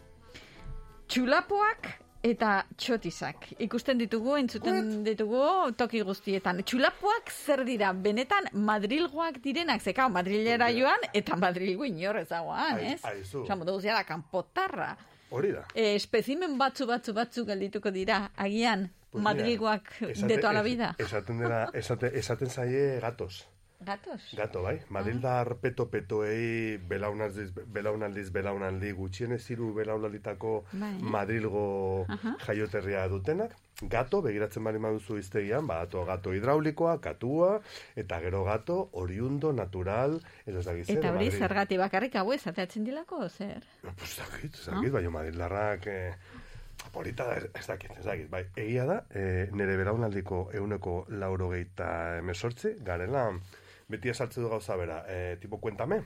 txulapoak 1.09 1.91
eta 2.23 2.53
txotizak. 2.79 3.49
Ikusten 3.67 3.99
ditugu, 3.99 4.37
entzuten 4.39 5.03
ditugu 5.05 5.43
toki 5.77 6.03
guztietan. 6.07 6.63
Txulapoak 6.63 7.33
zer 7.35 7.65
dira? 7.67 7.91
Benetan 7.93 8.47
Madrilgoak 8.55 9.41
direnak, 9.43 9.83
zeka 9.83 10.07
Madrilera 10.09 10.71
joan 10.73 11.03
eta 11.13 11.37
Madrilgo 11.37 11.85
inor 11.85 12.21
ezagoan, 12.23 12.79
Ai- 12.79 12.93
ez? 12.95 13.01
aizu. 13.05 13.43
Osa, 13.43 13.57
modu 13.59 13.75
guztia 13.75 13.97
da, 13.99 14.05
kanpotarra. 14.07 14.93
Hori 15.33 15.51
da. 15.53 15.65
E, 15.75 15.95
espezimen 15.97 16.59
batzu 16.61 16.87
batzu 16.87 17.15
batzu 17.17 17.45
geldituko 17.49 17.91
dira, 17.91 18.31
agian, 18.37 18.91
Pues 19.13 20.19
esate- 20.19 20.27
de 20.27 20.39
toda 20.39 20.53
la 20.53 20.63
vida. 20.63 20.95
Esaten 20.99 21.39
dela, 21.39 21.71
esate, 21.75 22.19
esaten 22.19 22.49
zaie 22.49 22.99
gatos. 23.01 23.47
Gatos? 23.85 24.23
Gato, 24.37 24.63
bai. 24.63 24.79
Madrildar 24.91 25.57
peto 25.57 25.89
petoei 25.91 26.77
belaunaldiz, 26.79 27.51
belaunaldiz 27.67 28.31
belaunaldi 28.31 28.93
gutxienez 28.93 29.43
hiru 29.51 29.73
belaunalditako 29.75 30.65
Bai. 30.73 30.93
Madrilgo 31.03 32.07
Aha. 32.09 32.37
jaioterria 32.47 33.09
dutenak. 33.09 33.57
Gato, 33.83 34.21
begiratzen 34.23 34.63
bali 34.63 34.79
maduzu 34.79 35.17
iztegian, 35.19 35.67
badato 35.67 36.05
gato 36.07 36.31
hidraulikoa, 36.33 37.01
katua, 37.01 37.61
eta 37.97 38.21
gero 38.21 38.45
gato 38.45 38.89
oriundo, 38.93 39.53
natural, 39.53 40.21
ez 40.47 40.55
ez 40.55 40.65
dakiz 40.65 40.87
zer, 40.87 40.99
Eta 40.99 41.11
hori 41.11 41.25
Madrid. 41.27 41.39
zergatik 41.41 41.79
bakarrik 41.83 42.15
hau 42.21 42.33
ezateatzen 42.33 42.85
dilako, 42.85 43.29
zer? 43.29 43.65
Pues 43.83 44.15
zakit, 44.15 44.55
zakit, 44.55 44.93
baina 44.93 45.11
Madrildarrak 45.11 45.87
eh, 45.89 46.15
polita 46.93 47.25
da, 47.27 47.37
ez- 47.37 47.67
dakit, 47.67 47.91
ez 47.99 48.05
dakit. 48.05 48.29
Bai, 48.31 48.45
egia 48.57 48.85
da, 48.87 49.05
eh, 49.11 49.49
nire 49.53 49.77
belaunaldiko 49.77 50.51
euneko 50.55 51.07
laurogeita 51.09 52.19
emesortzi, 52.19 52.77
garela, 52.85 53.31
beti 53.89 54.09
esaltze 54.13 54.41
du 54.41 54.49
gauza 54.49 54.77
bera, 54.77 55.05
eh, 55.09 55.37
tipo, 55.41 55.59
kuentame, 55.61 56.03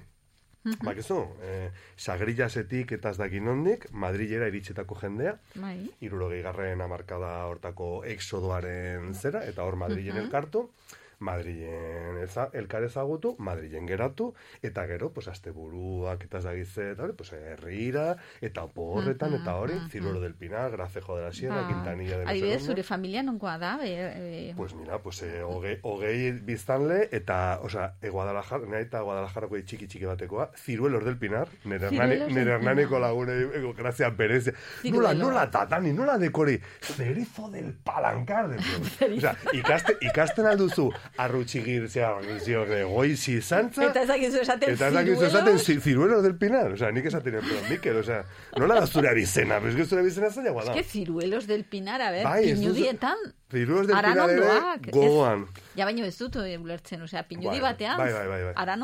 Bakizu, 0.82 1.20
eh, 1.46 1.70
sagrillasetik 1.94 2.90
eta 2.96 3.10
ez 3.10 3.18
dakin 3.20 3.44
nondik, 3.46 3.84
Madrilera 3.92 4.48
iritsetako 4.50 4.96
jendea, 4.98 5.36
Bai. 5.54 5.76
irurogei 6.02 6.40
garren 6.42 6.80
amarkada 6.82 7.44
hortako 7.46 8.02
exodoaren 8.04 9.12
zera, 9.14 9.44
eta 9.46 9.62
hor 9.62 9.76
Madrilen 9.76 10.16
Mhm. 10.16 10.24
elkartu, 10.24 10.70
Madrilen 11.18 12.18
eza, 12.22 12.50
elkar 12.52 12.84
ezagutu, 12.84 13.34
Madrilen 13.38 13.86
geratu, 13.88 14.34
eta 14.62 14.86
gero, 14.86 15.12
pues, 15.12 15.28
asteburuak 15.28 16.24
eta 16.24 16.38
ez 16.38 16.44
dakize, 16.44 16.90
eta 16.92 17.04
hori, 17.04 17.14
pues, 17.16 17.32
herrira, 17.32 18.16
eta 18.40 18.64
oporretan, 18.64 19.34
eta 19.34 19.56
hori, 19.56 19.74
Ciruelo 19.90 20.20
del 20.20 20.34
Pinar, 20.34 20.70
Gracejo 20.70 21.16
de 21.16 21.22
la 21.24 21.32
Sierra, 21.32 21.62
Bai. 21.62 21.72
Quintanilla 21.72 22.18
de 22.18 22.24
sé 22.24 22.30
Adibidez, 22.30 22.62
zure 22.66 22.82
familia 22.82 23.22
nongoa 23.22 23.58
da, 23.58 23.76
be, 23.78 24.50
e, 24.50 24.54
Pues 24.56 24.74
mira, 24.74 24.98
pues 24.98 25.22
eh, 25.22 25.42
hogei, 25.42 25.78
hogei 25.82 26.32
biztanle 26.32 27.08
eta, 27.12 27.60
osea, 27.62 27.94
e 28.02 28.08
Guadalajara, 28.10 28.66
nire 28.66 28.82
eta 28.82 29.00
Guadalajarako 29.00 29.56
txiki 29.64 29.86
txiki 29.86 30.04
batekoa, 30.06 30.50
Ciruelos 30.56 31.04
del 31.04 31.16
Pinar, 31.16 31.48
nire 31.64 31.86
hernaniko 31.88 32.96
Pinar. 32.96 33.00
lagune, 33.00 33.38
ego, 33.56 33.72
grazia 33.74 34.10
berezia. 34.10 34.52
Ciruelo. 34.82 35.14
Nola, 35.14 35.14
nola 35.14 35.50
tatani, 35.50 35.92
nola 35.92 36.18
dekori, 36.18 36.60
cerizo 36.80 37.48
del 37.50 37.72
palancar, 37.72 38.48
de 38.48 38.56
Osea, 39.16 39.34
ikaste, 39.52 39.96
ikasten 40.00 40.46
alduzu, 40.46 40.90
arrutxigir, 41.16 41.88
zea, 41.88 42.10
zio, 42.40 42.64
de 42.66 42.84
goizi 42.84 43.40
zantza, 43.40 43.84
Eta 43.90 44.02
ez 44.02 44.08
dakizu 44.08 44.40
esaten 44.42 44.70
Eta 44.74 44.88
ez 44.88 44.94
dakizu 44.94 45.14
ciruelos? 45.16 45.34
esaten 45.34 45.58
zi- 45.58 45.80
ciruelos 45.80 46.22
del 46.22 46.36
Pinar, 46.36 46.72
osea, 46.72 46.90
nik 46.92 47.04
esaten 47.06 47.34
pero 47.40 47.60
Mikel, 47.70 47.96
osea, 47.96 48.24
nola 48.56 48.74
da 48.80 48.86
zure 48.86 49.08
abizena, 49.08 49.58
pero 49.58 49.70
es 49.70 49.76
que 49.76 49.84
zure 49.84 50.00
abizena 50.02 50.30
zailagoa 50.30 50.64
da. 50.64 50.72
Es 50.72 50.76
que 50.78 50.84
ciruelos 50.84 51.46
del 51.46 51.64
Pinar, 51.64 52.00
a 52.02 52.10
ver, 52.10 52.24
Bai, 52.24 52.52
pinudietan, 52.54 53.16
Ciruelos 53.50 53.86
del 53.86 53.96
Pinar 53.96 54.30
ere 54.30 54.90
gogoan. 54.90 55.42
Ez- 55.54 55.62
Ja 55.76 55.84
baino 55.84 56.04
ez 56.04 56.18
dut 56.18 56.36
eh, 56.36 56.58
ulertzen, 56.58 57.02
osea, 57.02 57.22
pinudi 57.28 57.46
Bai, 57.46 57.60
batean, 57.60 57.96
bai, 57.98 58.12
bai, 58.12 58.26
bai, 58.28 58.42
bai. 58.44 58.52
aran. 58.56 58.82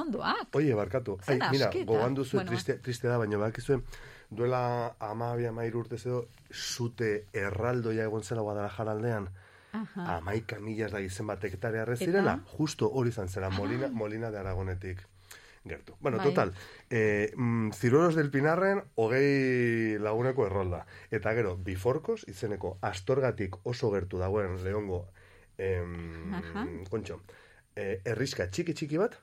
Oie, 0.52 0.74
barkatu. 0.74 1.18
Ai, 1.26 1.38
mira, 1.50 1.70
gogoan 1.84 2.14
duzu 2.14 2.36
Bueno, 2.36 2.50
triste, 2.50 2.74
triste 2.78 3.08
da, 3.08 3.18
baina 3.18 3.36
bakizuen, 3.38 3.82
duela 4.30 4.94
amabi 5.00 5.46
amairu 5.46 5.80
urte 5.80 5.96
edo, 5.96 6.28
zute 6.50 7.26
erraldoia 7.32 8.04
egon 8.04 8.22
zela 8.22 8.40
Guadalajara 8.42 8.92
aldean, 8.92 9.28
Aha. 9.72 10.18
amaika 10.18 10.58
milaz 10.60 10.90
da 10.92 11.00
izen 11.00 11.26
bat 11.26 11.42
hektarea 11.44 11.82
Eta? 11.86 11.96
zirela, 11.96 12.38
justo 12.58 12.90
hori 12.92 13.08
izan 13.08 13.28
zela, 13.28 13.48
Molina, 13.50 13.88
Molina 13.88 14.30
de 14.30 14.38
Aragonetik 14.38 15.00
gertu. 15.64 15.94
Bueno, 16.00 16.18
Bai. 16.18 16.26
total, 16.28 16.52
eh, 16.90 17.32
mm, 17.36 17.70
Ziruelos 17.72 18.14
del 18.16 18.30
Pinarren 18.30 18.82
hogei 18.96 19.96
laguneko 19.98 20.46
errolda. 20.46 20.86
Eta 21.10 21.32
gero, 21.34 21.56
Biforkos, 21.56 22.24
izeneko 22.28 22.78
astorgatik 22.82 23.56
oso 23.62 23.90
gertu 23.92 24.18
dagoen 24.18 24.62
lehongo, 24.64 25.06
em, 25.58 26.34
Aha. 26.34 26.66
kontxo, 26.90 27.20
eh, 27.76 28.00
erriska 28.04 28.48
txiki 28.50 28.74
txiki 28.74 28.98
bat, 28.98 29.14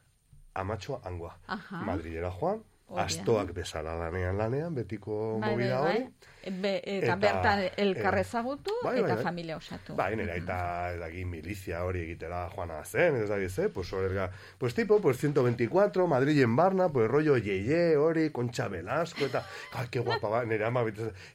amatxoa 0.55 1.01
angoa. 1.03 1.38
Aha. 1.47 1.84
Madrilera 1.84 2.31
joan, 2.31 2.63
da. 2.89 3.03
astoak 3.03 3.51
bezala 3.53 3.93
lanean 3.99 4.38
lanean, 4.38 4.73
betiko 4.73 5.39
Bai, 5.39 5.41
bai, 5.41 5.51
movida 5.51 5.81
bai. 5.81 5.95
hori. 5.95 6.09
Be, 6.49 6.81
eta, 6.84 7.13
Eta, 7.13 7.15
bertan 7.15 7.59
eh, 7.63 7.71
elkarrezagutu 7.84 8.73
bai, 8.84 8.93
bai, 8.95 9.03
eta 9.03 9.15
bai. 9.15 9.23
familia 9.23 9.57
osatu. 9.57 9.95
Bai, 9.95 10.15
nera, 10.17 10.35
eta 10.39 10.57
edagi 10.95 11.26
milizia 11.26 11.84
hori 11.85 12.03
egitera 12.07 12.45
joana 12.53 12.80
zen, 12.85 13.19
ez 13.21 13.30
da 13.30 13.38
gize, 13.41 13.69
pues 13.69 13.91
orga, 13.93 14.30
pues 14.57 14.73
tipo, 14.73 14.99
pues 15.01 15.17
124, 15.17 16.07
Madrilen 16.07 16.55
barna, 16.55 16.89
pues 16.89 17.09
rollo 17.09 17.38
yeye 17.38 17.97
hori, 17.97 18.30
Concha 18.31 18.67
Velasco, 18.67 19.26
eta, 19.26 19.45
ay, 19.73 19.88
qué 19.91 19.99
guapa 19.99 20.27
va, 20.27 20.45
nera 20.45 20.67
ama, 20.67 20.84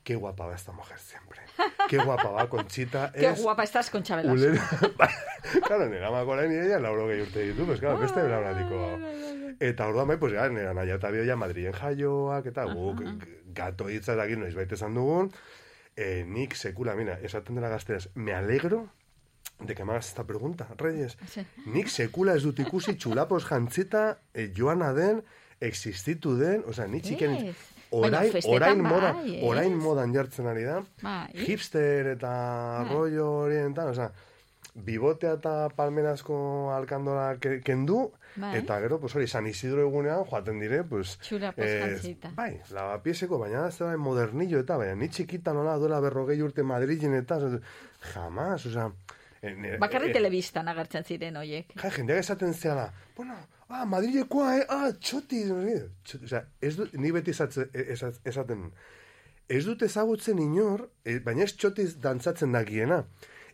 qué 0.02 0.16
guapa 0.16 0.46
va 0.46 0.54
esta 0.54 0.72
mujer 0.72 0.98
siempre. 0.98 1.40
Qué 1.88 1.98
guapa 1.98 2.30
va, 2.30 2.48
Conchita, 2.48 3.12
Qué 3.14 3.28
es... 3.28 3.42
guapa 3.42 3.62
estás 3.62 3.90
con 3.90 4.02
Chabela. 4.02 4.32
Ulera, 4.32 4.68
claro, 5.66 5.88
nera 5.88 6.08
ama 6.08 6.22
gorain 6.22 6.50
ella, 6.50 6.78
lauro 6.80 7.06
gehi 7.08 7.22
urte 7.22 7.46
ditu, 7.50 7.66
pues 7.66 7.80
claro, 7.80 7.98
beste 7.98 8.22
belaunaldiko. 8.22 8.98
Eta 9.60 9.86
orduan 9.86 10.08
bai, 10.08 10.16
pues 10.18 10.32
gara, 10.32 10.50
nera 10.50 10.74
naia 10.74 10.98
eta 10.98 11.10
bioia 11.14 11.36
Madrilen 11.36 11.72
jaioak, 11.72 12.46
eta 12.50 12.64
guk 12.72 13.04
gato 13.55 13.89
hitza 13.89 14.14
dagin 14.18 14.40
noiz 14.40 14.55
baita 14.55 14.74
esan 14.74 14.94
dugun, 14.94 15.31
eh, 15.97 16.24
nik 16.26 16.55
sekula, 16.56 16.94
mira, 16.98 17.18
esaten 17.22 17.55
dela 17.55 17.68
gazteraz, 17.72 18.09
me 18.14 18.35
alegro 18.35 18.89
de 19.60 19.74
que 19.74 19.82
hagas 19.82 20.09
esta 20.09 20.24
pregunta, 20.24 20.66
Reyes. 20.76 21.16
Sí. 21.31 21.44
Nik 21.66 21.89
sekula 21.89 22.35
ez 22.35 22.43
dut 22.43 22.59
ikusi 22.59 22.97
txulapos 22.98 23.44
jantzita 23.47 24.18
eh, 24.35 24.51
joana 24.56 24.93
den, 24.93 25.22
existitu 25.60 26.36
den, 26.36 26.64
osea, 26.66 26.86
nik 26.90 27.02
txiken... 27.06 27.39
Ez. 27.55 27.55
Baina 27.94 28.24
Orain, 28.24 28.32
orain, 28.51 28.81
moda, 28.82 29.10
bai, 29.14 29.35
ez? 29.36 29.43
orain 29.47 29.74
modan 29.78 30.10
jartzen 30.16 30.48
ari 30.51 30.64
da, 30.66 30.81
Bai. 30.98 31.28
hipster 31.44 32.09
eta 32.16 32.31
Bai. 32.81 32.89
rollo 32.90 33.28
oriental, 33.44 33.93
osea, 33.93 34.09
bibotea 34.74 35.36
eta 35.39 35.68
palmerazko 35.76 36.72
alkandora 36.74 37.36
ke- 37.39 37.60
kendu, 37.62 38.09
Bai. 38.36 38.56
eta 38.59 38.81
gero, 38.82 38.98
pues 38.98 39.15
hori, 39.15 39.28
San 39.31 39.47
Isidro 39.47 39.82
egunean 39.86 40.24
joaten 40.24 40.59
dire, 40.59 40.82
pues... 40.85 41.16
Txulapos 41.23 41.65
jantzita. 41.69 42.32
Bai, 42.35 42.56
lavapieseko, 42.74 43.39
baina 43.39 43.69
ez 43.69 43.77
da 43.78 43.93
modernillo 43.97 44.59
eta, 44.65 44.77
baina 44.81 44.97
ni 44.98 45.09
txikita 45.09 45.52
nola 45.55 45.77
duela 45.78 46.01
berrogei 46.02 46.40
urte 46.43 46.65
Madrilen 46.66 47.15
eta, 47.20 47.39
jamás, 48.12 48.66
osea... 48.66 48.89
eh, 49.40 49.55
nire- 49.55 49.78
Bakarri 49.78 50.11
eh, 50.11 50.16
telebistan 50.19 50.69
agertzen 50.73 51.05
ziren 51.05 51.36
hoiek. 51.36 51.70
Ja, 51.78 51.90
jendeak 51.94 52.19
esaten 52.24 52.55
zeala, 52.55 52.89
bueno, 53.16 53.36
ah, 53.69 53.85
Madrilekoa, 53.85 54.56
eh, 54.59 54.66
ah, 54.69 54.90
txoti, 54.98 55.44
txoti, 56.02 56.24
osea, 56.24 56.43
ez 56.61 56.74
du, 56.81 56.89
ni 56.98 57.12
beti 57.15 57.31
esatze, 57.31 57.69
esat, 57.94 58.19
esaten, 58.27 58.66
ez 59.48 59.62
dut 59.66 59.82
ezagutzen 59.86 60.39
inor, 60.43 60.89
eh, 61.05 61.20
baina 61.20 61.44
ez 61.47 61.52
txotiz 61.55 62.01
dantzatzen 62.01 62.52
dakiena, 62.56 63.05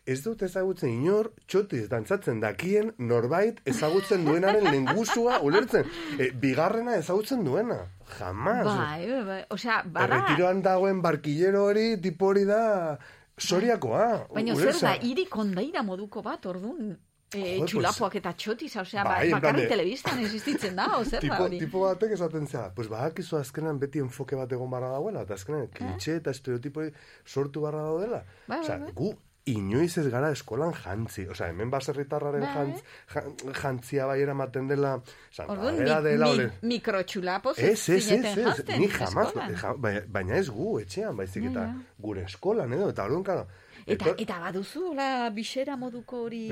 ez 0.05 0.23
dut 0.23 0.41
ezagutzen 0.41 0.89
inor, 0.89 1.31
txotiz 1.47 1.83
dantzatzen 1.91 2.39
dakien 2.41 2.91
norbait 2.97 3.59
ezagutzen 3.69 4.25
duenaren 4.25 4.65
lengusua 4.71 5.39
ulertzen. 5.45 5.85
E, 6.17 6.31
bigarrena 6.31 6.95
ezagutzen 6.97 7.43
duena. 7.45 7.77
Jamás. 8.17 8.65
Bai, 8.65 9.05
bai, 9.11 9.23
bai. 9.27 9.39
Osea, 9.53 9.83
bada... 9.85 10.07
Erretiroan 10.17 10.61
dagoen 10.65 11.01
barkillero 11.05 11.63
hori, 11.69 11.97
tipo 12.01 12.31
hori 12.33 12.43
da, 12.49 12.97
soriakoa. 13.37 14.27
Baina 14.33 14.55
zer 14.57 14.75
da, 14.81 14.95
hiri 15.05 15.25
kondaira 15.31 15.83
moduko 15.85 16.21
bat, 16.25 16.45
orduan, 16.49 16.91
e, 17.31 17.39
Joder, 17.39 17.67
txulapoak 17.71 18.17
eta 18.19 18.33
txotiz, 18.33 18.73
osea, 18.81 19.05
ba, 19.05 19.15
Bai, 19.15 19.29
en 19.29 19.31
plan 19.31 19.41
bakarri 19.41 19.63
de- 19.67 19.71
telebistan 19.71 20.19
existitzen 20.25 20.75
da, 20.75 20.89
o 20.97 21.03
zer 21.05 21.19
da 21.21 21.25
tipo, 21.29 21.43
hori? 21.45 21.59
tipo 21.61 21.85
batek 21.85 22.17
esaten 22.17 22.47
zera, 22.47 22.67
pues 22.75 22.89
badakizu 22.91 23.37
azkenan 23.39 23.79
beti 23.79 24.01
enfoke 24.03 24.35
bat 24.35 24.51
egon 24.51 24.69
barra 24.73 24.91
dagoela, 24.97 25.23
eta 25.29 25.37
azkenan 25.39 25.69
klitxe 25.73 26.17
eta 26.19 26.33
estereotipo 26.35 26.89
sortu 27.25 27.61
barra 27.63 27.85
daudela. 27.87 28.25
Bai, 28.47 28.57
bai, 28.57 28.63
Osea, 28.65 28.77
bai. 28.83 28.91
gu 28.97 29.13
inoiz 29.45 29.97
ez 29.97 30.07
gara 30.13 30.29
eskolan 30.31 30.73
jantzi. 30.83 31.27
Osea, 31.27 31.47
hemen 31.49 31.69
baserritarraren 31.71 32.41
Bai. 32.41 32.51
jantz, 32.53 32.81
jan- 33.13 33.53
jantzia 33.61 34.05
bai 34.05 34.21
eramaten 34.21 34.67
dela, 34.67 35.01
Santa 35.31 35.51
Orduan, 35.53 35.75
mi, 35.79 35.85
dela, 35.85 36.27
mi, 36.35 36.45
mikrotxulapos 36.75 37.57
Ez, 37.57 37.89
ez, 37.89 38.11
ez, 38.11 38.37
ez, 38.37 38.63
ni 38.77 38.85
eskolan. 38.85 39.55
ja, 39.61 39.73
baina, 39.77 40.01
baina 40.07 40.35
ez 40.37 40.49
gu, 40.49 40.79
etxean, 40.79 41.15
baizik 41.17 41.45
eta 41.49 41.59
Ja, 41.59 41.65
ja. 41.67 41.95
gure 41.97 42.21
eskolan, 42.23 42.73
edo, 42.73 42.89
eta 42.89 43.03
orduan, 43.05 43.23
karo, 43.23 43.47
Eta, 43.87 44.13
eta 44.17 44.39
baduzu, 44.39 44.93
la 44.93 45.29
bisera 45.33 45.75
moduko 45.75 46.21
hori... 46.27 46.47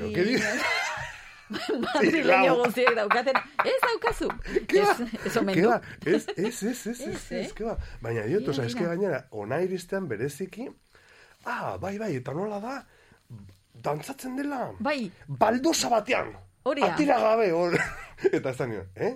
Madrileño 1.50 2.54
guztiek 2.64 2.94
daukaten. 2.94 3.34
Ez 3.64 3.78
daukazu. 3.82 4.28
Ez, 4.68 5.00
ez 5.26 5.36
omen 5.36 5.54
Ke 5.54 5.62
du. 5.62 5.68
ba, 5.68 5.80
ez, 6.06 6.26
ez, 6.36 6.62
ez, 6.62 6.86
ez, 6.86 6.86
ez, 6.86 7.00
Ez, 7.00 7.32
ez, 7.32 7.32
eh? 7.32 7.52
ke 7.54 7.64
ba. 7.64 7.76
Ah, 11.44 11.76
bai, 11.80 11.96
bai, 11.98 12.14
eta 12.16 12.32
nola 12.36 12.60
da, 12.60 12.76
dantzatzen 13.82 14.36
dela, 14.36 14.70
Bai, 14.78 15.10
baldosa 15.26 15.88
batean, 15.88 16.34
Hori 16.62 16.82
atira 16.84 17.16
gabe, 17.20 17.50
hor, 17.56 17.76
eta 18.36 18.50
ez 18.50 18.56
da 18.58 18.66
nio, 18.66 18.82
eh? 18.96 19.14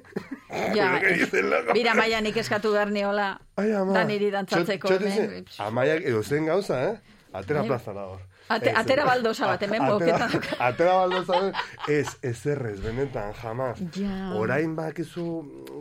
ja. 0.74 0.94
Mira, 1.76 1.94
maia 1.94 2.20
nik 2.24 2.36
eskatu 2.40 2.72
behar 2.72 2.90
niola. 2.90 3.34
Ai, 3.60 3.70
ama. 3.76 3.92
Daniri 3.98 4.30
dantzatzeko. 4.32 4.88
Txot- 4.88 5.50
txot 5.50 5.66
Amaiak 5.66 6.06
edo 6.08 6.22
zen 6.22 6.46
gauza, 6.48 6.80
eh? 6.88 7.18
Atera 7.34 7.60
Bai. 7.60 7.68
plazara 7.68 8.06
hor. 8.08 8.22
Ate- 8.48 8.70
Ez, 8.70 8.76
atera 8.76 9.02
ez. 9.02 9.08
baldosa 9.08 9.46
bat, 9.46 9.62
hemen 9.62 9.80
Atera- 9.82 9.92
boketan 9.92 10.30
dauka. 10.32 10.56
Atera 10.66 10.92
baldosa 10.98 11.38
bat, 11.40 11.54
ez, 11.88 12.08
ez 12.22 12.46
errez, 12.46 12.80
benetan, 12.82 13.32
jamás. 13.32 13.78
Ja. 13.96 14.34
Orain 14.36 14.74
bakizu 14.76 15.24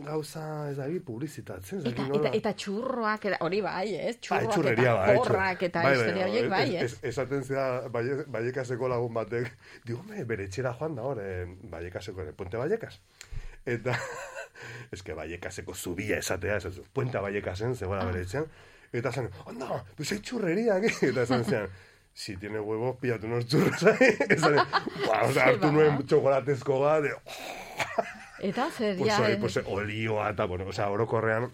gauza, 0.06 0.70
ez 0.70 0.76
dagi, 0.78 1.00
publizitatzen, 1.00 1.78
ez 1.82 1.86
Eta, 1.92 2.06
nola. 2.08 2.20
eta, 2.28 2.36
eta 2.38 2.52
txurroak, 2.54 3.26
hori 3.40 3.60
bai, 3.60 3.94
ez? 3.94 4.14
Bai, 4.16 4.20
Txurroak 4.20 4.52
txurreria, 4.54 4.94
eta 5.04 5.14
porrak 5.20 5.62
eta 5.68 5.82
bai, 5.82 5.92
bai, 5.92 6.00
historia 6.00 6.26
horiek 6.30 6.48
bai, 6.50 6.76
ez? 6.76 6.92
ez- 6.92 6.98
Esaten 7.12 7.44
baie- 7.92 8.24
baiekaseko 8.26 8.88
lagun 8.88 9.14
batek, 9.14 9.52
digo, 9.84 10.02
me, 10.08 10.24
bere 10.24 10.44
etxera 10.44 10.72
joan 10.78 10.94
da 10.96 11.02
hor, 11.02 11.20
eh, 11.20 11.44
baiekaseko, 11.70 12.22
ere, 12.22 12.32
puente 12.32 12.56
baiekas. 12.56 13.00
Eta, 13.66 13.92
eske 14.92 15.12
baiekaseko 15.14 15.74
zubia 15.74 16.16
esatea, 16.18 16.56
ez 16.56 16.80
puente 16.92 17.18
baiekasen, 17.18 17.76
zegoela 17.76 18.04
bere 18.08 18.22
etxean, 18.22 18.46
eta 18.92 19.12
zan, 19.12 19.28
onda, 19.46 19.84
churrería 20.22 20.76
aquí, 20.76 20.88
eta 21.12 21.22
esan 21.28 21.44
zean, 21.44 21.68
si 22.14 22.36
tiene 22.36 22.60
huevos, 22.60 22.96
pillatu 22.96 23.26
unos 23.26 23.46
churros 23.46 23.82
ahí, 23.84 24.14
esan, 24.30 24.56
o 24.58 25.32
sea, 25.32 25.44
hartu 25.50 25.72
nuen 25.72 25.98
txokolatezko 26.06 26.80
bat, 26.80 27.04
Eta 28.44 28.68
zer, 28.70 28.96
pues, 28.98 29.08
ja, 29.10 29.20
hori, 29.22 29.32
eh, 29.32 29.38
pues, 29.40 29.56
olioa, 29.66 30.30
eta, 30.30 30.44
bueno, 30.44 30.66
o 30.68 30.72
sea, 30.72 30.90
orokorrean, 30.90 31.50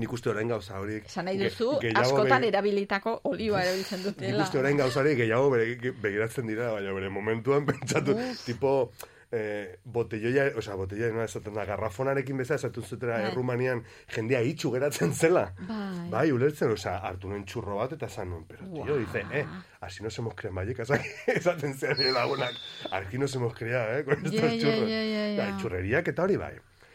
nik 0.00 0.12
uste 0.12 0.30
orain 0.30 0.48
gauza 0.48 0.78
horiek. 0.80 1.04
esan 1.06 1.26
nahi 1.28 1.36
ge- 1.38 1.50
duzu, 1.50 1.78
gehiago 1.82 2.00
askotan 2.00 2.42
begi- 2.42 2.48
erabilitako 2.48 3.20
olioa 3.30 3.62
erabiltzen 3.62 3.98
Nik 4.04 4.06
dutela. 4.14 4.42
uste 4.42 4.58
orain 4.58 4.76
gauzari 4.78 5.14
gehiago 5.16 5.50
bere, 5.50 5.92
begiratzen 6.02 6.46
dira, 6.50 6.70
baina 6.72 6.92
bere 6.96 7.10
momentuan 7.10 7.66
pentsatu, 7.66 8.16
tipo, 8.46 8.90
eh, 9.34 9.78
botelloia, 9.84 10.46
osea, 10.58 10.76
botelloia 10.78 11.10
nola 11.12 11.26
esaten 11.28 11.56
da, 11.56 11.64
garrafonarekin 11.68 12.38
bezala 12.40 12.60
esaten 12.60 12.84
zutera 12.84 13.18
Bai. 13.18 13.30
Errumanian 13.30 13.82
jendea 14.14 14.40
itxu 14.46 14.70
geratzen 14.74 15.14
zela. 15.14 15.44
Bai. 15.68 16.08
Bai, 16.12 16.24
ulertzen, 16.32 16.72
osea, 16.74 16.96
hartu 17.08 17.30
nuen 17.32 17.44
txurro 17.48 17.80
bat 17.80 17.96
eta 17.96 18.06
esan 18.12 18.30
nuen, 18.30 18.44
pero 18.48 18.68
tío, 18.70 18.98
dice, 19.00 19.24
eh, 19.32 19.44
así 19.80 20.02
nos 20.02 20.18
hemos 20.18 20.34
creado 20.34 20.56
vallecas 20.56 20.90
aquí, 20.96 21.10
esaten 21.34 21.74
zean 21.74 21.98
nire 21.98 22.12
lagunak, 22.12 22.54
aquí 22.92 23.18
nos 23.18 23.34
hemos 23.34 23.54
creado, 23.54 23.98
eh, 23.98 24.04
con 24.04 24.14
estos 24.24 24.40
ja, 24.40 24.58
churros. 24.58 24.88
ja, 24.88 25.02
ja, 25.02 25.26
ja. 25.34 25.42
Bai, 25.42 25.60
churreriak 25.60 26.08
eta 26.14 26.28
hori 26.28 26.36
bai. 26.36 26.54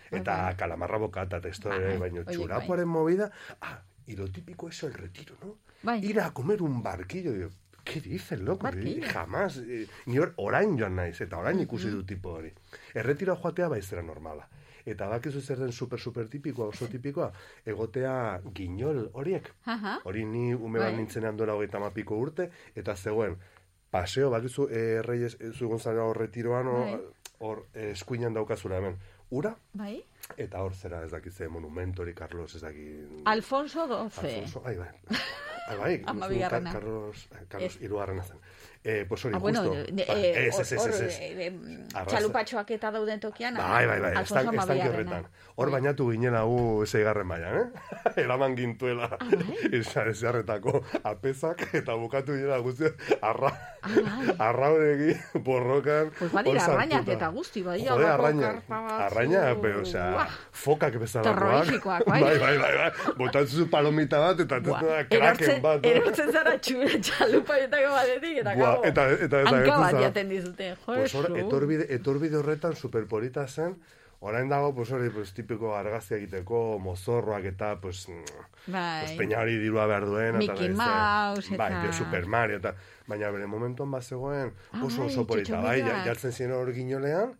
Eta 0.10 0.56
kalamarra 0.58 0.98
bokata, 0.98 1.38
eta 1.38 1.50
esto, 1.50 1.70
Bai, 1.70 1.94
eh, 1.94 1.98
baino, 2.02 2.24
oie, 2.26 2.38
txurapoaren 2.38 2.88
movida, 2.88 3.32
ah, 3.62 3.82
y 4.08 4.16
lo 4.16 4.28
típico 4.28 4.70
eso, 4.70 4.88
el 4.88 4.94
retiro, 4.94 5.36
¿no? 5.42 5.58
Bai. 5.84 6.04
Ir 6.04 6.20
a 6.20 6.32
comer 6.32 6.62
un 6.62 6.82
barquillo, 6.82 7.32
digo, 7.34 7.50
¿qué 7.92 8.02
dices, 8.02 8.40
loco? 8.40 8.64
Barquillo. 8.64 9.08
Jamás, 9.12 9.58
eh, 9.58 9.88
ni 10.06 10.20
hor, 10.20 10.34
orain 10.38 10.78
joan 10.78 10.96
naiz, 10.96 11.20
eta 11.22 11.38
orain 11.38 11.60
ikusi 11.60 11.90
du 11.90 12.04
tipo 12.06 12.32
hori. 12.38 12.52
Erretiro 12.94 13.36
joatea 13.36 13.68
baizera 13.70 14.02
normala. 14.04 14.48
Eta 14.86 15.08
bakizu 15.08 15.42
zer 15.42 15.60
den 15.60 15.72
super, 15.72 16.00
super 16.00 16.28
tipikoa, 16.30 16.70
oso 16.74 16.88
tipikoa, 16.88 17.32
egotea 17.66 18.42
ginol 18.56 19.10
horiek. 19.14 19.52
Aha. 19.66 20.00
Hori 20.06 20.26
ni 20.26 20.54
ume 20.54 20.80
bat 20.80 20.92
Bai. 20.94 20.98
nintzenean 20.98 21.38
duela 21.38 21.54
hogeita 21.54 21.80
mapiko 21.80 22.18
urte, 22.18 22.50
eta 22.76 22.96
zegoen, 22.96 23.38
paseo, 23.92 24.30
bakizu, 24.30 24.68
eh, 24.72 25.02
reyes, 25.06 25.38
eh, 25.40 25.52
zu 25.52 25.68
gonzalo 25.68 26.08
hor 26.08 26.18
retiroan, 26.18 26.68
hor, 26.68 26.86
Bai. 26.86 27.00
hor 27.40 27.66
eh, 27.74 27.92
eskuinan 27.92 28.34
daukazura 28.34 28.78
hemen. 28.78 28.98
Ura, 29.32 29.52
Bai? 29.74 30.00
eta 30.38 30.62
hor 30.64 30.74
zera 30.74 31.04
ez 31.06 31.12
dakitze 31.12 31.48
monumentori, 31.48 32.14
Carlos, 32.16 32.56
ez 32.56 32.62
dakit... 32.62 33.22
Alfonso 33.26 33.86
XII. 33.86 34.30
Alfonso, 34.30 34.64
ai, 34.66 34.78
bai. 34.78 34.90
Ai, 35.70 35.78
bai, 35.78 36.02
Hamabigarrena. 36.06 36.72
Car- 36.72 36.82
Carlos, 36.82 37.28
eh, 37.32 37.46
Carlos 37.48 37.78
hirugarrena 37.82 38.24
zen. 38.24 38.38
Eh, 38.82 39.06
pues 39.10 39.26
hori, 39.26 39.36
Ah, 39.36 39.40
bueno, 39.40 39.62
justo. 39.64 39.84
Bai, 39.94 40.06
eh, 40.08 40.48
ez, 40.48 40.60
ez, 40.60 40.72
ez, 40.72 40.86
ez, 40.86 41.02
ez. 41.02 41.20
eh, 41.20 41.46
em, 41.48 41.84
Arraza- 41.94 42.06
txalupatxoak 42.16 42.70
eta 42.72 42.92
dauden 42.92 43.20
tokian. 43.20 43.54
Bai, 43.58 43.86
bai, 43.86 44.00
bai, 44.00 44.12
estan, 44.12 44.24
estanki 44.24 44.56
Hamabigarrena. 44.58 45.12
horretan. 45.20 45.28
Hor 45.60 45.70
bainatu 45.74 46.06
ginen 46.12 46.36
hau 46.36 46.86
zeigarren 46.88 47.28
mailan, 47.28 47.58
eh? 47.58 47.66
Eraman 48.24 48.56
gintuela. 48.56 49.10
Ah, 49.12 49.18
bai? 49.20 49.58
Esa, 49.82 50.06
ezarretako 50.08 50.82
apezak 51.04 51.66
eta 51.74 51.94
bukatu 52.00 52.38
ginen 52.40 52.64
guzti 52.64 52.86
arra, 53.22 53.52
Ah, 53.82 53.90
bai. 53.90 54.36
arraudegi, 54.48 55.14
borrokan. 55.44 56.12
Pues 56.18 56.32
badira, 56.32 56.64
arrainak 56.64 56.98
sartuta. 57.04 57.14
eta 57.18 57.28
guzti, 57.36 57.62
badira, 57.64 57.92
Jode, 57.92 58.04
batzu. 58.06 58.16
arraina, 59.08 59.56
pero, 59.62 59.82
o 59.82 59.86
sea, 59.86 60.12
Buah. 60.12 60.30
fokak 60.52 60.96
bezalakoak. 61.00 61.36
Terroríficoak, 61.36 62.06
bai. 62.06 62.22
Bai, 62.30 62.38
bai, 62.40 62.58
bai, 62.58 62.74
bai. 62.78 62.92
Palomita 63.70 64.20
bat, 64.20 64.40
eta 64.40 64.60
Buah. 64.60 64.82
eta 64.84 65.18
kraken 65.18 65.62
bat. 65.62 65.84
eh? 65.86 65.96
erortzen 65.98 66.32
zara 66.32 66.58
batetik, 67.92 68.38
eta 68.38 68.54
Buah, 68.56 68.69
gabo, 68.69 68.69
eta, 68.84 69.10
eta, 69.12 69.42
eta, 69.42 69.56
hanka 69.58 70.02
jaten 70.02 70.30
dizute. 70.30 70.76
Jo, 70.76 70.94
Pues 70.96 71.12
Jesu. 71.12 71.36
etorbide, 71.36 71.86
etorbide 71.94 72.38
horretan 72.38 72.76
superpolita 72.76 73.48
zen, 73.48 73.76
orain 74.22 74.50
dago, 74.50 74.74
pues 74.76 74.92
hori, 74.92 75.10
pues, 75.10 75.34
tipiko 75.34 75.76
argazia 75.76 76.18
egiteko, 76.18 76.78
mozorroak 76.80 77.46
eta, 77.46 77.80
pues, 77.80 78.08
mm, 78.10 78.72
Bai. 78.72 79.06
pues 79.06 79.18
peña 79.18 79.40
hori 79.40 79.58
dirua 79.58 79.86
behar 79.88 80.06
duen. 80.06 80.38
Mickey 80.38 80.72
eta, 80.74 80.84
Mouse 80.84 81.56
Bai, 81.58 81.72
eta- 81.72 81.84
de 81.88 81.94
Super 81.94 82.26
Mario, 82.26 82.58
eta, 82.58 82.74
baina 83.08 83.30
bere 83.32 83.48
momentuan 83.48 83.92
bat 83.92 84.04
zegoen, 84.04 84.52
oso 84.84 85.06
oso 85.06 85.26
polita, 85.26 85.62
bai, 85.62 85.82
jartzen 85.82 86.32
ziren 86.34 86.54
hor 86.54 86.74
ginolean, 86.74 87.38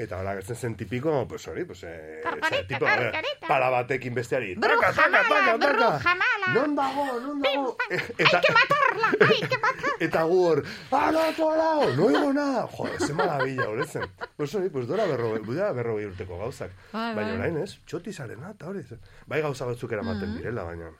Eta 0.00 0.16
hola, 0.16 0.32
gertzen 0.32 0.56
zen 0.56 0.74
tipiko, 0.80 1.26
pues 1.28 1.46
hori, 1.48 1.64
pues, 1.68 1.82
eh, 1.84 2.20
Karkarita, 2.22 2.66
tipo, 2.68 2.86
eh, 2.86 2.88
karkarita. 2.88 3.46
pala 3.46 3.68
batekin 3.68 4.14
besteari. 4.14 4.54
Bruja 4.54 4.92
Taka, 4.94 5.10
taka, 5.10 5.10
mala, 5.10 5.28
taka, 5.28 5.58
taka. 5.58 5.72
bruja 5.90 6.14
mala. 6.14 6.46
Non 6.54 6.74
dago, 6.74 7.04
non 7.20 7.42
dago. 7.42 7.76
Eta, 8.16 8.38
hay 8.40 8.68
que 8.70 8.89
matarla, 9.00 9.26
hay 9.34 9.40
que 9.48 9.58
matarla. 9.58 9.96
Eta 10.06 10.22
gu 10.24 10.38
hor, 10.46 10.62
al 10.90 11.16
otro 11.16 11.56
lado, 11.56 11.96
no 11.96 12.06
oigo 12.06 12.32
nada. 12.32 12.66
Joder, 12.66 13.00
ze 13.00 13.12
maravilla, 13.14 13.68
horretzen. 13.68 14.02
Pues 14.36 14.54
hori, 14.54 14.68
pues 14.70 14.86
dora 14.88 15.06
berro, 15.06 15.38
dora 15.38 15.72
berro 15.72 15.94
urteko 15.96 16.38
gauzak. 16.38 16.70
Bai, 16.92 17.14
baina 17.14 17.30
bai. 17.32 17.38
orain 17.40 17.56
ez, 17.64 17.78
txoti 17.86 18.12
zarena, 18.12 18.50
eta 18.50 18.66
hori. 18.68 18.82
Bai 19.26 19.40
gauza 19.42 19.66
batzuk 19.66 19.92
eramaten 19.92 20.28
Mhm. 20.30 20.36
direla, 20.38 20.64
baina. 20.64 20.90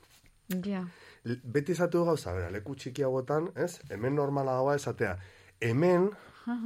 Ja. 0.65 0.85
L- 1.25 1.41
Beti 1.45 1.73
esatu 1.73 2.05
gauza, 2.05 2.33
bera, 2.33 2.51
leku 2.51 2.75
txikiagotan, 2.75 3.51
ez? 3.57 3.81
Hemen 3.91 4.15
normala 4.17 4.53
dagoa 4.53 4.75
esatea. 4.77 5.19
Hemen, 5.61 6.11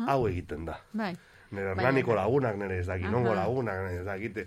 hau 0.09 0.27
egiten 0.29 0.65
da. 0.65 0.81
Bai. 0.93 1.17
Nire 1.51 1.75
Baina- 1.75 1.83
hernaniko 1.83 2.15
lagunak, 2.15 2.57
nire 2.57 2.79
ez 2.79 2.87
dakit, 2.87 3.07
nongo 3.11 3.31
Aha. 3.33 3.45
lagunak, 3.45 3.83
nire 3.89 4.01
ez 4.01 4.07
dakite, 4.07 4.47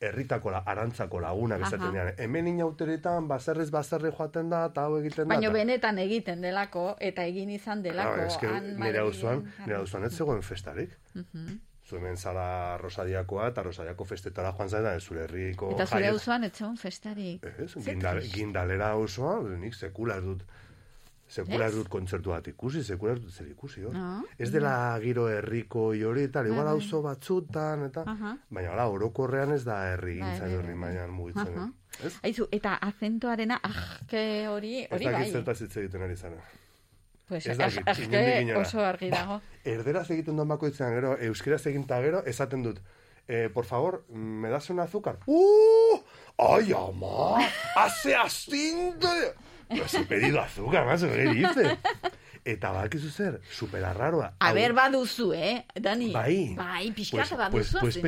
herritako 0.00 0.50
la, 0.50 0.58
arantzako 0.66 1.20
lagunak 1.20 1.60
esaten 1.66 1.92
dian. 1.92 2.12
Hemen 2.18 2.46
inauteretan, 2.48 3.28
baserrez 3.28 3.70
baserre 3.70 4.10
joaten 4.12 4.50
da, 4.50 4.66
eta 4.66 4.84
hau 4.84 4.98
egiten 4.98 5.24
da. 5.28 5.34
Baina 5.34 5.48
eta- 5.48 5.52
benetan 5.58 5.98
egiten 5.98 6.40
delako, 6.42 6.96
eta 7.00 7.24
egin 7.24 7.50
izan 7.50 7.82
delako. 7.82 8.14
Claro, 8.14 8.26
eske 8.26 8.50
nire 8.84 8.98
auzoan, 8.98 9.44
jarri. 9.44 9.64
nire 9.66 9.76
auzoan 9.80 10.04
ez 10.04 10.12
zegoen 10.16 10.42
festarik. 10.42 10.98
Zu 11.86 11.96
hemen 11.96 12.16
zara 12.16 12.76
Rosadiakoa, 12.78 13.48
eta 13.52 13.62
Rosadiako 13.62 14.04
festetara 14.04 14.52
joan 14.58 14.68
zain 14.68 14.82
da, 14.82 14.98
zure 15.00 15.22
herriko 15.22 15.70
Eta 15.70 15.86
zure 15.86 16.00
jaiet- 16.02 16.12
auzoan 16.12 16.44
etxegon 16.44 16.76
festarik. 16.76 17.44
Ez, 17.58 17.74
gindal, 17.84 18.20
gindalera 18.32 18.96
osoa, 18.96 19.36
nik 19.58 19.74
sekula 19.74 20.16
ez 20.18 20.24
dut, 20.24 20.42
sekula 21.28 21.66
ez 21.66 21.72
Ez? 21.72 21.78
dut 21.78 21.88
kontzertu 21.88 22.30
bat 22.30 22.46
ikusi, 22.48 22.82
sekula 22.84 23.12
ez 23.14 23.20
dut 23.20 23.32
zer 23.32 23.46
ikusi, 23.50 23.82
hor. 23.82 23.94
Ah, 23.96 24.20
Ez 24.38 24.50
dela 24.52 24.98
giro 25.02 25.28
herriko 25.28 25.88
hori 25.90 26.22
eta 26.22 26.42
igual 26.46 26.64
Bai, 26.64 26.74
bai. 26.74 26.74
auzo 26.74 27.02
batzutan, 27.02 27.84
eta, 27.86 28.04
Aha. 28.06 28.36
baina 28.50 28.72
hala, 28.72 28.86
orokorrean 28.88 29.52
ez 29.52 29.64
da 29.64 29.80
herri 29.92 30.20
Bai, 30.20 30.30
gintzan 30.30 30.46
bai, 30.48 30.54
herri 30.58 30.66
bai. 30.66 30.74
mailan 30.76 31.10
mugitzen. 31.10 31.58
Aha. 31.58 31.70
Ez? 32.04 32.14
Aizu, 32.22 32.46
eta 32.52 32.74
azentoarena, 32.74 33.58
ah, 33.62 33.98
ke 34.06 34.46
hori, 34.48 34.84
Ez 34.84 34.92
hori 34.92 35.04
bai. 35.06 35.30
zertaz 35.32 35.60
hitz 35.62 35.76
egiten 35.76 36.02
ari 36.02 36.16
zara. 36.16 36.36
Pues, 37.26 37.44
Ez 37.46 37.58
ah, 37.58 37.64
dakit, 37.66 37.82
ah, 37.88 37.94
inondik 37.98 38.10
ke 38.34 38.40
inora. 38.42 38.60
oso 38.60 38.80
argi 38.84 39.10
Ba, 39.10 39.16
dago. 39.16 39.40
Erderaz 39.64 40.10
egiten 40.10 40.36
duen 40.36 40.48
bakoitzean, 40.48 40.92
gero, 40.94 41.16
euskeraz 41.18 41.66
egin 41.66 41.86
ta 41.86 42.00
gero, 42.00 42.22
esaten 42.24 42.62
dut, 42.62 42.78
eh, 43.26 43.48
por 43.52 43.64
favor, 43.64 44.04
me 44.10 44.48
das 44.48 44.70
un 44.70 44.78
azúcar? 44.78 45.18
¡Uh! 45.26 45.98
¡Ay, 46.38 46.72
ama! 46.72 47.40
¡Hace 47.76 48.14
astinto! 48.14 49.08
Pues 49.68 49.96
pedido 50.08 50.40
azúcar, 50.40 50.86
más, 50.86 51.02
¿qué 51.02 51.28
dice? 51.32 51.78
Eta 52.44 52.70
bakizu 52.70 53.08
zer, 53.10 53.40
superarraroa. 53.50 54.34
A 54.38 54.50
Hau- 54.50 54.54
ber, 54.54 54.72
baduzu, 54.72 55.32
eh, 55.34 55.66
Dani? 55.74 56.12
Bai. 56.12 56.54
Bai, 56.54 56.84
Pues, 56.92 56.94
pixkat 57.10 57.28
pues, 57.28 57.38
baduzu. 57.38 57.78
pues 57.80 57.96
azentua. 57.96 58.02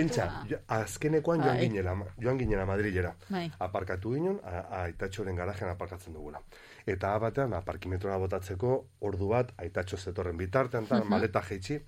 pentsa, 0.44 0.62
azkenekoan 0.68 1.40
joan 1.42 1.56
Bai. 1.56 1.66
ginela, 1.68 1.96
joan 2.22 2.38
ginela 2.38 2.64
Madrilera. 2.66 3.16
Bai. 3.28 3.50
Aparkatu 3.58 4.14
ginen, 4.14 4.38
a- 4.44 4.84
aitatxoren 4.84 5.34
garajean 5.34 5.70
aparkatzen 5.70 6.12
dugula. 6.14 6.40
Eta 6.86 7.18
batean, 7.18 7.50
ba, 7.50 7.60
parkimetrora 7.62 8.16
botatzeko 8.16 8.86
ordu 9.00 9.28
bat, 9.28 9.50
aitatxo 9.58 9.96
zetorren 9.96 10.36
bitartean, 10.36 10.84
eta 10.84 11.00
Mhm. 11.00 11.08
maleta 11.08 11.42
jeitsi, 11.42 11.80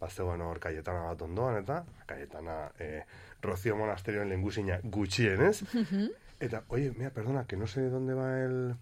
bazegoen 0.00 0.40
hor 0.42 0.60
kaietana 0.60 1.02
bat 1.10 1.22
ondoan, 1.22 1.56
eta 1.64 1.84
kaietana 2.06 2.70
eh, 2.78 3.02
Rocío 3.42 3.74
Monasterioen 3.76 4.28
lengusina 4.28 4.78
gutxien, 4.84 5.42
ez? 5.42 5.62
Mhm. 5.74 6.08
Eta, 6.38 6.62
oye, 6.68 6.92
mira, 6.96 7.10
perdona, 7.10 7.46
que 7.46 7.56
no 7.56 7.66
sé 7.66 7.88
dónde 7.90 8.14
va 8.14 8.38
el... 8.44 8.74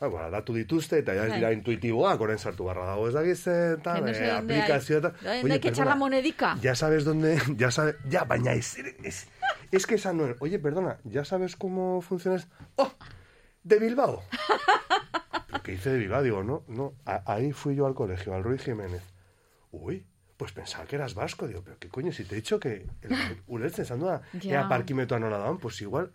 Ba, 0.00 0.08
bueno, 0.08 0.30
datu 0.32 0.54
dituzte, 0.56 0.98
eta 1.02 1.12
ja 1.12 1.26
ez 1.28 1.34
dira 1.36 1.50
intuitiboak, 1.52 2.22
orain 2.24 2.38
sartu 2.40 2.64
barra 2.64 2.86
dago 2.88 3.06
ez 3.08 3.12
dakiz, 3.12 3.42
eta 3.46 3.96
Que 3.98 4.00
no 4.06 4.14
sé 4.14 4.24
eh, 4.24 4.30
aplikazio 4.32 4.96
eta... 4.98 5.10
¿Dónde 5.20 5.52
hay 5.52 5.60
que 5.60 5.68
echar 5.68 5.86
la 5.86 5.94
monedica? 5.94 6.56
Ya 6.62 6.74
sabes 6.74 7.04
dónde, 7.04 7.38
ya 7.58 7.70
sabes, 7.70 7.96
ya, 8.08 8.24
baina 8.24 8.54
es, 8.54 8.78
es, 9.04 9.28
es 9.70 9.86
que 9.86 9.96
esa 9.96 10.14
no 10.14 10.24
es, 10.26 10.36
oye, 10.40 10.58
perdona, 10.58 10.96
¿ya 11.04 11.26
sabes 11.26 11.54
cómo 11.54 12.00
funciona 12.00 12.38
esto? 12.38 12.48
¡Oh! 12.76 12.90
¡De 13.62 13.78
Bilbao! 13.78 14.22
¿Pero 15.48 15.62
qué 15.62 15.74
hice 15.74 15.90
de 15.90 15.98
Bilbao? 15.98 16.22
Digo, 16.22 16.42
no, 16.44 16.64
no, 16.68 16.94
a- 17.04 17.22
ahí 17.30 17.52
fui 17.52 17.74
yo 17.74 17.84
al 17.86 17.94
colegio, 17.94 18.32
al 18.34 18.42
Ruy 18.42 18.56
Jiménez. 18.58 19.02
Uy, 19.70 20.06
pues 20.38 20.52
pensaba 20.52 20.86
que 20.86 20.96
eras 20.96 21.12
vasco. 21.14 21.46
Digo, 21.46 21.60
pero 21.62 21.76
qué 21.78 21.90
coño, 21.90 22.10
si 22.10 22.24
te 22.24 22.34
he 22.34 22.36
dicho 22.36 22.58
que 22.58 22.86
el 23.02 23.12
ulertzen 23.48 23.84
esan 23.84 24.00
da, 24.00 24.22
Ja. 24.40 24.50
ea 24.50 24.68
parkimetoa 24.68 25.18
nola 25.18 25.36
daun, 25.36 25.58
pues 25.58 25.78
igual, 25.82 26.10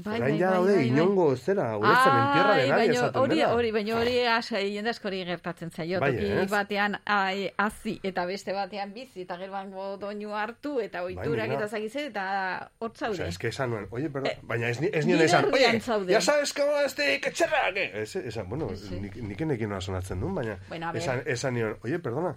Bai, 0.00 0.20
bai, 0.20 0.30
bai, 0.30 0.38
daude 0.38 0.66
bai, 0.76 0.76
bai. 0.76 0.86
inongo 0.88 1.24
zera, 1.36 1.76
ulertzen 1.76 2.12
en 2.18 2.32
tierra 2.32 2.54
de 2.56 2.68
nadie 2.68 2.90
esaten 2.92 3.20
hori, 3.20 3.36
dela. 3.36 3.54
hori, 3.54 3.70
baina 3.72 3.96
hori 3.98 4.20
asai 4.30 4.72
jende 4.72 4.90
askori 4.90 5.24
gertatzen 5.26 5.70
zaio. 5.72 5.98
Bai, 5.98 6.12
Toki 6.14 6.26
ez? 6.30 6.50
batean 6.50 6.94
ai, 7.04 7.50
hazi 7.56 7.98
eta 8.04 8.24
beste 8.26 8.52
batean 8.52 8.92
bizi 8.94 9.22
eta 9.22 9.36
gero 9.38 9.96
doinu 9.98 10.34
hartu 10.36 10.78
eta 10.80 11.02
oiturak 11.02 11.48
Bai, 11.48 11.56
eta 11.56 11.66
zakize 11.68 12.06
eta 12.06 12.70
hor 12.78 12.90
O 12.90 12.94
zaude. 12.94 13.16
sea, 13.16 13.26
es 13.26 13.38
que 13.38 13.48
esan 13.48 13.70
nuen, 13.70 13.88
oye, 13.90 14.08
perdón, 14.08 14.30
Eh, 14.30 14.38
baina 14.42 14.68
ez, 14.68 14.80
ni- 14.80 14.90
ez 14.92 15.04
nire 15.04 15.24
esan, 15.24 15.46
zaude. 15.80 16.12
ya 16.12 16.20
sabes 16.20 16.52
cómo 16.54 16.78
este 16.86 17.20
ketxerra, 17.20 17.72
que? 17.74 18.02
Ez, 18.02 18.14
esan, 18.16 18.48
bueno, 18.48 18.68
nik, 19.00 19.16
nik 19.16 19.40
enekin 19.40 19.80
sonatzen 19.80 20.20
duen, 20.20 20.34
baina 20.34 20.58
Bueno, 20.68 20.92
esan, 20.94 21.22
esan 21.26 21.54
nion, 21.54 21.76
oye, 21.82 21.98
perdona, 21.98 22.36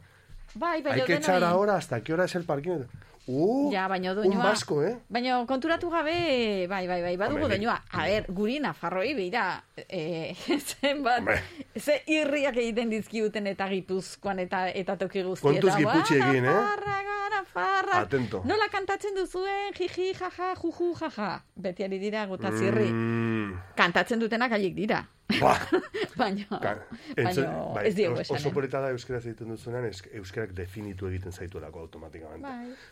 Bai, 0.56 0.82
baina 0.82 0.96
hay 0.98 1.08
que 1.08 1.14
echar 1.14 1.44
ahora 1.44 1.76
hasta 1.76 2.02
qué 2.02 2.12
hora 2.14 2.26
es 2.26 2.34
el 2.36 2.44
parquímetro. 2.44 2.90
Uh, 3.28 3.70
Ja, 3.72 3.88
baina 3.88 4.12
un 4.12 4.18
doinua. 4.18 4.44
vasco, 4.44 4.82
eh? 4.84 4.96
Baina 5.10 5.46
konturatu 5.46 5.90
gabe, 5.90 6.68
bai, 6.68 6.88
bai, 6.88 7.02
bai, 7.02 7.18
badugu 7.18 7.48
doinua. 7.48 7.78
A 7.92 8.06
ber, 8.08 8.26
guri 8.30 8.60
nafarroi 8.60 9.14
beira, 9.14 9.64
eh, 9.88 10.36
zenbat, 10.82 11.24
ze 11.78 12.02
irriak 12.08 12.58
egiten 12.58 12.90
dizkiuten 12.90 13.48
eta 13.48 13.68
gipuzkoan 13.70 14.40
eta 14.40 14.68
eta 14.70 14.98
toki 14.98 15.22
guztietan. 15.24 15.62
Kontuz 15.62 15.78
giputxi 15.78 16.20
Ba, 16.20 16.32
egin, 16.32 16.46
eh? 16.46 16.52
Nafarra, 16.52 16.98
nafarra. 17.38 18.02
Atento. 18.02 18.42
Nola 18.44 18.68
kantatzen 18.74 19.16
duzuen, 19.16 19.72
jiji, 19.78 20.14
jaja, 20.18 20.56
juju, 20.56 20.94
jaja. 21.00 21.44
Beti 21.56 21.84
ari 21.86 22.00
dira 22.00 22.26
guta 22.26 22.52
zirri. 22.52 22.90
Mm, 22.92 23.54
Kantatzen 23.78 24.20
dutenak 24.20 24.52
haiek 24.52 24.74
dira. 24.76 25.06
Ba, 25.40 25.54
baina, 26.20 26.46
baina 26.50 27.46
bai, 27.76 27.88
ez 27.88 27.96
diegu 27.96 28.20
os- 28.20 28.32
Oso 28.32 28.52
polita 28.52 28.82
da 28.82 28.90
euskaraz 28.92 29.24
egiten 29.26 29.50
duzunean, 29.54 29.86
es, 29.86 30.02
euskarak 30.18 30.52
definitu 30.58 31.08
egiten 31.08 31.32
zaituelako 31.32 31.80
automatikamente. 31.86 32.48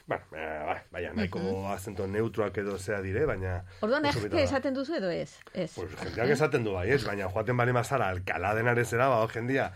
Bai. 0.07 0.19
Eh, 0.33 0.47
bai, 0.65 0.77
baina 0.91 1.13
nahiko 1.13 1.67
azento 1.73 2.07
neutroak 2.07 2.57
edo 2.63 2.77
zea 2.77 3.01
dire, 3.01 3.25
baina... 3.25 3.63
Orduan, 3.81 4.03
da. 4.03 4.13
esaten 4.41 4.73
duzu 4.73 4.95
edo 4.99 5.09
ez? 5.11 5.35
Ez. 5.53 5.71
Pues 5.75 5.91
jendeak 6.03 6.29
esaten 6.37 6.63
du 6.63 6.73
bai, 6.73 6.89
ez? 6.91 7.03
Baina 7.05 7.29
joaten 7.29 7.57
bali 7.57 7.73
mazara 7.73 8.09
Alcalá 8.09 8.53
de 8.55 8.61
Henaresera, 8.61 9.07
ba, 9.09 9.27
jendia 9.33 9.71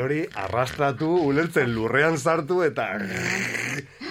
hori 0.00 0.24
arrastratu, 0.34 1.08
ulertzen 1.28 1.72
lurrean 1.74 2.18
sartu 2.18 2.62
eta 2.66 2.88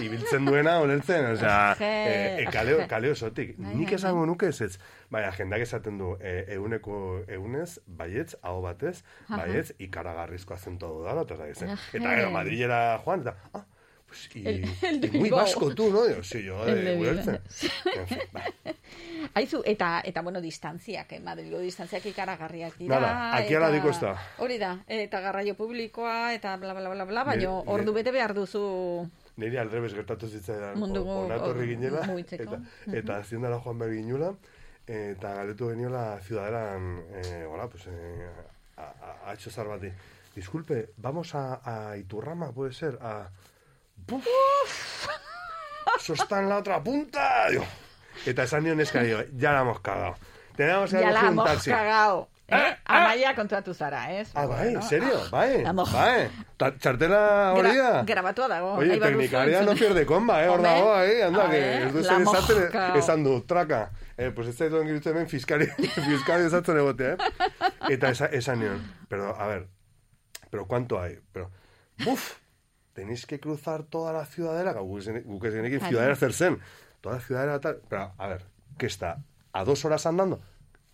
ibiltzen 0.03 0.45
duena, 0.45 0.79
ulertzen, 0.81 1.25
osea, 1.33 1.75
e, 1.79 2.43
e, 2.43 2.45
kale, 2.51 2.77
je. 2.81 2.87
kale 2.89 3.11
osotik. 3.11 3.53
Bai, 3.57 3.75
Nik 3.79 3.93
esango 3.97 4.25
nuke 4.25 4.49
ez 4.51 4.61
ez. 4.65 4.77
Baina 5.13 5.31
jendeak 5.35 5.61
esaten 5.67 5.97
du, 6.01 6.13
e, 6.19 6.33
euneko 6.55 6.95
eunez, 7.43 7.79
baietz, 7.85 8.37
hau 8.41 8.61
batez, 8.63 9.03
baietz, 9.29 9.73
ikaragarrizko 9.83 10.55
azentu 10.55 10.87
hau 10.89 11.03
dala, 11.03 11.27
eta 11.27 11.47
ez 11.47 11.61
Aje. 11.63 11.77
Eta 11.99 12.15
gero 12.17 12.31
Madrilera 12.31 12.81
joan, 13.03 13.21
eta, 13.27 13.35
ah, 13.53 13.65
pues, 14.07 14.29
y, 14.35 14.47
El- 14.47 14.63
el 14.81 15.05
y 15.15 15.19
muy 15.19 15.29
vasco 15.29 15.73
tú, 15.75 15.89
no? 15.91 16.03
Digo, 16.05 16.23
sí, 16.23 16.43
yo, 16.43 16.63
El 16.65 16.85
de 16.85 16.93
eh, 16.93 18.27
ba. 18.31 18.41
Aizu, 19.35 19.61
eta, 19.65 20.01
eta 20.05 20.21
bueno, 20.21 20.41
distantziak, 20.41 21.11
eh, 21.13 21.19
Madrilgo 21.19 21.59
distantziak 21.59 22.05
ikaragarriak 22.11 22.77
dira. 22.77 22.99
Nada, 22.99 23.37
aquí 23.37 23.55
ala 23.55 23.71
diko 23.73 23.89
ez 23.89 23.99
da. 24.01 24.11
Hori 24.37 24.57
da, 24.61 24.75
eta 24.87 25.21
garraio 25.23 25.55
publikoa, 25.57 26.33
eta 26.35 26.55
bla, 26.57 26.73
bla, 26.77 26.89
bla, 26.93 27.05
bla, 27.05 27.23
baina 27.23 27.41
Nire- 27.41 27.63
ordu 27.65 27.91
nire- 27.91 27.95
bete 28.03 28.11
behar 28.11 28.33
duzu... 28.37 29.09
Niri 29.41 29.57
aldrebes 29.57 29.95
gertatu 29.97 30.27
zitzaidan 30.29 30.77
onatorri 30.83 31.65
ginela, 31.71 32.03
eta, 32.37 32.59
eta 32.93 33.15
haziendara 33.17 33.57
joan 33.63 33.79
behar 33.79 33.95
ginula, 33.95 34.27
eta 34.87 35.33
galetu 35.33 35.69
geniola 35.69 36.19
ciudaderan, 36.21 37.03
eh, 37.11 37.45
hola, 37.49 37.67
pues, 37.67 37.87
eh, 37.87 38.29
a, 38.77 38.81
a, 38.83 39.29
a 39.29 39.33
Etxozar 39.33 39.67
bati. 39.67 39.91
Disculpe, 40.35 40.93
vamos 40.97 41.35
a, 41.35 41.61
a 41.63 41.97
Iturrama, 41.97 42.51
puede 42.51 42.73
ser, 42.73 42.97
a... 43.01 43.29
¡Buf! 43.95 45.07
Eso 45.97 46.13
está 46.13 46.39
en 46.39 46.49
la 46.49 46.57
otra 46.57 46.83
punta, 46.83 47.49
digo. 47.49 47.65
Eta 48.25 48.43
esan 48.43 48.63
nion 48.63 48.81
eska, 48.81 49.03
digo, 49.03 49.21
ya 49.37 49.53
la 49.53 49.61
hemos 49.61 49.79
cagado. 49.79 50.15
Tenemos 50.55 50.89
que 50.91 50.97
Ja 50.97 51.11
la 51.11 51.27
hemos 51.27 51.45
taxi. 51.45 51.71
Eh? 52.47 52.75
Amaia 52.85 53.31
kontratu 53.35 53.73
zara, 53.73 54.11
ez? 54.19 54.29
Ah, 54.35 54.45
bai, 54.45 54.75
serio, 54.83 55.15
ah, 55.25 55.29
bai, 55.31 55.63
la 55.63 55.69
hemos- 55.69 55.91
bai. 55.93 56.29
Ta- 56.57 56.73
Txartela 56.77 57.53
hori 57.55 57.69
Gra 57.71 57.91
da? 57.91 58.03
grabatua 58.03 58.47
dago. 58.51 58.73
Oye, 58.81 58.99
teknikaria 58.99 59.61
no 59.63 59.73
pierde 59.73 60.05
comba, 60.05 60.43
eh, 60.43 60.49
hor 60.49 60.61
dago, 60.61 60.99
eh, 61.01 61.23
anda, 61.23 61.49
que 61.49 61.61
ez 61.85 61.93
du 61.93 62.03
zer 62.03 62.21
esaten, 62.21 62.97
esan 62.99 63.23
du, 63.23 63.41
traka. 63.47 63.91
Eh, 64.17 64.29
pues 64.35 64.49
ez 64.49 64.57
zaitu 64.57 64.77
engirutu 64.81 65.09
hemen 65.09 65.27
fiskari, 65.27 65.67
fiskari 66.09 66.43
esatzen 66.45 66.77
egotea, 66.77 67.13
eh. 67.13 67.93
Eta 67.95 68.09
esa, 68.09 68.25
esan 68.27 68.59
nion, 68.59 68.83
pero, 69.07 69.33
a 69.39 69.47
ver, 69.47 69.67
pero 70.51 70.67
¿cuánto 70.67 70.99
hay? 71.01 71.19
Pero, 71.31 71.49
buf, 72.05 72.33
tenéis 72.93 73.25
que 73.25 73.39
cruzar 73.39 73.83
toda 73.83 74.11
la 74.13 74.25
ciudadela, 74.25 74.73
guk 74.73 75.45
ez 75.45 75.53
genekin 75.53 75.79
ciudadela 75.79 76.15
zer 76.15 76.33
zen, 76.33 76.59
toda 77.01 77.15
la 77.15 77.21
ciudadela 77.21 77.59
tal, 77.59 77.79
pero, 77.89 78.13
a 78.17 78.27
ver, 78.27 78.45
¿qué 78.77 78.85
está? 78.85 79.17
¿A 79.53 79.63
dos 79.63 79.85
horas 79.85 80.05
andando? 80.05 80.41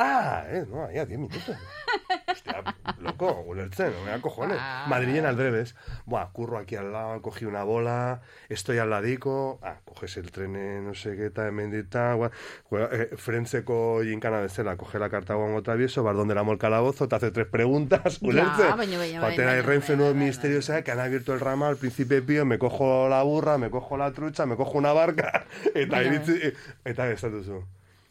Ah, 0.02 0.46
eh, 0.48 0.66
no, 0.70 0.86
ahí 0.86 0.98
a 0.98 1.06
diez 1.06 1.20
minutos. 1.20 1.44
Hostia, 2.32 2.64
loco, 3.00 3.44
ulertzen, 3.46 3.92
no 3.94 4.06
me 4.06 4.12
da 4.12 4.22
cojones. 4.22 4.58
Ah. 4.58 4.86
Madrilen 4.88 5.26
al 5.26 5.36
revés. 5.36 5.76
Buah, 6.06 6.32
curro 6.32 6.58
aquí 6.58 6.78
al 6.78 6.94
lado, 6.94 7.22
cogí 7.22 7.44
una 7.44 7.64
bola, 7.64 8.22
estoy 8.48 8.78
al 8.78 8.92
ladico, 8.92 9.60
ah, 9.62 9.82
coges 9.84 10.16
el 10.16 10.32
tren, 10.32 10.86
no 10.86 10.94
sé 10.94 11.18
qué, 11.18 11.26
eta 11.26 11.48
emendita, 11.48 12.14
guau, 12.14 12.32
eh, 12.72 13.10
frentzeko 13.18 14.02
jinkana 14.02 14.40
bezala, 14.40 14.78
coge 14.78 15.00
la 15.00 15.10
carta 15.10 15.34
guango 15.34 15.62
travieso, 15.64 16.02
vas 16.02 16.16
donde 16.16 16.34
la 16.34 16.42
el 16.50 16.58
calabozo, 16.58 17.10
te 17.10 17.16
hace 17.18 17.32
tres 17.32 17.48
preguntas, 17.48 18.22
ulertzen. 18.22 18.72
Joaten 18.72 19.20
baina, 19.20 19.52
ahí 19.52 19.62
Renfe 19.62 19.98
Nuevo 19.98 20.14
Ministerio, 20.14 20.62
¿sabes? 20.62 20.86
Que 20.86 20.92
han 20.92 21.02
abierto 21.02 21.34
el 21.34 21.42
ramal, 21.42 21.76
Príncipe 21.76 22.22
Pío, 22.22 22.46
me 22.46 22.58
cojo 22.58 23.10
la 23.10 23.22
burra, 23.24 23.58
me 23.58 23.70
cojo 23.70 23.98
la 23.98 24.14
trucha, 24.14 24.46
me 24.46 24.56
cojo 24.56 24.78
una 24.78 24.94
barca, 24.94 25.46
eta 25.76 26.04
iritzi, 26.04 26.40
eh, 26.42 26.54
eta 26.86 27.06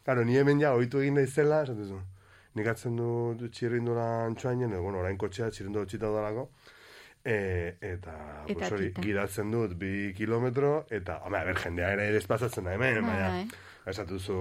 Claro, 0.09 0.23
ni 0.25 0.39
hemen 0.41 0.57
ja, 0.57 0.71
oitu 0.73 1.03
egin 1.03 1.19
naizela, 1.19 1.59
esan 1.61 1.75
duzu. 1.77 1.99
Nik 2.57 2.65
atzen 2.71 2.95
du, 2.97 3.09
du 3.37 3.45
txirrindula 3.53 4.05
antxoainen, 4.23 4.71
bueno, 4.81 5.03
orain 5.03 5.19
kotxea 5.21 5.51
txirrindu 5.53 5.83
txita 5.85 6.09
udalako, 6.09 6.47
e, 7.21 7.35
eta, 7.77 8.15
Eta 8.47 8.55
pues 8.55 8.71
hori, 8.73 8.87
gidatzen 9.05 9.53
dut 9.53 9.75
bi 9.77 9.91
kilometro, 10.17 10.71
eta, 10.89 11.19
home, 11.27 11.37
a 11.37 11.45
ber, 11.45 11.61
jendea 11.61 11.91
ere 11.93 12.07
desplazatzen 12.15 12.65
da 12.65 12.73
hemen, 12.73 13.03
Bai, 13.03 13.11
baina, 13.11 13.29
bai. 13.35 13.93
esatu 13.93 14.17
duzu, 14.17 14.39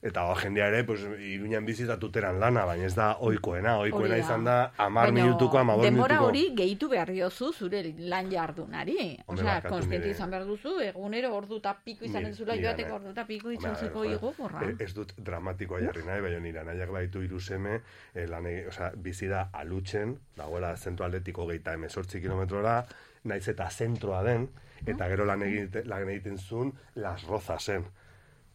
eta 0.00 0.22
ba, 0.22 0.34
jendea 0.36 0.68
ere, 0.68 0.84
pues, 0.84 1.00
iruñan 1.18 1.64
bizita 1.66 1.98
tuteran 1.98 2.38
lana, 2.38 2.64
baina 2.64 2.86
ez 2.86 2.94
da 2.94 3.16
oikoena, 3.18 3.78
oikoena 3.78 3.98
Hori 3.98 4.10
da. 4.10 4.18
izan 4.18 4.44
da, 4.44 4.72
amar 4.78 5.08
Baina 5.10 5.24
minutuko, 5.24 5.58
denbora 5.58 5.90
minutuko. 5.90 6.24
hori 6.28 6.44
gehitu 6.54 6.88
behar 6.88 7.10
diozu 7.10 7.52
zure 7.52 7.80
lan 7.98 8.30
jardunari. 8.30 9.18
Osea, 9.26 9.60
nire- 9.88 10.10
izan 10.10 10.30
behar 10.30 10.44
duzu, 10.46 10.78
egunero 10.80 11.34
ordu 11.34 11.56
eta 11.58 11.74
piko 11.84 12.04
izan 12.04 12.32
zula 12.34 12.54
joateko 12.56 12.94
ordu 12.94 13.10
eta 13.10 13.26
piko 13.26 13.50
itzultzeko 13.50 14.00
ver, 14.00 14.12
igo 14.12 14.32
borra. 14.38 14.62
eh, 14.68 14.76
Ez 14.78 14.94
dut 14.94 15.12
dramatikoa 15.18 15.80
jarri 15.80 16.04
nahi, 16.06 16.20
baina 16.20 16.38
nire 16.40 16.60
anaiak 16.60 16.90
baitu 16.90 17.20
hiru 17.22 17.40
seme, 17.40 17.80
eh, 18.14 18.26
lan 18.28 18.44
ege- 18.46 18.68
osea, 18.68 18.92
bizi 18.96 19.26
da 19.26 19.48
alutzen, 19.52 20.16
dagoela 20.36 20.76
zentro 20.76 21.06
atletiko 21.06 21.46
geita 21.48 21.74
emezortzi 21.74 22.20
kilometrora, 22.20 22.84
naiz 23.24 23.48
eta 23.48 23.68
zentroa 23.68 24.22
den, 24.22 24.48
eta 24.86 25.08
gero 25.08 25.24
lan 25.24 25.42
egite, 25.42 25.84
lan 25.84 26.08
egiten 26.08 26.38
zuen, 26.38 26.72
las 26.94 27.24
rozasen. 27.24 27.84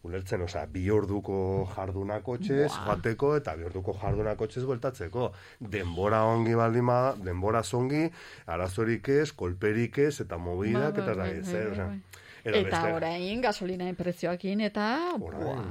Ulertzen, 0.03 0.41
osea, 0.43 0.65
bi 0.67 0.89
orduko 0.91 1.35
jarduna 1.75 2.17
kotxez, 2.21 2.67
Buah. 2.67 2.85
joateko, 2.89 3.35
eta 3.39 3.53
bi 3.55 3.63
orduko 3.63 3.93
jarduna 4.01 4.33
kotxez 4.35 4.65
bueltatzeko. 4.67 5.29
Denbora 5.59 6.23
ongi 6.27 6.55
baldin 6.59 6.85
bada, 6.85 7.13
denbora 7.23 7.61
zongi, 7.63 8.09
arazorik 8.45 9.07
ez, 9.09 9.31
kolperik 9.31 9.97
ez, 10.03 10.19
eta 10.25 10.37
mobidak, 10.37 10.97
eta 10.97 11.13
da, 11.13 11.23
bai, 11.23 11.39
zer, 11.43 11.69
bai, 11.77 11.87
bai. 11.87 12.01
Edo 12.43 12.57
Eta 12.59 12.69
beste- 12.81 12.93
orain 12.97 13.41
gasolinaen 13.41 13.95
prezioakin 13.95 14.59
eta 14.67 14.87
buah, 15.17 15.61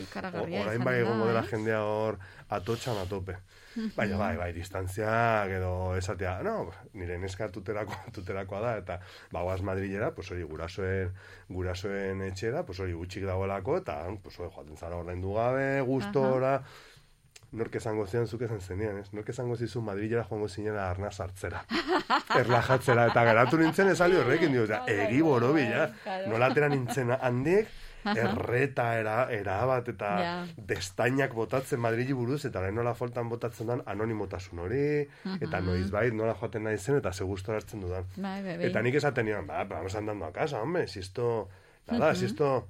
ikaragarria 0.00 0.62
Orain 0.62 0.78
izan 0.80 0.84
bai 0.88 0.94
egongo 1.02 1.26
dela 1.28 1.40
ez? 1.44 1.50
jendea 1.50 1.82
hor 1.84 2.16
atotxan 2.48 2.96
atope. 3.02 3.36
Baina 3.96 4.18
bai, 4.20 4.34
bai, 4.36 4.50
distantziak 4.52 5.52
edo 5.56 5.72
esatea, 5.96 6.34
no, 6.44 6.70
nire 6.98 7.16
neska 7.22 7.48
tuterako, 7.54 7.96
tuterakoa 8.16 8.60
da, 8.64 8.72
eta 8.82 8.98
bagoaz 9.32 9.60
Madrilera, 9.66 10.12
pues 10.16 10.30
hori 10.32 10.44
gurasoen, 10.48 11.12
gurasoen 11.48 12.22
etxera, 12.28 12.66
pues 12.68 12.80
hori 12.84 12.96
gutxik 12.98 13.26
dagoelako, 13.28 13.78
eta 13.82 13.98
pues 14.22 14.38
hori 14.40 14.52
joaten 14.54 14.76
zara 14.76 14.98
ordaindu 15.00 15.36
gabe, 15.38 15.68
gustora, 15.88 16.58
nork 17.52 17.74
esango 17.76 18.06
zian 18.06 18.26
zuk 18.26 18.46
esan 18.46 18.60
zenean, 18.60 18.98
ez? 19.02 19.10
Nork 19.12 19.28
esango 19.28 19.56
zizu 19.56 19.82
Madrilera 19.84 20.24
joango 20.28 20.48
zinela 20.48 20.88
arna 20.90 21.10
sartzera. 21.12 21.64
Erlajatzera, 22.40 23.06
eta 23.12 23.24
geratu 23.28 23.60
nintzen 23.60 23.92
esali 23.92 24.16
horrekin, 24.20 24.52
dio, 24.56 24.66
egi 24.88 25.20
borobila, 25.24 25.88
claro. 26.04 26.32
nola 26.32 26.52
atera 26.52 26.68
nintzen 26.72 27.12
handik, 27.18 27.68
Aha. 27.68 27.81
Erreta, 28.04 28.98
era, 28.98 29.30
era 29.30 29.64
bat, 29.66 29.88
eta 29.88 30.08
Ja. 30.22 30.46
destainak 30.56 31.34
botatzen 31.34 31.80
Madrili 31.80 32.12
buruz, 32.12 32.44
eta 32.44 32.58
orain 32.58 32.74
nola 32.74 32.94
faltan 32.94 33.28
botatzen 33.28 33.66
dan 33.66 33.82
anonimotasun 33.86 34.58
hori, 34.58 35.08
eta 35.40 35.60
noizbait 35.60 36.12
nola 36.14 36.34
joaten 36.34 36.64
nahi 36.64 36.78
zen, 36.78 36.96
eta 36.96 37.12
ze 37.12 37.24
gustora 37.24 37.58
hartzen 37.58 37.80
dudan. 37.80 38.04
Bai, 38.16 38.42
bai, 38.42 38.56
bai. 38.58 38.66
Eta 38.66 38.82
nik 38.82 38.94
esaten 38.94 39.24
nion, 39.26 39.46
ba, 39.46 39.64
pero 39.68 39.76
vamos 39.80 39.94
andando 39.94 40.24
a 40.26 40.32
casa, 40.32 40.60
hombre, 40.60 40.86
si 40.88 40.98
esto, 41.00 41.48
nada, 41.90 42.14
si 42.14 42.24
esto... 42.26 42.68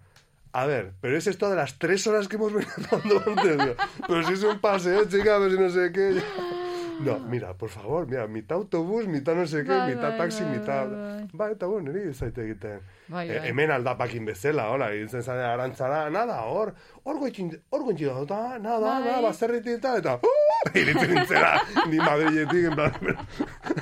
A 0.54 0.66
ver, 0.66 0.92
pero 1.00 1.16
es 1.16 1.26
esto 1.26 1.48
de 1.48 1.56
las 1.56 1.78
tres 1.78 2.06
horas 2.06 2.28
que 2.28 2.36
hemos 2.36 2.52
venido 2.52 2.72
andando 2.92 3.22
antes, 3.26 3.76
pero 4.06 4.22
si 4.26 4.34
es 4.34 4.42
un 4.42 4.58
paseo, 4.58 5.04
chica, 5.08 5.38
ver 5.38 5.50
si 5.50 5.58
no 5.58 5.70
sé 5.70 5.90
qué... 5.92 6.22
No, 7.00 7.18
mira, 7.18 7.54
por 7.54 7.68
favor, 7.70 8.06
mira, 8.06 8.26
mitad 8.26 8.58
autobús, 8.58 9.06
mitad 9.06 9.34
no 9.34 9.46
sé 9.46 9.64
qué, 9.64 9.70
Bai, 9.72 9.94
mitad 9.94 10.10
bai, 10.10 10.18
taxi, 10.18 10.44
bai, 10.44 10.58
mitad... 10.58 10.88
bai, 10.88 11.28
Ba, 11.32 11.50
eta 11.50 11.66
bueno, 11.66 11.92
niri 11.92 12.12
zaite 12.14 12.42
egiten. 12.44 12.80
Bai, 13.08 13.28
E, 13.30 13.38
bai. 13.38 13.48
hemen 13.48 13.70
aldapakin 13.70 14.24
bezala, 14.24 14.68
hola, 14.70 14.92
egiten 14.92 15.22
zare 15.22 15.44
arantzara, 15.44 16.10
nada, 16.10 16.42
hor, 16.44 16.74
hor 17.04 17.18
goitzin, 17.18 17.50
hor 17.70 17.82
goitzin 17.84 18.08
da, 18.26 18.58
nada, 18.58 18.78
Bai. 18.80 19.04
nada, 19.04 19.20
baserritik 19.20 19.78
eta, 19.78 19.96
eta, 19.96 20.14
uh, 20.22 20.70
iritzen 20.74 21.14
nintzera, 21.14 21.62
ni 21.88 21.96
Madriletik, 21.98 22.64
en 22.70 22.74
plan, 22.74 22.92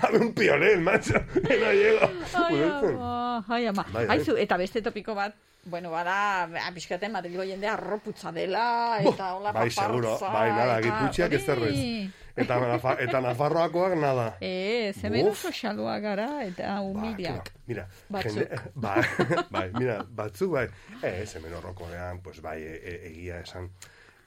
habe 0.02 0.18
un 0.18 0.32
pionel, 0.32 0.80
macho, 0.80 1.18
ena 1.48 1.72
llego. 1.72 2.10
Ai, 2.34 2.62
ama, 2.62 3.44
ai, 3.48 3.66
ama. 3.66 3.86
Bai, 3.92 4.06
bai. 4.06 4.18
Aizu, 4.18 4.36
eta 4.36 4.56
beste 4.56 4.82
topiko 4.82 5.14
bat, 5.14 5.34
bueno, 5.64 5.90
bada, 5.90 6.48
pixkaten 6.74 7.12
Madrilgo 7.12 7.44
jendea 7.44 7.74
arroputza 7.74 8.32
dela, 8.32 8.98
eta 9.02 9.34
hola 9.34 9.52
Bai, 9.52 9.70
seguro, 9.70 10.16
bai, 10.20 10.48
nada, 10.52 10.80
giputxiak 10.80 11.32
ez 11.32 11.44
zerrez. 11.44 11.76
Eta, 12.40 12.58
Nafa- 12.60 12.96
eta 13.02 13.20
Nafarroakoak, 13.20 13.94
nada. 14.00 14.36
Ez, 14.40 14.96
hemen 15.04 15.26
Uf. 15.28 15.32
oso 15.44 15.52
xalua 15.52 15.98
gara, 16.00 16.44
eta 16.46 16.80
humiliak. 16.80 17.52
Mira, 17.66 17.86
Batzuk. 18.08 18.32
jende, 18.32 18.60
bai, 18.74 19.02
bai, 19.50 19.70
mira, 19.78 20.04
batzuk, 20.08 20.50
bai, 20.52 20.68
ez, 21.02 21.34
hemen 21.36 21.54
horrokorean, 21.54 22.20
pues, 22.20 22.40
bai, 22.42 22.58
e, 22.62 22.74
e, 22.76 22.94
egia 23.12 23.40
esan, 23.40 23.70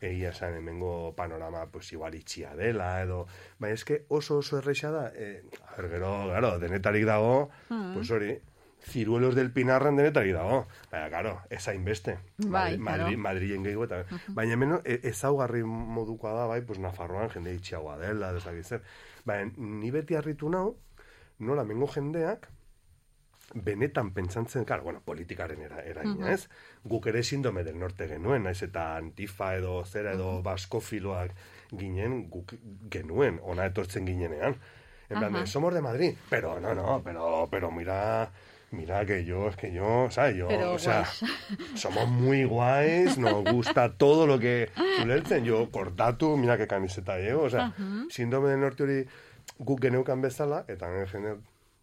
egia 0.03 0.29
esan 0.35 0.55
hemengo 0.57 1.13
panorama, 1.15 1.65
pues, 1.71 1.91
igual 1.93 2.15
itxia 2.15 2.55
dela, 2.55 3.01
edo, 3.01 3.25
bai, 3.59 3.71
eske 3.71 4.03
oso 4.09 4.37
oso 4.43 4.57
erreixa 4.59 4.91
da, 4.91 5.05
e, 5.15 5.43
a 5.67 5.75
ber, 5.77 5.89
gero, 5.89 6.13
gero, 6.33 6.59
denetarik 6.59 7.05
dago, 7.05 7.49
Mm. 7.69 7.93
pues 7.95 8.11
hori, 8.11 8.37
ciruelos 8.83 9.33
del 9.35 9.51
pinarren 9.51 9.95
denetarik 9.95 10.33
dago, 10.35 10.67
baina, 10.91 11.09
claro, 11.09 11.41
ez 11.49 11.67
hainbeste, 11.67 12.17
Bai, 12.37 12.77
Madri- 12.77 12.83
claro. 12.83 13.03
Madri- 13.03 13.17
Madrilen 13.17 13.63
gehiago 13.63 13.85
eta, 13.85 14.03
baina 14.35 14.53
hemen 14.53 14.79
e, 14.83 14.99
ezaugarri 15.09 15.63
modukoa 15.63 16.33
da, 16.33 16.45
bai, 16.47 16.61
pues, 16.61 16.79
Nafarroan 16.79 17.29
jende 17.29 17.53
itxiagoa 17.55 17.97
dela, 17.97 18.33
dezakiz 18.33 18.67
zer, 18.67 18.81
baina, 19.25 19.51
ni 19.57 19.91
beti 19.91 20.15
harritu 20.15 20.49
nau, 20.49 20.75
nola 21.39 21.63
mengo 21.63 21.87
jendeak, 21.87 22.49
benetan 23.55 24.11
pentsantzen, 24.13 24.65
claro, 24.65 24.83
bueno, 24.83 25.01
politikaren 25.05 25.61
era, 25.61 25.81
eraina, 25.85 26.15
Mhm. 26.15 26.27
ez? 26.33 26.49
Guk 26.83 27.05
ere 27.07 27.21
sindome 27.23 27.63
del 27.63 27.77
norte 27.77 28.07
genuen, 28.07 28.43
naiz 28.43 28.61
eta 28.63 28.95
antifa 28.97 29.55
edo 29.55 29.83
zera 29.85 30.13
edo 30.13 30.41
baskofiloak 30.41 31.31
ginen, 31.77 32.29
guk 32.29 32.55
genuen, 32.89 33.39
ona 33.43 33.65
etortzen 33.67 34.07
ginenean. 34.07 34.55
En 35.09 35.19
plan, 35.19 35.35
Ajá. 35.35 35.41
de, 35.43 35.47
somos 35.47 35.73
de 35.73 35.81
Madrid, 35.81 36.15
pero 36.29 36.59
no, 36.59 36.73
no, 36.73 37.01
pero, 37.03 37.47
pero 37.51 37.69
mira, 37.69 38.31
mira 38.73 39.05
que 39.05 39.23
yo, 39.23 39.47
es 39.47 39.55
que 39.55 39.71
yo, 39.71 40.07
¿sabes? 40.09 40.35
Yo, 40.35 40.47
Pero 40.47 40.73
o 40.73 40.79
sea, 40.79 41.03
guays. 41.03 41.23
somos 41.75 42.07
muy 42.09 42.43
guays, 42.43 43.17
nos 43.17 43.43
gusta 43.43 43.93
todo 43.97 44.25
lo 44.27 44.39
que 44.39 44.71
ulertzen, 45.01 45.45
yo 45.45 45.69
kortatu, 45.71 46.35
mira 46.37 46.57
que 46.57 46.67
camiseta 46.67 47.17
llevo, 47.17 47.43
o 47.43 47.49
sea, 47.49 47.67
Ajá. 47.67 48.05
sindome 48.09 48.49
del 48.49 48.59
norte 48.59 48.83
hori 48.83 49.05
guk 49.59 49.81
geneukan 49.81 50.21
bezala, 50.21 50.65
eta 50.67 50.89
nire 50.91 51.07
jende, 51.07 51.37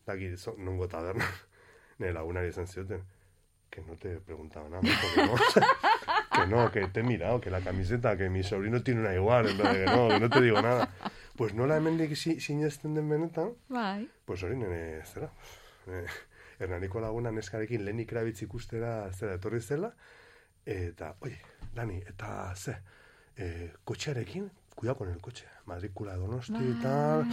daki, 0.06 0.34
nungo 0.58 0.88
taberna, 0.88 1.24
nire 1.98 2.12
lagunari 2.12 2.48
izan 2.48 2.66
zioten, 2.66 3.04
que 3.70 3.82
no 3.82 3.94
te 3.94 4.16
preguntaba 4.18 4.68
nada, 4.68 4.82
más, 4.82 5.16
no, 5.16 5.34
que 6.42 6.46
no, 6.48 6.70
que 6.72 6.86
te 6.88 7.00
he 7.00 7.02
mirado, 7.04 7.40
que 7.40 7.50
la 7.50 7.60
camiseta, 7.60 8.16
que 8.16 8.28
mi 8.28 8.42
sobrino 8.42 8.82
tiene 8.82 9.00
una 9.00 9.14
igual, 9.14 9.48
en 9.48 9.56
plan 9.56 9.72
de 9.72 9.84
que 9.84 9.90
no, 9.90 10.08
que 10.08 10.20
no 10.20 10.28
te 10.30 10.40
digo 10.40 10.60
nada. 10.60 10.90
Pues 11.36 11.54
nola 11.54 11.76
hemendik 11.78 12.16
si, 12.16 12.40
sinesten 12.40 12.94
den 12.94 13.08
benetan, 13.08 13.54
Bai. 13.68 14.10
pues 14.26 14.42
hori 14.42 14.56
nire, 14.56 15.02
zera, 15.06 15.30
eh, 15.86 16.04
Hernaniko 16.60 17.00
laguna 17.00 17.32
neskarekin 17.32 17.84
Leni 17.84 18.04
Kravitz 18.06 18.42
ikustera 18.44 18.94
zera 19.12 19.38
etorri 19.38 19.60
zela, 19.60 19.90
eta, 20.66 21.14
oye, 21.24 21.38
Dani, 21.74 22.00
eta 22.08 22.52
ze, 22.54 22.76
eh, 23.36 23.70
kotxearekin, 23.84 24.50
cuidado 24.74 24.98
con 24.98 25.10
el 25.10 25.20
coche, 25.20 25.46
matrikula 25.66 26.16
donosti 26.16 26.52
Bai. 26.52 26.70
eta 26.70 26.82
tal, 26.82 27.24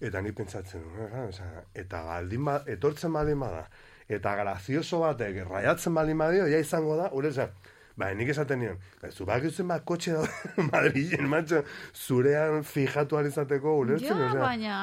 eta 0.00 0.22
ni 0.22 0.32
pentsatzen, 0.32 0.82
eh, 0.98 1.24
osea, 1.28 1.64
eta 1.74 2.02
baldin 2.02 2.44
ba, 2.44 2.60
etortzen 2.66 3.12
baldin 3.12 3.40
bada, 3.40 3.66
eta 4.08 4.34
grazioso 4.36 5.00
batek 5.00 5.44
raiatzen 5.48 5.94
baldin 5.94 6.18
badio, 6.18 6.46
ja 6.46 6.58
izango 6.58 6.96
da, 6.96 7.10
uretza, 7.12 7.50
Ba, 7.96 8.12
nik 8.14 8.28
esaten 8.32 8.58
nion, 8.62 8.76
zu 9.10 9.24
bakitzen 9.26 9.68
bat 9.68 9.82
kotxe 9.84 10.12
da 10.14 10.22
Madrilen, 10.70 11.26
macho, 11.28 11.62
zurean 11.94 12.62
fijatu 12.64 13.18
alizateko 13.18 13.74
ulertzen, 13.82 14.06
Ja, 14.16 14.28
osea. 14.30 14.40
baina... 14.40 14.76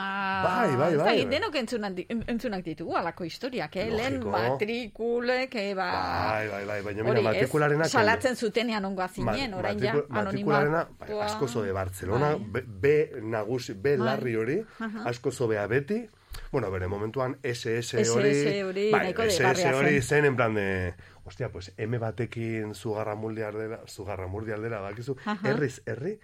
Bai, 0.43 0.75
bai, 0.75 0.89
bai. 0.97 1.05
dakit, 1.05 1.29
denok 1.31 1.55
entzunak, 1.61 2.01
entzunak 2.27 2.65
ditugu, 2.65 2.95
alako 2.99 3.23
historiak, 3.23 3.75
eh? 3.75 3.87
Lehen 3.93 4.19
matrikulek, 4.23 5.55
eh, 5.55 5.73
ba... 5.75 5.87
Bai, 6.33 6.47
bai, 6.51 6.63
bai, 6.65 6.81
baina 6.89 7.03
mira, 7.07 7.21
matrikularenak... 7.29 7.89
salatzen 7.89 8.35
zutenean 8.35 8.85
ongoa 8.85 9.07
zinen, 9.07 9.53
orain 9.57 9.79
ja, 9.81 9.95
Matrikularena, 10.09 10.85
bai, 10.99 11.11
asko 11.25 11.47
zobe 11.47 11.73
Barcelona, 11.73 12.35
Bai. 12.37 12.61
B, 12.61 12.85
B 12.85 13.21
nagusi, 13.23 13.73
B 13.73 13.95
Bai. 13.97 14.05
larri 14.11 14.35
hori, 14.35 14.59
asko 15.05 15.31
zobea 15.31 15.67
beti, 15.67 16.03
bueno, 16.51 16.71
bere 16.71 16.87
momentuan 16.87 17.37
SS 17.43 17.97
hori, 18.11 18.31
SS 18.31 18.63
hori 18.63 18.91
bai, 18.91 19.13
SS 19.13 19.73
hori 19.73 20.01
zen. 20.01 20.25
en 20.25 20.35
plan 20.35 20.53
de, 20.53 20.93
hostia, 21.23 21.49
pues 21.49 21.73
M 21.77 21.97
batekin 21.97 22.75
zugarra 22.75 23.15
muldi 23.15 23.41
aldera, 23.41 23.81
zugarra 23.87 24.27
murdi 24.27 24.51
aldera, 24.51 24.81
bakizu, 24.81 25.17
herriz 25.43 25.81
herri, 25.85 26.19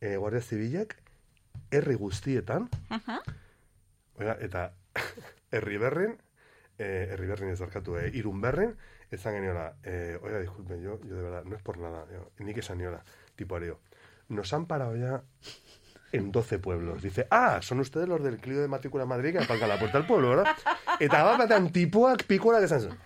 eh, 0.00 0.16
guardia 0.16 0.40
zibilak, 0.42 0.96
herri 1.70 1.94
guztietan, 1.94 2.68
Aha. 2.90 3.22
Eta 4.18 4.72
herri 5.54 5.78
berren, 5.78 6.16
eh, 6.78 7.08
herri 7.12 7.26
berren 7.26 7.52
ez 7.52 7.58
darkatu, 7.60 7.96
eh, 7.98 8.10
irun 8.18 8.40
berren, 8.40 8.74
ezan 9.10 9.34
geniola, 9.38 9.76
eh, 9.84 10.18
oiga, 10.22 10.40
disculpen, 10.40 10.82
yo, 10.82 11.00
yo 11.04 11.16
de 11.16 11.22
verdad, 11.22 11.44
no 11.44 11.56
es 11.56 11.62
por 11.62 11.78
nada, 11.78 12.06
yo, 12.12 12.30
nik 12.44 12.58
esan 12.58 12.78
niola, 12.78 13.04
tipo 13.36 13.56
areo, 13.56 13.80
nos 14.28 14.52
han 14.52 14.66
parado 14.66 14.96
ya 14.96 15.22
en 16.12 16.32
12 16.32 16.58
pueblos. 16.58 17.02
Dice, 17.02 17.26
ah, 17.30 17.58
son 17.62 17.80
ustedes 17.80 18.08
los 18.08 18.22
del 18.22 18.38
Clio 18.38 18.60
de 18.60 18.68
Matrícula 18.68 19.04
Madrid 19.04 19.32
que 19.32 19.38
aparcan 19.44 19.68
la 19.68 19.78
puerta 19.78 19.98
del 19.98 20.06
pueblo, 20.06 20.30
¿verdad? 20.30 20.46
Batean 21.38 21.70
tipuak 21.70 22.24
pikurak 22.24 22.62
esan 22.62 22.80
zuen. 22.80 22.98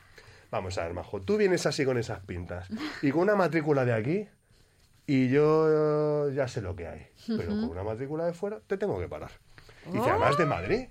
Vamos 0.51 0.77
a 0.79 0.85
ver, 0.85 0.93
majo, 0.95 1.21
tú 1.21 1.37
vienes 1.39 1.65
así 1.67 1.85
con 1.85 1.97
esas 1.99 2.21
pintas 2.21 2.69
y 3.01 3.11
con 3.11 3.23
una 3.23 3.35
matrícula 3.35 3.85
de 3.87 3.95
aquí 3.95 4.29
y 5.07 5.29
yo 5.31 6.31
ya 6.31 6.47
sé 6.47 6.61
lo 6.61 6.77
que 6.77 6.87
hay. 6.87 7.07
Pero 7.27 7.49
con 7.51 7.65
una 7.71 7.83
matrícula 7.83 8.27
de 8.27 8.33
fuera 8.35 8.61
te 8.67 8.77
tengo 8.77 8.99
que 9.01 9.09
parar. 9.09 9.31
Y 9.87 9.93
dice, 9.93 10.05
Oh. 10.09 10.11
además 10.11 10.37
de 10.39 10.47
Madrid, 10.47 10.89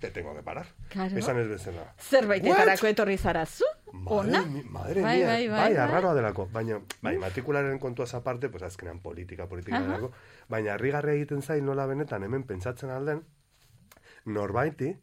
te 0.00 0.10
tengo 0.10 0.34
que 0.34 0.42
parar. 0.42 0.66
Claro. 0.88 1.16
Esan 1.16 1.38
ez 1.38 1.48
bezala. 1.48 1.94
Zerbaitetarako 1.98 2.86
etorri 2.88 3.16
zara 3.16 3.46
zu? 3.46 3.64
Ona? 4.06 4.42
Madre 4.70 5.02
Bai, 5.02 5.18
mía, 5.18 5.26
bai, 5.26 5.48
bai, 5.48 5.74
bai, 5.74 6.02
bai. 6.02 6.14
delako. 6.14 6.48
Baina, 6.52 6.80
bai, 7.02 7.16
matrikularen 7.18 7.78
kontuaz 7.78 8.14
aparte, 8.14 8.48
pues 8.48 8.62
azkenean 8.62 9.00
politika, 9.00 9.46
politika 9.48 9.76
Aha. 9.76 9.86
delako. 9.86 10.12
Baina, 10.48 10.74
harrigarria 10.74 11.14
egiten 11.14 11.42
zain 11.42 11.64
nola 11.64 11.86
benetan 11.86 12.22
hemen 12.22 12.42
pentsatzen 12.44 12.90
alden, 12.90 13.22
norbaiti, 14.24 14.96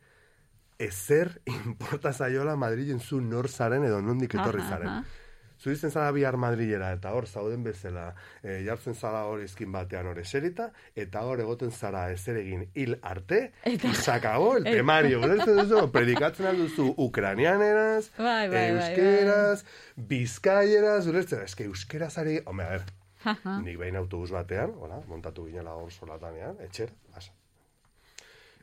ezer 0.80 1.41
importa 1.65 2.13
zaiola 2.13 2.55
Madrilen 2.55 2.99
zu 2.99 3.22
nor 3.22 3.47
zaren 3.49 3.84
edo 3.84 4.01
nondik 4.01 4.34
etorri 4.35 4.61
zaren. 4.61 4.88
aha. 4.88 5.03
Zu 5.03 5.31
izten 5.69 5.91
zara 5.91 6.09
bihar 6.11 6.38
Madrilera, 6.41 6.88
eta 6.95 7.11
hor 7.13 7.27
zauden 7.29 7.61
bezala, 7.63 8.15
e, 8.41 8.63
jartzen 8.65 8.95
zara 8.95 9.25
hor 9.29 9.43
izkin 9.43 9.69
batean 9.71 10.07
hor 10.09 10.17
eserita, 10.17 10.71
eta 10.95 11.21
hor 11.21 11.39
egoten 11.43 11.69
zara 11.71 12.07
ezer 12.11 12.39
egin 12.41 12.63
hil 12.73 12.95
arte, 13.03 13.51
se 13.93 14.11
acabó 14.11 14.55
el 14.57 14.65
Eta- 14.65 14.77
temario, 14.79 15.19
ulertzen 15.21 15.59
duzu, 15.59 15.91
predikatzen 15.91 16.47
alduzu 16.47 16.95
ukranianeraz, 16.97 18.09
Bai, 18.17 18.47
bai, 18.49 18.49
bai, 18.49 18.65
euskeraz, 18.71 19.63
bizkaieraz, 19.95 21.05
ulertzen, 21.07 21.43
eske 21.45 21.65
euskeraz 21.69 22.17
ari, 22.17 22.39
home, 22.45 22.63
a 22.63 22.81
Aha. 23.23 23.59
nik 23.61 23.77
behin 23.77 23.95
autobus 23.99 24.31
batean, 24.33 24.71
hola, 24.81 24.97
montatu 25.05 25.45
ginela 25.45 25.75
hor 25.77 25.91
solatanean, 25.93 26.55
etxer, 26.65 26.89
asa. 27.13 27.29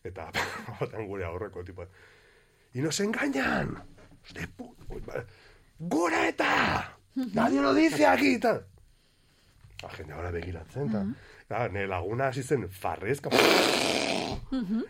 Eta, 0.02 0.32
batean 0.80 1.06
gure 1.06 1.24
aurreko, 1.28 1.62
tipo, 1.62 1.86
y 2.74 2.80
nos 2.82 2.98
engañan, 2.98 3.76
de 4.34 4.48
put, 4.48 4.76
uy, 5.78 5.88
ba- 5.88 5.96
gora 5.96 6.28
eta! 6.28 6.94
Nadie 7.34 7.60
lo 7.60 7.74
dice 7.74 8.06
aquí, 8.06 8.34
eta... 8.34 8.60
La 9.82 9.88
jende 9.90 10.12
ahora 10.12 10.30
begiratzen, 10.30 10.88
eta... 10.88 11.05
Claro, 11.48 11.72
nire 11.72 11.86
laguna 11.88 12.28
hasi 12.28 12.42
zen 12.42 12.68
farrezka. 12.68 13.30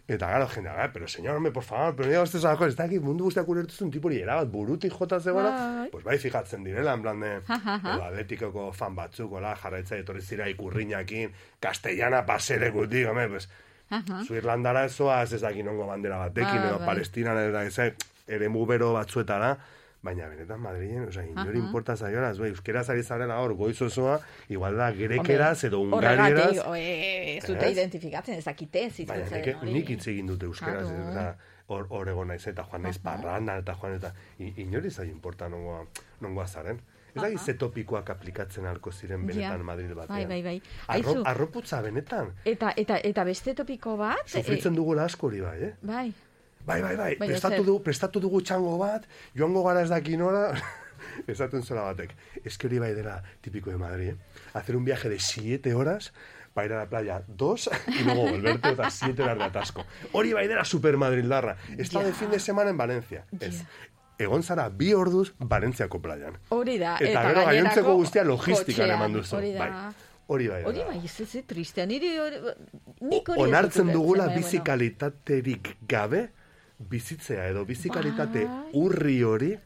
Eta 0.08 0.26
gara, 0.28 0.46
jende, 0.48 0.70
"Ah, 0.70 0.90
pero 0.92 1.06
señor, 1.08 1.36
hombre, 1.36 1.52
por 1.52 1.62
favor, 1.62 1.94
pero 1.96 2.10
ya 2.10 2.22
usted 2.22 2.38
sabe, 2.40 2.66
ez 2.68 2.76
dakit 2.76 3.00
mundu 3.02 3.24
guztiak 3.24 3.48
ulertuzun 3.48 3.90
tipuri 3.90 4.20
erabat 4.22 4.48
burutik 4.50 4.92
jota 4.92 5.20
zegoela, 5.20 5.50
Bai. 5.50 5.90
pues 5.90 6.04
bai 6.04 6.18
fijatzen 6.18 6.64
direla, 6.64 6.94
en 6.94 7.02
plan 7.02 7.20
de, 7.20 7.36
edo 7.36 8.04
atletikoko 8.04 8.72
fan 8.72 8.94
batzuk, 8.94 9.32
hola, 9.32 9.56
jarraitza 9.56 9.96
etorri 9.96 10.22
zira 10.22 10.48
ikurriñakin, 10.48 11.32
castellana 11.60 12.24
paserekutik, 12.26 13.06
hombre, 13.08 13.28
pues, 13.28 13.48
Aha. 13.90 14.24
zu 14.24 14.34
Irlandara 14.34 14.84
ezoaz 14.84 15.32
ez 15.32 15.40
dakin 15.40 15.68
ongo 15.68 15.86
bandera 15.86 16.18
batekin, 16.18 16.60
Ba, 16.62 16.68
edo 16.68 16.78
bai. 16.78 16.86
Palestinan, 16.86 17.38
ez, 17.38 17.78
ere 18.26 18.48
bero 18.48 18.92
batzuetara, 18.92 19.58
baina 20.02 20.28
benetan 20.28 20.60
Madrilen, 20.60 21.08
oza, 21.08 21.24
inori 21.26 21.58
Aha. 21.58 21.66
importa 21.66 21.96
zaiola, 21.96 22.30
ez 22.30 22.38
bai, 22.38 22.50
euskeraz 22.50 22.88
ari 22.90 23.02
zarela 23.02 23.40
hor, 23.42 23.54
goiz 23.58 23.80
osoa, 23.82 24.20
igual 24.48 24.76
da 24.76 24.90
grekeraz 24.92 25.64
edo 25.64 25.80
ungarieraz, 25.80 26.58
Horregatik, 26.64 27.38
ez 27.38 27.46
dute 27.46 27.66
Ez? 27.66 27.72
identifikatzen, 27.72 28.38
ezakite, 28.38 28.84
Baina 29.08 29.24
zitzen 29.26 29.64
nik, 29.72 29.90
hitz 29.90 30.06
egin 30.06 30.26
dute 30.30 30.46
euskeraz, 30.46 30.86
Claro. 30.86 31.10
eta 31.10 31.36
hor 31.68 31.86
hor 31.90 32.08
egon 32.08 32.28
naiz 32.28 32.46
eta 32.46 32.64
joan 32.70 32.82
naiz 32.82 32.98
parranda 32.98 33.58
eta 33.58 33.74
joan 33.80 33.96
eta 33.98 34.12
inori 34.38 34.90
zai 34.90 35.08
importa 35.10 35.48
nongoa 35.48 35.82
nongoa 36.20 36.46
zaren. 36.46 36.80
Ez 37.14 37.22
da 37.22 37.28
ze 37.38 37.54
topikoak 37.54 38.10
aplikatzen 38.10 38.66
halko 38.66 38.92
ziren 38.92 39.26
benetan 39.26 39.58
Ja. 39.58 39.64
Madrid 39.64 39.92
batean. 39.94 40.08
Bai, 40.08 40.26
bai, 40.26 40.42
bai. 40.42 40.62
Arro, 40.86 41.10
Aizu. 41.10 41.22
arroputza 41.26 41.80
benetan. 41.82 42.32
Eta, 42.44 42.72
eta, 42.76 42.98
eta 43.02 43.24
beste 43.24 43.54
topiko 43.54 43.96
bat... 43.96 44.22
Sufritzen 44.26 44.74
dugula 44.76 45.04
asko 45.04 45.26
hori 45.26 45.40
bai, 45.40 45.56
eh? 45.62 45.66
eh, 45.66 45.74
bai. 45.82 46.12
Bai, 46.68 46.82
bai, 46.82 46.96
bai. 46.96 47.12
Baina 47.16 47.32
Prestatu 47.32 47.62
dugu, 47.64 47.82
prestatu 47.82 48.20
dugu 48.20 48.42
txango 48.44 48.76
bat, 48.80 49.06
joango 49.36 49.62
gara 49.64 49.82
ez 49.86 49.88
daki 49.88 50.18
nora, 50.20 50.50
esaten 51.32 51.64
zela 51.64 51.86
batek. 51.86 52.12
Ez 52.44 52.56
que 52.58 52.68
hori 52.68 52.80
bai 52.82 52.92
dela 52.94 53.22
típico 53.40 53.70
de 53.70 53.78
Madrid, 53.80 54.10
eh? 54.12 54.42
Hacer 54.52 54.76
un 54.76 54.84
viaje 54.84 55.08
de 55.08 55.18
siete 55.18 55.74
horas 55.74 56.12
para 56.52 56.66
ir 56.66 56.72
a 56.72 56.78
la 56.78 56.88
playa 56.88 57.22
dos 57.26 57.70
y 57.86 58.04
luego 58.04 58.30
volverte 58.30 58.68
otras 58.68 58.94
siete 58.94 59.22
horas 59.22 59.38
de 59.38 59.44
atasco. 59.44 59.86
Hori 60.12 60.32
bai 60.32 60.48
dela 60.48 60.64
super 60.64 60.96
madrildarra. 60.96 61.56
He 61.76 61.82
estado 61.82 62.04
de 62.06 62.12
fin 62.12 62.30
de 62.30 62.40
semana 62.40 62.70
en 62.70 62.76
Valencia. 62.76 63.24
Ez. 63.40 63.64
Egon 64.18 64.42
zara 64.42 64.68
bi 64.68 64.92
orduz 64.92 65.32
Valentziako 65.38 66.02
playan. 66.02 66.36
Hori 66.50 66.76
da. 66.78 66.96
Eta, 66.98 67.22
gero 67.30 67.44
gainontzeko 67.46 67.94
guztia 67.94 68.24
logistikan 68.26 68.88
kotxean, 68.88 68.96
eman 68.96 69.14
duzu. 69.14 69.36
Hori 69.38 69.52
da. 69.54 69.60
Bai. 69.60 70.08
Hori 70.28 70.48
bai. 70.50 70.64
Hori 70.68 70.82
bai, 70.84 70.98
ez 71.06 71.20
ez, 71.22 71.44
tristea. 71.46 71.86
Niri 71.88 72.10
hori... 72.20 72.40
Onartzen 73.38 73.92
dugula 73.94 74.26
bizi 74.34 74.58
kalitaterik 74.66 75.76
gabe 75.88 76.26
bizitzea 76.78 77.48
edo 77.48 77.64
bizi 77.64 77.88
kalitate 77.90 78.44
Bai. 78.44 78.70
urri 78.74 79.22
hori 79.22 79.58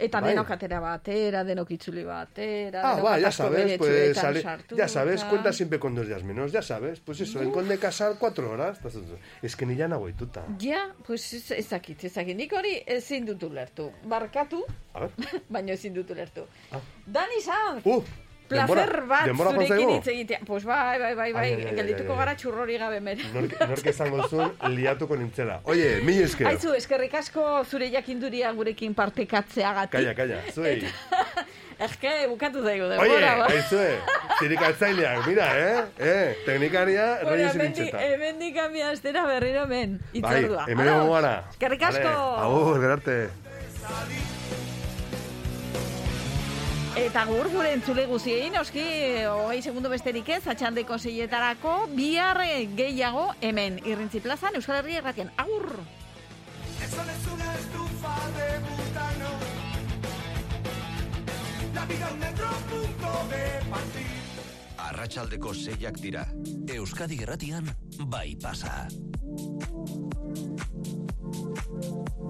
Eta 0.00 0.20
Bai. 0.20 0.30
denok 0.30 0.50
atera 0.54 0.78
batera, 0.78 1.40
denok 1.42 1.72
itzuli 1.74 2.04
batera, 2.04 2.82
Ah, 2.86 3.00
va, 3.02 3.18
ya 3.18 3.32
sabes, 3.32 3.76
pues 3.78 4.16
sale- 4.16 4.44
ya 4.76 4.86
sabes, 4.86 5.24
cuenta 5.24 5.52
siempre 5.52 5.80
con 5.80 5.92
dos 5.96 6.06
días 6.06 6.22
menos, 6.22 6.52
ya 6.52 6.62
sabes, 6.62 7.00
pues 7.00 7.20
eso, 7.20 7.42
en 7.42 7.50
Conde 7.50 7.78
Casal 7.78 8.14
cuatro 8.16 8.48
horas, 8.48 8.78
es 9.42 9.56
que 9.56 9.66
ni 9.66 9.74
ya 9.74 9.88
nagoituta. 9.88 10.44
Ja, 10.60 10.94
pues 11.04 11.32
ez, 11.34 11.50
ezakit, 11.50 12.04
ezakit. 12.04 12.36
Nik 12.36 12.52
hori 12.52 12.80
ezin 12.86 13.26
dut 13.26 13.42
ulertu. 13.42 13.90
Barkatu, 14.04 14.62
baina 15.50 15.72
ezin 15.72 15.94
dut 15.94 16.08
ulertu. 16.10 16.46
Ah. 16.70 16.78
Dani 17.04 17.40
Sanz! 17.42 17.84
uh, 17.84 18.04
Placer 18.48 18.76
denbora- 18.76 19.06
bat 19.08 19.24
denbora 19.28 19.50
zurekin 19.52 19.90
hitz 19.96 20.06
egitea. 20.08 20.38
Pues 20.46 20.64
bai, 20.64 20.98
bai, 20.98 21.14
bai, 21.14 21.32
bai, 21.32 21.42
Ai, 21.52 21.54
ai, 21.54 21.66
ai, 21.68 21.74
geldituko 21.76 22.16
gara 22.16 22.34
txurrori 22.36 22.78
gabe 22.80 23.00
mere. 23.00 23.22
nork, 23.34 23.54
nork 23.68 23.86
esango 23.92 24.26
zuen 24.28 24.52
liatuko 24.76 25.16
nintzela. 25.16 25.60
Oye, 25.64 26.00
mi 26.02 26.16
esker. 26.22 26.46
Aizu, 26.48 26.72
eskerrik 26.74 27.14
asko 27.14 27.64
zure 27.68 27.90
jakinduria 27.92 28.52
gurekin 28.52 28.94
partekatzeagatik. 28.94 29.92
Kalla, 30.00 30.14
kalla, 30.14 30.40
zuei. 30.54 30.80
Eske, 31.78 32.10
bukatu 32.26 32.58
zaigu 32.66 32.88
denbora. 32.90 33.36
ba. 33.38 33.44
aizue, 33.54 33.98
zirikatzaileak, 34.40 35.26
mira, 35.28 35.46
eh? 35.54 35.84
Eh, 35.98 36.34
teknikaria, 36.44 37.04
Bueno, 37.22 37.36
reyes 37.36 37.54
hemendik, 37.54 37.78
irintxeta. 37.84 38.02
hemendik 38.02 38.56
amia 38.64 38.90
astera 38.90 39.22
berriro 39.26 39.62
hemen. 39.62 40.00
Bai, 40.00 40.18
Itzordua. 40.18 40.64
hemen 40.66 40.88
Ados. 40.88 40.96
egongo 40.96 41.14
gara. 41.14 41.34
Eskerrik 41.52 41.82
asko. 41.92 42.16
Agur, 42.48 42.80
gerarte. 42.80 43.18
Eta 46.96 47.24
gur 47.28 47.48
gure 47.52 47.72
entzule 47.72 48.06
guziei, 48.06 48.48
noski, 48.50 48.84
hogei 49.28 49.60
segundo 49.62 49.90
besterik 49.92 50.28
ez, 50.28 50.42
atxandeko 50.48 50.98
zeietarako, 50.98 51.88
bihar 51.94 52.40
eh, 52.44 52.66
gehiago 52.76 53.32
hemen, 53.40 53.78
irrintzi 53.84 54.20
plazan, 54.24 54.56
Euskal 54.56 54.80
Herria 54.80 55.02
erratien. 55.02 55.30
Agur! 55.36 55.78
Eso 56.84 57.04
no 57.04 57.12
es 57.12 57.26
una 57.34 57.54
estufa 57.54 58.14
de 58.36 58.58
butano. 58.66 59.30
La 61.74 61.84
vida 61.86 62.10
un 62.12 62.18
metro 62.18 62.48
punto 62.70 63.12
de 63.30 63.70
partida. 63.70 64.08
Arratsaldeko 64.88 65.54
seiak 65.54 65.98
dira. 66.00 66.26
Euskadi 66.74 67.22
Erratian 67.22 67.68
bai 68.06 68.36
pasa. 68.36 68.88